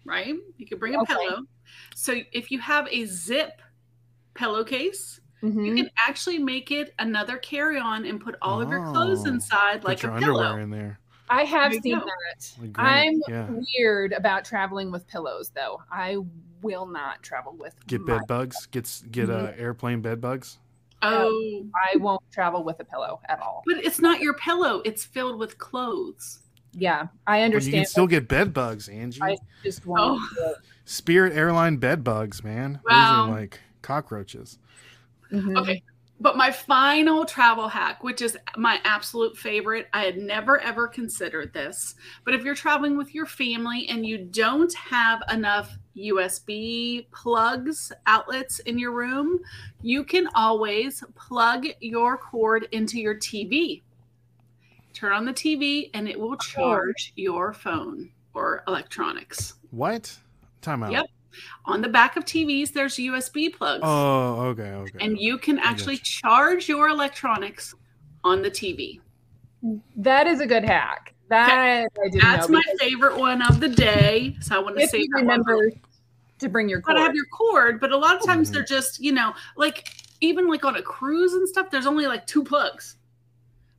right? 0.04 0.34
You 0.56 0.66
can 0.66 0.78
bring 0.78 0.96
a 0.96 1.00
Okay. 1.02 1.14
pillow. 1.14 1.42
So 1.94 2.16
if 2.32 2.50
you 2.50 2.58
have 2.58 2.88
a 2.90 3.04
zip 3.04 3.62
pillowcase, 4.34 5.20
Mhm. 5.42 5.66
you 5.66 5.74
can 5.76 5.90
actually 5.96 6.38
make 6.38 6.72
it 6.72 6.94
another 6.98 7.36
carry-on 7.38 8.04
and 8.04 8.20
put 8.20 8.34
all 8.42 8.60
of 8.60 8.70
your 8.70 8.84
clothes 8.86 9.24
Oh. 9.24 9.30
inside 9.30 9.82
Put 9.82 9.88
like 9.88 10.02
your 10.02 10.10
a 10.12 10.14
underwear 10.16 10.44
pillow. 10.48 10.56
in 10.58 10.70
there. 10.70 10.98
I 11.30 11.44
have 11.44 11.72
There 11.72 11.80
seen 11.82 11.98
go. 12.00 12.04
that. 12.06 12.54
I'm 12.76 13.20
yeah. 13.28 13.48
weird 13.50 14.12
about 14.14 14.44
traveling 14.44 14.90
with 14.90 15.06
pillows, 15.06 15.50
though. 15.50 15.80
I 15.92 16.16
will 16.62 16.86
not 16.86 17.22
travel 17.22 17.54
with. 17.56 17.74
Get 17.86 18.00
my- 18.00 18.18
bed 18.18 18.26
bugs. 18.26 18.66
Get 18.66 18.84
s- 18.86 19.04
get 19.10 19.30
uh, 19.30 19.52
airplane 19.56 20.00
bed 20.00 20.20
bugs. 20.20 20.58
Oh, 21.02 21.66
I 21.92 21.96
won't 21.98 22.22
travel 22.32 22.64
with 22.64 22.80
a 22.80 22.84
pillow 22.84 23.20
at 23.28 23.40
all. 23.40 23.62
but 23.66 23.76
it's 23.84 24.00
not 24.00 24.20
your 24.20 24.34
pillow. 24.34 24.82
It's 24.84 25.04
filled 25.04 25.38
with 25.38 25.58
clothes. 25.58 26.40
Yeah, 26.72 27.06
I 27.26 27.48
But 27.50 27.64
you 27.64 27.72
can 27.72 27.84
still 27.86 28.06
get 28.06 28.28
bed 28.28 28.52
bugs, 28.52 28.88
Angie. 28.88 29.20
I 29.22 29.36
just 29.64 29.86
won't. 29.86 30.20
do 30.36 30.44
it. 30.44 30.56
Spirit 30.84 31.32
Airline 31.34 31.76
bed 31.76 32.04
bugs, 32.04 32.42
man. 32.44 32.80
Wow. 32.88 33.26
Those 33.26 33.28
are 33.28 33.40
like 33.40 33.60
cockroaches. 33.82 34.58
Mhm. 35.32 35.56
Okay. 35.58 35.82
But 36.20 36.36
my 36.36 36.50
final 36.50 37.24
travel 37.24 37.68
hack, 37.68 38.02
which 38.02 38.22
is 38.22 38.36
my 38.56 38.80
absolute 38.84 39.36
favorite, 39.36 39.88
I 39.92 40.02
had 40.02 40.18
never 40.18 40.60
ever 40.60 40.88
considered 40.88 41.52
this. 41.52 41.94
But 42.24 42.34
if 42.34 42.42
you're 42.42 42.56
traveling 42.56 42.96
with 42.96 43.14
your 43.14 43.26
family 43.26 43.88
and 43.88 44.04
you 44.04 44.18
don't 44.18 44.74
have 44.74 45.22
enough 45.30 45.78
USB 45.96 47.06
plugs, 47.12 47.92
outlets 48.06 48.58
in 48.60 48.78
your 48.78 48.92
room, 48.92 49.38
you 49.82 50.02
can 50.02 50.28
always 50.34 51.04
plug 51.14 51.66
your 51.80 52.18
cord 52.18 52.66
into 52.72 52.98
your 52.98 53.14
TV. 53.14 53.82
Turn 54.94 55.12
on 55.12 55.24
the 55.24 55.32
TV 55.32 55.90
and 55.94 56.08
it 56.08 56.18
will 56.18 56.36
charge 56.36 57.12
your 57.14 57.52
phone 57.52 58.10
or 58.34 58.64
electronics. 58.66 59.54
What? 59.70 60.16
Time 60.62 60.82
out. 60.82 60.90
Yep. 60.90 61.06
On 61.66 61.80
the 61.82 61.88
back 61.88 62.16
of 62.16 62.24
TVs, 62.24 62.72
there's 62.72 62.96
USB 62.96 63.52
plugs 63.52 63.82
Oh, 63.84 64.46
okay, 64.46 64.70
okay. 64.70 64.98
and 65.00 65.18
you 65.18 65.38
can 65.38 65.58
actually 65.58 65.96
gotcha. 65.96 66.04
charge 66.22 66.68
your 66.68 66.88
electronics 66.88 67.74
on 68.24 68.42
the 68.42 68.50
TV. 68.50 69.00
That 69.96 70.26
is 70.26 70.40
a 70.40 70.46
good 70.46 70.64
hack. 70.64 71.14
That 71.28 71.88
I 72.02 72.08
didn't 72.08 72.20
That's 72.20 72.48
know. 72.48 72.54
my 72.54 72.62
favorite 72.78 73.18
one 73.18 73.42
of 73.42 73.60
the 73.60 73.68
day. 73.68 74.36
So 74.40 74.56
I 74.56 74.58
want 74.60 74.76
to 74.76 74.82
If 74.82 74.90
say 74.90 75.00
you 75.00 75.08
remember 75.12 75.70
to 76.38 76.48
bring 76.48 76.68
your 76.68 76.80
But 76.80 76.92
I 76.96 77.00
cord. 77.00 77.06
have 77.08 77.14
your 77.14 77.26
cord, 77.26 77.80
but 77.80 77.92
a 77.92 77.96
lot 77.96 78.16
of 78.16 78.24
times 78.24 78.48
Mhm. 78.48 78.54
they're 78.54 78.64
just, 78.64 79.00
you 79.00 79.12
know, 79.12 79.34
like 79.56 79.88
even 80.20 80.48
like 80.48 80.64
on 80.64 80.76
a 80.76 80.82
cruise 80.82 81.34
and 81.34 81.48
stuff, 81.48 81.70
there's 81.70 81.86
only 81.86 82.06
like 82.06 82.26
two 82.26 82.44
plugs. 82.44 82.96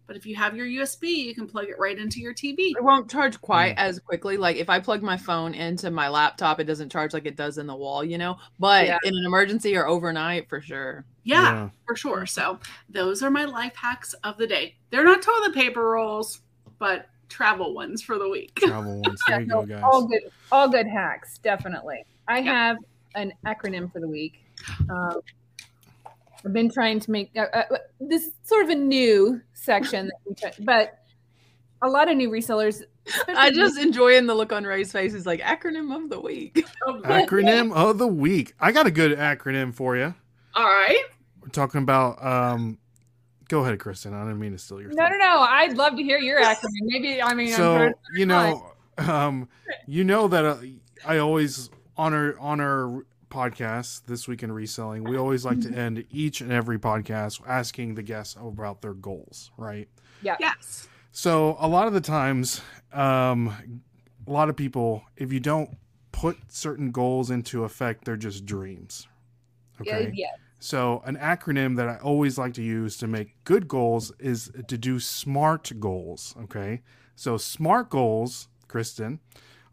But 0.09 0.17
if 0.17 0.25
you 0.25 0.35
have 0.37 0.57
your 0.57 0.65
USB, 0.65 1.03
you 1.23 1.35
can 1.35 1.47
plug 1.47 1.65
it 1.69 1.77
right 1.77 1.95
into 1.95 2.19
your 2.19 2.33
TV. 2.33 2.71
It 2.75 2.83
won't 2.83 3.11
charge 3.11 3.39
quite 3.41 3.75
Mm. 3.75 3.79
as 3.79 3.99
quickly. 3.99 4.37
Like 4.37 4.55
if 4.57 4.67
I 4.67 4.79
plug 4.79 5.03
my 5.03 5.17
phone 5.17 5.53
into 5.53 5.91
my 5.91 6.09
laptop, 6.09 6.59
it 6.59 6.63
doesn't 6.63 6.91
charge 6.91 7.13
like 7.13 7.27
it 7.27 7.35
does 7.35 7.59
in 7.59 7.67
the 7.67 7.75
wall, 7.75 8.03
you 8.03 8.17
know. 8.17 8.37
But 8.57 8.87
Yeah. 8.87 8.97
in 9.03 9.15
an 9.15 9.23
emergency 9.23 9.77
or 9.77 9.85
overnight, 9.85 10.49
for 10.49 10.61
sure. 10.61 11.05
Yeah, 11.25 11.69
for 11.85 11.95
sure. 11.95 12.25
So 12.25 12.57
those 12.89 13.21
are 13.21 13.29
my 13.29 13.45
life 13.45 13.75
hacks 13.75 14.13
of 14.23 14.37
the 14.37 14.47
day. 14.47 14.77
They're 14.89 15.03
not 15.03 15.21
toilet 15.21 15.53
paper 15.53 15.87
rolls, 15.91 16.41
but 16.79 17.07
travel 17.27 17.75
ones 17.75 18.01
for 18.01 18.17
the 18.17 18.27
week. 18.27 18.55
Travel 18.55 19.01
ones. 19.05 19.21
There 19.27 19.41
you 19.41 19.45
no, 19.45 19.61
go, 19.61 19.67
guys. 19.67 19.83
all 19.83 20.07
good, 20.07 20.21
all 20.51 20.69
good 20.69 20.87
hacks, 20.87 21.37
definitely. 21.37 22.03
I 22.27 22.39
Yeah. 22.39 22.51
have 22.51 22.77
an 23.13 23.31
acronym 23.45 23.93
for 23.93 23.99
the 23.99 24.07
week. 24.07 24.43
Um, 24.89 25.21
I've 26.45 26.53
been 26.53 26.71
trying 26.71 26.99
to 27.01 27.11
make 27.11 27.31
uh, 27.37 27.47
uh, 27.53 27.63
this 27.99 28.31
sort 28.43 28.63
of 28.63 28.69
a 28.69 28.75
new 28.75 29.41
section, 29.53 30.07
that 30.07 30.15
we 30.25 30.35
try, 30.35 30.51
but 30.59 30.99
a 31.81 31.89
lot 31.89 32.09
of 32.09 32.17
new 32.17 32.29
resellers. 32.29 32.83
I 33.27 33.51
just 33.51 33.77
enjoying 33.77 34.27
the 34.27 34.35
look 34.35 34.51
on 34.53 34.63
Ray's 34.63 34.91
face. 34.91 35.13
Is 35.13 35.25
like 35.25 35.41
acronym 35.41 35.95
of 35.95 36.09
the 36.09 36.19
week. 36.19 36.65
acronym 36.87 37.73
of 37.73 37.97
the 37.97 38.07
week. 38.07 38.53
I 38.59 38.71
got 38.71 38.87
a 38.87 38.91
good 38.91 39.17
acronym 39.17 39.73
for 39.73 39.97
you. 39.97 40.13
All 40.53 40.65
right. 40.65 41.03
We're 41.41 41.49
talking 41.49 41.81
about. 41.81 42.23
um 42.23 42.77
Go 43.47 43.61
ahead, 43.61 43.79
Kristin. 43.79 44.13
I 44.13 44.23
didn't 44.25 44.39
mean 44.39 44.51
to 44.51 44.59
steal 44.59 44.79
your. 44.79 44.91
no, 44.91 44.95
thunder. 44.95 45.17
no, 45.17 45.25
no. 45.25 45.39
I'd 45.41 45.75
love 45.75 45.95
to 45.95 46.03
hear 46.03 46.19
your 46.19 46.39
acronym. 46.39 46.67
Maybe 46.81 47.21
I 47.21 47.33
mean, 47.33 47.49
I'm 47.49 47.55
so 47.55 47.93
you 48.15 48.25
know 48.27 48.73
um 48.99 49.49
you 49.87 50.03
know 50.03 50.27
that 50.27 50.45
uh, 50.45 50.57
i 51.05 51.17
always 51.17 51.69
honor 51.95 52.35
our 52.37 52.39
on 52.39 52.59
our 52.59 53.05
podcast 53.29 54.05
this 54.05 54.27
week 54.27 54.43
in 54.43 54.51
reselling 54.51 55.03
we 55.03 55.17
always 55.17 55.45
like 55.45 55.59
to 55.61 55.69
end 55.71 56.03
each 56.11 56.41
and 56.41 56.51
every 56.51 56.79
podcast 56.79 57.41
asking 57.47 57.95
the 57.95 58.03
guests 58.03 58.35
about 58.41 58.81
their 58.81 58.93
goals 58.93 59.51
right 59.57 59.87
Yeah. 60.21 60.35
Yes. 60.39 60.87
so 61.11 61.57
a 61.59 61.67
lot 61.67 61.87
of 61.87 61.93
the 61.93 62.01
times 62.01 62.61
um 62.91 63.53
a 64.27 64.31
lot 64.31 64.49
of 64.49 64.55
people 64.55 65.03
if 65.15 65.31
you 65.31 65.39
don't 65.39 65.77
put 66.11 66.37
certain 66.49 66.91
goals 66.91 67.29
into 67.29 67.63
effect 67.63 68.05
they're 68.05 68.17
just 68.17 68.45
dreams 68.45 69.07
okay 69.79 70.11
yeah. 70.13 70.27
so, 70.59 71.01
an 71.05 71.15
acronym 71.15 71.77
that 71.77 71.87
I 71.87 71.95
always 71.97 72.37
like 72.37 72.53
to 72.55 72.61
use 72.61 72.97
to 72.97 73.07
make 73.07 73.41
good 73.45 73.67
goals 73.69 74.11
is 74.19 74.51
to 74.67 74.77
do 74.77 74.99
SMART 74.99 75.71
goals. 75.79 76.35
Okay. 76.43 76.81
So, 77.15 77.37
SMART 77.37 77.89
goals, 77.89 78.49
Kristin, 78.67 79.19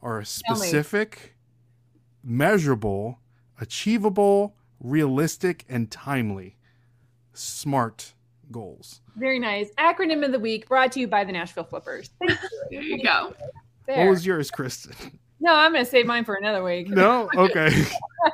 are 0.00 0.22
specific, 0.22 1.34
measurable, 2.22 3.18
achievable, 3.60 4.56
realistic, 4.80 5.64
and 5.68 5.90
timely. 5.90 6.56
SMART 7.32 8.14
goals. 8.50 9.00
Very 9.16 9.38
nice. 9.38 9.70
Acronym 9.78 10.24
of 10.24 10.32
the 10.32 10.38
week 10.38 10.68
brought 10.68 10.92
to 10.92 11.00
you 11.00 11.08
by 11.08 11.24
the 11.24 11.32
Nashville 11.32 11.64
Flippers. 11.64 12.10
Thank 12.18 12.38
you. 12.42 12.48
There 12.70 12.82
you 12.82 13.02
go. 13.02 13.34
There. 13.86 14.04
What 14.06 14.10
was 14.10 14.26
yours, 14.26 14.50
Kristin? 14.50 15.18
no, 15.40 15.52
I'm 15.52 15.72
going 15.72 15.84
to 15.84 15.90
save 15.90 16.06
mine 16.06 16.24
for 16.24 16.34
another 16.34 16.62
week. 16.62 16.88
No? 16.88 17.28
Okay. 17.36 17.84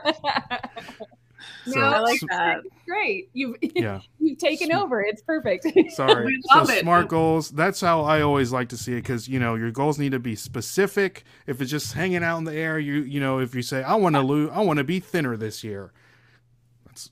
No, 1.66 1.80
I 1.82 2.00
like 2.00 2.22
s- 2.22 2.28
that. 2.30 2.62
Great. 2.86 3.28
You've 3.32 3.56
Yeah. 3.74 4.00
you've 4.18 4.38
taken 4.38 4.72
over. 4.72 5.00
It's 5.02 5.22
perfect. 5.22 5.66
Sorry. 5.92 6.38
So 6.52 6.62
it. 6.62 6.80
smart 6.80 7.08
goals. 7.08 7.50
That's 7.50 7.80
how 7.80 8.02
I 8.02 8.20
always 8.22 8.52
like 8.52 8.68
to 8.70 8.76
see 8.76 8.92
it 8.92 9.02
because 9.02 9.28
you 9.28 9.38
know 9.38 9.54
your 9.54 9.70
goals 9.70 9.98
need 9.98 10.12
to 10.12 10.18
be 10.18 10.34
specific. 10.36 11.24
If 11.46 11.60
it's 11.60 11.70
just 11.70 11.92
hanging 11.94 12.24
out 12.24 12.38
in 12.38 12.44
the 12.44 12.54
air, 12.54 12.78
you 12.78 13.02
you 13.02 13.20
know 13.20 13.38
if 13.38 13.54
you 13.54 13.62
say 13.62 13.82
I 13.82 13.94
want 13.94 14.14
to 14.16 14.20
lose, 14.22 14.50
I 14.52 14.60
want 14.60 14.78
to 14.78 14.84
be 14.84 14.98
thinner 15.00 15.36
this 15.36 15.62
year. 15.62 15.92
Let's 16.86 17.10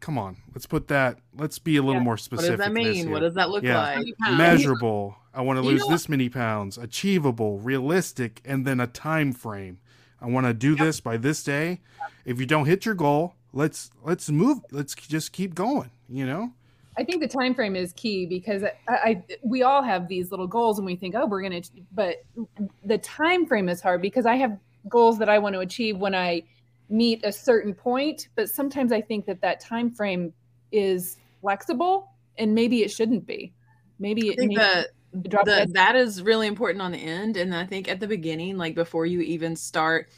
come 0.00 0.18
on. 0.18 0.36
Let's 0.54 0.66
put 0.66 0.88
that. 0.88 1.18
Let's 1.36 1.58
be 1.58 1.76
a 1.76 1.82
little 1.82 2.00
Yeah. 2.00 2.04
more 2.04 2.16
specific. 2.16 2.58
What 2.58 2.58
does 2.58 2.66
that 2.66 2.72
mean? 2.72 3.10
What 3.10 3.20
does 3.20 3.34
that 3.34 3.50
look 3.50 3.64
Yeah. 3.64 3.78
like? 3.96 4.06
Measurable. 4.36 5.16
I 5.34 5.42
want 5.42 5.58
to 5.58 5.62
You 5.64 5.70
lose 5.70 5.80
know 5.82 5.90
this 5.90 6.08
many 6.08 6.28
pounds. 6.28 6.76
Achievable, 6.78 7.58
realistic, 7.60 8.40
and 8.44 8.66
then 8.66 8.80
a 8.80 8.86
time 8.86 9.32
frame. 9.32 9.78
I 10.20 10.26
want 10.26 10.46
to 10.46 10.52
do 10.52 10.74
this 10.74 11.00
by 11.00 11.16
this 11.16 11.44
day. 11.44 11.80
If 12.24 12.40
you 12.40 12.46
don't 12.46 12.64
hit 12.66 12.84
your 12.84 12.96
goal, 12.96 13.34
let's 13.52 13.90
let's 14.02 14.30
move. 14.30 14.58
Let's 14.70 14.94
just 14.94 15.32
keep 15.32 15.54
going. 15.54 15.90
You 16.08 16.26
know. 16.26 16.52
I 16.96 17.04
think 17.04 17.22
the 17.22 17.28
time 17.28 17.54
frame 17.54 17.76
is 17.76 17.92
key 17.92 18.26
because 18.26 18.64
I, 18.64 18.72
I 18.88 19.22
we 19.42 19.62
all 19.62 19.82
have 19.82 20.08
these 20.08 20.30
little 20.30 20.48
goals 20.48 20.78
and 20.78 20.86
we 20.86 20.96
think, 20.96 21.14
oh, 21.14 21.26
we're 21.26 21.42
gonna, 21.42 21.62
but 21.92 22.16
the 22.84 22.98
time 22.98 23.46
frame 23.46 23.68
is 23.68 23.80
hard 23.80 24.02
because 24.02 24.26
I 24.26 24.34
have 24.36 24.58
goals 24.88 25.18
that 25.18 25.28
I 25.28 25.38
want 25.38 25.54
to 25.54 25.60
achieve 25.60 25.98
when 25.98 26.14
I 26.14 26.42
meet 26.88 27.24
a 27.24 27.30
certain 27.30 27.72
point, 27.72 28.28
but 28.34 28.48
sometimes 28.48 28.90
I 28.90 29.00
think 29.00 29.26
that 29.26 29.40
that 29.42 29.60
time 29.60 29.92
frame 29.92 30.32
is 30.72 31.18
flexible 31.40 32.10
and 32.36 32.54
maybe 32.54 32.82
it 32.82 32.90
shouldn't 32.90 33.26
be. 33.26 33.52
Maybe 34.00 34.30
I 34.30 34.32
it 34.32 34.38
think 34.38 34.48
maybe 34.50 34.56
that 34.56 34.88
the, 35.12 35.68
that 35.72 35.96
is 35.96 36.22
really 36.22 36.46
important 36.46 36.82
on 36.82 36.92
the 36.92 36.98
end 36.98 37.38
and 37.38 37.54
i 37.54 37.64
think 37.64 37.88
at 37.88 37.98
the 37.98 38.06
beginning 38.06 38.58
like 38.58 38.74
before 38.74 39.06
you 39.06 39.20
even 39.22 39.56
start 39.56 40.10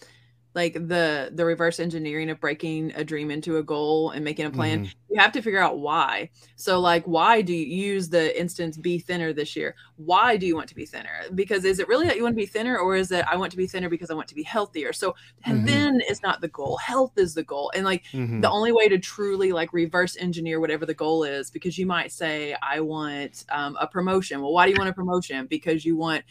like 0.55 0.74
the 0.74 1.30
the 1.32 1.44
reverse 1.44 1.78
engineering 1.78 2.28
of 2.30 2.40
breaking 2.40 2.92
a 2.96 3.05
dream 3.05 3.30
into 3.30 3.59
a 3.59 3.62
goal 3.62 4.11
and 4.11 4.24
making 4.24 4.46
a 4.46 4.51
plan 4.51 4.80
Mhm. 4.80 4.94
you 5.09 5.20
have 5.20 5.32
to 5.32 5.42
figure 5.42 5.61
out 5.61 5.78
why. 5.80 6.28
So 6.57 6.80
like 6.80 7.05
why 7.05 7.40
do 7.42 7.53
you 7.53 7.66
use 7.66 8.09
the 8.09 8.38
instance 8.40 8.76
be 8.76 8.98
thinner 8.98 9.32
this 9.32 9.55
year 9.57 9.74
why 9.96 10.36
do 10.36 10.46
you 10.46 10.57
want 10.57 10.68
to 10.68 10.74
be 10.74 10.86
thinner? 10.86 11.20
Because 11.34 11.64
is 11.64 11.78
it 11.78 11.86
really 11.88 12.07
that 12.07 12.16
you 12.16 12.22
want 12.22 12.32
to 12.34 12.40
be 12.40 12.46
thinner 12.46 12.78
or 12.78 12.96
is 12.96 13.12
it 13.12 13.24
i 13.30 13.36
want 13.36 13.51
to 13.53 13.57
be 13.57 13.66
thinner 13.66 13.88
because 13.88 14.11
i 14.11 14.14
want 14.14 14.28
to 14.28 14.34
be 14.34 14.42
healthier 14.42 14.92
so 14.92 15.14
Mhm. 15.46 15.64
thin 15.66 16.01
is 16.11 16.20
not 16.22 16.40
the 16.40 16.48
goal. 16.48 16.76
Health 16.78 17.12
is 17.16 17.34
the 17.34 17.42
goal. 17.44 17.70
And 17.74 17.84
like 17.84 18.05
Mhm. 18.12 18.40
the 18.42 18.51
only 18.51 18.72
way 18.72 18.88
to 18.88 18.98
truly 18.98 19.53
like 19.53 19.72
reverse 19.72 20.16
engineer 20.18 20.59
whatever 20.61 20.84
the 20.86 20.94
goal 20.94 21.22
is 21.24 21.51
because 21.51 21.78
you 21.78 21.86
might 21.86 22.12
say 22.12 22.57
i 22.62 22.80
want 22.80 23.44
um, 23.51 23.76
a 23.80 23.86
promotion. 23.86 24.40
Well 24.40 24.53
why 24.53 24.66
do 24.66 24.72
you 24.72 24.78
want 24.78 24.90
a 24.90 24.94
promotion? 24.94 25.46
Because 25.46 25.84
you 25.84 25.96
want 25.96 26.24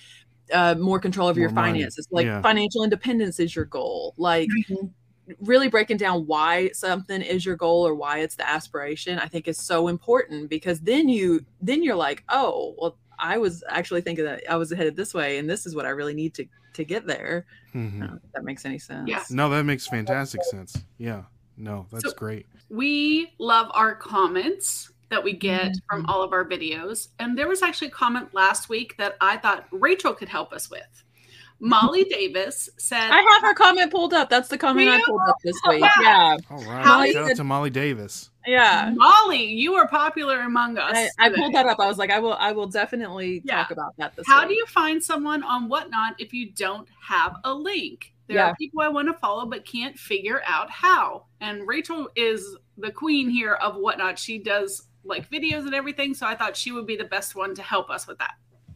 uh, 0.53 0.75
more 0.75 0.99
control 0.99 1.27
over 1.27 1.39
your 1.39 1.49
More 1.49 1.63
money. 1.63 1.79
finances 1.79 2.07
like 2.11 2.25
Yeah. 2.25 2.41
financial 2.41 2.83
independence 2.83 3.39
is 3.39 3.55
your 3.55 3.65
goal 3.65 4.13
like 4.17 4.49
Mhm. 4.69 4.91
really 5.41 5.67
breaking 5.67 5.97
down 5.97 6.25
why 6.25 6.71
something 6.73 7.21
is 7.21 7.45
your 7.45 7.55
goal 7.55 7.85
or 7.87 7.93
why 7.93 8.19
it's 8.19 8.35
the 8.35 8.49
aspiration 8.49 9.19
i 9.19 9.27
think 9.27 9.47
is 9.47 9.57
so 9.59 9.87
important 9.87 10.49
because 10.49 10.79
then 10.81 11.07
you 11.07 11.45
then 11.61 11.83
you're 11.83 11.95
like 11.95 12.23
oh 12.29 12.73
well 12.79 12.97
i 13.19 13.37
was 13.37 13.63
actually 13.69 14.01
thinking 14.01 14.25
that 14.25 14.41
i 14.49 14.55
was 14.55 14.71
headed 14.71 14.95
this 14.95 15.13
way 15.13 15.37
and 15.37 15.47
this 15.49 15.65
is 15.67 15.75
what 15.75 15.85
i 15.85 15.89
really 15.89 16.13
need 16.15 16.33
to 16.33 16.45
to 16.73 16.83
get 16.83 17.05
there 17.05 17.45
I 17.73 17.77
Mhm. 17.77 18.15
if 18.25 18.31
that 18.33 18.43
makes 18.43 18.65
any 18.65 18.79
sense 18.79 19.07
Yeah. 19.07 19.23
No, 19.29 19.49
that 19.49 19.63
makes 19.65 19.85
fantastic 19.87 20.43
sense. 20.45 20.83
Yeah. 20.97 21.23
No, 21.57 21.85
that's 21.91 22.05
So- 22.05 22.13
great. 22.15 22.45
We 22.69 23.33
love 23.37 23.69
our 23.73 23.93
comments 23.93 24.91
that 25.10 25.24
we 25.24 25.34
get 25.34 25.74
from 25.89 26.01
mm-hmm. 26.01 26.10
all 26.10 26.22
of 26.22 26.34
our 26.34 26.45
videos. 26.45 27.10
And 27.20 27.38
there 27.38 27.47
was 27.47 27.62
actually 27.62 27.88
a 27.88 27.91
comment 27.91 28.34
last 28.34 28.70
week 28.70 28.95
that 28.97 29.16
I 29.22 29.38
thought 29.38 29.68
Rachel 29.72 30.14
could 30.14 30.30
help 30.30 30.53
us 30.53 30.70
with. 30.70 31.03
Molly 31.60 32.03
Davis 32.10 32.70
said, 32.78 33.12
i 33.12 33.22
have 33.22 33.41
her 33.41 33.53
comment 33.53 33.91
pulled 33.91 34.14
up 34.14 34.30
that's 34.30 34.47
the 34.47 34.57
comment 34.57 34.88
Do 34.88 34.93
i 34.93 35.01
pulled 35.05 35.22
up 35.28 35.36
this 35.43 35.60
week 35.68 35.82
Yeah. 35.82 35.89
yeah 36.01 36.38
All 36.49 36.62
right. 36.64 36.86
Molly 36.86 37.12
Shout 37.12 37.32
out 37.32 37.36
to 37.36 37.43
Molly 37.43 37.70
Davis. 37.70 38.30
yeah 38.47 38.93
Molly, 38.95 39.43
you 39.45 39.74
are 39.76 39.88
popular 39.88 40.39
among 40.41 40.78
us. 40.78 40.95
I, 41.20 41.28
I 41.28 41.30
pulled 41.30 41.53
that 41.53 41.66
up. 41.66 41.80
I 41.80 41.88
was 41.88 41.97
like, 41.97 42.12
I 42.12 42.20
will, 42.20 42.34
I 42.34 42.51
will 42.53 42.68
definitely 42.68 43.41
Yeah. 43.43 43.57
talk 43.57 43.72
about 43.72 43.97
that 43.97 44.16
this. 44.16 44.26
How 44.28 44.41
week. 44.41 44.49
do 44.49 44.53
you 44.55 44.66
find 44.68 45.03
someone 45.03 45.43
on 45.43 45.68
Whatnot 45.68 46.16
if 46.18 46.34
you 46.34 46.51
don't 46.51 46.88
have 47.01 47.36
a 47.43 47.53
link? 47.53 48.14
There 48.28 48.38
Yeah. 48.38 48.51
are 48.51 48.55
people 48.55 48.82
I 48.82 48.88
want 48.88 49.07
to 49.07 49.14
follow 49.14 49.45
but 49.45 49.66
can't 49.66 49.97
figure 49.97 50.41
out 50.45 50.70
how. 50.70 51.26
And 51.41 51.68
Rachel 51.68 52.10
is 52.16 52.55
the 52.78 52.91
queen 52.91 53.30
here 53.30 53.55
of 53.55 53.76
Whatnot. 53.76 54.18
She 54.18 54.38
does 54.38 54.88
like 55.03 55.29
videos 55.29 55.65
and 55.65 55.73
everything. 55.73 56.13
So 56.13 56.25
I 56.25 56.35
thought 56.35 56.55
she 56.55 56.71
would 56.71 56.85
be 56.85 56.95
the 56.95 57.03
best 57.05 57.35
one 57.35 57.55
to 57.55 57.61
help 57.61 57.89
us 57.89 58.07
with 58.07 58.17
that. 58.19 58.35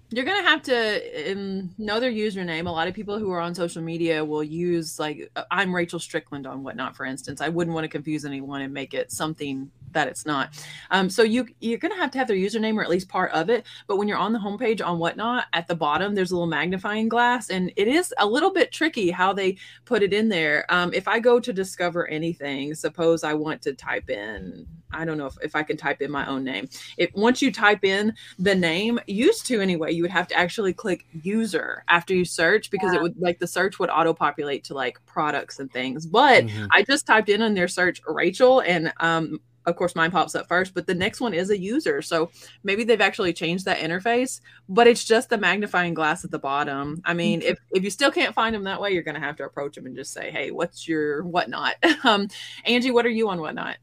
You're 0.10 0.26
gonna 0.26 0.48
have 0.48 0.62
to 0.64 1.32
um, 1.32 1.74
know 1.80 2.00
their 2.00 2.12
username. 2.12 2.68
A 2.68 2.72
lot 2.72 2.88
of 2.88 2.94
people 2.94 3.18
who 3.18 3.32
are 3.32 3.40
on 3.40 3.56
social 3.56 3.82
media 3.82 4.24
will 4.24 4.44
use 4.44 5.00
like 5.00 5.32
uh, 5.36 5.44
I'm 5.50 5.74
Rachel 5.74 6.00
Strickland 6.00 6.46
on 6.46 6.62
whatnot, 6.62 6.96
for 6.96 7.06
instance. 7.06 7.42
I 7.42 7.50
wouldn't 7.50 7.74
want 7.74 7.86
to 7.86 7.88
confuse 7.88 8.24
anyone 8.24 8.62
and 8.62 8.72
make 8.72 8.94
it 8.94 9.12
something 9.12 9.72
that 9.94 10.08
it's 10.08 10.26
not. 10.26 10.50
Um, 10.92 11.10
so 11.10 11.24
you 11.24 11.48
you're 11.60 11.78
gonna 11.78 11.96
have 11.96 12.12
to 12.12 12.18
have 12.18 12.28
their 12.28 12.38
username 12.38 12.76
or 12.76 12.84
at 12.84 12.90
least 12.90 13.10
part 13.10 13.32
of 13.32 13.50
it. 13.50 13.66
But 13.88 13.98
when 13.98 14.08
you're 14.08 14.18
on 14.18 14.34
the 14.34 14.40
homepage 14.40 14.86
on 14.86 15.00
whatnot, 15.00 15.46
at 15.54 15.68
the 15.68 15.76
bottom 15.76 16.16
there's 16.16 16.32
a 16.32 16.36
little 16.36 16.48
magnifying 16.48 17.10
glass, 17.10 17.50
and 17.50 17.72
it 17.76 17.88
is 17.88 18.14
a 18.18 18.26
little 18.26 18.52
bit 18.52 18.72
tricky 18.72 19.12
how 19.12 19.34
they 19.34 19.58
put 19.86 20.04
it 20.04 20.14
in 20.14 20.30
there. 20.30 20.66
Um, 20.70 20.94
if 20.94 21.08
I 21.08 21.20
go 21.20 21.40
to 21.40 21.54
discover 21.54 22.08
anything, 22.08 22.76
suppose 22.76 23.24
I 23.24 23.34
want 23.34 23.62
to 23.64 23.74
type 23.74 24.10
in. 24.10 24.66
I 24.96 25.06
don't 25.06 25.18
know 25.18 25.26
if, 25.26 25.36
if 25.42 25.56
I 25.56 25.64
can 25.64 25.76
type 25.76 26.04
in 26.04 26.12
my 26.12 26.28
own 26.28 26.44
name. 26.44 26.70
If 26.98 27.10
once 27.16 27.42
you 27.42 27.52
type 27.52 27.84
in 27.84 28.14
the 28.38 28.54
name 28.54 29.00
used 29.08 29.46
to 29.48 29.60
anyway 29.62 29.92
you 29.92 30.02
would 30.04 30.12
have 30.12 30.28
to 30.28 30.36
actually 30.36 30.74
click 30.74 31.06
user 31.24 31.84
after 31.90 32.14
you 32.14 32.26
search 32.26 32.70
because 32.70 32.94
it 32.94 33.02
would 33.02 33.16
like 33.20 33.40
the 33.40 33.48
search 33.48 33.80
would 33.80 33.90
auto 33.90 34.14
populate 34.14 34.64
to 34.66 34.74
like 34.74 35.04
products 35.06 35.60
and 35.60 35.72
things 35.72 36.06
but 36.06 36.44
Mhm. 36.46 36.68
i 36.72 36.84
just 36.84 37.06
typed 37.06 37.30
in 37.30 37.42
on 37.42 37.54
their 37.54 37.68
search 37.68 38.02
rachel 38.08 38.62
and 38.62 38.94
um 39.00 39.40
of 39.66 39.76
course 39.76 39.96
mine 39.96 40.12
pops 40.12 40.36
up 40.36 40.48
first 40.48 40.74
but 40.74 40.88
the 40.88 40.94
next 40.94 41.20
one 41.22 41.34
is 41.34 41.50
a 41.50 41.58
user 41.58 42.02
so 42.02 42.30
maybe 42.64 42.84
they've 42.84 43.02
actually 43.02 43.34
changed 43.34 43.66
that 43.66 43.80
interface 43.80 44.42
but 44.70 44.88
it's 44.88 45.04
just 45.04 45.30
the 45.30 45.38
magnifying 45.38 45.94
glass 45.94 46.24
at 46.24 46.32
the 46.32 46.40
bottom 46.40 47.02
i 47.06 47.14
mean 47.14 47.42
if, 47.42 47.58
if 47.72 47.84
you 47.84 47.90
still 47.90 48.12
can't 48.12 48.34
find 48.36 48.54
them 48.54 48.64
that 48.64 48.80
way 48.80 48.92
you're 48.92 49.04
going 49.04 49.16
to 49.16 49.22
have 49.22 49.36
to 49.36 49.44
approach 49.44 49.76
them 49.76 49.86
and 49.86 49.96
just 49.96 50.14
say 50.14 50.32
hey 50.32 50.52
what's 50.52 50.88
your 50.88 51.24
whatnot 51.24 51.76
um 52.04 52.28
angie 52.66 52.92
what 52.92 53.06
are 53.06 53.10
you 53.10 53.30
on 53.30 53.40
whatnot 53.40 53.78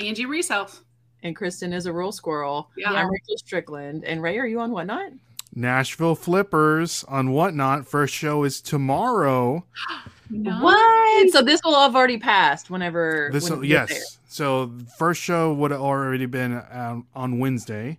Angie 0.00 0.26
Resells. 0.26 0.80
and 1.22 1.36
kristin 1.36 1.72
is 1.72 1.86
a 1.86 1.92
rural 1.92 2.12
squirrel 2.12 2.70
Yeah. 2.76 2.92
i'm 2.92 3.10
rachel 3.10 3.36
strickland 3.36 4.04
and 4.04 4.22
ray 4.22 4.38
are 4.38 4.46
you 4.46 4.60
on 4.60 4.70
whatnot 4.70 5.12
Nashville 5.56 6.16
Flippers 6.16 7.04
on 7.06 7.30
Whatnot. 7.30 7.86
First 7.86 8.12
show 8.12 8.42
is 8.42 8.60
tomorrow. 8.60 9.64
No. 10.34 10.62
What? 10.62 11.30
So 11.30 11.42
this 11.42 11.60
will 11.64 11.78
have 11.78 11.94
already 11.94 12.18
passed 12.18 12.70
whenever. 12.70 13.30
This 13.32 13.48
when 13.48 13.60
we 13.60 13.68
get 13.68 13.90
yes. 13.90 14.18
So 14.28 14.72
first 14.98 15.20
show 15.22 15.52
would 15.54 15.70
have 15.70 15.80
already 15.80 16.26
been 16.26 16.62
um, 16.70 17.06
on 17.14 17.38
Wednesday. 17.38 17.98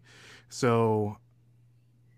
So 0.50 1.18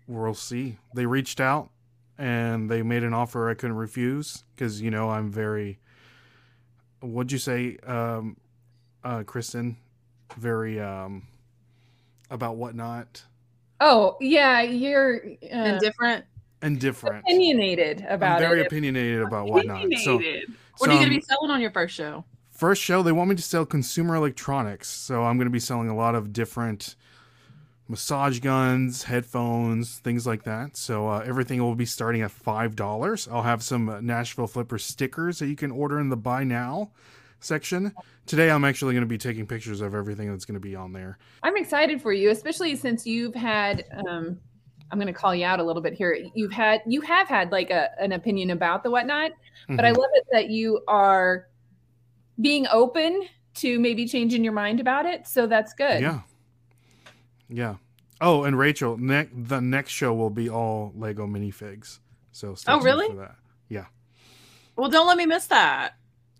we'll 0.06 0.34
see. 0.34 0.76
They 0.94 1.06
reached 1.06 1.40
out 1.40 1.70
and 2.18 2.70
they 2.70 2.82
made 2.82 3.04
an 3.04 3.14
offer 3.14 3.48
I 3.48 3.54
couldn't 3.54 3.76
refuse 3.76 4.44
because 4.54 4.80
you 4.82 4.90
know 4.90 5.10
I'm 5.10 5.30
very. 5.30 5.78
What'd 7.00 7.30
you 7.30 7.38
say, 7.38 7.76
um, 7.86 8.36
uh, 9.04 9.20
Kristin? 9.20 9.76
Very 10.36 10.80
um, 10.80 11.26
about 12.30 12.56
whatnot 12.56 13.22
Oh 13.80 14.16
yeah, 14.20 14.60
you're 14.62 15.20
there. 15.20 15.54
uh, 15.54 15.74
Indifferent. 15.74 16.24
And 16.62 16.80
different. 16.80 17.24
opinionated 17.26 18.04
about 18.08 18.36
I'm 18.36 18.48
very 18.48 18.60
it. 18.60 18.66
opinionated 18.66 19.22
about 19.22 19.48
whatnot. 19.48 19.86
So. 20.04 20.20
What 20.78 20.90
are 20.90 20.92
you 20.92 20.98
going 21.00 21.10
to 21.10 21.16
be 21.16 21.20
selling 21.20 21.50
on 21.50 21.60
your 21.60 21.72
first 21.72 21.94
show? 21.94 22.24
First 22.50 22.82
show, 22.82 23.02
they 23.02 23.12
want 23.12 23.30
me 23.30 23.36
to 23.36 23.42
sell 23.42 23.66
consumer 23.66 24.14
electronics. 24.14 24.88
So 24.88 25.24
I'm 25.24 25.36
going 25.36 25.46
to 25.46 25.52
be 25.52 25.60
selling 25.60 25.88
a 25.88 25.96
lot 25.96 26.14
of 26.14 26.32
different 26.32 26.96
massage 27.88 28.40
guns, 28.40 29.04
headphones, 29.04 29.98
things 29.98 30.26
like 30.26 30.44
that. 30.44 30.76
So 30.76 31.08
uh, 31.08 31.24
everything 31.26 31.60
will 31.60 31.74
be 31.74 31.86
starting 31.86 32.22
at 32.22 32.30
$5. 32.30 33.32
I'll 33.32 33.42
have 33.42 33.62
some 33.62 33.98
Nashville 34.02 34.46
Flipper 34.46 34.78
stickers 34.78 35.38
that 35.38 35.46
you 35.46 35.56
can 35.56 35.70
order 35.70 35.98
in 35.98 36.10
the 36.10 36.16
buy 36.16 36.44
now 36.44 36.90
section. 37.40 37.92
Today, 38.26 38.50
I'm 38.50 38.64
actually 38.64 38.92
going 38.92 39.02
to 39.04 39.08
be 39.08 39.18
taking 39.18 39.46
pictures 39.46 39.80
of 39.80 39.94
everything 39.94 40.30
that's 40.30 40.44
going 40.44 40.54
to 40.54 40.60
be 40.60 40.76
on 40.76 40.92
there. 40.92 41.18
I'm 41.42 41.56
excited 41.56 42.02
for 42.02 42.12
you, 42.12 42.30
especially 42.30 42.76
since 42.76 43.06
you've 43.06 43.34
had. 43.34 43.84
Um, 44.06 44.38
I'm 44.90 44.98
going 44.98 45.06
to 45.12 45.12
call 45.18 45.34
you 45.34 45.44
out 45.44 45.60
a 45.60 45.62
little 45.62 45.82
bit 45.82 45.92
here. 45.94 46.16
You've 46.34 46.52
had, 46.52 46.80
you 46.86 47.00
have 47.02 47.28
had 47.28 47.52
like 47.52 47.70
a, 47.70 47.90
an 48.00 48.12
opinion 48.12 48.50
about 48.50 48.82
the 48.82 48.90
whatnot, 48.90 49.32
but 49.68 49.84
I 49.84 49.92
Mhm. 49.92 49.96
love 49.98 50.10
it 50.14 50.24
that 50.32 50.48
you 50.50 50.82
are 50.88 51.46
being 52.40 52.66
open 52.70 53.28
to 53.54 53.78
maybe 53.78 54.06
changing 54.06 54.44
your 54.44 54.52
mind 54.52 54.80
about 54.80 55.04
it. 55.04 55.26
So 55.26 55.46
that's 55.46 55.74
good. 55.74 56.00
Yeah. 56.00 56.20
Yeah. 57.48 57.76
Oh, 58.20 58.44
and 58.44 58.58
Rachel, 58.58 58.96
ne- 58.96 59.28
the 59.32 59.60
next 59.60 59.90
show 59.92 60.14
will 60.14 60.30
be 60.30 60.48
all 60.48 60.92
Lego 60.96 61.26
minifigs. 61.26 61.98
So 62.32 62.54
stay 62.54 62.72
Oh, 62.72 62.80
really? 62.80 63.08
for 63.08 63.16
that. 63.16 63.34
Well, 64.76 64.88
don't 64.88 65.08
let 65.08 65.16
me 65.16 65.26
miss 65.26 65.48
that. 65.48 65.94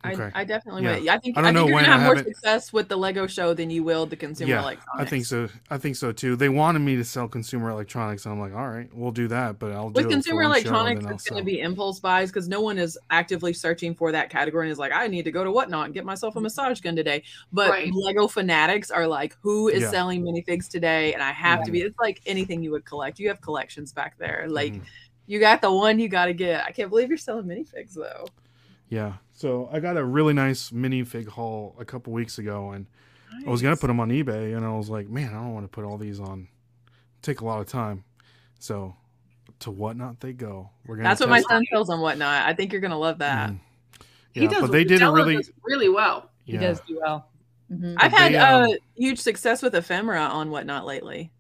Okay. 0.07 0.31
I, 0.33 0.43
I 0.43 0.45
definitely 0.45 0.85
Yeah. 0.85 0.99
will. 0.99 1.11
I 1.11 1.19
think 1.19 1.37
I 1.37 1.41
I, 1.41 1.43
don't 1.43 1.55
think 1.55 1.55
know 1.55 1.69
you're 1.69 1.81
gonna 1.81 1.93
have 1.93 2.03
more 2.03 2.15
haven't- 2.15 2.33
success 2.35 2.73
with 2.73 2.89
the 2.89 2.97
Lego 2.97 3.27
show 3.27 3.53
than 3.53 3.69
you 3.69 3.83
will 3.83 4.07
the 4.07 4.15
consumer 4.15 4.49
Yeah, 4.51 4.63
electronics. 4.63 5.07
I 5.07 5.11
think 5.11 5.25
so. 5.27 5.49
I 5.71 5.79
think 5.79 5.97
so 5.97 6.13
too. 6.13 6.37
They 6.37 6.49
wanted 6.49 6.79
me 6.81 6.95
to 6.97 7.05
sell 7.05 7.27
consumer 7.27 7.71
electronics, 7.71 8.25
and 8.25 8.33
I'm 8.33 8.39
like, 8.41 8.55
all 8.55 8.69
right, 8.69 8.89
we'll 8.95 9.11
do 9.11 9.27
that, 9.29 9.59
but 9.59 9.73
I'll 9.73 9.91
do 9.91 9.95
With 9.95 10.05
it 10.07 10.09
for 10.09 10.11
consumer 10.11 10.43
one 10.43 10.53
electronics, 10.53 11.01
then 11.01 11.09
I'll 11.09 11.15
it's 11.17 11.29
gonna 11.29 11.43
be 11.43 11.61
impulse 11.61 11.99
buys 11.99 12.31
because 12.31 12.49
no 12.49 12.61
one 12.61 12.79
is 12.79 12.97
actively 13.11 13.53
searching 13.53 13.93
for 13.95 14.13
that 14.13 14.31
category 14.31 14.67
and 14.67 14.73
is 14.73 14.79
like, 14.79 14.93
I 14.93 15.09
need 15.09 15.25
to 15.25 15.33
go 15.33 15.43
to 15.43 15.51
whatnot 15.51 15.87
and 15.87 15.95
get 15.95 16.05
myself 16.05 16.37
a 16.37 16.41
massage 16.41 16.81
gun 16.81 16.95
today. 16.95 17.25
But 17.53 17.71
Right. 17.71 17.93
Lego 17.93 18.29
fanatics 18.29 18.93
are 18.93 19.07
like, 19.07 19.37
who 19.43 19.67
is 19.69 19.83
Yeah. 19.83 19.91
selling 19.91 20.23
minifigs 20.23 20.69
today? 20.69 21.13
And 21.13 21.23
I 21.23 21.33
have 21.33 21.65
to 21.65 21.73
be. 21.73 21.81
It's 21.81 21.99
like 21.99 22.21
anything 22.25 22.63
you 22.63 22.71
would 22.71 22.85
collect. 22.85 23.19
You 23.19 23.27
have 23.29 23.41
collections 23.41 23.93
back 23.93 24.17
there. 24.19 24.47
Like 24.49 24.75
Mhm. 24.75 24.83
you 25.27 25.41
got 25.41 25.61
the 25.61 25.73
one 25.73 25.99
you 25.99 26.09
got 26.09 26.27
to 26.27 26.35
get. 26.35 26.65
I 26.65 26.71
can't 26.71 26.89
believe 26.89 27.09
you're 27.09 27.19
selling 27.19 27.47
minifigs 27.47 27.95
though. 27.95 28.27
Yeah. 28.91 29.15
So 29.39 29.69
I 29.73 29.79
got 29.79 29.97
a 29.97 30.05
really 30.05 30.35
nice 30.35 30.71
minifig 30.71 31.29
haul 31.29 31.77
a 31.79 31.85
couple 31.85 32.13
weeks 32.13 32.39
ago, 32.39 32.73
and 32.73 32.87
I 33.47 33.49
was 33.49 33.63
gonna 33.63 33.77
put 33.77 33.87
them 33.87 34.01
on 34.01 34.09
eBay, 34.09 34.57
and 34.57 34.67
I 34.67 34.77
was 34.77 34.91
like, 34.91 35.09
man, 35.09 35.29
I 35.29 35.35
don't 35.35 35.55
want 35.55 35.63
to 35.63 35.69
put 35.69 35.85
all 35.85 35.97
these 35.97 36.19
on. 36.19 36.49
Take 37.23 37.41
a 37.41 37.45
lot 37.45 37.61
of 37.61 37.69
time. 37.69 38.03
So 38.59 38.97
to 39.61 39.71
whatnot 39.71 40.19
they 40.19 40.33
go. 40.33 40.71
We're 40.85 40.97
gonna. 40.97 41.09
That's 41.09 41.21
what 41.21 41.29
my 41.29 41.37
test- 41.37 41.51
son 41.51 41.65
sells 41.71 41.89
on 41.89 42.01
whatnot. 42.01 42.49
I 42.49 42.53
think 42.53 42.73
you're 42.73 42.81
gonna 42.81 42.99
love 42.99 43.19
that. 43.19 43.53
He 44.33 44.43
Yeah, 44.43 44.49
does. 44.49 44.63
but 44.63 44.73
they 44.73 44.83
did 44.83 45.03
a 45.03 45.13
really 45.13 45.39
really 45.63 45.89
well. 45.89 46.33
He 46.45 46.57
does 46.57 46.81
do 46.89 46.99
well. 47.01 47.31
Mhm. 47.73 47.95
I've 47.97 48.11
They, 48.11 48.33
had 48.33 48.35
um, 48.35 48.71
uh, 48.71 48.75
huge 48.97 49.21
success 49.21 49.63
with 49.63 49.73
ephemera 49.77 50.23
on 50.23 50.51
whatnot 50.51 50.85
lately. 50.85 51.31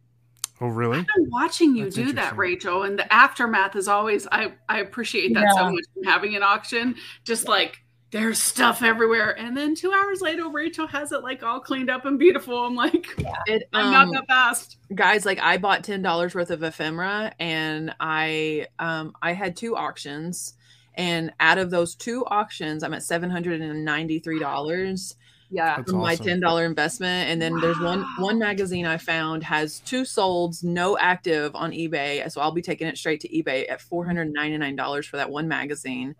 Oh 0.60 0.68
really? 0.68 1.00
I've 1.00 1.06
been 1.16 1.30
watching 1.30 1.74
you 1.74 1.84
That's 1.86 1.96
do 1.96 2.12
that. 2.12 2.36
Rachel, 2.36 2.84
and 2.84 2.96
the 2.96 3.12
aftermath 3.12 3.74
is 3.74 3.88
always. 3.88 4.28
I 4.30 4.52
I 4.68 4.78
appreciate 4.82 5.34
that 5.34 5.52
so 5.56 5.68
much 5.72 5.84
from 5.94 6.04
having 6.04 6.36
an 6.36 6.44
auction. 6.44 6.94
Just 7.24 7.48
like 7.48 7.82
there's 8.10 8.39
stuff 8.39 8.82
everywhere, 8.82 9.39
and 9.39 9.56
then 9.56 9.74
two 9.74 9.93
hours 9.93 10.20
later, 10.22 10.48
Rachel 10.48 10.86
has 10.86 11.12
it 11.12 11.22
like 11.22 11.43
all 11.43 11.60
cleaned 11.60 11.90
up 11.90 12.05
and 12.06 12.18
beautiful. 12.18 12.59
I'm 12.64 12.74
like, 12.74 13.06
It, 13.47 13.64
I'm 13.72 13.86
um, 13.86 13.93
not 13.93 14.12
that 14.12 14.26
fast. 14.26 14.78
guys 14.94 15.26
like 15.26 15.39
i 15.40 15.59
bought 15.59 15.85
ten 15.85 16.01
dollars 16.02 16.35
worth 16.35 16.51
of 16.51 16.62
ephemera 16.62 17.32
and 17.39 17.94
i 18.01 18.66
um 18.78 19.12
i 19.20 19.32
had 19.35 19.55
two 19.56 19.76
auctions 19.76 20.55
and 20.94 21.30
out 21.40 21.59
of 21.59 21.70
those 21.70 21.94
two 21.94 22.24
auctions 22.26 22.82
i'm 22.82 22.94
at 22.94 23.02
seven 23.02 23.28
hundred 23.28 23.60
and 23.60 23.85
ninety 23.85 24.18
three 24.18 24.39
dollars 24.39 25.14
Yeah. 25.50 25.76
That's 25.76 25.90
from 25.90 26.00
my 26.00 26.14
ten 26.14 26.40
dollar 26.40 26.64
investment 26.64 27.30
and 27.30 27.40
then 27.40 27.58
there's 27.60 27.80
one 27.80 28.04
one 28.18 28.38
magazine 28.38 28.84
i 28.84 28.98
found 28.98 29.42
has 29.42 29.80
two 29.80 30.02
solds 30.02 30.62
no 30.62 30.98
active 30.98 31.54
on 31.54 31.72
ebay 31.72 32.30
so 32.30 32.40
i'll 32.42 32.52
be 32.52 32.60
taking 32.60 32.86
it 32.86 32.98
straight 32.98 33.20
to 33.20 33.28
ebay 33.28 33.70
at 33.70 33.80
four 33.80 34.04
hundred 34.04 34.30
ninety 34.32 34.58
nine 34.58 34.76
dollars 34.76 35.06
for 35.06 35.16
that 35.16 35.30
one 35.30 35.48
magazine 35.48 36.14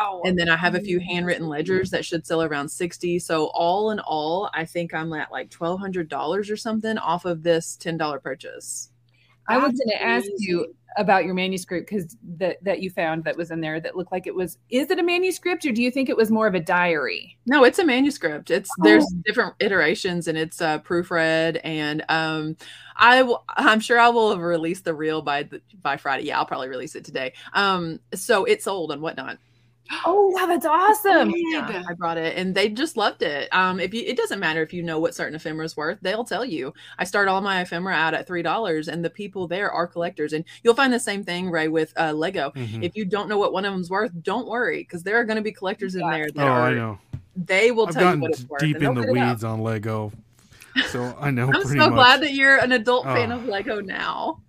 Wow. 0.00 0.22
and 0.24 0.38
then 0.38 0.48
I 0.48 0.56
have 0.56 0.74
a 0.74 0.80
few 0.80 0.98
handwritten 1.00 1.48
ledgers 1.48 1.90
that 1.90 2.04
should 2.04 2.26
sell 2.26 2.42
around 2.42 2.68
60. 2.68 3.18
So 3.18 3.46
all 3.54 3.90
in 3.90 4.00
all, 4.00 4.50
I 4.54 4.64
think 4.64 4.94
I'm 4.94 5.12
at 5.12 5.30
like 5.30 5.50
$1,200 5.50 6.50
or 6.50 6.56
something 6.56 6.98
off 6.98 7.24
of 7.24 7.42
this 7.42 7.76
$10 7.80 8.22
purchase. 8.22 8.90
I 9.54 9.58
was 9.58 9.72
going 9.72 9.90
to 9.90 10.02
ask 10.02 10.28
you 10.38 10.74
about 10.98 11.24
your 11.24 11.32
manuscript 11.32 11.88
because 11.88 12.16
that 12.36 12.62
that 12.62 12.80
you 12.82 12.90
found 12.90 13.24
that 13.24 13.34
was 13.36 13.50
in 13.50 13.60
there 13.62 13.80
that 13.80 13.96
looked 13.96 14.12
like 14.12 14.26
it 14.26 14.34
was. 14.34 14.58
Is 14.68 14.90
it 14.90 14.98
a 14.98 15.02
manuscript 15.02 15.64
or 15.64 15.72
do 15.72 15.82
you 15.82 15.90
think 15.90 16.08
it 16.10 16.16
was 16.16 16.30
more 16.30 16.46
of 16.46 16.54
a 16.54 16.60
diary? 16.60 17.38
No, 17.46 17.64
it's 17.64 17.78
a 17.78 17.84
manuscript. 17.84 18.50
It's 18.50 18.68
there's 18.82 19.04
Oh. 19.04 19.22
different 19.24 19.54
iterations 19.60 20.28
and 20.28 20.36
it's 20.36 20.60
uh, 20.60 20.80
proofread 20.80 21.60
and 21.64 22.04
um 22.10 22.56
I 22.96 23.22
will 23.22 23.42
I'm 23.48 23.80
sure 23.80 23.98
I 23.98 24.10
will 24.10 24.30
have 24.32 24.40
released 24.40 24.84
the 24.84 24.92
reel 24.94 25.22
by 25.22 25.44
the, 25.44 25.62
by 25.80 25.96
Friday. 25.96 26.24
Yeah, 26.24 26.38
I'll 26.38 26.44
probably 26.46 26.68
release 26.68 26.94
it 26.94 27.04
today. 27.06 27.32
Um 27.54 27.98
so 28.14 28.44
it's 28.44 28.64
sold 28.64 28.92
and 28.92 29.00
whatnot. 29.00 29.38
Oh 30.06 30.28
wow, 30.34 30.46
that's 30.46 30.64
awesome! 30.64 31.30
Good. 31.32 31.84
I 31.88 31.92
brought 31.94 32.16
it 32.16 32.36
and 32.38 32.54
they 32.54 32.70
just 32.70 32.96
loved 32.96 33.22
it. 33.22 33.48
Um, 33.52 33.78
if 33.78 33.92
you, 33.92 34.02
it 34.06 34.16
doesn't 34.16 34.40
matter 34.40 34.62
if 34.62 34.72
you 34.72 34.82
know 34.82 34.98
what 34.98 35.14
certain 35.14 35.34
ephemera 35.34 35.64
is 35.66 35.76
worth, 35.76 35.98
they'll 36.00 36.24
tell 36.24 36.44
you. 36.46 36.72
I 36.98 37.04
start 37.04 37.28
all 37.28 37.40
my 37.42 37.60
ephemera 37.60 37.92
out 37.94 38.14
at 38.14 38.26
three 38.26 38.42
dollars, 38.42 38.88
and 38.88 39.04
the 39.04 39.10
people 39.10 39.46
there 39.46 39.70
are 39.70 39.86
collectors. 39.86 40.32
And 40.32 40.44
you'll 40.62 40.74
find 40.74 40.92
the 40.92 41.00
same 41.00 41.22
thing, 41.24 41.50
Ray, 41.50 41.68
with 41.68 41.92
uh, 41.98 42.12
Lego. 42.12 42.52
Mhm. 42.56 42.82
If 42.82 42.96
you 42.96 43.04
don't 43.04 43.28
know 43.28 43.36
what 43.38 43.52
one 43.52 43.64
of 43.66 43.74
them's 43.74 43.90
worth, 43.90 44.12
don't 44.22 44.46
worry 44.48 44.78
because 44.78 45.02
there 45.02 45.18
are 45.18 45.24
going 45.24 45.36
to 45.36 45.42
be 45.42 45.52
collectors 45.52 45.94
in 45.94 46.00
Yeah. 46.00 46.10
there. 46.10 46.28
Oh, 46.36 46.42
are, 46.48 46.60
I 46.68 46.74
know. 46.74 46.98
They 47.36 47.70
will 47.70 47.86
I've 47.88 47.94
tell 47.94 48.02
you 48.02 48.06
gotten 48.08 48.20
what 48.22 48.30
it's 48.30 48.44
worth. 48.48 48.60
deep 48.60 48.76
in 48.76 48.94
the 48.94 49.02
put 49.02 49.10
it 49.10 49.18
up. 49.18 49.28
weeds 49.28 49.44
on 49.44 49.60
Lego, 49.62 50.10
so 50.88 51.14
I 51.20 51.30
know 51.30 51.46
I'm 51.46 51.52
pretty 51.52 51.68
so 51.78 51.90
much. 51.90 51.92
glad 51.94 52.22
that 52.22 52.32
you're 52.32 52.56
an 52.58 52.72
adult 52.72 53.04
fan 53.04 53.30
Oh. 53.32 53.36
of 53.36 53.46
Lego 53.46 53.80
now. 53.80 54.40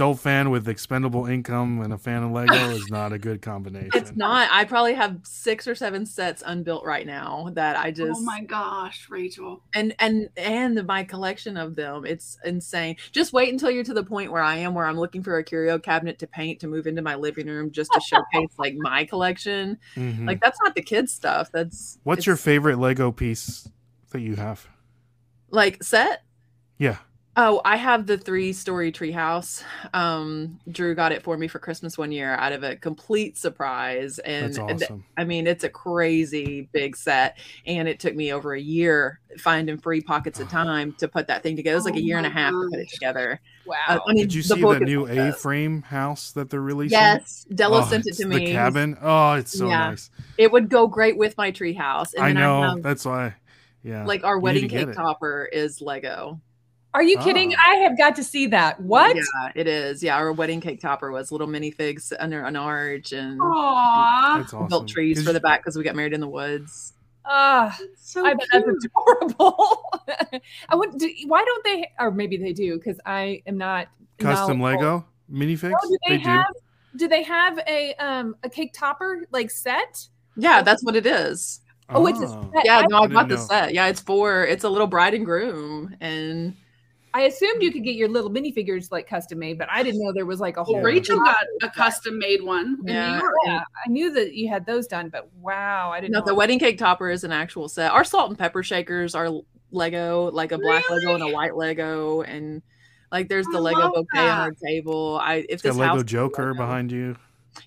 Adult 0.00 0.18
fan 0.18 0.48
with 0.48 0.66
expendable 0.66 1.26
income 1.26 1.82
and 1.82 1.92
a 1.92 1.98
fan 1.98 2.22
of 2.22 2.30
Lego 2.30 2.54
is 2.70 2.86
not 2.90 3.12
a 3.12 3.18
good 3.18 3.42
combination. 3.42 3.90
It's 3.92 4.16
not. 4.16 4.48
I 4.50 4.64
probably 4.64 4.94
have 4.94 5.18
six 5.24 5.68
or 5.68 5.74
seven 5.74 6.06
sets 6.06 6.42
unbuilt 6.46 6.86
right 6.86 7.06
now 7.06 7.50
that 7.52 7.76
I 7.76 7.90
just 7.90 8.18
oh 8.18 8.22
my 8.22 8.40
gosh, 8.42 9.08
Rachel. 9.10 9.62
and 9.74 9.94
and 9.98 10.30
and 10.38 10.86
my 10.86 11.04
collection 11.04 11.58
of 11.58 11.76
them 11.76 12.06
it's 12.06 12.38
insane 12.46 12.96
just 13.12 13.34
wait 13.34 13.52
until 13.52 13.70
you're 13.70 13.84
to 13.84 13.92
the 13.92 14.02
point 14.02 14.32
where 14.32 14.42
i 14.42 14.56
am 14.56 14.72
where 14.74 14.86
i'm 14.86 14.98
looking 14.98 15.22
for 15.22 15.36
a 15.36 15.44
curio 15.44 15.78
cabinet 15.78 16.18
to 16.20 16.26
paint 16.26 16.60
to 16.60 16.66
move 16.66 16.86
into 16.86 17.02
my 17.02 17.14
living 17.16 17.46
room 17.46 17.70
just 17.70 17.92
to 17.92 18.00
showcase 18.00 18.48
like 18.58 18.74
my 18.78 19.04
collection 19.04 19.76
Mhm. 19.96 20.26
like 20.26 20.40
that's 20.40 20.58
not 20.62 20.74
the 20.74 20.82
kids 20.82 21.12
stuff 21.12 21.50
that's 21.52 21.98
What's 22.04 22.26
your 22.26 22.36
favorite 22.36 22.78
Lego 22.78 23.12
piece 23.12 23.68
that 24.12 24.20
you 24.20 24.36
have? 24.36 24.66
like 25.50 25.82
set 25.82 26.22
Yeah. 26.78 26.96
Oh 27.42 27.60
i 27.64 27.76
have 27.76 28.06
the 28.06 28.18
three 28.18 28.52
story 28.52 28.92
treehouse 28.92 29.62
um 29.94 30.58
drew 30.70 30.94
got 30.94 31.10
it 31.12 31.22
for 31.22 31.36
me 31.38 31.48
for 31.48 31.58
christmas 31.58 31.96
one 31.96 32.12
year 32.12 32.34
out 32.34 32.52
of 32.52 32.62
a 32.62 32.76
complete 32.76 33.38
surprise 33.38 34.18
and 34.20 34.52
That's 34.54 34.56
th- 34.58 34.82
awesome. 34.82 35.04
I 35.16 35.24
mean, 35.24 35.46
it's 35.46 35.64
a 35.64 35.68
crazy 35.68 36.68
big 36.72 36.96
set, 36.96 37.38
and 37.66 37.86
it 37.88 38.00
took 38.00 38.14
me 38.14 38.32
over 38.32 38.54
a 38.54 38.60
year 38.60 39.20
finding 39.38 39.78
free 39.78 40.00
pockets 40.00 40.40
of 40.40 40.48
time 40.50 40.92
to 40.94 41.08
put 41.08 41.26
that 41.28 41.42
thing 41.42 41.56
together. 41.56 41.74
It 41.74 41.76
was 41.76 41.84
like 41.84 41.94
a 41.96 41.98
Oh 41.98 42.00
year 42.00 42.16
and 42.18 42.26
a 42.26 42.30
my 42.30 42.34
half 42.40 42.52
to 42.52 42.68
put 42.70 42.80
it 42.80 42.88
together. 42.90 43.40
Wow. 43.66 43.76
Uh, 43.88 43.98
I 44.06 44.12
mean, 44.12 44.24
Did 44.24 44.34
you 44.34 44.42
the 44.42 44.54
see 44.54 44.60
the 44.60 44.80
new. 44.80 45.06
A-frame 45.28 45.82
house 45.82 46.32
that 46.32 46.50
they're 46.50 46.60
releasing? 46.60 46.98
Yes, 46.98 47.46
Delo 47.54 47.80
Oh, 47.80 47.84
sent 47.88 48.06
it 48.06 48.10
it's 48.10 48.18
to 48.18 48.24
The 48.28 48.34
me. 48.38 48.52
cabin. 48.52 48.96
Oh, 49.00 49.34
it's 49.34 49.56
so 49.56 49.68
Yeah. 49.68 49.90
nice. 49.90 50.10
It 50.38 50.50
would 50.52 50.68
go 50.68 50.86
great 50.86 51.16
with 51.16 51.36
my 51.36 51.52
treehouse. 51.52 52.14
And 52.14 52.24
I 52.24 52.32
know. 52.32 52.62
I 52.62 52.68
have, 52.70 52.82
That's 52.82 53.04
why. 53.04 53.34
Yeah. 53.82 54.04
like 54.04 54.24
our 54.24 54.38
wedding 54.38 54.68
cake 54.68 54.92
topper 54.94 55.48
is 55.52 55.80
Lego. 55.80 56.40
Are 56.92 57.02
you 57.02 57.18
kidding? 57.18 57.54
Ah. 57.56 57.70
I 57.70 57.74
have 57.76 57.96
got 57.96 58.16
to 58.16 58.24
see 58.24 58.46
that. 58.48 58.80
What? 58.80 59.14
Yeah, 59.16 59.22
it 59.54 59.66
is. 59.68 60.02
Yeah, 60.02 60.16
our 60.16 60.32
wedding 60.32 60.60
cake 60.60 60.80
topper 60.80 61.12
was 61.12 61.30
little 61.30 61.46
minifigs 61.46 62.12
under 62.18 62.42
an 62.44 62.56
arch 62.56 63.12
and 63.12 63.40
Aw, 63.40 64.38
That's 64.38 64.52
awesome. 64.52 64.68
built 64.68 64.88
trees 64.88 65.24
for 65.24 65.32
the 65.32 65.40
back 65.40 65.60
because 65.60 65.76
we 65.76 65.84
got 65.84 65.94
married 65.94 66.12
in 66.12 66.20
the 66.20 66.28
woods. 66.28 66.94
Ah, 67.24 67.78
so 67.96 68.26
I 68.26 68.34
bet 68.34 68.48
that's 68.52 68.64
cute. 68.64 68.84
adorable. 68.98 69.84
I 70.68 70.74
would. 70.74 70.98
Do, 70.98 71.08
why 71.26 71.44
don't 71.44 71.64
they? 71.64 71.88
Or 72.00 72.10
maybe 72.10 72.36
they 72.36 72.52
do 72.52 72.76
because 72.76 72.98
I 73.06 73.42
am 73.46 73.56
not 73.56 73.86
Custom. 74.18 74.60
Lego 74.60 75.04
minifigs? 75.32 75.72
Oh, 75.80 75.88
do 75.88 75.96
they, 76.08 76.16
they 76.16 76.22
have? 76.22 76.46
Do 76.96 77.06
they 77.06 77.22
have 77.22 77.58
a 77.68 77.94
um 77.96 78.34
a 78.42 78.48
cake 78.50 78.72
topper 78.72 79.26
like 79.30 79.50
set? 79.50 80.08
Yeah, 80.36 80.62
that's 80.62 80.82
what 80.82 80.96
it 80.96 81.06
is. 81.06 81.60
Oh, 81.88 82.06
it's 82.06 82.20
a 82.20 82.26
Oh. 82.26 82.50
set. 82.52 82.64
Yeah, 82.64 82.78
I, 82.78 82.86
no, 82.86 82.98
I 82.98 83.00
didn't 83.02 83.14
bought 83.14 83.28
the 83.28 83.36
set. 83.38 83.74
Yeah, 83.74 83.86
it's 83.86 84.00
for 84.00 84.44
it's 84.44 84.64
a 84.64 84.68
little 84.68 84.86
bride 84.88 85.14
and 85.14 85.24
groom, 85.24 85.94
and 86.00 86.56
I 87.12 87.22
assumed 87.22 87.62
you 87.62 87.72
could 87.72 87.82
get 87.82 87.96
your 87.96 88.08
little 88.08 88.30
minifigures 88.30 88.92
like 88.92 89.08
custom 89.08 89.38
made, 89.40 89.58
but 89.58 89.68
I 89.70 89.82
didn't 89.82 90.00
know 90.00 90.12
there 90.12 90.26
was 90.26 90.38
like 90.40 90.56
a 90.56 90.62
whole. 90.64 90.76
Yeah. 90.76 90.82
Rachel 90.82 91.18
got 91.18 91.36
a 91.62 91.68
custom 91.70 92.18
made 92.18 92.42
one 92.42 92.78
in 92.86 92.88
Yeah. 92.94 93.10
New 93.16 93.18
York. 93.18 93.34
Yeah, 93.46 93.60
I 93.84 93.88
knew 93.90 94.12
that 94.14 94.34
you 94.34 94.48
had 94.48 94.64
those 94.64 94.86
done, 94.86 95.08
but 95.08 95.28
wow, 95.40 95.90
I 95.90 96.00
didn't 96.00 96.12
no, 96.12 96.20
know. 96.20 96.26
the 96.26 96.34
wedding 96.34 96.58
cake 96.60 96.78
topper 96.78 97.10
is 97.10 97.24
an 97.24 97.32
actual 97.32 97.68
set. 97.68 97.90
Our 97.90 98.04
salt 98.04 98.30
and 98.30 98.38
pepper 98.38 98.62
shakers 98.62 99.14
are 99.16 99.28
Lego, 99.72 100.30
like 100.30 100.52
a 100.52 100.58
black 100.58 100.88
Lego 100.88 101.14
and 101.14 101.22
a 101.22 101.28
white 101.28 101.56
Lego, 101.56 102.22
and 102.22 102.62
like 103.10 103.28
there's 103.28 103.46
the 103.46 103.58
I 103.58 103.60
Lego 103.60 103.80
love 103.80 103.92
bouquet 103.94 104.28
on 104.28 104.38
our 104.38 104.52
table. 104.52 105.18
I 105.20 105.34
if 105.36 105.46
It's 105.48 105.62
got 105.62 105.70
this 105.70 105.78
Lego 105.78 105.94
house 105.94 106.04
Joker 106.04 106.46
Lego. 106.52 106.54
behind 106.58 106.92
you. 106.92 107.16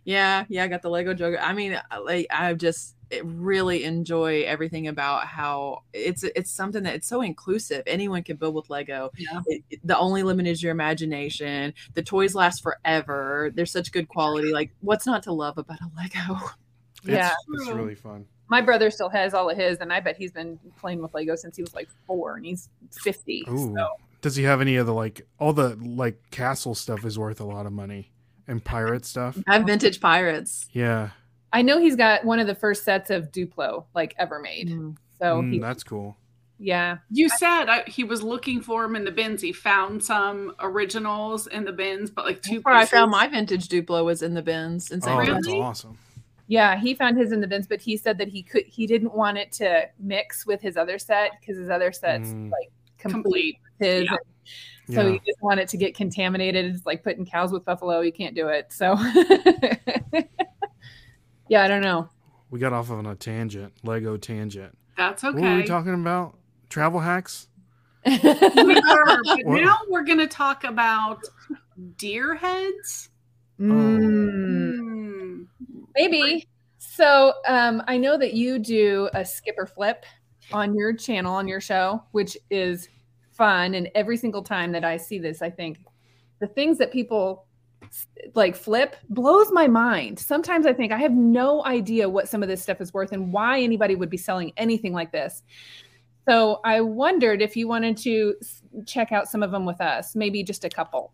Yeah, 0.06 0.46
yeah, 0.50 0.64
I 0.64 0.68
got 0.68 0.82
the 0.82 0.90
Lego 0.90 1.14
Joker. 1.14 1.40
I 1.40 1.54
mean, 1.54 1.80
I- 1.92 1.98
like 1.98 2.28
I 2.30 2.54
just 2.54 2.96
really 3.24 3.84
enjoy 3.84 4.42
everything 4.44 4.88
about 4.88 5.28
how 5.28 5.84
it's 5.94 6.24
it's 6.24 6.50
something 6.52 6.82
that 6.84 6.96
it's 6.96 7.08
so 7.08 7.22
inclusive. 7.22 7.84
Anyone 7.86 8.24
can 8.24 8.38
build 8.38 8.56
with 8.56 8.70
Lego. 8.72 9.12
Yeah. 9.18 9.42
It, 9.46 9.64
it- 9.70 9.80
the 9.84 9.98
only 9.98 10.24
limit 10.24 10.48
is 10.48 10.64
your 10.64 10.72
imagination. 10.72 11.74
The 11.94 12.02
toys 12.02 12.34
last 12.36 12.64
forever. 12.64 13.52
They're 13.54 13.66
such 13.66 13.92
good 13.92 14.08
quality. 14.08 14.52
Like, 14.52 14.72
what's 14.82 15.06
not 15.06 15.24
to 15.24 15.34
love 15.34 15.58
about 15.58 15.80
a 15.82 15.90
Lego? 15.98 16.40
Yeah. 17.06 17.34
It's, 17.50 17.68
it's 17.68 17.72
really 17.76 17.96
fun. 17.96 18.26
My 18.48 18.62
brother 18.62 18.90
still 18.90 19.10
has 19.10 19.34
all 19.34 19.50
of 19.50 19.58
his, 19.58 19.80
and 19.80 19.92
I 19.92 20.00
bet 20.00 20.16
he's 20.16 20.32
been 20.32 20.58
playing 20.80 21.02
with 21.02 21.14
Lego 21.14 21.36
since 21.36 21.58
he 21.58 21.62
was 21.62 21.74
like 21.76 21.90
four, 22.08 22.38
and 22.38 22.46
he's 22.46 22.70
fifty. 22.92 23.44
Ooh. 23.50 23.74
So 23.76 23.88
Does 24.22 24.38
he 24.38 24.44
have 24.44 24.62
any 24.62 24.78
of 24.78 24.86
the 24.88 24.94
like 24.94 25.28
all 25.38 25.52
the 25.52 25.76
like 25.76 26.32
castle 26.32 26.76
stuff 26.76 27.04
is 27.04 27.20
worth 27.20 27.42
a 27.42 27.44
lot 27.44 27.66
of 27.66 27.74
money 27.74 28.13
and 28.48 28.64
pirate 28.64 29.06
stuff? 29.06 29.38
I 29.48 29.54
have 29.58 29.66
vintage 29.66 30.00
pirates. 30.00 30.68
Yeah. 30.72 31.10
I 31.52 31.62
know 31.62 31.80
he's 31.80 31.96
got 31.96 32.26
one 32.26 32.40
of 32.40 32.48
the 32.48 32.56
first 32.56 32.84
sets 32.84 33.10
of 33.10 33.32
Duplo 33.32 33.86
like 33.94 34.16
ever 34.18 34.40
made. 34.40 34.70
So 35.20 35.42
Mm, 35.42 35.52
he, 35.54 35.60
that's 35.60 35.84
cool. 35.84 36.18
yeah, 36.58 36.98
You 37.12 37.30
said 37.30 37.66
I, 37.70 37.84
he 37.88 38.04
was 38.04 38.24
looking 38.24 38.62
for 38.62 38.82
them 38.84 38.96
in 38.96 39.06
the 39.06 39.12
bins. 39.12 39.42
He 39.42 39.54
found 39.54 40.04
some 40.04 40.56
originals 40.60 41.46
in 41.48 41.64
the 41.64 41.72
bins, 41.72 42.10
but 42.10 42.26
like 42.26 42.42
two. 42.42 42.56
That's 42.56 42.66
where 42.66 42.76
I 42.76 42.86
found 42.86 43.12
my 43.12 43.28
vintage 43.28 43.68
Duplo 43.70 44.04
was 44.04 44.22
in 44.24 44.34
the 44.34 44.42
bins 44.42 44.90
And 44.92 45.04
St. 45.04 45.14
Oh, 45.16 45.18
Louis. 45.24 45.34
that's 45.34 45.48
awesome. 45.50 45.98
yeah, 46.48 46.76
he 46.80 46.96
found 46.96 47.18
his 47.18 47.32
in 47.32 47.40
the 47.42 47.48
bins, 47.48 47.68
but 47.68 47.82
he 47.82 47.98
said 47.98 48.18
that 48.18 48.28
he 48.30 48.42
could 48.44 48.64
he 48.66 48.88
didn't 48.88 49.14
want 49.14 49.38
it 49.38 49.52
to 49.54 49.88
mix 50.00 50.46
with 50.48 50.60
his 50.62 50.76
other 50.76 50.98
set 50.98 51.32
because 51.40 51.58
his 51.58 51.70
other 51.70 51.92
set's 51.92 52.30
Mm. 52.30 52.52
like 52.52 52.72
complete 52.98 53.58
complete. 53.78 53.90
his. 54.00 54.04
Yeah. 54.06 54.18
So 54.88 55.02
Yeah. 55.02 55.08
you 55.14 55.20
just 55.26 55.42
want 55.42 55.60
it 55.60 55.68
to 55.70 55.78
get 55.78 55.96
contaminated. 55.96 56.66
It's 56.76 56.86
like 56.86 57.04
putting 57.04 57.26
cows 57.26 57.52
with 57.52 57.64
buffalo. 57.66 58.02
You 58.02 58.12
can't 58.12 58.36
do 58.36 58.48
it. 58.50 58.72
So 58.74 58.94
yeah, 61.48 61.64
I 61.64 61.68
don't 61.68 61.82
know. 61.82 62.10
We 62.50 62.60
got 62.60 62.74
off 62.74 62.92
on 62.92 63.06
a 63.06 63.16
tangent, 63.16 63.74
Lego 63.84 64.18
tangent. 64.18 64.78
That's 64.98 65.24
okay. 65.24 65.34
What 65.34 65.42
were 65.44 65.56
we 65.56 65.60
okay. 65.60 65.68
talking 65.68 65.94
about? 65.94 66.38
Travel 66.70 67.00
hacks? 67.00 67.48
We 68.06 68.12
were, 68.14 68.22
but 69.24 69.40
What? 69.46 69.62
now 69.64 69.78
we're 69.90 70.04
going 70.04 70.20
to 70.20 70.28
talk 70.28 70.64
about 70.66 71.24
deer 71.98 72.36
heads. 72.36 73.10
Mm. 73.60 75.48
maybe. 75.96 76.48
So 76.78 77.34
um, 77.48 77.82
I 77.88 77.98
know 77.98 78.18
that 78.18 78.34
you 78.34 78.60
do 78.60 79.10
a 79.14 79.24
skipper 79.24 79.66
flip 79.66 80.06
on 80.52 80.76
your 80.76 80.94
channel 80.94 81.34
on 81.34 81.48
your 81.48 81.62
show, 81.62 82.04
which 82.12 82.38
is 82.50 82.90
fun. 83.34 83.74
And 83.74 83.90
every 83.96 84.18
single 84.18 84.44
time 84.44 84.72
that 84.72 84.84
I 84.84 84.98
see 84.98 85.20
this, 85.20 85.42
I 85.42 85.50
think 85.50 85.80
the 86.40 86.48
things 86.48 86.78
that 86.78 86.92
people 86.92 87.46
like 88.34 88.56
flip 88.56 88.96
blows 89.10 89.52
my 89.52 89.68
mind. 89.68 90.18
Sometimes 90.20 90.66
I 90.66 90.74
think 90.74 90.92
I 90.92 90.98
have 90.98 91.12
no 91.12 91.64
idea 91.66 92.10
what 92.10 92.28
some 92.28 92.42
of 92.42 92.50
this 92.50 92.62
stuff 92.62 92.82
is 92.82 92.94
worth 92.94 93.12
and 93.12 93.32
why 93.32 93.62
anybody 93.62 93.96
would 93.96 94.10
be 94.10 94.18
selling 94.18 94.52
anything 94.58 94.94
like 94.94 95.12
this. 95.12 95.44
So 96.28 96.62
I 96.64 96.82
wondered 96.82 97.42
if 97.42 97.56
you 97.58 97.68
wanted 97.68 97.98
to 97.98 98.36
check 98.86 99.12
out 99.12 99.28
some 99.28 99.44
of 99.44 99.52
them 99.52 99.66
with 99.66 99.82
us, 99.82 100.16
maybe 100.16 100.44
just 100.44 100.64
a 100.64 100.70
couple. 100.70 101.14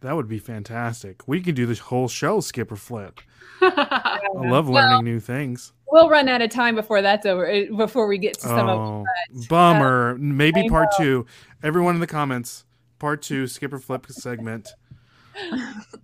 That 0.00 0.14
would 0.16 0.28
be 0.28 0.38
fantastic. 0.38 1.26
We 1.28 1.40
could 1.42 1.54
do 1.54 1.66
this 1.66 1.78
whole 1.78 2.08
show, 2.08 2.40
Skip 2.40 2.72
or 2.72 2.76
Flip. 2.76 3.20
Oh, 3.60 3.72
I 3.76 4.20
love 4.34 4.68
Well, 4.68 4.82
learning 4.82 5.04
new 5.04 5.20
things. 5.20 5.72
We'll 5.90 6.08
run 6.08 6.28
out 6.28 6.42
of 6.42 6.50
time 6.50 6.74
before 6.74 7.00
that's 7.00 7.26
over. 7.26 7.66
Before 7.76 8.06
we 8.06 8.18
get 8.18 8.34
to 8.34 8.40
some 8.40 8.68
of 8.68 8.78
Oh, 8.78 9.04
bummer. 9.48 10.16
Maybe 10.18 10.62
I 10.62 10.68
part 10.68 10.88
two. 10.98 11.26
Everyone 11.66 11.96
in 11.96 12.00
the 12.00 12.06
comments, 12.06 12.64
part 13.00 13.22
two, 13.22 13.48
Skip 13.48 13.72
or 13.72 13.80
Flip 13.80 14.06
segment. 14.08 14.68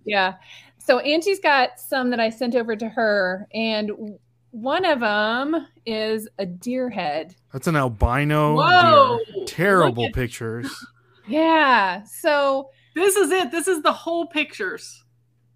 Yeah. 0.05 0.35
So 0.79 0.99
Angie's 0.99 1.39
got 1.39 1.79
some 1.79 2.11
that 2.11 2.19
I 2.19 2.31
sent 2.31 2.57
over 2.57 2.75
to 2.75 2.89
her, 2.89 3.47
and 3.55 4.19
one 4.51 4.85
of 4.85 4.99
them 4.99 5.69
is 5.87 6.29
a 6.41 6.47
deer 6.47 6.91
head. 6.91 7.37
That's 7.53 7.69
an 7.69 7.77
albino 7.77 8.57
Whoa! 8.57 9.21
deer. 9.33 9.45
Terrible 9.47 10.07
at- 10.07 10.15
pictures. 10.15 10.69
Yeah. 11.29 12.03
So 12.03 12.71
This 12.97 13.15
is 13.15 13.31
it. 13.31 13.53
This 13.53 13.69
is 13.69 13.81
the 13.83 13.93
whole 13.93 14.27
pictures. 14.27 15.05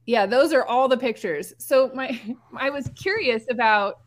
yeah, 0.07 0.25
those 0.25 0.53
are 0.53 0.65
all 0.65 0.87
the 0.87 0.97
pictures. 0.97 1.53
So 1.59 1.91
my 1.93 2.21
I 2.57 2.71
was 2.71 2.89
curious 2.95 3.43
about 3.51 3.99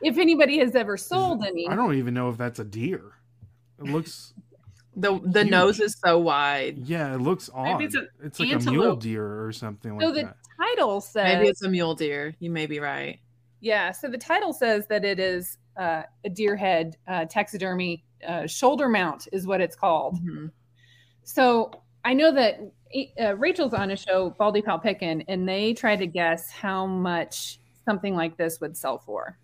if 0.00 0.16
anybody 0.16 0.58
has 0.60 0.74
ever 0.74 0.96
sold 0.96 1.44
any. 1.44 1.68
I 1.68 1.76
don't 1.76 1.96
even 1.96 2.14
know 2.14 2.30
if 2.30 2.38
that's 2.38 2.58
a 2.58 2.64
deer. 2.64 3.02
It 3.78 3.84
looks 3.84 4.32
The 4.96 5.18
the 5.24 5.40
Huge. 5.40 5.50
nose 5.50 5.80
is 5.80 5.96
so 6.04 6.18
wide. 6.18 6.78
yeah, 6.78 7.14
it 7.14 7.20
looks 7.20 7.48
odd. 7.54 7.64
Maybe 7.64 7.84
it's 7.86 7.94
an 7.94 8.08
it's 8.22 8.38
like 8.38 8.52
a 8.52 8.58
mule 8.70 8.96
deer 8.96 9.44
or 9.46 9.52
something 9.52 9.98
So 9.98 10.06
like 10.06 10.14
the 10.14 10.22
that. 10.24 10.36
title 10.60 11.00
says 11.00 11.24
Maybe 11.36 11.48
it's 11.48 11.62
a 11.62 11.68
mule 11.68 11.94
deer. 11.94 12.34
You 12.40 12.50
may 12.50 12.66
be 12.66 12.78
right. 12.78 13.18
Yeah, 13.60 13.92
so 13.92 14.08
the 14.08 14.18
title 14.18 14.52
says 14.52 14.86
that 14.88 15.04
it 15.04 15.18
is 15.18 15.56
uh, 15.76 16.02
a 16.24 16.28
deer 16.28 16.56
head 16.56 16.96
uh, 17.08 17.24
taxidermy 17.24 18.04
uh, 18.26 18.46
shoulder 18.46 18.88
mount 18.88 19.28
is 19.32 19.46
what 19.46 19.60
it's 19.60 19.76
called. 19.76 20.18
Mhm. 20.22 20.50
So 21.24 21.70
I 22.04 22.12
know 22.14 22.32
that 22.32 22.60
uh, 23.20 23.36
Rachel's 23.36 23.72
on 23.72 23.90
a 23.92 23.96
show, 23.96 24.30
Baldy 24.38 24.60
Pal 24.60 24.78
Pickin, 24.78 25.22
and 25.28 25.48
they 25.48 25.72
try 25.72 25.96
to 25.96 26.06
guess 26.06 26.50
how 26.50 26.84
much 26.86 27.58
something 27.86 28.14
like 28.14 28.36
this 28.36 28.60
would 28.60 28.76
sell 28.76 28.98
for. 28.98 29.38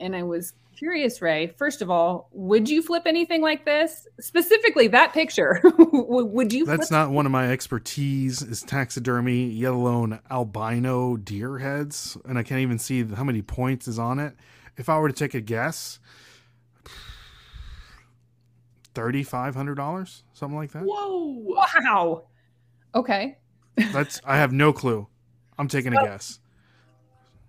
And 0.00 0.14
I 0.14 0.22
was 0.22 0.54
curious, 0.76 1.20
Ray. 1.20 1.48
First 1.48 1.82
of 1.82 1.90
all, 1.90 2.28
would 2.32 2.68
you 2.68 2.82
flip 2.82 3.02
anything 3.06 3.42
like 3.42 3.64
this? 3.64 4.06
Specifically, 4.20 4.86
that 4.88 5.12
picture. 5.12 5.60
would 5.78 6.26
would 6.26 6.52
you? 6.52 6.64
That's 6.64 6.88
flip- 6.88 6.90
not 6.90 7.10
one 7.10 7.26
of 7.26 7.32
my 7.32 7.50
expertise 7.50 8.42
is 8.42 8.62
taxidermy, 8.62 9.46
yet 9.46 9.72
alone 9.72 10.20
albino 10.30 11.16
deer 11.16 11.58
heads, 11.58 12.16
and 12.24 12.38
I 12.38 12.42
can't 12.42 12.60
even 12.60 12.78
see 12.78 13.04
how 13.04 13.24
many 13.24 13.42
points 13.42 13.88
is 13.88 13.98
on 13.98 14.18
it. 14.18 14.34
If 14.76 14.88
I 14.88 14.98
were 14.98 15.08
to 15.08 15.14
take 15.14 15.34
a 15.34 15.40
guess, 15.40 15.98
thirty 18.94 19.24
five 19.24 19.56
hundred 19.56 19.74
dollars, 19.74 20.22
something 20.32 20.56
like 20.56 20.72
that. 20.72 20.84
Whoa! 20.84 21.58
Wow. 21.84 22.24
Okay. 22.94 23.38
That's 23.92 24.20
I 24.24 24.36
have 24.36 24.52
no 24.52 24.72
clue. 24.72 25.08
I'm 25.58 25.68
taking 25.68 25.92
a 25.92 26.02
guess. 26.02 26.38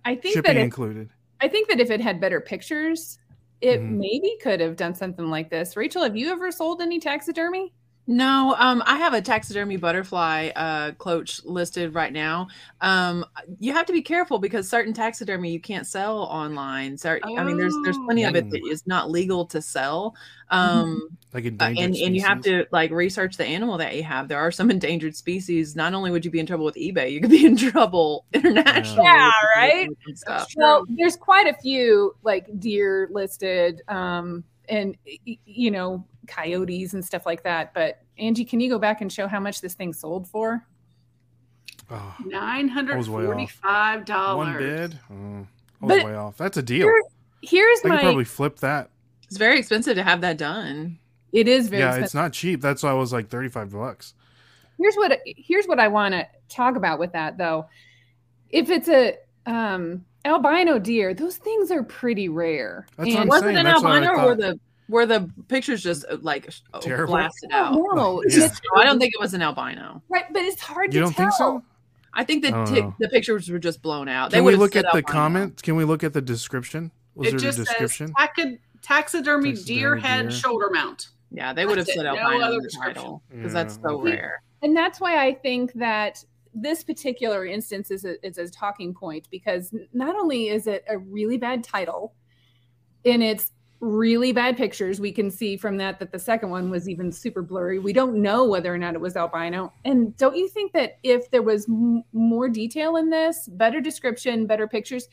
I 0.04 0.16
think 0.16 0.34
Shipping 0.34 0.54
that 0.54 0.60
it, 0.60 0.64
included. 0.64 1.10
I 1.40 1.48
think 1.48 1.68
that 1.68 1.80
if 1.80 1.90
it 1.90 2.00
had 2.00 2.20
better 2.20 2.40
pictures, 2.40 3.18
it 3.60 3.80
Mhm. 3.80 3.98
maybe 3.98 4.36
could 4.42 4.60
have 4.60 4.76
done 4.76 4.94
something 4.94 5.26
like 5.30 5.50
this. 5.50 5.76
Rachel, 5.76 6.02
have 6.02 6.16
you 6.16 6.30
ever 6.30 6.50
sold 6.50 6.80
any 6.82 6.98
taxidermy? 7.00 7.72
No, 8.06 8.56
um, 8.58 8.82
I 8.86 8.96
have 8.96 9.14
a 9.14 9.20
taxidermy 9.22 9.76
butterfly 9.76 10.48
uh 10.56 10.92
cloche 10.92 11.42
listed 11.44 11.94
right 11.94 12.12
now. 12.12 12.48
Um, 12.80 13.24
you 13.60 13.72
have 13.72 13.86
to 13.86 13.92
be 13.92 14.02
careful 14.02 14.38
because 14.40 14.68
certain 14.68 14.92
taxidermy 14.92 15.52
you 15.52 15.60
can't 15.60 15.86
sell 15.86 16.18
online. 16.24 16.96
So 16.98 17.18
I 17.36 17.44
mean, 17.44 17.56
there's 17.56 17.78
there's 17.78 17.98
plenty 17.98 18.24
of 18.24 18.34
it 18.34 18.46
that 18.50 18.62
is 18.68 18.84
not 18.86 19.10
legal 19.10 19.46
to 19.46 19.62
sell. 19.62 20.16
Um, 20.48 21.02
Like 21.32 21.44
uh, 21.44 21.48
endangered 21.48 21.78
and 21.84 21.94
and 21.96 22.16
you 22.16 22.22
have 22.22 22.40
to 22.42 22.66
like 22.72 22.90
research 22.90 23.36
the 23.36 23.44
animal 23.46 23.78
that 23.78 23.94
you 23.94 24.02
have. 24.02 24.26
There 24.28 24.40
are 24.40 24.50
some 24.50 24.70
endangered 24.72 25.14
species. 25.14 25.76
Not 25.76 25.94
only 25.94 26.10
would 26.10 26.24
you 26.24 26.30
be 26.32 26.40
in 26.40 26.46
trouble 26.46 26.64
with 26.64 26.74
eBay, 26.76 27.12
you 27.12 27.20
could 27.20 27.30
be 27.30 27.46
in 27.46 27.56
trouble 27.70 28.24
internationally. 28.32 29.06
Yeah, 29.06 29.30
right? 29.56 29.88
and 30.06 30.18
stuff. 30.18 30.48
Well, 30.56 30.84
there's 30.88 31.16
quite 31.16 31.46
a 31.46 31.54
few 31.62 32.14
like 32.22 32.46
deer 32.58 33.08
listed, 33.12 33.82
um, 33.88 34.42
and 34.68 34.96
y- 35.06 35.18
y- 35.26 35.38
you 35.44 35.70
know 35.70 36.04
coyotes 36.30 36.94
and 36.94 37.04
stuff 37.04 37.26
like 37.26 37.42
that. 37.42 37.74
But 37.74 38.00
Angie, 38.18 38.44
can 38.44 38.60
you 38.60 38.70
go 38.70 38.78
back 38.78 39.00
and 39.00 39.12
show 39.12 39.26
how 39.28 39.40
much 39.40 39.60
this 39.60 39.74
thing 39.74 39.92
sold 39.92 40.28
for? 40.28 40.64
Oh, 41.90 42.14
Nine 42.24 42.68
hundred 42.68 42.96
was 42.98 43.10
way 43.10 43.22
off. 43.24 43.26
forty-five 43.26 44.04
dollars. 44.04 44.46
one 44.46 44.58
bid. 44.58 44.98
Oh, 45.10 45.14
I 45.82 45.86
was 45.86 45.98
But- 45.98 46.04
way 46.06 46.14
off. 46.14 46.36
That's 46.36 46.56
a 46.56 46.62
deal. 46.62 46.86
Here- 46.86 47.02
Here's 47.42 47.80
I 47.84 47.88
my. 47.88 47.96
could 47.96 48.02
probably 48.02 48.24
flip 48.24 48.58
that. 48.58 48.90
It's 49.26 49.38
very 49.38 49.58
expensive 49.58 49.96
to 49.96 50.02
have 50.02 50.20
that 50.20 50.36
done. 50.36 50.98
it 51.32 51.48
is 51.48 51.68
very. 51.68 51.80
yeah, 51.82 51.88
expensive. 51.88 52.04
it's 52.04 52.14
not 52.14 52.32
cheap. 52.32 52.60
That's 52.60 52.82
why 52.82 52.90
I 52.90 52.94
was 52.94 53.12
like 53.12 53.28
thirty 53.28 53.48
five 53.48 53.72
bucks. 53.72 54.14
here's 54.78 54.94
what 54.96 55.18
here's 55.24 55.66
what 55.66 55.80
I 55.80 55.88
want 55.88 56.12
to 56.14 56.26
talk 56.48 56.76
about 56.76 56.98
with 56.98 57.12
that 57.12 57.38
though. 57.38 57.66
If 58.50 58.68
it's 58.68 58.88
a 58.88 59.16
um, 59.46 60.04
albino 60.24 60.78
deer, 60.78 61.14
those 61.14 61.38
things 61.38 61.70
are 61.70 61.82
pretty 61.82 62.28
rare. 62.28 62.86
That's 62.96 63.08
what 63.08 63.08
And- 63.08 63.18
I'm 63.22 63.28
Was 63.28 63.40
saying, 63.40 63.56
an 63.56 63.64
that's 63.64 63.82
what 63.82 63.92
I 63.92 64.04
albino 64.04 64.24
or 64.28 64.34
the 64.36 64.60
were 64.90 65.06
the 65.06 65.30
pictures 65.48 65.82
just 65.82 66.04
uh, 66.10 66.18
like 66.20 66.48
oh, 66.74 66.80
Terrible? 66.80 67.14
blasted 67.14 67.50
out? 67.52 67.72
don't. 67.74 68.24
Yeah. 68.30 68.48
No, 68.74 68.80
I 68.80 68.84
don't 68.84 68.98
think 68.98 69.14
it 69.14 69.20
was 69.20 69.32
an 69.34 69.42
albino. 69.42 70.02
right, 70.08 70.24
but 70.32 70.42
it's 70.42 70.60
hard 70.60 70.92
You 70.92 71.00
to 71.00 71.06
don't 71.06 71.12
tell. 71.14 71.26
think 71.26 71.32
so? 71.38 71.62
I 72.12 72.24
think 72.24 72.42
the 72.42 72.48
I 72.48 72.50
don't 72.50 72.66
ti- 72.74 72.80
know. 72.82 72.94
the 72.98 73.08
pictures 73.08 73.48
were 73.48 73.58
just 73.60 73.82
blown 73.82 74.08
out. 74.08 74.30
They 74.32 74.38
Can 74.38 74.44
we 74.44 74.56
look 74.56 74.74
at 74.76 74.86
the 74.92 75.02
comments? 75.02 75.62
Can 75.62 75.76
we 75.76 75.84
look 75.84 76.02
at 76.02 76.12
the 76.12 76.20
description? 76.20 76.90
Was 77.14 77.28
It 77.28 77.30
there 77.30 77.38
a 77.38 77.42
just 77.42 77.58
says 77.58 77.66
description? 77.68 78.12
taxi- 78.18 78.58
taxidermy 78.82 79.52
deer 79.52 79.94
Taxidermy 79.96 80.00
head 80.02 80.28
deer. 80.28 80.30
shoulder 80.38 80.70
mount. 80.72 81.08
Yeah, 81.30 81.52
they 81.52 81.64
would 81.66 81.78
have 81.78 81.86
said 81.86 81.98
it. 82.06 82.12
No 82.12 82.16
albino 82.16 82.54
in 82.54 82.62
the 82.62 82.70
title 82.82 83.22
because 83.30 83.52
that's 83.52 83.76
Yeah. 83.82 83.88
so 83.90 84.00
rare. 84.02 84.42
and 84.62 84.76
that's 84.76 85.00
why 85.00 85.24
I 85.24 85.34
think 85.34 85.72
that 85.74 86.24
this 86.52 86.82
particular 86.82 87.46
instance 87.46 87.92
is 87.92 88.04
a, 88.04 88.24
is 88.26 88.36
a 88.38 88.48
talking 88.50 88.92
point 88.92 89.28
because 89.30 89.72
not 89.92 90.16
only 90.16 90.48
is 90.48 90.66
it 90.66 90.84
a 90.88 90.98
really 90.98 91.36
bad 91.38 91.62
title, 91.62 92.12
and 93.04 93.22
it's 93.22 93.52
really 93.80 94.32
bad 94.32 94.56
pictures. 94.56 95.00
We 95.00 95.10
can 95.10 95.30
see 95.30 95.56
from 95.56 95.78
that 95.78 95.98
that 95.98 96.12
the 96.12 96.18
second 96.18 96.50
one 96.50 96.70
was 96.70 96.88
even 96.88 97.10
super 97.10 97.42
blurry. 97.42 97.78
We 97.78 97.92
don't 97.92 98.20
know 98.20 98.44
whether 98.44 98.72
or 98.72 98.78
not 98.78 98.94
it 98.94 99.00
was 99.00 99.16
albino. 99.16 99.72
And 99.84 100.16
don't 100.16 100.36
you 100.36 100.48
think 100.48 100.72
that 100.72 100.98
if 101.02 101.30
there 101.30 101.42
was 101.42 101.66
m- 101.68 102.04
more 102.12 102.48
detail 102.48 102.96
in 102.96 103.08
this, 103.10 103.48
better 103.52 103.80
description, 103.80 104.46
better 104.46 104.68
pictures, 104.68 105.08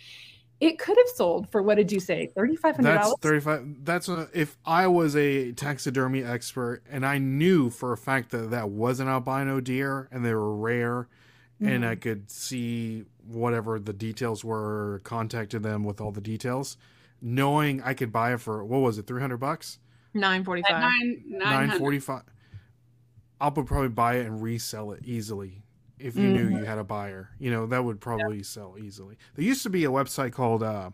it 0.59 0.79
could 0.79 0.97
have 0.97 1.07
sold 1.15 1.49
for 1.49 1.61
what 1.61 1.75
did 1.75 1.91
you 1.91 1.99
say, 1.99 2.31
thirty 2.35 2.55
five 2.55 2.75
hundred 2.75 2.93
That's 2.93 3.05
dollars? 3.05 3.19
thirty 3.21 3.39
five. 3.39 3.85
That's 3.85 4.09
a, 4.09 4.27
if 4.33 4.57
I 4.65 4.87
was 4.87 5.15
a 5.15 5.51
taxidermy 5.53 6.23
expert 6.23 6.81
and 6.89 7.05
I 7.05 7.19
knew 7.19 7.69
for 7.69 7.93
a 7.93 7.97
fact 7.97 8.31
that 8.31 8.49
that 8.49 8.69
was 8.69 8.99
an 8.99 9.07
albino 9.07 9.59
deer 9.61 10.09
and 10.11 10.25
they 10.25 10.33
were 10.33 10.55
rare, 10.55 11.07
and 11.59 11.83
Mm-hmm. 11.83 11.83
I 11.85 11.95
could 11.95 12.29
see 12.29 13.05
whatever 13.27 13.79
the 13.79 13.93
details 13.93 14.43
were, 14.43 14.99
contacted 15.03 15.63
them 15.63 15.83
with 15.83 16.01
all 16.01 16.11
the 16.11 16.21
details, 16.21 16.75
knowing 17.21 17.81
I 17.81 17.93
could 17.93 18.11
buy 18.11 18.33
it 18.33 18.41
for 18.41 18.63
what 18.63 18.79
was 18.79 18.97
it, 18.97 19.07
three 19.07 19.21
hundred 19.21 19.37
bucks, 19.37 19.79
Nine 20.13 20.43
forty 20.43 20.61
At 20.63 20.71
five. 20.71 20.81
nine 20.81 21.23
nine 21.27 21.39
nine 21.39 21.69
hundred. 21.69 21.79
forty 21.79 21.99
five. 21.99 22.23
I 23.39 23.49
would 23.49 23.67
probably 23.67 23.89
buy 23.89 24.15
it 24.15 24.25
and 24.25 24.41
resell 24.41 24.91
it 24.93 25.03
easily 25.05 25.63
if 25.99 26.15
you 26.15 26.27
knew 26.27 26.49
you 26.57 26.65
had 26.65 26.77
a 26.79 26.83
buyer. 26.83 27.29
You 27.39 27.51
know 27.51 27.65
that 27.67 27.83
would 27.83 27.99
probably 27.99 28.41
sell 28.43 28.75
easily. 28.79 29.17
There 29.35 29.45
used 29.45 29.63
to 29.63 29.69
be 29.69 29.85
a 29.85 29.89
website 29.89 30.31
called. 30.31 30.63
uh 30.63 30.91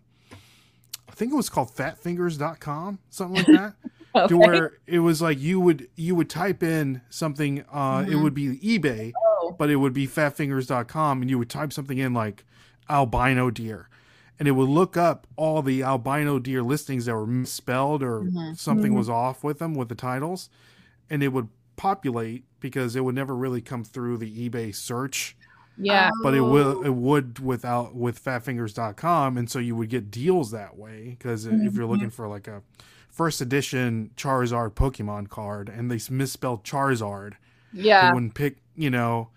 I 1.09 1.15
think 1.15 1.31
it 1.31 1.35
was 1.35 1.49
called 1.49 1.69
fatfingers.com, 1.75 2.99
something 3.09 3.43
like 3.43 3.73
that. 4.13 4.27
to 4.29 4.37
where 4.37 4.77
it 4.87 4.99
was 4.99 5.21
like 5.21 5.39
you 5.39 5.59
would 5.59 5.87
you 5.95 6.15
would 6.15 6.29
type 6.29 6.61
in 6.63 7.01
something 7.09 7.61
uh 7.71 8.05
it 8.07 8.11
Mhm. 8.13 8.21
would 8.23 8.33
be 8.35 8.57
ebay 8.59 9.11
Oh. 9.41 9.55
but 9.57 9.69
it 9.71 9.77
would 9.77 9.93
be 9.93 10.07
fatfingers.com 10.07 11.21
and 11.21 11.29
you 11.31 11.39
would 11.39 11.49
type 11.49 11.73
something 11.73 11.97
in 11.97 12.13
like 12.13 12.45
albino 12.89 13.49
deer 13.49 13.89
and 14.43 14.47
it 14.49 14.51
would 14.51 14.67
look 14.67 14.97
up 14.97 15.25
all 15.37 15.61
the 15.61 15.81
albino 15.81 16.37
deer 16.37 16.61
listings 16.61 17.05
that 17.05 17.15
were 17.15 17.25
misspelled 17.25 18.03
or 18.03 18.23
Mhm. 18.23 18.57
something 18.57 18.91
Mhm. 18.91 18.97
was 18.97 19.07
off 19.07 19.41
with 19.41 19.59
them 19.59 19.73
with 19.73 19.87
the 19.87 19.95
titles 19.95 20.49
and 21.09 21.23
it 21.23 21.29
would 21.29 21.47
populate 21.77 22.43
because 22.59 22.97
it 22.97 23.05
would 23.05 23.15
never 23.15 23.33
really 23.37 23.61
come 23.61 23.85
through 23.85 24.17
the 24.17 24.49
ebay 24.49 24.75
search 24.75 25.37
Yeah. 25.77 26.09
but 26.23 26.33
it 26.33 26.41
Oh. 26.41 26.51
will 26.51 26.81
it 26.83 26.93
would 26.93 27.39
without 27.39 27.95
with 27.95 28.21
fatfingers.com 28.21 29.37
and 29.37 29.49
so 29.49 29.59
you 29.59 29.77
would 29.77 29.87
get 29.89 30.11
deals 30.11 30.51
that 30.51 30.77
way 30.77 31.11
because 31.17 31.45
if 31.45 31.73
you're 31.73 31.85
looking 31.85 32.09
for 32.09 32.27
like 32.27 32.49
a 32.49 32.61
first 33.09 33.39
edition 33.39 34.09
charizard 34.17 34.71
pokemon 34.73 35.29
card 35.29 35.69
and 35.69 35.89
they 35.89 35.99
misspelled 36.13 36.65
charizard 36.65 37.35
Yeah. 37.71 38.09
it 38.09 38.13
wouldn't 38.13 38.33
pick 38.33 38.57
you 38.75 38.89
know 38.89 39.29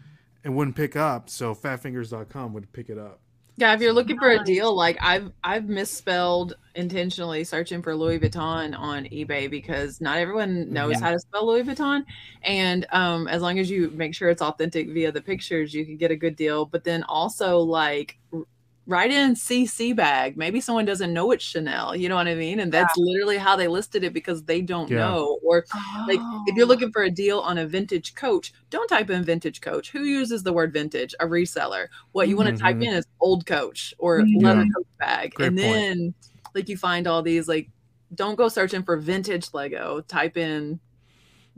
it 0.43 0.49
wouldn't 0.51 0.75
pick 0.75 0.97
up 0.97 1.31
so 1.31 1.55
fatfingers.com 1.55 2.53
would 2.55 2.73
pick 2.73 2.91
it 2.91 2.99
up 2.99 3.21
Yeah, 3.59 3.73
if 3.75 3.81
you're 3.81 3.93
looking 3.95 4.19
for 4.19 4.29
a 4.31 4.39
deal, 4.39 4.75
like 4.75 4.99
I've 5.01 5.33
I've 5.43 5.65
misspelled 5.67 6.55
intentionally 6.75 7.43
searching 7.43 7.81
for 7.83 7.97
Louis 7.97 8.19
Vuitton 8.19 8.79
on 8.79 9.05
eBay 9.07 9.51
because 9.51 9.99
not 9.99 10.19
everyone 10.19 10.71
knows 10.71 11.01
Mhm. 11.01 11.01
how 11.01 11.11
to 11.11 11.19
spell 11.19 11.47
Louis 11.47 11.63
Vuitton. 11.63 12.05
And 12.43 12.87
um 12.93 13.27
as 13.29 13.41
long 13.41 13.59
as 13.59 13.71
you 13.71 13.91
make 13.93 14.15
sure 14.15 14.29
it's 14.29 14.43
authentic 14.43 14.91
via 14.91 15.11
the 15.11 15.23
pictures, 15.23 15.73
you 15.73 15.87
can 15.87 15.97
get 15.97 16.11
a 16.11 16.17
good 16.17 16.37
deal. 16.37 16.67
But 16.67 16.85
then 16.85 17.03
also 17.05 17.59
like 17.61 18.19
r- 18.33 18.43
write 18.89 19.11
in 19.11 19.35
CC 19.35 19.95
bag. 19.95 20.37
Maybe 20.37 20.61
someone 20.61 20.85
doesn't 20.85 21.13
know 21.13 21.33
it's 21.33 21.45
Chanel, 21.45 21.97
you 21.97 22.09
know 22.09 22.15
what 22.15 22.29
I 22.29 22.35
mean? 22.37 22.61
And 22.61 22.71
that's 22.71 22.97
literally 22.97 23.37
how 23.37 23.57
they 23.57 23.67
listed 23.67 24.05
it 24.05 24.13
because 24.13 24.45
they 24.45 24.61
don't 24.63 24.89
Yeah. 24.89 24.99
know. 24.99 25.41
Or 25.43 25.65
like 26.07 26.21
if 26.21 26.23
Oh. 26.23 26.45
you're 26.55 26.67
looking 26.67 26.93
for 26.93 27.03
a 27.03 27.11
deal 27.11 27.41
on 27.41 27.59
a 27.59 27.67
vintage 27.67 28.15
coach, 28.15 28.53
don't 28.71 28.87
type 28.89 29.11
in 29.11 29.25
vintage 29.25 29.61
coach. 29.61 29.91
Who 29.91 30.05
uses 30.05 30.45
the 30.45 30.53
word 30.53 30.73
vintage? 30.73 31.15
A 31.19 31.27
reseller. 31.27 31.89
What 32.13 32.29
you 32.29 32.37
want 32.37 32.49
to 32.51 32.57
type 32.57 32.77
Mhm. 32.77 32.85
in 32.87 32.95
is 32.95 33.07
old 33.21 33.45
coach 33.45 33.93
or 33.99 34.25
leather 34.25 34.63
Yeah. 34.63 34.69
coach 34.77 34.87
bag. 34.99 35.35
Great 35.35 35.47
and 35.49 35.59
point. 35.59 35.73
then 35.73 36.15
like 36.55 36.69
you 36.69 36.77
find 36.77 37.07
all 37.09 37.23
these 37.23 37.49
like 37.49 37.69
don't 38.15 38.37
go 38.37 38.49
searching 38.49 38.85
for 38.85 38.97
vintage 38.97 39.53
Lego. 39.53 40.01
Type 40.03 40.37
in 40.37 40.79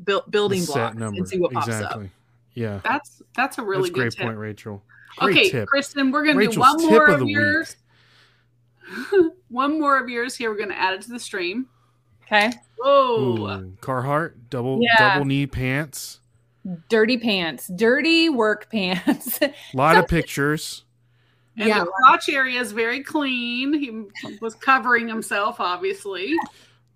build, 0.02 0.24
The 0.26 0.30
building 0.30 0.64
blocks 0.64 0.96
number. 0.96 1.18
and 1.18 1.28
see 1.28 1.38
what 1.38 1.52
pops 1.52 1.68
up. 1.68 1.74
exactly. 1.74 2.10
Yeah. 2.54 2.80
That's 2.82 3.20
that's 3.36 3.58
a 3.58 3.62
really 3.62 3.82
That's 3.82 3.90
good 3.90 4.00
great 4.00 4.12
tip. 4.12 4.24
point, 4.24 4.38
Rachel. 4.38 4.82
Great 5.18 5.36
okay, 5.36 5.50
tip. 5.50 5.68
Kristin, 5.68 6.12
we're 6.12 6.24
gonna 6.24 6.46
do 6.46 6.60
one 6.60 6.86
more 6.86 7.06
of 7.06 7.22
of, 7.22 7.28
yours. 7.28 7.76
one 9.48 9.80
more 9.80 9.98
of 9.98 10.08
yours 10.08 10.36
here. 10.36 10.50
We're 10.50 10.58
gonna 10.58 10.74
add 10.74 10.94
it 10.94 11.02
to 11.02 11.10
the 11.10 11.20
stream. 11.20 11.66
Okay. 12.24 12.52
Whoa. 12.78 13.20
Ooh, 13.20 13.72
Carhartt 13.80 14.34
double 14.50 14.80
Yeah. 14.82 14.96
double 15.14 15.24
knee 15.24 15.46
pants. 15.46 16.20
Dirty 16.90 17.16
pants, 17.16 17.68
dirty 17.74 18.28
work 18.28 18.70
pants. 18.70 19.40
A 19.40 19.54
lot 19.74 19.96
of 19.96 20.06
pictures. 20.08 20.84
And 21.56 21.68
Yeah. 21.68 21.80
the 21.80 21.86
crotch 21.86 22.28
area 22.28 22.60
is 22.60 22.72
very 22.72 23.02
clean. 23.02 23.72
He 23.72 24.04
was 24.40 24.54
covering 24.54 25.08
himself, 25.08 25.58
obviously. 25.60 26.36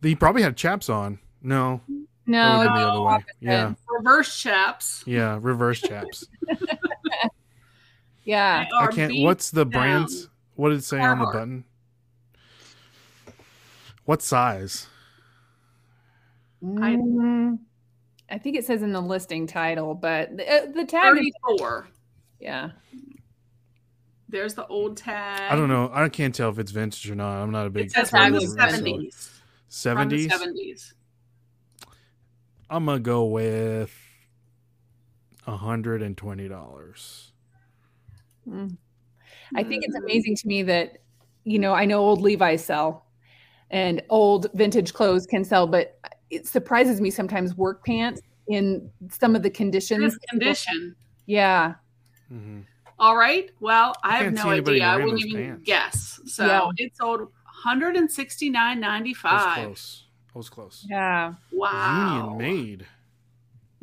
He 0.02 0.14
probably 0.14 0.42
had 0.42 0.56
chaps 0.56 0.88
on. 0.88 1.18
No, 1.42 1.80
that 1.88 2.06
no, 2.26 2.58
would 2.58 2.66
have 2.68 2.74
been 2.74 2.82
the 2.82 2.88
other 2.88 3.00
way. 3.02 3.24
Yeah, 3.40 3.74
Reverse 3.88 4.40
chaps. 4.40 5.02
yeah, 5.06 5.38
reverse 5.40 5.80
chaps. 5.80 6.26
Yeah. 8.24 8.66
I 8.78 8.86
can't. 8.88 9.12
What's 9.20 9.50
the 9.50 9.64
down. 9.64 9.70
brands? 9.70 10.28
What 10.56 10.70
did 10.70 10.78
it 10.78 10.84
say 10.84 11.00
on 11.00 11.18
the 11.18 11.26
button? 11.26 11.64
What 14.04 14.22
size? 14.22 14.86
I- 16.80 17.56
I 18.30 18.38
think 18.38 18.56
it 18.56 18.64
says 18.64 18.82
in 18.82 18.92
the 18.92 19.00
listing 19.00 19.46
title, 19.46 19.94
but 19.94 20.36
the, 20.36 20.48
uh, 20.50 20.66
the 20.72 20.84
tag. 20.84 21.18
is- 21.18 21.32
34. 21.44 21.88
yeah. 22.40 22.70
There's 24.28 24.54
the 24.54 24.66
old 24.68 24.96
tag. 24.96 25.52
I 25.52 25.54
don't 25.56 25.68
know. 25.68 25.90
I 25.92 26.08
can't 26.08 26.34
tell 26.34 26.48
if 26.48 26.58
it's 26.58 26.70
vintage 26.72 27.10
or 27.10 27.14
not. 27.14 27.42
I'm 27.42 27.50
not 27.50 27.66
a 27.66 27.70
big 27.70 27.86
It 27.86 27.92
says 27.92 28.08
tag 28.10 28.32
from 28.32 28.32
the 28.32 28.40
looks 28.40 28.54
vintage. 28.54 29.12
70s. 29.12 29.40
From 29.82 30.08
the 30.08 30.28
70s. 30.28 30.32
70s. 30.32 30.92
I'm 32.70 32.86
gonna 32.86 33.00
go 33.00 33.24
with 33.26 33.94
hundred 35.46 36.00
and 36.00 36.16
twenty 36.16 36.48
dollars. 36.48 37.31
Mm. 38.48 38.76
I 39.54 39.62
think 39.62 39.84
it's 39.84 39.96
amazing 39.96 40.36
to 40.36 40.48
me 40.48 40.62
that, 40.64 40.98
you 41.44 41.58
know, 41.58 41.74
I 41.74 41.84
know 41.84 42.00
old 42.00 42.20
Levi's 42.22 42.64
sell 42.64 43.06
and 43.70 44.02
old 44.10 44.46
vintage 44.54 44.92
clothes 44.92 45.26
can 45.26 45.44
sell, 45.44 45.66
but 45.66 45.98
it 46.30 46.46
surprises 46.46 47.00
me 47.00 47.10
sometimes 47.10 47.56
work 47.56 47.84
pants 47.84 48.20
in 48.48 48.90
some 49.10 49.36
of 49.36 49.42
the 49.42 49.50
conditions. 49.50 50.14
This 50.14 50.18
condition. 50.30 50.96
Yeah. 51.26 51.74
hmm 52.28 52.60
All 52.98 53.16
right. 53.16 53.50
Well, 53.60 53.94
I, 54.02 54.18
have 54.18 54.32
no 54.32 54.48
idea. 54.50 54.84
I 54.84 54.96
wouldn't 54.96 55.24
even 55.24 55.42
pants. 55.42 55.62
guess. 55.64 56.20
So 56.26 56.46
Yeah. 56.46 56.70
it's 56.76 56.98
sold 56.98 57.20
I 57.20 57.74
was 57.74 57.82
169.95. 57.82 59.54
close. 59.54 60.04
I 60.34 60.38
was 60.38 60.48
close. 60.48 60.86
Yeah. 60.88 61.34
Wow. 61.52 62.38
Union 62.38 62.38
made. 62.38 62.86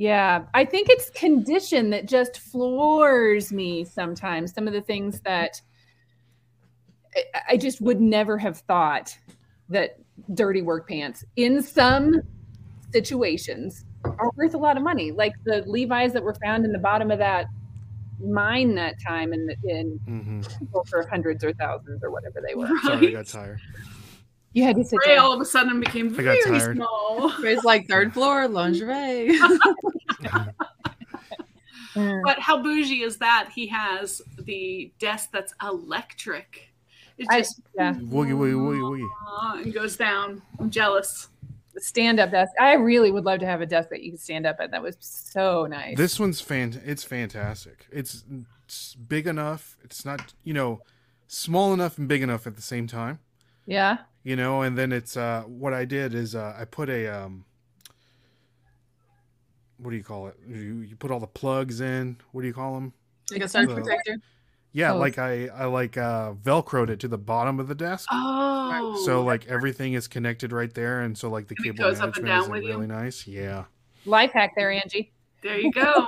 Yeah. 0.04 0.46
I 0.54 0.64
think 0.64 0.88
it's 0.90 1.10
condition 1.10 1.90
that 1.90 2.06
just 2.06 2.40
floors 2.40 3.52
me 3.52 3.84
sometimes. 3.84 4.54
Some 4.54 4.66
of 4.66 4.72
the 4.72 4.82
things 4.82 5.20
that 5.26 5.62
I, 7.50 7.58
just 7.58 7.82
would 7.82 8.00
never 8.00 8.38
have 8.38 8.60
thought 8.60 9.18
that 9.68 9.98
dirty 10.36 10.62
work 10.62 10.88
pants 10.88 11.26
in 11.36 11.62
some 11.62 12.22
situations 12.94 13.84
are 14.06 14.32
worth 14.38 14.54
a 14.54 14.58
lot 14.58 14.78
of 14.78 14.84
money. 14.84 15.12
Like 15.12 15.34
the 15.44 15.66
Levi's 15.68 16.14
that 16.14 16.24
were 16.24 16.36
found 16.42 16.64
in 16.64 16.72
the 16.72 16.80
bottom 16.80 17.12
of 17.12 17.20
that 17.20 17.48
mine 18.22 18.76
that 18.76 18.96
time 19.06 19.34
and 19.34 19.54
in, 19.66 20.00
hmm 20.06 20.42
for 20.90 21.06
hundreds 21.12 21.44
or 21.44 21.52
thousands 21.54 22.02
or 22.04 22.12
whatever 22.12 22.42
they 22.48 22.56
were. 22.56 22.70
Sorry, 22.84 22.96
I 22.96 23.02
Right. 23.02 23.14
got 23.14 23.28
tired. 23.28 23.60
You 24.54 24.64
had 24.64 24.76
to 24.78 24.84
sit 24.84 25.00
Ray 25.06 25.16
down. 25.16 25.26
all 25.26 25.34
of 25.34 25.40
a 25.42 25.46
sudden 25.46 25.80
became 25.80 26.08
I 26.20 26.24
got 26.24 26.38
very 26.44 26.60
tired. 26.60 26.76
small. 26.78 27.32
It's 27.44 27.64
like 27.64 27.88
third 27.88 28.14
floor 28.14 28.48
lingerie. 28.48 29.38
But 31.96 32.40
how 32.40 32.62
bougie 32.62 33.02
is 33.02 33.18
that? 33.18 33.50
He 33.54 33.68
has 33.68 34.22
the 34.38 34.92
desk 35.00 35.30
that's 35.34 35.54
electric. 35.62 36.70
It 37.18 37.28
I- 37.30 37.40
just 37.40 37.62
yeah. 37.76 37.94
Woogie 37.94 38.32
woogie 38.32 38.54
woogie 38.56 38.82
woogie. 38.82 39.08
uh, 39.42 39.58
and 39.64 39.74
goes 39.74 39.98
down. 39.98 40.42
I'm 40.60 40.70
jealous. 40.70 41.28
The 41.74 41.82
stand 41.82 42.20
up 42.20 42.32
desk. 42.32 42.52
I 42.60 42.74
really 42.74 43.12
would 43.12 43.26
love 43.26 43.40
to 43.42 43.46
have 43.46 43.60
a 43.62 43.66
desk 43.66 43.90
that 43.90 44.02
you 44.04 44.12
could 44.12 44.22
stand 44.22 44.46
up 44.46 44.58
at. 44.60 44.72
That 44.72 44.82
was 44.82 44.96
so 45.00 45.66
nice. 45.66 45.98
This 45.98 46.20
one's 46.20 46.40
fan. 46.40 46.80
It's 46.86 47.04
fantastic. 47.04 47.86
It's, 47.92 48.24
it's 48.66 48.96
big 48.96 49.28
enough. 49.28 49.78
It's 49.84 50.06
not 50.06 50.34
you 50.44 50.54
know 50.54 50.82
small 51.28 51.74
enough 51.74 51.98
and 51.98 52.08
big 52.08 52.22
enough 52.22 52.48
at 52.48 52.56
the 52.56 52.62
same 52.62 52.88
time. 52.88 53.20
yeah. 53.66 53.98
You 54.24 54.36
know, 54.36 54.62
and 54.62 54.78
then 54.78 54.92
it's 54.92 55.16
uh 55.18 55.44
what 55.48 55.74
I 55.74 55.86
did 55.86 56.14
is 56.14 56.36
uh 56.36 56.56
I 56.60 56.66
put 56.66 56.90
a 56.90 57.08
um 57.08 57.46
what 59.78 59.92
do 59.92 59.98
you 59.98 60.04
call 60.04 60.28
it? 60.28 60.36
You, 60.48 60.80
you 60.82 60.96
put 60.98 61.10
all 61.10 61.20
the 61.22 61.28
plugs 61.28 61.80
in. 61.80 62.18
What 62.32 62.42
do 62.42 62.48
you 62.48 62.54
call 62.54 62.74
them? 62.76 62.94
like 63.32 63.44
a 63.44 63.48
surge 63.48 63.70
Uh, 63.70 63.76
protector. 63.76 64.18
Yeah, 64.72 64.94
Oh. 64.94 64.98
like 64.98 65.18
I 65.18 65.48
I 65.48 65.66
like 65.66 65.98
uh 65.98 66.34
velcroed 66.34 66.90
it 66.90 67.00
to 67.02 67.08
the 67.08 67.18
bottom 67.18 67.60
of 67.60 67.68
the 67.68 67.76
desk. 67.76 68.08
Oh, 68.12 69.02
So 69.06 69.24
like 69.24 69.48
everything 69.48 69.94
is 69.94 70.08
connected 70.08 70.52
right 70.52 70.74
there, 70.74 71.02
and 71.02 71.18
so 71.18 71.30
like 71.30 71.48
the 71.48 71.56
And 71.58 71.66
cable 71.66 71.78
goes 71.86 72.00
up 72.02 72.16
and 72.16 72.26
management 72.26 72.28
down 72.28 72.44
is 72.44 72.50
with 72.50 72.64
you? 72.64 72.70
really 72.76 72.88
nice. 72.88 73.26
Yeah, 73.28 73.66
Life 74.06 74.32
hack 74.34 74.54
there, 74.56 74.72
Angie. 74.72 75.12
there 75.42 75.58
you 75.60 75.72
go. 75.72 76.08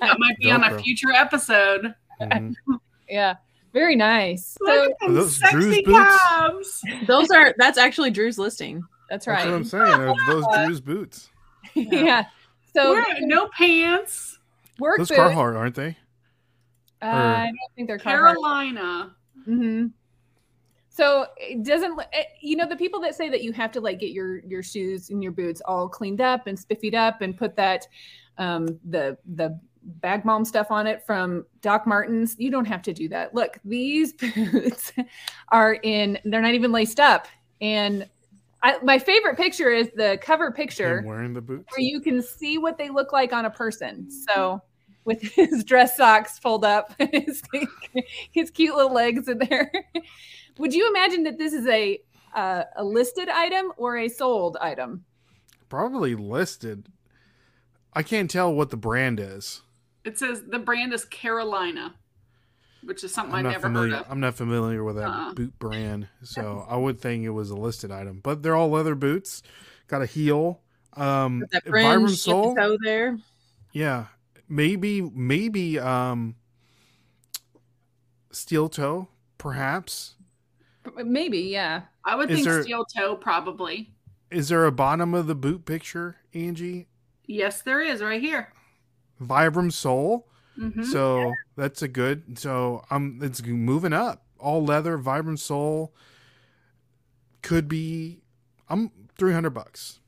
that 0.00 0.16
might 0.18 0.36
be 0.38 0.50
on 0.50 0.64
a 0.64 0.78
future 0.80 1.12
episode. 1.12 1.94
Mhm. 2.20 2.54
Yeah. 3.08 3.34
Very 3.72 3.96
nice. 3.96 4.56
Look 4.60 4.70
So 4.70 4.84
at 4.90 4.98
them 5.00 5.14
those 5.14 5.38
Drew's 5.50 5.64
sexy 5.66 5.82
boots? 5.84 6.18
calves. 6.28 6.82
Those 7.06 7.30
are 7.30 7.54
that's 7.58 7.78
actually 7.78 8.10
Drew's 8.10 8.38
listing. 8.38 8.82
that's 9.08 9.26
right. 9.26 9.36
that's 9.36 9.46
what 9.46 9.54
I'm 9.54 9.64
saying. 9.64 9.82
Are 10.08 10.14
Those 10.26 10.44
Drew's 10.54 10.80
boots, 10.80 11.30
yeah. 11.74 12.24
So 12.74 12.92
We're- 12.92 13.04
no 13.20 13.48
pants. 13.56 14.38
work 14.78 14.98
those 14.98 15.08
boots. 15.08 15.18
Carhartt, 15.20 15.56
aren't 15.56 15.74
they? 15.74 15.96
Uh, 17.02 17.06
I 17.06 17.44
don't 17.46 17.74
think 17.74 17.88
they're 17.88 17.98
Carhartt. 17.98 18.34
Carolina. 18.34 19.16
hmm 19.44 19.86
So 20.90 21.26
it 21.38 21.64
doesn't 21.64 21.98
it- 22.12 22.26
you 22.40 22.56
know 22.56 22.68
the 22.68 22.76
people 22.76 23.00
that 23.00 23.14
say 23.14 23.28
that 23.30 23.42
you 23.42 23.52
have 23.52 23.72
to 23.72 23.80
like 23.80 23.98
get 24.00 24.10
your 24.10 24.38
your 24.40 24.62
shoes 24.62 25.10
and 25.10 25.22
your 25.22 25.32
boots 25.32 25.60
all 25.64 25.88
cleaned 25.88 26.20
up 26.20 26.46
and 26.46 26.58
spiffied 26.58 26.94
up 26.94 27.22
and 27.22 27.36
put 27.36 27.56
that 27.56 27.86
um 28.38 28.66
the 28.88 29.16
the 29.34 29.58
bag 29.84 30.24
mom 30.24 30.44
stuff 30.44 30.70
on 30.70 30.86
it 30.86 31.04
from 31.04 31.44
Doc 31.60 31.86
Martens. 31.86 32.36
You 32.38 32.50
don't 32.50 32.64
have 32.66 32.82
to 32.82 32.92
do 32.92 33.08
that. 33.08 33.34
Look, 33.34 33.58
these 33.64 34.12
boots 34.34 34.92
are 35.48 35.74
in 35.82 36.18
they're 36.24 36.42
not 36.42 36.54
even 36.54 36.72
laced 36.72 37.00
up 37.00 37.26
and 37.60 38.08
I, 38.62 38.78
my 38.82 38.98
favorite 38.98 39.36
picture 39.36 39.70
is 39.70 39.90
the 39.96 40.18
cover 40.22 40.52
picture 40.52 40.98
Him 40.98 41.06
wearing 41.06 41.34
the 41.34 41.40
boots. 41.40 41.66
where 41.72 41.80
you 41.80 42.00
can 42.00 42.22
see 42.22 42.58
what 42.58 42.78
they 42.78 42.90
look 42.90 43.12
like 43.12 43.32
on 43.32 43.44
a 43.44 43.50
person. 43.50 44.08
So 44.10 44.62
with 45.04 45.22
his 45.34 45.64
dress 45.64 45.96
socks 45.96 46.38
pulled 46.38 46.64
up, 46.64 46.94
his, 47.12 47.42
his 48.30 48.50
cute 48.50 48.74
little 48.74 48.92
legs 48.92 49.28
in 49.28 49.38
there. 49.38 49.72
Would 50.58 50.74
you 50.74 50.88
imagine 50.90 51.24
that 51.24 51.38
this 51.38 51.52
is 51.52 51.66
a 51.66 52.00
uh, 52.34 52.64
a 52.76 52.84
listed 52.84 53.28
item 53.28 53.72
or 53.76 53.98
a 53.98 54.08
sold 54.08 54.56
item? 54.60 55.04
Probably 55.68 56.14
listed. 56.14 56.88
I 57.92 58.02
can't 58.02 58.30
tell 58.30 58.54
what 58.54 58.70
the 58.70 58.76
brand 58.76 59.20
is. 59.20 59.62
It 60.04 60.18
says 60.18 60.42
the 60.48 60.58
brand 60.58 60.92
is 60.92 61.04
Carolina, 61.04 61.94
which 62.82 63.04
is 63.04 63.12
something 63.14 63.34
I'm 63.34 63.46
I've 63.46 63.52
never 63.52 63.62
familiar. 63.62 63.94
heard 63.96 64.04
of. 64.06 64.10
I'm 64.12 64.20
not 64.20 64.34
familiar 64.34 64.82
with 64.84 64.96
that 64.96 65.08
Uh-uh. 65.08 65.34
boot 65.34 65.58
brand, 65.58 66.08
so 66.22 66.66
I 66.68 66.76
would 66.76 67.00
think 67.00 67.24
it 67.24 67.30
was 67.30 67.50
a 67.50 67.56
listed 67.56 67.90
item. 67.90 68.20
But 68.22 68.42
they're 68.42 68.56
all 68.56 68.70
leather 68.70 68.94
boots. 68.94 69.42
Got 69.88 70.02
a 70.02 70.06
heel. 70.06 70.60
Um, 70.94 71.44
That 71.52 71.64
Vibram 71.64 71.70
fringe 72.00 72.10
at 72.12 72.18
sole. 72.18 72.54
the 72.54 72.60
toe 72.60 72.78
there. 72.82 73.18
Yeah, 73.72 74.06
maybe 74.48 75.00
maybe 75.00 75.78
um, 75.78 76.34
steel 78.30 78.68
toe, 78.68 79.08
perhaps. 79.38 80.14
Maybe, 80.96 81.38
yeah. 81.38 81.82
I 82.04 82.16
would 82.16 82.30
Is 82.30 82.38
think 82.38 82.48
there- 82.48 82.62
steel 82.62 82.84
toe 82.84 83.14
probably. 83.16 83.90
Is 84.30 84.48
there 84.48 84.64
a 84.66 84.72
bottom 84.72 85.12
of 85.14 85.26
the 85.26 85.34
boot 85.34 85.64
picture, 85.66 86.16
Angie? 86.34 86.88
Yes, 87.26 87.62
there 87.62 87.80
is 87.82 88.02
right 88.02 88.20
here. 88.20 88.52
Vibram 89.22 89.72
sole. 89.72 90.28
Mhm. 90.58 90.84
So 90.84 91.32
that's 91.56 91.82
a 91.82 91.88
good. 91.88 92.38
So 92.38 92.84
I'm 92.90 93.20
um, 93.20 93.20
it's 93.22 93.42
moving 93.42 93.92
up. 93.92 94.24
all 94.38 94.64
leather, 94.64 94.98
Vibram 94.98 95.38
sole. 95.38 95.94
Could 97.42 97.68
be, 97.68 98.20
I'm 98.68 98.90
three 99.16 99.32
hundred 99.32 99.50
bucks, 99.50 100.00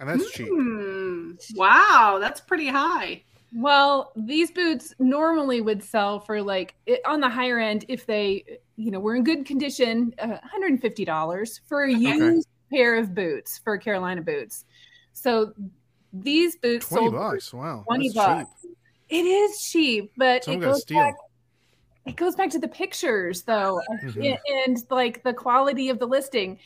and 0.00 0.08
that's 0.08 0.30
cheap. 0.32 0.48
Hmm. 0.50 1.32
Wow, 1.54 2.18
that's 2.20 2.40
pretty 2.40 2.68
high. 2.68 3.22
Well, 3.54 4.12
these 4.16 4.50
boots 4.50 4.94
normally 4.98 5.60
would 5.60 5.82
sell 5.82 6.20
for 6.20 6.40
like 6.42 6.74
it, 6.86 7.00
on 7.06 7.20
the 7.20 7.28
higher 7.28 7.58
end 7.58 7.84
if 7.88 8.06
they, 8.06 8.44
you 8.76 8.90
know, 8.90 8.98
were 8.98 9.14
in 9.14 9.24
good 9.24 9.44
condition, 9.44 10.14
uh, 10.18 10.38
$150 10.58 11.60
for 11.68 11.82
a 11.84 11.92
used 11.92 12.48
pair 12.70 12.96
of 12.96 13.14
boots 13.14 13.58
for 13.58 13.76
Carolina 13.76 14.22
boots. 14.22 14.64
So 15.12 15.52
these 16.12 16.56
boots 16.56 16.88
Twenty 16.88 17.06
sold 17.06 17.14
for 17.14 17.30
bucks. 17.32 17.52
Wow, 17.54 17.84
20 17.86 18.08
that's 18.08 18.14
bucks. 18.14 18.50
cheap. 18.62 18.70
It 19.08 19.24
is 19.26 19.60
cheap, 19.60 20.12
but 20.16 20.44
Someone 20.44 20.62
it 20.62 20.66
goes 20.66 20.82
steal. 20.82 20.98
back. 20.98 21.14
It 22.06 22.16
goes 22.16 22.34
back 22.34 22.50
to 22.50 22.58
the 22.58 22.68
pictures, 22.68 23.42
though, 23.42 23.80
Mhm. 24.02 24.16
and, 24.32 24.38
and 24.66 24.84
like 24.90 25.22
the 25.22 25.32
quality 25.32 25.88
of 25.88 25.98
the 25.98 26.06
listing. 26.06 26.58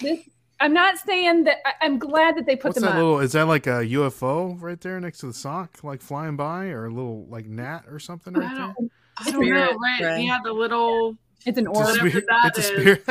This, 0.00 0.20
I'm 0.60 0.72
not 0.72 0.96
saying 0.98 1.44
that. 1.44 1.58
I, 1.66 1.72
I'm 1.84 1.98
glad 1.98 2.36
that 2.36 2.46
they 2.46 2.54
put 2.56 2.68
What's 2.68 2.76
them 2.76 2.84
that 2.84 2.90
up. 2.92 2.96
little? 2.96 3.18
Is 3.20 3.32
that 3.32 3.46
like 3.48 3.66
a 3.66 3.84
UFO 3.84 4.56
right 4.60 4.80
there 4.80 4.98
next 5.00 5.18
to 5.18 5.26
the 5.26 5.34
sock, 5.34 5.82
like 5.82 6.00
flying 6.00 6.36
by, 6.36 6.66
or 6.66 6.86
a 6.86 6.90
little 6.90 7.26
like 7.28 7.46
gnat 7.46 7.84
or 7.90 7.98
something 7.98 8.32
right 8.34 8.50
I 8.50 8.54
there? 8.54 8.74
don't, 8.78 8.92
I 9.18 9.30
don't 9.30 9.42
Spirit, 9.42 9.72
know, 9.72 9.78
right? 9.78 10.02
right. 10.02 10.22
Yeah, 10.24 10.38
the 10.44 10.52
little. 10.52 11.16
it's 11.44 11.58
an 11.58 11.66
It's 11.68 11.78
a 11.78 11.82
orb. 11.82 11.88
Whatever 11.88 12.08
spirit. 12.10 12.24
that 12.28 12.46
It's 12.46 12.58
a 12.58 12.62
spirit. 12.62 13.04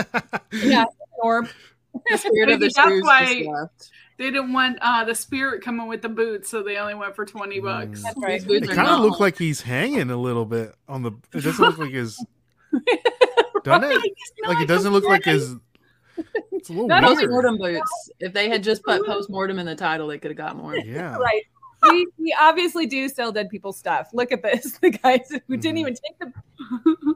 Yeah, 0.53 0.81
an 0.83 0.87
orb. 1.21 1.47
The 2.09 2.17
spirit 2.17 2.49
of 2.51 2.59
the 2.59 2.65
Maybe 2.65 2.73
that's 2.75 3.03
why- 3.05 3.25
just 3.35 3.49
left. 3.49 3.91
They 4.17 4.31
didn't 4.31 4.53
want 4.53 4.77
uh, 4.81 5.03
the 5.03 5.13
spirit 5.15 5.61
coming 5.61 5.87
with 5.87 6.01
the 6.01 6.09
boots, 6.09 6.49
so 6.49 6.63
they 6.63 6.77
only 6.77 6.95
went 6.95 7.15
for 7.15 7.25
twenty 7.25 7.59
bucks. 7.59 7.99
Mm. 7.99 8.03
That's 8.03 8.17
right. 8.17 8.41
It 8.41 8.67
kind 8.67 8.71
of 8.71 8.85
not- 8.85 9.01
looks 9.01 9.19
like 9.19 9.37
he's 9.37 9.61
hanging 9.61 10.09
a 10.09 10.17
little 10.17 10.45
bit 10.45 10.73
on 10.87 11.03
the. 11.03 11.11
It 11.33 11.41
doesn't 11.43 11.59
look 11.65 11.77
like 11.77 11.91
his. 11.91 12.23
Doesn't 13.63 13.91
it? 13.91 14.13
Like 14.47 14.61
it 14.61 14.67
doesn't 14.67 14.93
look 14.93 15.05
like 15.05 15.23
his. 15.23 15.55
It's 16.51 16.69
a 16.69 16.71
little 16.73 16.87
Not 16.87 17.03
Post 17.03 17.17
weird. 17.21 17.31
mortem 17.31 17.57
boots. 17.57 18.09
If 18.19 18.31
they 18.31 18.47
had 18.47 18.63
just 18.63 18.83
put 18.83 19.03
post 19.05 19.27
mortem 19.29 19.57
in 19.59 19.65
the 19.65 19.75
title, 19.75 20.07
they 20.07 20.19
could 20.19 20.29
have 20.31 20.37
got 20.37 20.55
more. 20.55 20.75
Yeah. 20.77 21.17
Right. 21.19 21.41
We, 21.91 22.07
we 22.17 22.35
obviously 22.39 22.85
do 22.85 23.09
sell 23.09 23.31
dead 23.31 23.49
people 23.49 23.73
stuff. 23.73 24.09
Look 24.13 24.31
at 24.31 24.41
this. 24.43 24.77
The 24.81 24.91
guys 24.91 25.29
who 25.47 25.57
didn't 25.57 25.77
Mhm. 25.77 25.79
even 25.79 25.93
take 25.95 26.19
the. 26.19 27.15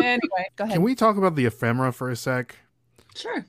Anyway, 0.00 0.20
go 0.56 0.64
ahead. 0.64 0.74
Can 0.74 0.82
we 0.82 0.94
talk 0.94 1.16
about 1.16 1.34
the 1.36 1.44
ephemera 1.46 1.92
for 1.92 2.08
a 2.10 2.16
sec? 2.16 2.56
Sure. 3.14 3.44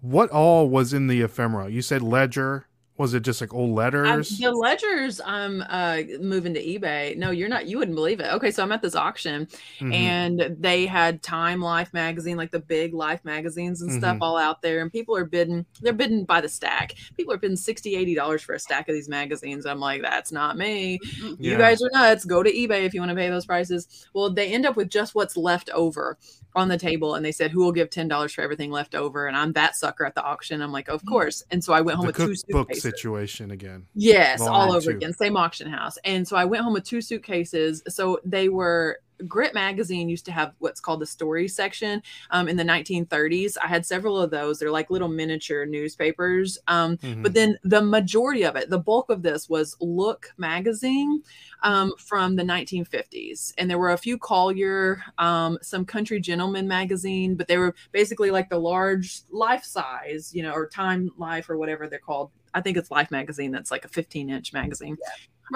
What 0.00 0.30
all 0.30 0.68
was 0.68 0.92
in 0.92 1.06
the 1.08 1.20
ephemera? 1.20 1.68
You 1.68 1.82
said 1.82 2.02
ledger. 2.02 2.66
Was 3.00 3.14
it 3.14 3.20
just 3.22 3.40
like 3.40 3.54
old 3.54 3.70
Um, 3.70 3.74
letters? 3.76 4.36
the 4.38 4.52
ledgers 4.52 5.22
I'm 5.24 5.62
uh 5.70 6.02
moving 6.20 6.52
to 6.52 6.62
eBay. 6.62 7.16
No, 7.16 7.30
you're 7.30 7.48
not 7.48 7.66
you 7.66 7.78
wouldn't 7.78 7.94
believe 7.94 8.20
it. 8.20 8.26
Okay, 8.34 8.50
so 8.50 8.62
I'm 8.62 8.72
at 8.72 8.82
this 8.82 8.94
auction 8.94 9.48
Mhm. 9.80 9.94
and 9.94 10.56
they 10.60 10.84
had 10.84 11.22
Time 11.22 11.62
Life 11.62 11.94
magazine, 11.94 12.36
like 12.36 12.50
the 12.50 12.60
big 12.60 12.92
Life 12.92 13.24
magazines 13.24 13.80
and 13.80 13.90
stuff 13.90 14.18
Mhm. 14.18 14.22
all 14.22 14.36
out 14.36 14.60
there. 14.60 14.82
And 14.82 14.92
people 14.92 15.16
are 15.16 15.24
bidding, 15.24 15.64
they're 15.80 15.94
bidding 15.94 16.24
by 16.26 16.42
the 16.42 16.48
stack. 16.50 16.94
People 17.16 17.32
are 17.32 17.38
bidding 17.38 17.56
60 17.56 17.96
$80 17.96 18.42
for 18.42 18.52
a 18.54 18.58
stack 18.58 18.86
of 18.90 18.94
these 18.94 19.08
magazines. 19.08 19.64
I'm 19.64 19.80
like, 19.80 20.02
that's 20.02 20.30
not 20.30 20.58
me. 20.58 20.98
You 21.38 21.56
guys 21.56 21.80
are 21.80 21.88
nuts. 21.94 22.26
Go 22.26 22.42
to 22.42 22.52
eBay 22.52 22.84
if 22.84 22.92
you 22.92 23.00
want 23.00 23.08
to 23.10 23.16
pay 23.16 23.30
those 23.30 23.46
prices. 23.46 24.06
Well, 24.14 24.28
they 24.30 24.48
end 24.52 24.66
up 24.66 24.76
with 24.76 24.90
just 24.90 25.14
what's 25.14 25.38
left 25.38 25.70
over 25.70 26.18
on 26.54 26.68
the 26.68 26.76
table. 26.76 27.14
And 27.14 27.24
they 27.24 27.32
said, 27.32 27.50
Who 27.50 27.60
will 27.60 27.72
give 27.72 27.88
$10 27.88 28.34
for 28.34 28.42
everything 28.42 28.70
left 28.70 28.94
over? 28.94 29.26
And 29.26 29.36
I'm 29.36 29.52
that 29.52 29.74
sucker 29.76 30.04
at 30.04 30.14
the 30.14 30.22
auction. 30.22 30.60
I'm 30.60 30.72
like, 30.72 30.88
Of 30.88 31.02
course. 31.06 31.42
And 31.50 31.62
so 31.64 31.72
I 31.72 31.80
went 31.80 31.96
home 31.96 32.06
the 32.06 32.12
with 32.12 32.16
two 32.16 32.26
cookbook 32.52 32.74
suitcases. 32.74 32.89
Situation 32.90 33.50
again. 33.50 33.86
Yes, 33.94 34.38
Volume 34.38 34.54
all 34.54 34.72
over 34.72 34.90
two. 34.92 34.96
again, 34.96 35.12
same 35.12 35.36
auction 35.36 35.70
house. 35.70 35.98
And 36.04 36.26
so 36.26 36.36
I 36.36 36.44
went 36.44 36.62
home 36.64 36.72
with 36.74 36.84
two 36.84 37.00
suitcases. 37.00 37.82
So 37.88 38.20
they 38.24 38.48
were 38.48 38.98
Grit 39.28 39.52
magazine 39.52 40.08
used 40.08 40.24
to 40.24 40.32
have 40.32 40.54
what's 40.60 40.80
called 40.80 41.00
the 41.02 41.06
story 41.06 41.46
section 41.46 42.02
um, 42.30 42.48
in 42.48 42.56
the 42.56 42.64
1930s. 42.64 43.58
I 43.62 43.66
had 43.66 43.84
several 43.84 44.18
of 44.18 44.30
those. 44.30 44.58
They're 44.58 44.70
like 44.70 44.88
little 44.88 45.08
miniature 45.08 45.66
newspapers. 45.66 46.56
Um, 46.68 46.96
Mhm. 46.96 47.22
but 47.22 47.34
then 47.34 47.58
the 47.62 47.82
majority 47.82 48.44
of 48.44 48.56
it, 48.56 48.70
the 48.70 48.78
bulk 48.78 49.10
of 49.10 49.22
this 49.22 49.46
was 49.46 49.76
Look 49.78 50.32
magazine 50.38 51.22
um, 51.62 51.92
from 51.98 52.36
the 52.36 52.42
1950s. 52.44 53.52
And 53.58 53.68
there 53.70 53.78
were 53.78 53.90
a 53.92 53.98
few 53.98 54.16
Collier, 54.16 55.02
um, 55.18 55.58
some 55.60 55.84
Country 55.84 56.18
Gentleman 56.18 56.66
magazine, 56.66 57.34
but 57.34 57.46
they 57.46 57.58
were 57.58 57.74
basically 57.92 58.30
like 58.30 58.48
the 58.48 58.58
large 58.58 59.20
life 59.30 59.64
size, 59.64 60.34
you 60.34 60.42
know, 60.42 60.52
or 60.52 60.66
Time 60.66 61.10
Life 61.18 61.50
or 61.50 61.58
whatever 61.58 61.88
they're 61.88 61.98
called. 61.98 62.30
I 62.54 62.60
think 62.60 62.76
it's 62.76 62.90
Life 62.90 63.10
magazine. 63.10 63.50
That's 63.52 63.70
like 63.70 63.84
a 63.84 63.88
15 63.88 64.30
inch 64.30 64.52
magazine 64.52 64.96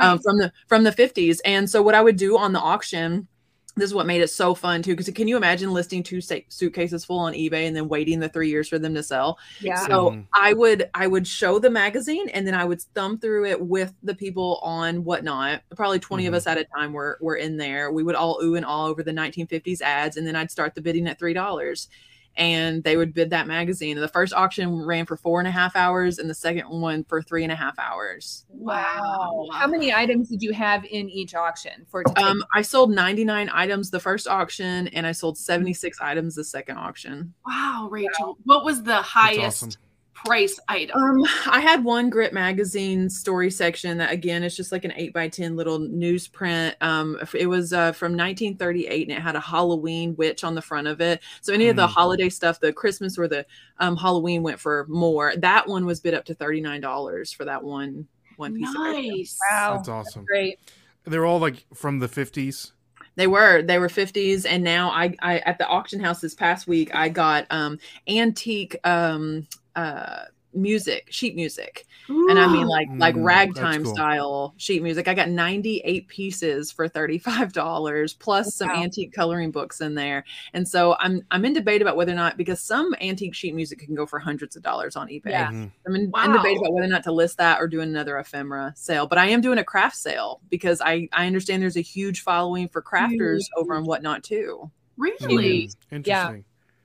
um, 0.01 0.19
from 0.19 0.39
the 0.39 0.53
from 0.69 0.85
the 0.85 0.91
50s. 0.93 1.39
And 1.45 1.69
so 1.69 1.83
what 1.83 1.95
I 1.95 2.03
would 2.03 2.17
do 2.17 2.37
on 2.39 2.53
the 2.53 2.61
auction 2.61 3.29
this 3.77 3.87
is 3.91 3.95
what 3.95 4.07
made 4.07 4.21
it 4.21 4.29
so 4.31 4.55
fun 4.55 4.83
too 4.83 4.93
because 4.93 5.09
can 5.15 5.27
you 5.27 5.37
imagine 5.37 5.73
listing 5.73 6.01
two 6.01 6.21
sa- 6.21 6.37
suitcases 6.49 7.05
full 7.05 7.19
on 7.19 7.33
ebay 7.33 7.67
and 7.67 7.75
then 7.75 7.89
waiting 7.89 8.21
the 8.21 8.29
three 8.29 8.49
years 8.49 8.69
for 8.69 8.79
them 8.79 8.95
to 8.95 9.03
sell 9.03 9.37
Yeah. 9.61 9.85
so 9.89 10.11
Mhm. 10.11 10.27
i 10.33 10.53
would 10.53 10.89
i 10.95 11.09
would 11.09 11.27
show 11.27 11.59
the 11.59 11.71
magazine 11.71 12.29
and 12.29 12.47
then 12.47 12.55
i 12.55 12.65
would 12.65 12.81
thumb 12.95 13.19
through 13.19 13.47
it 13.47 13.61
with 13.61 13.93
the 14.05 14.15
people 14.15 14.61
on 14.63 15.03
whatnot 15.03 15.63
probably 15.75 15.99
20 15.99 16.23
Mhm. 16.23 16.29
of 16.29 16.35
us 16.35 16.47
at 16.47 16.57
a 16.57 16.63
time 16.65 16.93
were, 16.93 17.19
were 17.21 17.35
in 17.35 17.57
there 17.57 17.91
we 17.91 18.05
would 18.05 18.15
all 18.15 18.39
ooh 18.45 18.55
and 18.55 18.65
all 18.65 18.87
over 18.87 19.03
the 19.03 19.11
1950s 19.13 19.81
ads 19.81 20.17
and 20.19 20.25
then 20.25 20.37
i'd 20.37 20.53
start 20.53 20.77
the 20.77 20.81
bidding 20.81 21.09
at 21.09 21.19
three 21.19 21.35
dollars 21.35 21.89
and 22.37 22.83
they 22.83 22.97
would 22.97 23.15
bid 23.15 23.31
that 23.31 23.47
magazine. 23.47 23.99
The 23.99 24.09
first 24.09 24.33
auction 24.33 24.85
ran 24.85 25.07
for 25.07 25.17
four 25.17 25.39
and 25.41 25.49
a 25.49 25.51
half 25.51 25.77
hours, 25.77 26.19
and 26.19 26.29
the 26.29 26.35
second 26.35 26.69
one 26.69 27.05
for 27.05 27.23
three 27.23 27.43
and 27.43 27.53
a 27.53 27.57
half 27.57 27.79
hours. 27.79 28.45
Wow. 28.49 29.47
How 29.53 29.67
many 29.67 29.93
items 29.93 30.29
did 30.29 30.43
you 30.43 30.53
have 30.53 30.85
in 30.85 31.09
each 31.09 31.35
auction 31.35 31.87
for 31.89 32.01
it 32.01 32.09
to 32.09 32.15
take? 32.15 32.25
Um, 32.25 32.45
I 32.55 32.63
sold 32.63 32.91
99 32.91 33.51
items 33.53 33.91
the 33.91 34.01
first 34.01 34.27
auction, 34.27 34.89
and 34.89 35.07
I 35.07 35.13
sold 35.13 35.39
76 35.39 35.99
items 36.01 36.35
the 36.35 36.45
second 36.45 36.79
auction. 36.79 37.35
Wow, 37.47 37.89
Rachel. 37.91 38.39
What 38.45 38.65
was 38.65 38.83
the 38.83 38.97
highest 38.97 39.63
awesome. 39.63 39.81
Price 40.25 40.59
item? 40.69 40.97
Um, 40.97 41.25
I 41.47 41.61
had 41.61 41.85
one 41.85 42.11
Grit 42.11 42.33
magazine 42.33 43.09
story 43.11 43.51
section 43.51 43.99
that 43.99 44.11
again 44.11 44.43
it's 44.43 44.57
just 44.57 44.73
like 44.73 44.85
an 44.85 44.93
eight 44.97 45.13
by 45.13 45.29
ten 45.29 45.57
little 45.57 45.79
newsprint. 45.79 46.75
Um, 46.81 47.19
it 47.35 47.47
was 47.47 47.73
uh, 47.73 47.93
from 47.93 48.13
1938 48.13 49.09
and 49.09 49.17
it 49.19 49.21
had 49.21 49.37
a 49.37 49.41
Halloween 49.41 50.15
witch 50.17 50.45
on 50.45 50.55
the 50.55 50.63
front 50.63 50.87
of 50.87 51.01
it. 51.01 51.21
So 51.41 51.53
any 51.53 51.69
of 51.69 51.77
the 51.77 51.87
Mm. 51.87 51.91
holiday 51.91 52.29
stuff, 52.29 52.61
the 52.61 52.73
Christmas 52.73 53.19
or 53.19 53.29
the 53.29 53.45
um, 53.79 53.97
Halloween 53.97 54.43
went 54.43 54.59
for 54.59 54.87
more. 54.89 55.35
That 55.37 55.69
one 55.69 55.85
was 55.87 56.01
bid 56.01 56.15
up 56.15 56.25
to 56.27 56.35
thirty 56.35 56.61
nine 56.61 56.81
dollars 56.81 57.33
for 57.33 57.45
that 57.45 57.63
one 57.63 58.07
one 58.37 58.55
piece 58.55 58.69
of 58.69 58.75
paper. 58.77 58.93
nice. 59.17 59.39
wow. 59.51 59.77
That's 59.77 59.89
awesome. 59.89 60.25
Great. 60.25 60.59
They're 61.05 61.27
all 61.27 61.39
like 61.39 61.67
from 61.75 61.99
the 61.99 62.09
50s. 62.09 62.73
They 63.17 63.27
were 63.29 63.63
they 63.63 63.79
were 63.79 63.89
50s 63.89 64.45
and 64.49 64.65
now 64.65 64.91
I 64.91 65.15
I 65.21 65.39
at 65.41 65.59
the 65.59 65.69
auction 65.69 66.01
house 66.01 66.21
this 66.21 66.35
past 66.35 66.67
week 66.67 66.93
I 66.95 67.11
got 67.11 67.47
um 67.51 67.79
antique 68.09 68.77
um 68.83 69.47
uh 69.77 70.25
music 70.57 71.09
sheet 71.11 71.35
music 71.35 71.85
and 72.09 72.39
I 72.39 72.47
mean 72.47 72.69
like 72.69 72.87
like 72.97 73.17
ragtime 73.19 73.83
cool. 73.83 73.93
style 73.93 74.55
sheet 74.57 74.85
music. 74.85 75.09
I 75.09 75.15
got 75.15 75.29
98 75.29 76.07
pieces 76.07 76.71
for 76.71 76.89
$35 76.89 78.19
plus 78.21 78.55
some 78.55 78.71
antique 78.71 79.13
coloring 79.13 79.51
books 79.51 79.81
in 79.81 79.97
there. 79.97 80.25
And 80.53 80.69
so 80.69 80.95
I'm 81.01 81.23
I'm 81.33 81.45
in 81.45 81.55
debate 81.55 81.83
about 81.83 81.97
whether 81.97 82.13
or 82.13 82.15
not 82.15 82.37
because 82.37 82.61
some 82.61 82.95
antique 83.01 83.35
sheet 83.35 83.53
music 83.55 83.81
can 83.81 83.97
go 83.97 84.07
for 84.07 84.21
hundreds 84.21 84.55
of 84.55 84.63
dollars 84.63 84.95
on 84.95 85.09
eBay. 85.09 85.31
Yeah. 85.31 85.51
Mhm. 85.51 85.73
I'm 85.89 85.95
in, 85.97 86.03
in 86.03 86.33
debate 86.33 86.59
about 86.59 86.73
whether 86.73 86.87
or 86.87 86.91
not 86.91 87.03
to 87.05 87.13
list 87.13 87.39
that 87.39 87.61
or 87.61 87.67
do 87.67 87.81
another 87.81 88.17
ephemera 88.19 88.75
sale. 88.77 89.09
But 89.09 89.19
I 89.19 89.27
am 89.31 89.41
doing 89.41 89.59
a 89.59 89.65
craft 89.65 89.97
sale 89.97 90.41
because 90.51 90.81
I 90.81 91.09
I 91.13 91.27
understand 91.27 91.63
there's 91.65 91.77
a 91.77 91.81
huge 91.81 92.21
following 92.21 92.69
for 92.69 92.81
crafters 92.81 93.43
over 93.57 93.75
on 93.75 93.85
whatnot 93.87 94.23
too. 94.23 94.71
really? 94.97 95.67
Mm, 95.69 95.77
Interesting. 95.91 96.45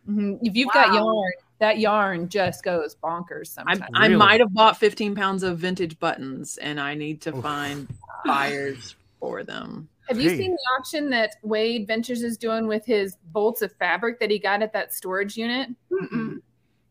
Mhm. 0.10 0.40
If 0.42 0.56
you've 0.56 0.72
got 0.74 0.90
Wow. 0.90 0.96
yarn, 0.96 1.32
that 1.60 1.80
yarn 1.80 2.30
just 2.30 2.64
goes 2.64 2.96
bonkers 2.96 3.54
I, 3.58 3.74
sometimes. 3.76 3.82
I 3.94 4.06
Really? 4.08 4.16
might 4.18 4.40
have 4.40 4.54
bought 4.54 4.78
15 4.78 5.14
pounds 5.16 5.44
of 5.44 5.58
vintage 5.60 6.00
buttons 6.00 6.58
and 6.58 6.80
I 6.80 6.94
need 6.96 7.22
to 7.22 7.36
Oof. 7.36 7.44
find 7.44 7.88
buyers 8.26 8.96
for 9.20 9.44
them. 9.44 9.88
Have 10.08 10.20
you 10.20 10.30
Hey. 10.30 10.38
seen 10.38 10.52
the 10.52 10.60
auction 10.78 11.10
that 11.12 11.36
Wade 11.44 11.86
Ventures 11.86 12.24
is 12.24 12.38
doing 12.38 12.66
with 12.66 12.86
his 12.86 13.18
bolts 13.32 13.62
of 13.62 13.72
fabric 13.74 14.20
that 14.20 14.32
he 14.32 14.40
got 14.40 14.62
at 14.62 14.74
that 14.74 14.94
storage 14.94 15.38
unit? 15.38 15.70
Mm-mm. 15.92 16.42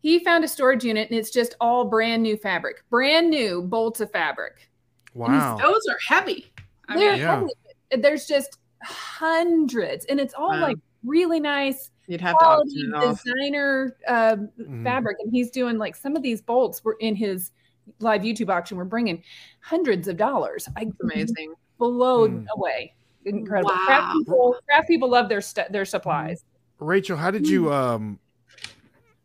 He 0.02 0.20
found 0.20 0.44
a 0.44 0.48
storage 0.48 0.84
unit 0.84 1.08
and 1.10 1.18
it's 1.18 1.30
just 1.30 1.56
all 1.60 1.84
brand 1.86 2.22
new 2.22 2.36
fabric, 2.36 2.84
brand 2.90 3.30
new 3.30 3.62
bolts 3.62 4.00
of 4.00 4.12
fabric. 4.12 4.70
Wow. 5.14 5.56
Those 5.56 5.86
are 5.90 5.98
heavy. 6.06 6.52
I 6.88 6.96
They're 6.96 7.10
mean, 7.12 7.20
Yeah. 7.20 7.40
heavy. 7.40 8.02
There's 8.02 8.26
just 8.26 8.58
hundreds, 8.82 10.04
and 10.06 10.20
it's 10.20 10.34
all 10.34 10.50
Wow. 10.50 10.60
like 10.60 10.76
really 11.04 11.40
nice 11.40 11.90
You'd 12.08 12.20
have 12.22 12.38
to 12.38 12.44
auction 12.44 12.90
quality 12.90 13.06
it 13.06 13.10
off. 13.10 13.22
designer 13.22 13.96
um, 14.08 14.48
Mhm. 14.58 14.82
fabric, 14.82 15.18
and 15.20 15.30
he's 15.30 15.50
doing 15.50 15.78
like 15.78 15.94
some 15.94 16.16
of 16.16 16.22
these 16.22 16.40
bolts 16.42 16.82
were 16.82 16.96
in 17.00 17.14
his 17.14 17.52
live 18.00 18.22
YouTube 18.22 18.48
auction. 18.48 18.76
We're 18.76 18.84
bringing 18.84 19.22
hundreds 19.60 20.08
of 20.08 20.16
dollars. 20.16 20.68
I 20.76 20.82
It's 20.82 21.00
amazing. 21.00 21.54
blown 21.78 22.42
Hmm. 22.42 22.46
away. 22.58 22.94
Incredible. 23.24 23.70
Wow. 23.70 23.84
Craft 23.86 24.12
people, 24.18 24.56
craft 24.66 24.88
people 24.88 25.08
love 25.10 25.28
their 25.28 25.40
stu- 25.42 25.62
their 25.70 25.84
supplies. 25.84 26.44
Rachel, 26.80 27.16
how 27.18 27.30
did 27.30 27.44
Mm. 27.44 27.48
you 27.50 27.72
um 27.72 28.18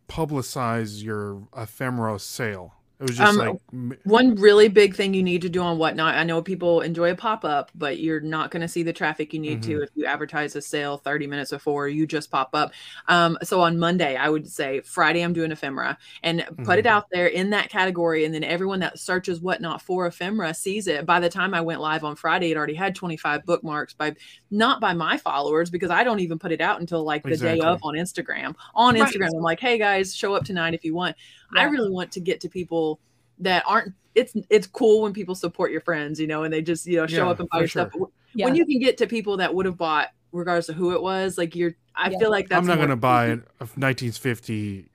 publicize 0.09 1.03
your 1.03 1.47
ephemera 1.57 2.19
sale? 2.19 2.73
It 2.99 3.07
was 3.09 3.17
just 3.17 3.37
Um, 3.39 3.59
like 3.81 3.99
One 4.05 4.35
really 4.35 4.69
big 4.69 4.95
thing 4.95 5.13
you 5.13 5.23
need 5.23 5.41
to 5.41 5.49
do 5.49 5.61
on 5.61 5.77
Whatnot. 5.77 6.15
I 6.15 6.23
know 6.23 6.41
people 6.41 6.81
enjoy 6.81 7.11
a 7.11 7.15
pop 7.15 7.43
up, 7.43 7.69
but 7.75 7.99
you're 7.99 8.21
not 8.21 8.49
going 8.51 8.61
to 8.61 8.67
see 8.67 8.81
the 8.83 8.93
traffic 8.93 9.33
you 9.33 9.39
need 9.39 9.61
to 9.63 9.73
Mm-hmm. 9.73 9.83
if 9.83 9.89
you 9.95 10.05
advertise 10.05 10.55
a 10.55 10.61
sale 10.61 10.97
30 10.97 11.27
minutes 11.27 11.51
before 11.51 11.89
you 11.89 12.07
just 12.07 12.31
pop 12.31 12.51
up. 12.53 12.71
Um, 13.09 13.37
so 13.43 13.59
on 13.61 13.77
Monday, 13.77 14.15
I 14.15 14.29
would 14.29 14.47
say 14.47 14.79
Friday, 14.81 15.21
I'm 15.21 15.33
doing 15.33 15.51
ephemera 15.51 15.97
and 16.21 16.45
put 16.63 16.79
it 16.79 16.85
Mhm. 16.85 16.89
out 16.89 17.07
there 17.11 17.27
in 17.27 17.49
that 17.49 17.69
category. 17.69 18.23
And 18.25 18.33
then 18.33 18.43
everyone 18.43 18.79
that 18.81 18.99
searches 18.99 19.41
Whatnot 19.41 19.81
for 19.81 20.05
ephemera 20.07 20.53
sees 20.53 20.87
it. 20.87 21.05
By 21.05 21.19
the 21.19 21.29
time 21.29 21.53
I 21.53 21.61
went 21.61 21.81
live 21.81 22.03
on 22.05 22.15
Friday, 22.15 22.51
it 22.51 22.57
already 22.57 22.75
had 22.75 22.95
25 22.95 23.43
bookmarks 23.45 23.93
by 23.93 24.15
not 24.51 24.79
by 24.79 24.93
my 24.93 25.17
followers 25.17 25.69
because 25.69 25.89
I 25.89 26.03
don't 26.03 26.19
even 26.19 26.39
put 26.39 26.51
it 26.51 26.61
out 26.61 26.79
until 26.79 27.03
like 27.03 27.23
the 27.23 27.35
day 27.35 27.59
of 27.59 27.79
on 27.83 27.95
Instagram. 27.95 28.55
On 28.75 28.93
Right. 28.93 29.03
Instagram, 29.03 29.29
I'm 29.35 29.41
like, 29.41 29.59
hey 29.59 29.77
guys, 29.77 30.15
show 30.15 30.35
up 30.35 30.45
tonight 30.45 30.73
if 30.73 30.85
you 30.85 30.93
want. 30.93 31.15
I 31.55 31.63
really 31.65 31.89
want 31.89 32.11
to 32.13 32.19
get 32.19 32.41
to 32.41 32.49
people 32.49 32.99
that 33.39 33.63
aren't 33.67 33.93
it's 34.15 34.33
it's 34.49 34.67
cool 34.67 35.01
when 35.01 35.11
people 35.13 35.33
support 35.35 35.71
your 35.71 35.81
friends, 35.81 36.19
you 36.19 36.27
know, 36.27 36.43
and 36.43 36.53
they 36.53 36.61
just, 36.61 36.85
you 36.85 36.97
know, 36.97 37.07
show 37.07 37.25
Yeah, 37.25 37.29
up 37.31 37.39
and 37.39 37.49
buy 37.49 37.57
for 37.57 37.61
your 37.61 37.67
stuff. 37.67 37.91
sure. 37.93 38.01
But 38.01 38.09
Yeah. 38.35 38.45
When 38.45 38.55
you 38.55 38.65
can 38.65 38.79
get 38.79 38.97
to 38.99 39.07
people 39.07 39.37
that 39.37 39.53
would 39.53 39.65
have 39.65 39.77
bought 39.77 40.09
regardless 40.31 40.69
of 40.69 40.75
who 40.75 40.93
it 40.93 41.01
was, 41.01 41.37
like 41.37 41.55
you're 41.55 41.75
I 41.95 42.09
Yeah. 42.09 42.19
feel 42.19 42.31
like 42.31 42.49
that's 42.49 42.59
I'm 42.59 42.65
not 42.67 42.79
gonna 42.79 42.95
buy 42.95 43.25
a 43.59 43.65
1950. 43.77 44.89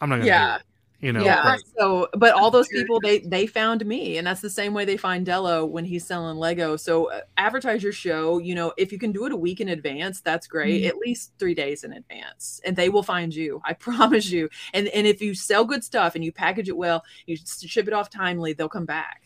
I'm 0.00 0.08
not 0.08 0.16
gonna. 0.16 0.26
Yeah. 0.26 0.58
Do 1.04 1.08
it, 1.08 1.12
you 1.12 1.18
know. 1.20 1.24
yeah. 1.24 1.42
but- 1.42 1.60
So, 1.78 2.08
but 2.16 2.32
all 2.34 2.50
those 2.50 2.68
people 2.68 3.00
they 3.00 3.18
they 3.20 3.46
found 3.46 3.84
me, 3.84 4.16
and 4.18 4.26
that's 4.26 4.40
the 4.40 4.50
same 4.50 4.74
way 4.74 4.84
they 4.84 4.96
find 4.96 5.26
Dello 5.26 5.66
when 5.66 5.84
he's 5.84 6.06
selling 6.06 6.36
Lego. 6.36 6.76
So, 6.76 7.10
uh, 7.10 7.20
advertise 7.36 7.82
your 7.82 7.92
show. 7.92 8.38
You 8.38 8.54
know, 8.54 8.72
if 8.76 8.92
you 8.92 8.98
can 8.98 9.12
do 9.12 9.26
it 9.26 9.32
a 9.32 9.36
week 9.36 9.60
in 9.60 9.68
advance, 9.68 10.20
that's 10.20 10.46
great. 10.46 10.82
Mhm. 10.84 10.88
At 10.88 10.96
least 10.98 11.32
three 11.38 11.54
days 11.54 11.84
in 11.84 11.92
advance, 11.92 12.60
and 12.64 12.76
they 12.76 12.88
will 12.88 13.02
find 13.02 13.34
you. 13.34 13.60
I 13.64 13.72
promise 13.88 14.30
you. 14.30 14.48
And 14.72 14.88
and 14.88 15.06
if 15.06 15.20
you 15.20 15.34
sell 15.34 15.64
good 15.64 15.84
stuff 15.84 16.14
and 16.14 16.24
you 16.24 16.32
package 16.32 16.68
it 16.68 16.76
well, 16.76 17.04
you 17.26 17.36
ship 17.36 17.86
it 17.88 17.92
off 17.92 18.10
timely, 18.10 18.52
they'll 18.52 18.68
come 18.68 18.86
back. 18.86 19.22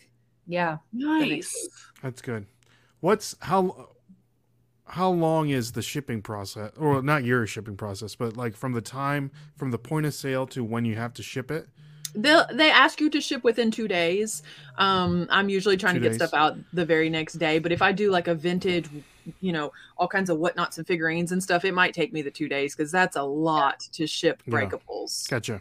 yeah. 0.47 0.79
Nice. 0.93 1.69
That's 2.03 2.23
good. 2.23 2.47
What's 3.01 3.37
how 3.41 3.91
how 4.89 5.11
long 5.11 5.49
is 5.51 5.73
the 5.73 5.83
shipping 5.83 6.23
process 6.23 6.73
or 6.77 7.03
not 7.03 7.25
your 7.25 7.47
shipping 7.47 7.77
process, 7.77 8.15
but 8.15 8.37
like 8.37 8.57
from 8.57 8.73
the 8.73 8.81
time 8.81 9.31
from 9.57 9.71
the 9.71 9.79
point 9.79 10.07
of 10.07 10.15
sale 10.15 10.47
to 10.49 10.65
when 10.65 10.85
you 10.85 10.97
have 10.97 11.13
to 11.15 11.23
ship 11.23 11.51
it? 11.51 11.69
They 12.15 12.41
they 12.53 12.71
ask 12.71 13.01
you 13.01 13.11
to 13.11 13.21
ship 13.21 13.45
within 13.45 13.71
two 13.71 13.87
days. 13.87 14.43
Um, 14.79 15.27
I'm 15.31 15.49
usually 15.51 15.77
trying 15.77 15.95
Two 15.95 16.01
to 16.01 16.05
get 16.05 16.19
days. 16.19 16.29
stuff 16.29 16.35
out 16.35 16.57
the 16.73 16.85
very 16.87 17.11
next 17.11 17.35
day, 17.35 17.59
but 17.59 17.71
if 17.71 17.83
I 17.83 17.93
do 17.93 18.11
like 18.11 18.29
a 18.29 18.35
vintage, 18.35 18.89
you 19.41 19.53
know, 19.53 19.73
all 19.99 20.09
kinds 20.09 20.31
of 20.31 20.39
whatnots 20.39 20.79
and 20.79 20.87
figurines 20.87 21.33
and 21.33 21.43
stuff, 21.43 21.65
it 21.67 21.75
might 21.75 21.93
take 21.93 22.13
me 22.15 22.23
the 22.23 22.31
two 22.31 22.49
days 22.49 22.75
because 22.75 22.91
that's 22.91 23.17
a 23.17 23.23
lot 23.23 23.81
to 23.93 24.07
ship 24.07 24.43
Yeah. 24.47 24.55
breakables. 24.55 25.29
Gotcha. 25.29 25.61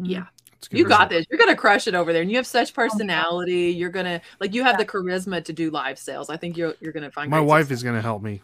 Yeah. 0.00 0.26
That's 0.60 0.68
good 0.68 0.78
You 0.78 0.88
got 0.88 1.08
this. 1.08 1.24
You're 1.30 1.38
gonna 1.38 1.54
crush 1.56 1.86
it 1.86 1.94
over 1.94 2.12
there, 2.12 2.22
and 2.22 2.30
you 2.30 2.36
have 2.36 2.46
such 2.46 2.70
Oh, 2.72 2.74
personality. 2.74 3.70
You're 3.70 3.90
gonna 3.90 4.20
like 4.40 4.54
you 4.54 4.64
have 4.64 4.76
the 4.76 4.84
charisma 4.84 5.44
to 5.44 5.52
do 5.52 5.70
live 5.70 5.98
sales. 5.98 6.30
I 6.30 6.36
think 6.36 6.56
you're 6.56 6.74
you're 6.80 6.92
gonna 6.92 7.10
find 7.10 7.30
My 7.30 7.40
wife 7.40 7.64
success. 7.66 7.78
is 7.78 7.82
gonna 7.84 8.02
help 8.02 8.22
me. 8.22 8.42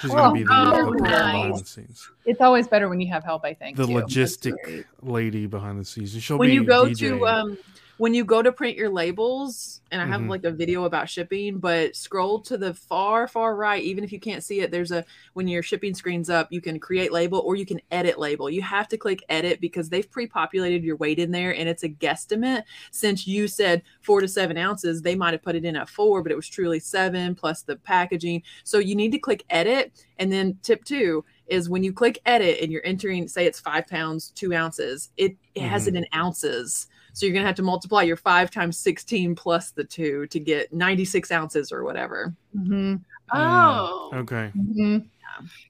She's 0.00 0.10
Oh, 0.10 0.16
gonna 0.16 0.34
be 0.34 0.42
the, 0.42 0.50
oh, 0.52 0.64
the 0.64 0.98
person 0.98 1.02
behind 1.04 1.50
nice. 1.52 1.60
the 1.60 1.66
scenes, 1.66 2.10
It's 2.26 2.40
always 2.40 2.66
better 2.66 2.88
when 2.88 3.00
you 3.00 3.08
have 3.12 3.24
help, 3.24 3.44
I 3.44 3.54
think. 3.54 3.76
the 3.76 3.86
too. 3.86 3.92
logistic 3.92 4.84
lady 5.00 5.46
behind 5.46 5.78
the 5.80 5.84
scenes. 5.84 6.20
She'll 6.22 6.38
when 6.38 6.48
be 6.48 6.54
you 6.56 6.64
go 6.64 6.86
DJing. 6.86 6.98
to 6.98 7.26
um 7.28 7.58
when 7.98 8.12
you 8.12 8.24
go 8.24 8.42
to 8.42 8.52
print 8.52 8.76
your 8.76 8.90
labels 8.90 9.80
and 9.90 10.02
i 10.02 10.06
have 10.06 10.20
Mhm. 10.20 10.28
like 10.28 10.44
a 10.44 10.50
video 10.50 10.84
about 10.84 11.08
shipping 11.08 11.58
but 11.58 11.94
scroll 11.96 12.40
to 12.40 12.58
the 12.58 12.74
far 12.74 13.26
far 13.28 13.56
right 13.56 13.82
even 13.82 14.04
if 14.04 14.12
you 14.12 14.20
can't 14.20 14.42
see 14.44 14.60
it 14.60 14.70
there's 14.70 14.90
a 14.90 15.04
when 15.34 15.48
your 15.48 15.62
shipping 15.62 15.94
screen's 15.94 16.28
up 16.28 16.48
you 16.50 16.60
can 16.60 16.78
create 16.78 17.12
label 17.12 17.38
or 17.40 17.56
you 17.56 17.64
can 17.64 17.80
edit 17.90 18.18
label 18.18 18.50
you 18.50 18.60
have 18.62 18.88
to 18.88 18.96
click 18.96 19.22
edit 19.28 19.60
because 19.60 19.88
they've 19.88 20.10
pre-populated 20.10 20.82
your 20.84 20.96
weight 20.96 21.18
in 21.18 21.30
there 21.30 21.54
and 21.54 21.68
it's 21.68 21.84
a 21.84 21.88
guesstimate 21.88 22.62
since 22.90 23.26
you 23.26 23.48
said 23.48 23.82
four 24.02 24.20
to 24.20 24.28
seven 24.28 24.56
ounces 24.58 25.00
they 25.02 25.14
might 25.14 25.32
have 25.32 25.42
put 25.42 25.54
it 25.56 25.64
in 25.64 25.76
at 25.76 25.88
four 25.88 26.22
but 26.22 26.32
it 26.32 26.36
was 26.36 26.48
truly 26.48 26.78
seven 26.80 27.34
plus 27.34 27.62
the 27.62 27.76
packaging 27.76 28.42
so 28.64 28.78
you 28.78 28.94
need 28.94 29.12
to 29.12 29.18
click 29.18 29.44
edit 29.50 29.92
and 30.18 30.32
then 30.32 30.58
tip 30.62 30.84
two 30.84 31.24
is 31.46 31.68
when 31.68 31.84
you 31.84 31.92
click 31.92 32.20
edit 32.26 32.58
and 32.60 32.72
you're 32.72 32.84
entering 32.84 33.28
say 33.28 33.46
it's 33.46 33.60
five 33.60 33.86
pounds 33.86 34.32
two 34.34 34.52
ounces 34.52 35.10
it, 35.16 35.36
it 35.54 35.62
has 35.62 35.86
it 35.86 35.94
Mhm. 35.94 35.98
in 35.98 36.06
ounces 36.14 36.88
so 37.16 37.24
you're 37.24 37.32
gonna 37.32 37.46
have 37.46 37.54
to 37.54 37.62
multiply 37.62 38.02
your 38.02 38.18
five 38.18 38.50
times 38.50 38.78
16 38.78 39.34
plus 39.34 39.70
the 39.70 39.82
two 39.82 40.26
to 40.26 40.38
get 40.38 40.70
96 40.70 41.32
ounces 41.32 41.72
or 41.72 41.82
whatever. 41.82 42.34
Mhm. 42.54 43.00
Oh. 43.32 44.10
okay. 44.12 44.52
Mhm. 44.54 45.06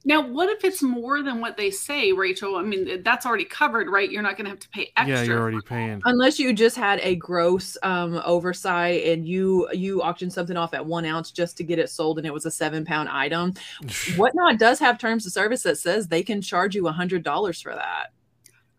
Now, 0.05 0.25
what 0.25 0.49
if 0.49 0.63
it's 0.63 0.81
more 0.81 1.21
than 1.21 1.39
what 1.39 1.55
they 1.57 1.71
say, 1.71 2.11
Rachel? 2.11 2.55
I 2.55 2.63
mean, 2.63 3.01
that's 3.03 3.25
already 3.25 3.43
covered, 3.45 3.89
right? 3.89 4.09
You're 4.09 4.21
not 4.21 4.37
going 4.37 4.45
to 4.45 4.49
have 4.51 4.59
to 4.59 4.69
pay 4.69 4.91
extra. 4.95 5.17
Yeah, 5.17 5.23
you're 5.23 5.39
already 5.39 5.59
paying. 5.61 6.01
Unless 6.05 6.39
you 6.39 6.53
just 6.53 6.77
had 6.77 6.99
a 7.01 7.15
gross 7.15 7.77
um, 7.83 8.21
oversight 8.25 9.05
and 9.05 9.27
you 9.27 9.69
you 9.73 10.01
auctioned 10.01 10.31
something 10.31 10.55
off 10.55 10.73
at 10.73 10.85
one 10.85 11.05
ounce 11.05 11.31
just 11.31 11.57
to 11.57 11.63
get 11.63 11.79
it 11.79 11.89
sold 11.89 12.17
and 12.17 12.25
it 12.25 12.33
was 12.33 12.45
a 12.45 12.51
seven 12.51 12.85
pound 12.85 13.09
item. 13.09 13.53
Whatnot 14.15 14.57
does 14.57 14.79
have 14.79 14.97
terms 14.97 15.25
of 15.25 15.33
service 15.33 15.63
that 15.63 15.77
says 15.77 16.07
they 16.07 16.23
can 16.23 16.41
charge 16.41 16.75
you 16.75 16.87
a 16.87 16.91
hundred 16.91 17.23
dollars 17.23 17.61
for 17.61 17.73
that. 17.73 18.13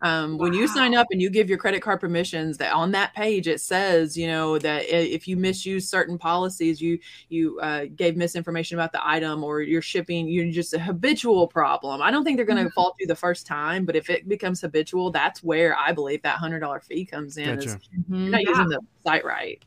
Um, 0.01 0.37
When 0.37 0.53
you 0.53 0.65
sign 0.69 0.95
up 0.95 1.07
and 1.11 1.21
you 1.21 1.29
give 1.29 1.49
your 1.49 1.57
credit 1.57 1.81
card 1.81 1.99
permissions, 1.99 2.57
that 2.59 2.71
on 2.73 2.91
that 2.91 3.13
page 3.13 3.47
it 3.49 3.59
says, 3.59 4.17
you 4.17 4.27
know, 4.27 4.57
that 4.59 4.85
if 4.89 5.27
you 5.27 5.35
misuse 5.35 5.89
certain 5.89 6.17
policies, 6.17 6.79
you 6.81 6.97
you 7.27 7.59
uh, 7.59 7.85
gave 7.97 8.15
misinformation 8.15 8.77
about 8.79 8.93
the 8.93 9.05
item 9.05 9.43
or 9.43 9.61
you're 9.61 9.81
shipping, 9.81 10.27
you're 10.29 10.49
just 10.51 10.73
a 10.73 10.79
habitual 10.79 11.47
problem. 11.47 12.01
I 12.01 12.11
don't 12.11 12.23
think 12.23 12.37
they're 12.37 12.45
going 12.45 12.63
to 12.63 12.69
fall 12.71 12.95
through 12.97 13.07
the 13.07 13.15
first 13.15 13.45
time, 13.45 13.83
but 13.83 13.97
if 13.97 14.09
it 14.09 14.29
becomes 14.29 14.61
habitual, 14.61 15.11
that's 15.11 15.43
where 15.43 15.75
I 15.77 15.91
believe 15.91 16.21
that 16.21 16.37
hundred 16.37 16.59
dollar 16.61 16.79
fee 16.79 17.03
comes 17.05 17.35
in. 17.37 17.59
Is 17.59 17.73
Gotcha. 17.73 17.87
you're 18.09 18.29
not 18.29 18.41
Yeah. 18.43 18.49
using 18.51 18.69
the 18.69 18.79
site 19.03 19.25
right. 19.25 19.61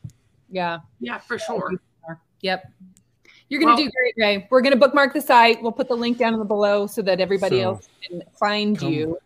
Yeah. 0.49 0.79
Yeah, 0.99 1.19
for 1.19 1.37
sure. 1.37 1.71
Yep. 2.41 2.71
You're 3.49 3.59
going 3.61 3.75
to 3.77 3.81
Well- 3.83 3.85
do 3.85 3.91
great, 3.95 4.13
Ray. 4.17 4.47
We're 4.49 4.61
going 4.61 4.73
to 4.73 4.79
bookmark 4.79 5.13
the 5.13 5.21
site. 5.21 5.61
We'll 5.61 5.71
put 5.71 5.87
the 5.87 5.95
link 5.95 6.17
down 6.17 6.33
in 6.33 6.39
the 6.39 6.45
below 6.45 6.87
so 6.87 7.01
that 7.03 7.19
everybody 7.21 7.59
So, 7.59 7.63
else 7.73 7.87
can 8.09 8.23
find 8.39 8.79
come- 8.79 8.91
you. 8.91 9.17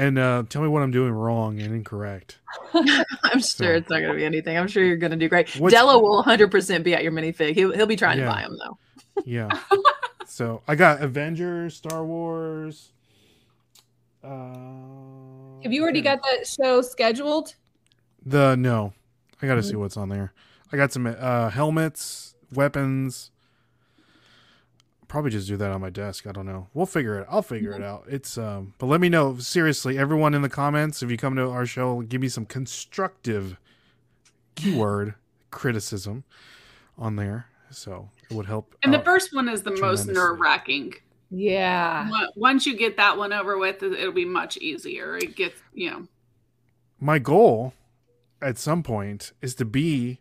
And 0.00 0.18
uh, 0.18 0.44
tell 0.48 0.62
me 0.62 0.68
what 0.68 0.82
I'm 0.82 0.92
doing 0.92 1.12
wrong 1.12 1.60
and 1.60 1.74
incorrect. 1.74 2.38
I'm 2.72 3.40
So- 3.42 3.64
sure 3.64 3.74
it's 3.74 3.90
not 3.90 3.98
going 4.00 4.12
to 4.12 4.16
be 4.16 4.24
anything. 4.24 4.56
I'm 4.56 4.66
sure 4.66 4.82
you're 4.82 4.96
going 4.96 5.10
to 5.10 5.16
do 5.18 5.28
great. 5.28 5.50
What's- 5.56 5.74
Della 5.74 5.98
will 5.98 6.24
100% 6.24 6.82
be 6.82 6.94
at 6.94 7.02
your 7.02 7.12
minifig. 7.12 7.54
He'll, 7.54 7.72
he'll 7.74 7.84
be 7.86 7.96
trying 7.96 8.18
Yeah. 8.18 8.24
to 8.24 8.30
buy 8.30 8.42
them 8.42 8.56
though. 8.64 9.22
Yeah. 9.26 9.50
so 10.26 10.62
I 10.66 10.74
got 10.74 11.02
Avengers, 11.02 11.76
Star 11.76 12.02
Wars. 12.02 12.92
Uh, 14.24 15.60
Have 15.62 15.72
you 15.72 15.82
already 15.82 15.98
and 15.98 16.04
got 16.04 16.22
that 16.22 16.46
show 16.46 16.80
scheduled? 16.80 17.54
the 18.24 18.56
no? 18.56 18.94
I 19.42 19.46
got 19.46 19.56
to 19.56 19.62
see 19.62 19.76
what's 19.76 19.98
on 19.98 20.08
there. 20.08 20.32
I 20.72 20.76
got 20.78 20.92
some 20.92 21.06
uh, 21.06 21.50
helmets, 21.50 22.34
weapons. 22.54 23.30
Probably 25.10 25.32
just 25.32 25.48
do 25.48 25.56
that 25.56 25.72
on 25.72 25.80
my 25.80 25.90
desk. 25.90 26.28
I 26.28 26.30
don't 26.30 26.46
know. 26.46 26.68
We'll 26.72 26.86
figure 26.86 27.18
it. 27.18 27.26
I'll 27.28 27.42
figure 27.42 27.72
it 27.72 27.82
out. 27.82 28.04
It's 28.08 28.38
um. 28.38 28.74
But 28.78 28.86
let 28.86 29.00
me 29.00 29.08
know 29.08 29.36
seriously, 29.38 29.98
everyone 29.98 30.34
in 30.34 30.42
the 30.42 30.48
comments. 30.48 31.02
If 31.02 31.10
you 31.10 31.16
come 31.16 31.34
to 31.34 31.48
our 31.50 31.66
show, 31.66 32.00
give 32.02 32.20
me 32.20 32.28
some 32.28 32.46
constructive 32.46 33.56
keyword 34.54 35.14
criticism 35.50 36.22
on 36.96 37.16
there. 37.16 37.46
So 37.72 38.08
it 38.30 38.34
would 38.36 38.46
help. 38.46 38.76
And 38.84 38.94
the 38.94 39.00
first 39.00 39.34
one 39.34 39.48
is 39.48 39.64
the 39.64 39.76
most 39.80 40.06
nerve 40.06 40.38
wracking. 40.38 40.94
Yeah. 41.28 42.08
Once 42.36 42.64
you 42.64 42.76
get 42.76 42.96
that 42.96 43.18
one 43.18 43.32
over 43.32 43.58
with, 43.58 43.82
it- 43.82 43.92
it'll 43.94 44.12
be 44.12 44.24
much 44.24 44.58
easier. 44.58 45.16
It 45.16 45.34
gets, 45.34 45.60
you 45.74 45.90
know, 45.90 46.06
my 47.00 47.18
goal 47.18 47.74
at 48.40 48.58
some 48.58 48.84
point 48.84 49.32
is 49.42 49.56
to 49.56 49.64
be 49.64 50.20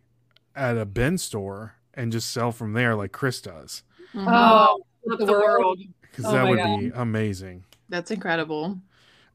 at 0.56 0.78
a 0.78 0.86
bin 0.86 1.20
store 1.20 1.76
and 1.94 2.12
just 2.12 2.32
sell 2.32 2.52
from 2.52 2.74
there 2.74 2.96
like 2.96 3.12
Chris 3.12 3.40
does 3.40 3.84
Mhm. 4.14 4.26
Oh, 4.28 4.82
flip 5.06 5.20
the 5.20 5.26
the 5.26 5.32
world. 5.32 5.44
world. 5.60 5.80
because 6.02 6.26
Oh 6.26 6.32
that 6.32 6.44
my 6.44 6.50
would 6.50 6.80
be 6.80 6.92
amazing. 6.96 7.64
That's 7.90 8.12
incredible. 8.12 8.80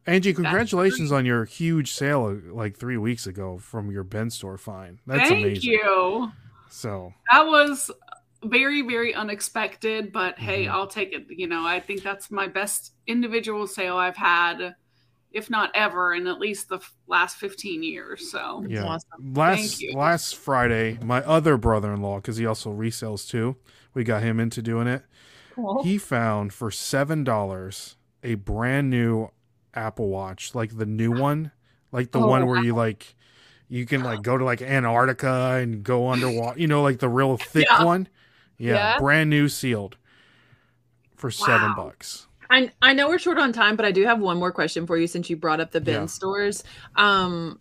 Angie, 0.06 0.34
congratulations 0.34 1.10
on 1.12 1.24
your 1.24 1.44
huge 1.46 1.92
sale 1.92 2.26
uh, 2.26 2.52
like 2.54 2.76
three 2.76 2.98
weeks 2.98 3.26
ago 3.26 3.56
from 3.58 3.90
your 3.90 4.02
bin 4.04 4.28
store 4.30 4.58
find. 4.58 4.98
That's 5.06 5.30
amazing. 5.30 5.44
Thank 5.44 5.46
amazing. 5.64 5.70
you. 5.72 6.32
So 6.68 7.14
That 7.32 7.46
was 7.46 7.90
very, 8.44 8.82
very 8.82 9.14
unexpected, 9.14 10.12
but 10.12 10.38
hey, 10.38 10.66
Mhm. 10.66 10.70
I'll 10.72 10.86
take 10.86 11.12
it. 11.14 11.26
You 11.30 11.46
know, 11.46 11.64
I 11.66 11.80
think 11.80 12.02
that's 12.02 12.30
my 12.30 12.46
best 12.46 12.92
individual 13.06 13.66
sale 13.66 13.96
I've 13.96 14.16
had, 14.18 14.74
if 15.32 15.48
not 15.48 15.70
ever, 15.74 16.12
in 16.12 16.26
at 16.26 16.38
least 16.38 16.68
the 16.68 16.80
last 17.06 17.38
15 17.38 17.82
years. 17.82 18.30
So, 18.30 18.62
yeah, 18.68 18.84
awesome. 18.84 19.32
last 19.34 19.80
you. 19.80 19.94
last 19.94 20.36
Friday, 20.36 20.98
my 21.02 21.22
other 21.22 21.56
brother-in-law, 21.56 22.16
because 22.16 22.36
he 22.36 22.44
also 22.44 22.70
resells 22.70 23.26
too, 23.26 23.56
we 23.94 24.04
got 24.04 24.22
him 24.22 24.38
into 24.40 24.60
doing 24.62 24.86
it. 24.86 25.02
Cool. 25.54 25.82
He 25.82 25.98
found 25.98 26.52
for 26.52 26.70
seven 26.70 27.24
dollars 27.24 27.96
a 28.22 28.34
brand 28.34 28.90
new 28.90 29.30
Apple 29.74 30.08
Watch, 30.08 30.54
like 30.54 30.76
the 30.76 30.86
new 30.86 31.12
one, 31.20 31.52
like 31.92 32.10
the 32.12 32.20
Oh, 32.20 32.26
one 32.26 32.46
where 32.46 32.58
you 32.58 32.74
like 32.74 33.14
you 33.68 33.86
can 33.86 34.02
like 34.02 34.22
go 34.22 34.36
to 34.36 34.44
like 34.44 34.60
Antarctica 34.62 35.58
and 35.60 35.82
go 35.82 36.08
underwater, 36.10 36.58
you 36.58 36.66
know, 36.66 36.82
like 36.82 36.98
the 36.98 37.08
real 37.08 37.36
thick 37.38 37.66
Yeah. 37.70 37.84
one. 37.84 38.08
Yeah, 38.58 38.74
Yeah. 38.74 38.98
brand 38.98 39.30
new 39.30 39.48
sealed 39.48 39.96
for 41.16 41.30
seven 41.30 41.72
bucks. 41.72 42.26
I, 42.50 42.70
I 42.82 42.92
know 42.92 43.08
we're 43.08 43.18
short 43.18 43.38
on 43.38 43.52
time, 43.52 43.74
but 43.74 43.84
I 43.84 43.90
do 43.90 44.04
have 44.04 44.20
one 44.20 44.36
more 44.38 44.52
question 44.52 44.86
for 44.86 44.96
you 44.98 45.06
since 45.06 45.30
you 45.30 45.36
brought 45.36 45.60
up 45.60 45.70
the 45.72 45.80
bin 45.80 46.02
Yeah. 46.02 46.06
stores. 46.06 46.62
Um, 46.96 47.58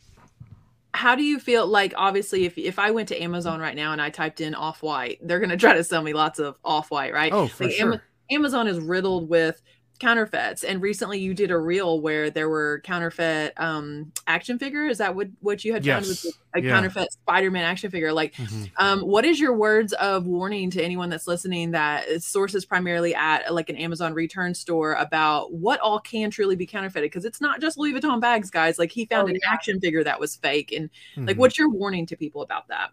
how 0.93 1.15
do 1.15 1.23
you 1.23 1.39
feel 1.39 1.65
like 1.65 1.93
obviously 1.97 2.45
if 2.45 2.57
if 2.57 2.77
I 2.79 2.91
went 2.91 3.07
to 3.09 3.21
Amazon 3.21 3.59
right 3.59 3.75
now 3.75 3.91
and 3.93 4.01
I 4.01 4.09
typed 4.09 4.41
in 4.41 4.53
off 4.55 4.83
white, 4.83 5.19
they're 5.21 5.39
gonna 5.39 5.57
try 5.57 5.73
to 5.73 5.83
sell 5.83 6.01
me 6.01 6.13
lots 6.13 6.39
of 6.39 6.57
off 6.63 6.91
white, 6.91 7.13
right? 7.13 7.31
Oh, 7.33 7.47
for 7.47 7.65
like 7.65 7.73
sure. 7.73 7.93
Ama- 7.93 8.01
Amazon 8.31 8.67
is 8.67 8.79
riddled 8.79 9.29
with 9.29 9.61
counterfeits 9.99 10.63
and 10.63 10.81
recently 10.81 11.19
you 11.19 11.33
did 11.33 11.51
a 11.51 11.57
reel 11.57 12.01
where 12.01 12.29
there 12.29 12.49
were 12.49 12.81
counterfeit 12.83 13.53
um 13.57 14.11
action 14.27 14.57
figure 14.59 14.85
is 14.87 14.97
that 14.97 15.15
what 15.15 15.27
what 15.39 15.63
you 15.63 15.71
had 15.71 15.85
found 15.85 16.05
Yes. 16.05 16.23
with 16.25 16.35
a 16.55 16.61
Yeah. 16.61 16.71
counterfeit 16.73 17.11
spider-man 17.13 17.63
action 17.63 17.89
figure 17.89 18.11
like 18.11 18.33
Mhm. 18.35 18.71
um 18.77 19.01
what 19.01 19.23
is 19.23 19.39
your 19.39 19.53
words 19.55 19.93
of 19.93 20.25
warning 20.25 20.69
to 20.71 20.83
anyone 20.83 21.09
that's 21.09 21.27
listening 21.27 21.71
that 21.71 22.21
sources 22.21 22.65
primarily 22.65 23.13
at 23.15 23.53
like 23.53 23.69
an 23.69 23.75
amazon 23.77 24.13
return 24.13 24.53
store 24.53 24.93
about 24.95 25.53
what 25.53 25.79
all 25.79 25.99
can 25.99 26.29
truly 26.31 26.55
be 26.55 26.65
counterfeited 26.65 27.09
because 27.09 27.23
it's 27.23 27.39
not 27.39 27.61
just 27.61 27.77
louis 27.77 27.93
vuitton 27.93 28.19
bags 28.19 28.49
guys 28.49 28.77
like 28.79 28.91
he 28.91 29.05
found 29.05 29.25
Oh, 29.25 29.27
an 29.29 29.35
yeah. 29.35 29.53
action 29.53 29.79
figure 29.79 30.03
that 30.03 30.19
was 30.19 30.35
fake 30.35 30.71
and 30.73 30.89
like 31.15 31.35
Mhm. 31.37 31.39
what's 31.39 31.57
your 31.57 31.69
warning 31.69 32.05
to 32.07 32.17
people 32.17 32.41
about 32.41 32.67
that 32.67 32.89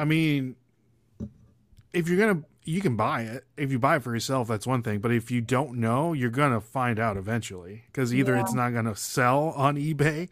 I 0.00 0.04
mean, 0.04 0.54
if 1.92 2.08
you're 2.08 2.18
gonna, 2.18 2.44
you 2.68 2.80
can 2.80 2.96
buy 2.96 3.22
it. 3.22 3.44
If 3.56 3.72
you 3.72 3.78
buy 3.78 3.96
it 3.96 4.02
for 4.02 4.12
yourself, 4.14 4.48
that's 4.48 4.66
one 4.66 4.82
thing. 4.82 4.98
But 4.98 5.10
if 5.10 5.30
you 5.30 5.40
don't 5.40 5.78
know, 5.78 6.12
you're 6.12 6.30
gonna 6.30 6.60
find 6.60 6.98
out 6.98 7.16
eventually 7.16 7.84
because 7.86 8.14
either 8.14 8.34
Yeah. 8.34 8.42
it's 8.42 8.52
not 8.54 8.74
gonna 8.74 8.94
sell 8.96 9.50
on 9.56 9.76
eBay 9.76 10.28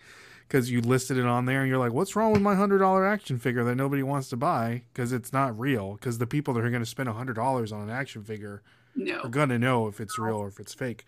because 0.46 0.70
you 0.70 0.80
listed 0.80 1.16
it 1.16 1.24
on 1.24 1.46
there 1.46 1.60
and 1.62 1.68
you're 1.68 1.78
like, 1.78 1.92
what's 1.92 2.14
wrong 2.14 2.32
with 2.32 2.42
my 2.42 2.54
hundred 2.54 2.78
dollar 2.78 3.06
action 3.06 3.38
figure 3.38 3.64
that 3.64 3.74
nobody 3.74 4.02
wants 4.02 4.28
to 4.28 4.36
buy 4.36 4.82
because 4.92 5.12
it's 5.12 5.32
not 5.32 5.58
real. 5.58 5.94
Because 5.94 6.18
the 6.18 6.26
people 6.26 6.52
that 6.54 6.64
are 6.64 6.70
gonna 6.70 6.86
spend 6.86 7.08
a 7.08 7.14
hundred 7.14 7.34
dollars 7.34 7.72
on 7.72 7.80
an 7.80 7.90
action 7.90 8.22
figure 8.22 8.62
are 9.22 9.28
gonna 9.28 9.58
know 9.58 9.88
if 9.88 10.00
it's 10.00 10.18
real 10.18 10.36
or 10.36 10.48
if 10.48 10.60
it's 10.60 10.74
fake. 10.74 11.04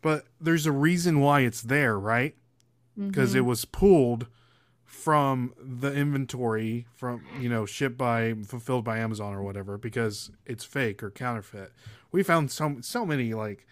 But 0.00 0.26
there's 0.40 0.66
a 0.66 0.72
reason 0.72 1.20
why 1.20 1.40
it's 1.40 1.62
there, 1.62 1.98
right? 1.98 2.34
because 2.96 3.30
mm-hmm. 3.30 3.38
it 3.38 3.44
was 3.46 3.64
pulled 3.64 4.26
from 4.92 5.54
the 5.58 5.90
inventory 5.90 6.86
from 6.94 7.24
you 7.40 7.48
know 7.48 7.64
shipped 7.64 7.96
by 7.96 8.34
fulfilled 8.46 8.84
by 8.84 8.98
Amazon 8.98 9.32
or 9.32 9.42
whatever 9.42 9.78
because 9.78 10.30
it's 10.44 10.64
fake 10.64 11.02
or 11.02 11.10
counterfeit. 11.10 11.72
We 12.12 12.22
found 12.22 12.50
so 12.50 12.76
so 12.82 13.06
many 13.06 13.32
like 13.32 13.66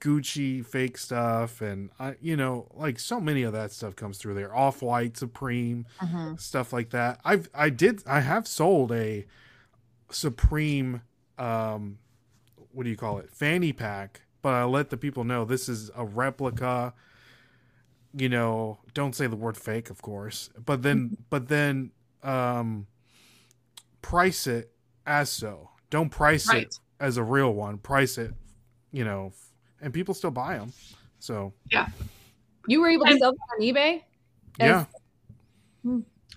Gucci 0.00 0.66
fake 0.66 0.98
stuff 0.98 1.60
and 1.60 1.90
I 2.00 2.16
you 2.20 2.36
know 2.36 2.66
like 2.74 2.98
so 2.98 3.20
many 3.20 3.44
of 3.44 3.52
that 3.52 3.70
stuff 3.70 3.94
comes 3.94 4.18
through 4.18 4.34
there. 4.34 4.54
Off 4.54 4.82
White, 4.82 5.16
Supreme, 5.16 5.86
stuff 6.36 6.72
like 6.72 6.90
that. 6.90 7.20
I've 7.24 7.48
I 7.54 7.70
did 7.70 8.02
I 8.04 8.20
have 8.20 8.48
sold 8.48 8.90
a 8.90 9.24
Supreme 10.10 11.02
um 11.38 11.98
what 12.72 12.82
do 12.82 12.90
you 12.90 12.96
call 12.96 13.18
it? 13.18 13.30
Fanny 13.30 13.72
pack, 13.72 14.22
but 14.42 14.52
I 14.52 14.64
let 14.64 14.90
the 14.90 14.96
people 14.96 15.22
know 15.22 15.44
this 15.44 15.68
is 15.68 15.92
a 15.96 16.04
replica 16.04 16.92
you 18.16 18.28
know, 18.28 18.78
don't 18.94 19.14
say 19.14 19.26
the 19.26 19.36
word 19.36 19.56
fake, 19.56 19.90
of 19.90 20.00
course, 20.02 20.50
but 20.64 20.82
then, 20.82 21.16
but 21.30 21.48
then, 21.48 21.90
um, 22.22 22.86
price 24.02 24.46
it 24.46 24.70
as 25.06 25.30
so. 25.30 25.70
Don't 25.90 26.08
price 26.10 26.48
Right. 26.48 26.62
it 26.64 26.78
as 27.00 27.16
a 27.16 27.22
real 27.22 27.52
one. 27.52 27.78
Price 27.78 28.18
it, 28.18 28.32
you 28.92 29.04
know, 29.04 29.32
and 29.80 29.92
people 29.92 30.14
still 30.14 30.30
buy 30.30 30.56
them. 30.58 30.72
So 31.18 31.52
Yeah. 31.70 31.88
You 32.68 32.80
were 32.80 32.88
able 32.88 33.06
to 33.06 33.18
sell 33.18 33.32
that 33.32 33.38
on 33.54 33.60
eBay? 33.62 34.02
yeah, 34.58 34.86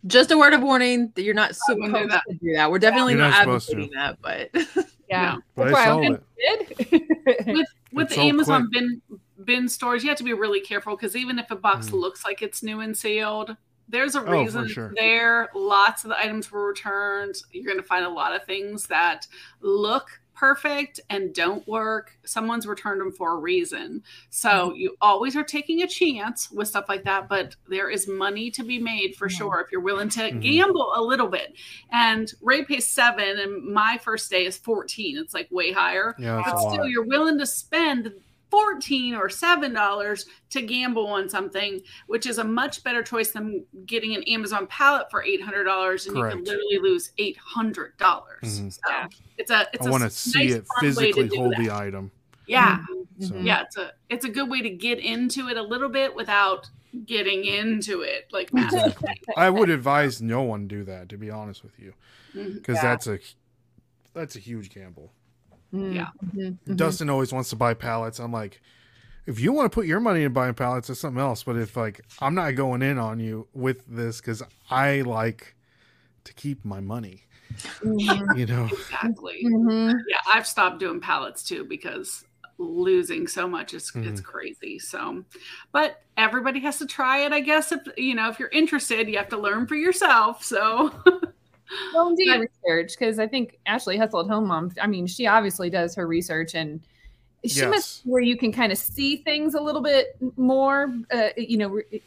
just 0.08 0.32
a 0.32 0.38
word 0.38 0.54
of 0.54 0.62
warning 0.62 1.12
that 1.16 1.24
you're 1.24 1.34
not 1.34 1.52
I 1.70 1.74
wouldn't 1.74 1.94
do 1.94 2.00
supposed 2.00 2.12
that. 2.12 2.24
to 2.30 2.34
do 2.36 2.54
that 2.54 2.70
we're 2.72 2.80
definitely 2.80 3.14
You're 3.14 3.22
not, 3.22 3.48
not 3.48 3.62
supposed 3.62 3.70
to. 3.70 4.00
advocating 4.00 4.52
that 4.52 4.72
but 4.76 4.86
Yeah. 5.10 5.36
No. 5.36 5.42
but 5.56 5.64
That's 5.64 5.74
why 5.74 5.80
I 5.80 5.84
I 5.84 5.88
sold 5.88 6.06
it. 6.06 6.78
Did? 6.90 7.48
With 7.56 7.68
with 7.94 8.06
It's 8.08 8.16
the 8.16 8.22
Amazon 8.22 8.70
quick. 8.72 8.72
bin 8.84 9.02
bin 9.50 9.68
stores, 9.68 10.04
you 10.04 10.10
have 10.10 10.18
to 10.20 10.24
be 10.24 10.34
really 10.34 10.62
careful 10.62 10.96
because 10.96 11.16
even 11.16 11.40
if 11.40 11.50
a 11.50 11.56
box 11.56 11.90
Mm. 11.90 11.94
looks 12.00 12.24
like 12.24 12.42
it's 12.44 12.62
new 12.62 12.80
and 12.82 12.96
sealed, 12.96 13.56
there's 13.88 14.14
a 14.14 14.22
for 14.22 14.32
reason 14.32 14.68
sure. 14.68 14.94
there. 14.96 15.50
Lots 15.56 16.04
of 16.04 16.10
the 16.10 16.20
items 16.20 16.52
were 16.52 16.68
returned. 16.68 17.36
You're 17.52 17.66
going 17.66 17.78
to 17.78 17.84
find 17.84 18.06
a 18.06 18.10
lot 18.10 18.36
of 18.36 18.44
things 18.46 18.86
that 18.88 19.26
look 19.62 20.22
perfect 20.36 21.00
and 21.10 21.34
don't 21.34 21.68
work. 21.68 22.16
Someone's 22.24 22.66
returned 22.68 23.02
them 23.02 23.12
for 23.12 23.34
a 23.34 23.38
reason. 23.40 24.04
So 24.30 24.74
you 24.76 24.96
always 25.02 25.36
are 25.36 25.44
taking 25.44 25.82
a 25.82 25.88
chance 25.88 26.50
with 26.52 26.68
stuff 26.70 26.86
like 26.88 27.04
that, 27.06 27.28
but 27.28 27.56
there 27.68 27.90
is 27.90 28.08
money 28.08 28.50
to 28.52 28.64
be 28.64 28.80
made 28.80 29.16
for 29.16 29.28
sure 29.28 29.60
if 29.60 29.70
you're 29.72 29.82
willing 29.82 30.08
to 30.10 30.22
Mhm. 30.22 30.42
gamble 30.42 30.94
a 30.96 31.02
little 31.02 31.28
bit. 31.28 31.56
And 31.92 32.32
Ray 32.42 32.64
pays 32.64 32.88
seven, 32.88 33.38
and 33.40 33.66
my 33.66 33.98
first 33.98 34.30
day 34.30 34.46
is 34.46 34.56
14. 34.58 35.18
It's 35.18 35.34
like 35.34 35.48
way 35.52 35.72
higher 35.74 36.16
Yeah, 36.20 36.42
but 36.46 36.58
still 36.60 36.78
lot. 36.78 36.90
you're 36.90 37.04
willing 37.06 37.38
to 37.40 37.46
spend 37.46 38.14
14 38.52 39.16
or 39.16 39.30
7 39.30 39.74
dollars 39.74 40.26
to 40.50 40.62
gamble 40.62 41.08
on 41.08 41.30
something 41.30 41.82
which 42.08 42.26
is 42.26 42.38
a 42.40 42.44
much 42.44 42.84
better 42.84 43.04
choice 43.04 43.32
than 43.32 43.64
getting 43.86 44.16
an 44.16 44.24
amazon 44.24 44.66
pallet 44.68 45.10
for 45.12 45.24
800 45.24 45.64
dollars 45.66 46.08
and 46.08 46.18
you 46.18 46.24
can 46.24 46.44
literally 46.44 46.80
lose 46.82 47.12
800 47.18 47.96
dollars 47.98 48.40
Mhm. 48.44 48.74
so 48.74 49.08
it's 49.38 49.52
a 49.52 49.68
it's 49.74 49.86
I 49.86 49.90
a 49.90 49.92
want 49.92 50.02
to 50.02 50.08
s- 50.08 50.16
see 50.16 50.40
nice, 50.46 50.54
it 50.54 50.66
fun 50.66 50.84
way 50.84 50.90
to 51.12 51.14
physically 51.14 51.38
hold 51.38 51.54
that. 51.54 51.60
the 51.60 51.72
item. 51.72 52.12
yeah 52.48 52.80
So- 53.20 53.34
Mhm. 53.36 53.46
yeah 53.46 53.62
it's 53.64 53.78
a 53.78 53.92
it's 54.10 54.26
a 54.26 54.30
good 54.30 54.50
way 54.50 54.62
to 54.62 54.70
get 54.70 54.98
into 55.00 55.48
it 55.50 55.58
a 55.58 55.62
little 55.64 55.90
bit 55.90 56.16
without 56.16 56.70
getting 57.06 57.46
into 57.46 58.02
it 58.02 58.28
like 58.32 58.52
Matt. 58.52 58.74
Exactly. 58.74 59.10
I 59.38 59.52
would 59.52 59.70
advise 59.70 60.24
no 60.24 60.42
one 60.42 60.68
do 60.68 60.84
that. 60.86 61.08
To 61.10 61.18
be 61.18 61.30
honest 61.30 61.62
with 61.64 61.78
you, 61.80 61.94
Mhm. 62.34 62.56
because 62.56 62.78
Yeah. 62.78 62.82
that's 62.82 63.06
a 63.08 63.20
that's 64.16 64.36
a 64.36 64.40
huge 64.40 64.72
gamble. 64.74 65.14
Yeah. 65.72 66.08
Mhm. 66.36 66.76
Dustin 66.76 67.10
always 67.10 67.32
wants 67.32 67.50
to 67.52 67.56
buy 67.56 67.74
pallets. 67.74 68.20
I'm 68.20 68.32
like, 68.32 68.62
if 69.26 69.40
you 69.40 69.54
want 69.54 69.72
to 69.72 69.76
put 69.76 69.86
your 69.86 70.00
money 70.00 70.24
in 70.24 70.34
buying 70.34 70.54
pallets, 70.56 70.88
that's 70.88 71.00
something 71.00 71.22
else. 71.22 71.44
But 71.44 71.58
if 71.58 71.78
like 71.78 72.02
I'm 72.20 72.34
not 72.36 72.56
going 72.56 72.82
in 72.82 72.98
on 72.98 73.20
you 73.20 73.48
with 73.54 73.86
this 73.88 74.20
because 74.22 74.42
I 74.70 75.02
like 75.02 75.56
to 76.24 76.34
keep 76.34 76.66
my 76.66 76.80
money, 76.80 77.24
Mhm. 77.84 78.38
you 78.38 78.46
know. 78.46 78.66
exactly 78.66 79.42
Mhm. 79.44 80.00
yeah 80.08 80.18
i've 80.34 80.46
stopped 80.46 80.80
doing 80.80 81.00
pallets 81.00 81.44
too 81.44 81.64
because 81.64 82.24
losing 82.60 83.26
so 83.26 83.48
much 83.48 83.74
is 83.74 83.90
it's 83.96 84.22
Mhm. 84.22 84.24
crazy 84.24 84.78
so 84.80 85.24
but 85.72 86.04
everybody 86.18 86.60
has 86.60 86.78
to 86.78 86.86
try 86.86 87.20
it 87.26 87.32
i 87.32 87.40
guess 87.40 87.72
if 87.72 87.80
you 87.98 88.14
know 88.16 88.30
if 88.30 88.38
you're 88.38 88.50
interested 88.50 89.08
you 89.08 89.18
have 89.18 89.30
to 89.30 89.38
learn 89.38 89.66
for 89.66 89.76
yourself 89.76 90.44
so 90.44 90.92
Well, 91.94 92.16
do 92.16 92.24
your 92.26 92.40
But- 92.40 92.50
research 92.66 92.98
because 92.98 93.20
I 93.20 93.28
think 93.28 93.60
Ashley 93.66 93.98
Hustle 93.98 94.22
at 94.22 94.28
Home 94.28 94.48
Mom. 94.48 94.72
I 94.82 94.88
mean, 94.88 95.06
she 95.08 95.28
obviously 95.28 95.70
does 95.70 95.96
her 95.96 96.08
research, 96.08 96.56
and 96.56 96.82
she 97.46 97.60
Yes. 97.62 97.70
must 97.70 98.02
where 98.06 98.22
you 98.22 98.38
can 98.38 98.52
kind 98.52 98.72
of 98.72 98.78
see 98.78 99.18
things 99.18 99.54
a 99.54 99.62
little 99.62 99.82
bit 99.82 100.18
more. 100.38 100.94
Uh, 101.12 101.30
you 101.38 101.58
know, 101.58 101.68
re- 101.70 102.02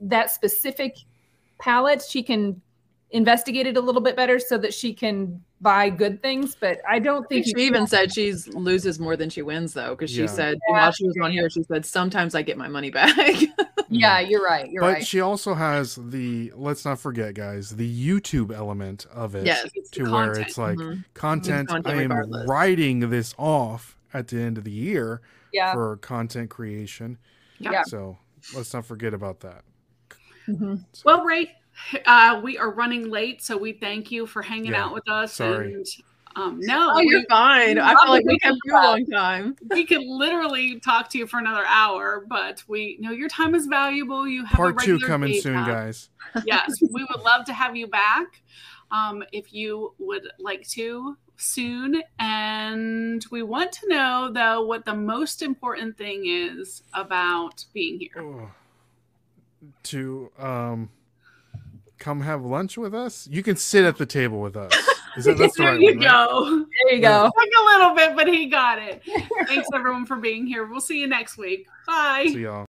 that 0.00 0.30
specific 0.30 0.96
palette, 1.58 2.02
she 2.02 2.22
can 2.22 2.60
investigate 3.10 3.66
it 3.66 3.76
a 3.76 3.80
little 3.80 4.00
bit 4.00 4.16
better 4.16 4.38
so 4.38 4.56
that 4.58 4.72
she 4.72 4.92
can 4.94 5.42
buy 5.60 5.90
good 5.90 6.20
things. 6.22 6.56
But 6.58 6.80
I 6.88 6.98
don't 6.98 7.24
I 7.24 7.28
think 7.28 7.44
think 7.44 7.58
she 7.58 7.66
even 7.66 7.86
said 7.86 8.12
she 8.12 8.32
loses 8.54 8.98
more 8.98 9.16
than 9.16 9.30
she 9.30 9.42
wins 9.42 9.74
though 9.74 9.90
because 9.90 10.10
she 10.10 10.26
said 10.26 10.58
Yeah. 10.68 10.72
while 10.74 10.92
she 10.92 11.06
was 11.06 11.16
on 11.22 11.30
here 11.30 11.48
she 11.50 11.62
said 11.62 11.86
sometimes 11.86 12.34
i 12.34 12.42
get 12.42 12.56
my 12.58 12.66
money 12.68 12.90
back 12.90 13.14
Yeah, 13.92 14.20
you're 14.20 14.42
right. 14.44 14.70
You're 14.70 14.82
but 14.82 14.92
right. 14.94 15.06
she 15.06 15.20
also 15.20 15.54
has 15.54 15.96
the 15.96 16.52
let's 16.56 16.84
not 16.84 16.98
forget, 16.98 17.34
guys, 17.34 17.70
the 17.76 18.08
YouTube 18.08 18.52
element 18.54 19.06
of 19.12 19.34
it. 19.34 19.46
Yes. 19.46 19.68
To 19.92 20.02
where 20.04 20.26
content. 20.28 20.46
it's 20.48 20.58
like 20.58 20.78
Mhm. 20.78 21.04
content, 21.14 21.68
content 21.68 21.86
I 21.98 22.02
am 22.02 22.10
regardless. 22.10 22.48
writing 22.48 23.10
this 23.10 23.34
off 23.38 23.96
at 24.14 24.28
the 24.28 24.40
end 24.40 24.58
of 24.58 24.64
the 24.64 24.70
year 24.70 25.20
yeah. 25.52 25.72
for 25.72 25.96
content 25.98 26.50
creation. 26.50 27.18
Yeah. 27.58 27.82
So 27.84 28.18
let's 28.54 28.72
not 28.74 28.84
forget 28.86 29.14
about 29.14 29.40
that. 29.40 29.62
Mhm. 30.48 30.84
well 31.04 31.22
ray 31.24 31.54
uh, 32.04 32.40
we 32.42 32.58
are 32.58 32.70
running 32.70 33.08
late 33.08 33.40
so 33.42 33.56
we 33.56 33.72
thank 33.72 34.10
you 34.10 34.26
for 34.26 34.42
hanging 34.42 34.72
Yeah, 34.72 34.86
out 34.86 34.92
with 34.94 35.08
us 35.08 35.34
sorry. 35.34 35.74
and 35.74 35.86
um, 36.36 36.58
no 36.60 36.92
oh 36.94 37.00
you're 37.00 37.20
we, 37.20 37.26
fine 37.28 37.78
i 37.78 37.94
feel 38.02 38.10
like 38.10 38.24
we 38.24 38.38
kept 38.38 38.56
you 38.64 38.72
a 38.72 38.74
long 38.74 39.06
time 39.06 39.56
we 39.70 39.84
could 39.84 40.02
literally 40.02 40.80
talk 40.80 41.08
to 41.08 41.18
you 41.18 41.26
for 41.26 41.38
another 41.38 41.64
hour 41.66 42.24
but 42.28 42.62
we 42.68 42.96
know 43.00 43.10
your 43.10 43.28
time 43.28 43.54
is 43.54 43.66
valuable 43.66 44.26
you 44.26 44.44
have 44.44 44.54
a 44.54 44.62
Part 44.62 44.78
two 44.80 44.98
coming 45.00 45.40
soon, 45.40 45.54
job. 45.54 45.66
guys. 45.66 46.08
yes, 46.46 46.80
we 46.80 47.04
would 47.04 47.20
love 47.22 47.44
to 47.46 47.52
have 47.52 47.76
you 47.76 47.86
back 47.86 48.42
um, 48.90 49.22
if 49.32 49.52
you 49.52 49.94
would 49.98 50.26
like 50.38 50.66
to 50.68 51.16
soon. 51.36 52.02
And 52.18 53.24
we 53.30 53.42
want 53.42 53.72
to 53.72 53.88
know, 53.88 54.30
though, 54.32 54.64
what 54.64 54.84
the 54.84 54.94
most 54.94 55.42
important 55.42 55.98
thing 55.98 56.24
is 56.26 56.82
about 56.94 57.64
being 57.72 58.00
here. 58.00 58.12
Oh. 58.18 58.50
To 59.84 60.30
um 60.38 60.90
come 61.98 62.22
have 62.22 62.44
lunch 62.44 62.76
with 62.76 62.94
us. 62.94 63.28
You 63.30 63.44
can 63.44 63.56
sit 63.56 63.84
at 63.84 63.96
the 63.96 64.06
table 64.06 64.40
with 64.40 64.56
us. 64.56 64.72
Is 65.16 65.24
that 65.24 65.38
that's 65.38 65.56
the 65.56 65.62
there 65.62 65.72
right 65.72 65.80
you 65.80 65.88
one, 65.88 65.98
right? 65.98 66.28
go. 66.28 66.66
There 66.86 66.94
you 66.96 67.02
go. 67.02 67.24
Took 67.24 67.48
a 67.60 67.64
little 67.64 67.94
bit, 67.94 68.16
but 68.16 68.28
he 68.28 68.46
got 68.46 68.78
it. 68.78 69.02
Thanks, 69.46 69.68
everyone, 69.74 70.06
for 70.06 70.16
being 70.16 70.46
here. 70.46 70.66
We'll 70.66 70.80
see 70.80 71.00
you 71.00 71.06
next 71.06 71.36
week. 71.36 71.66
Bye. 71.86 72.26
See 72.28 72.40
y'all. 72.40 72.60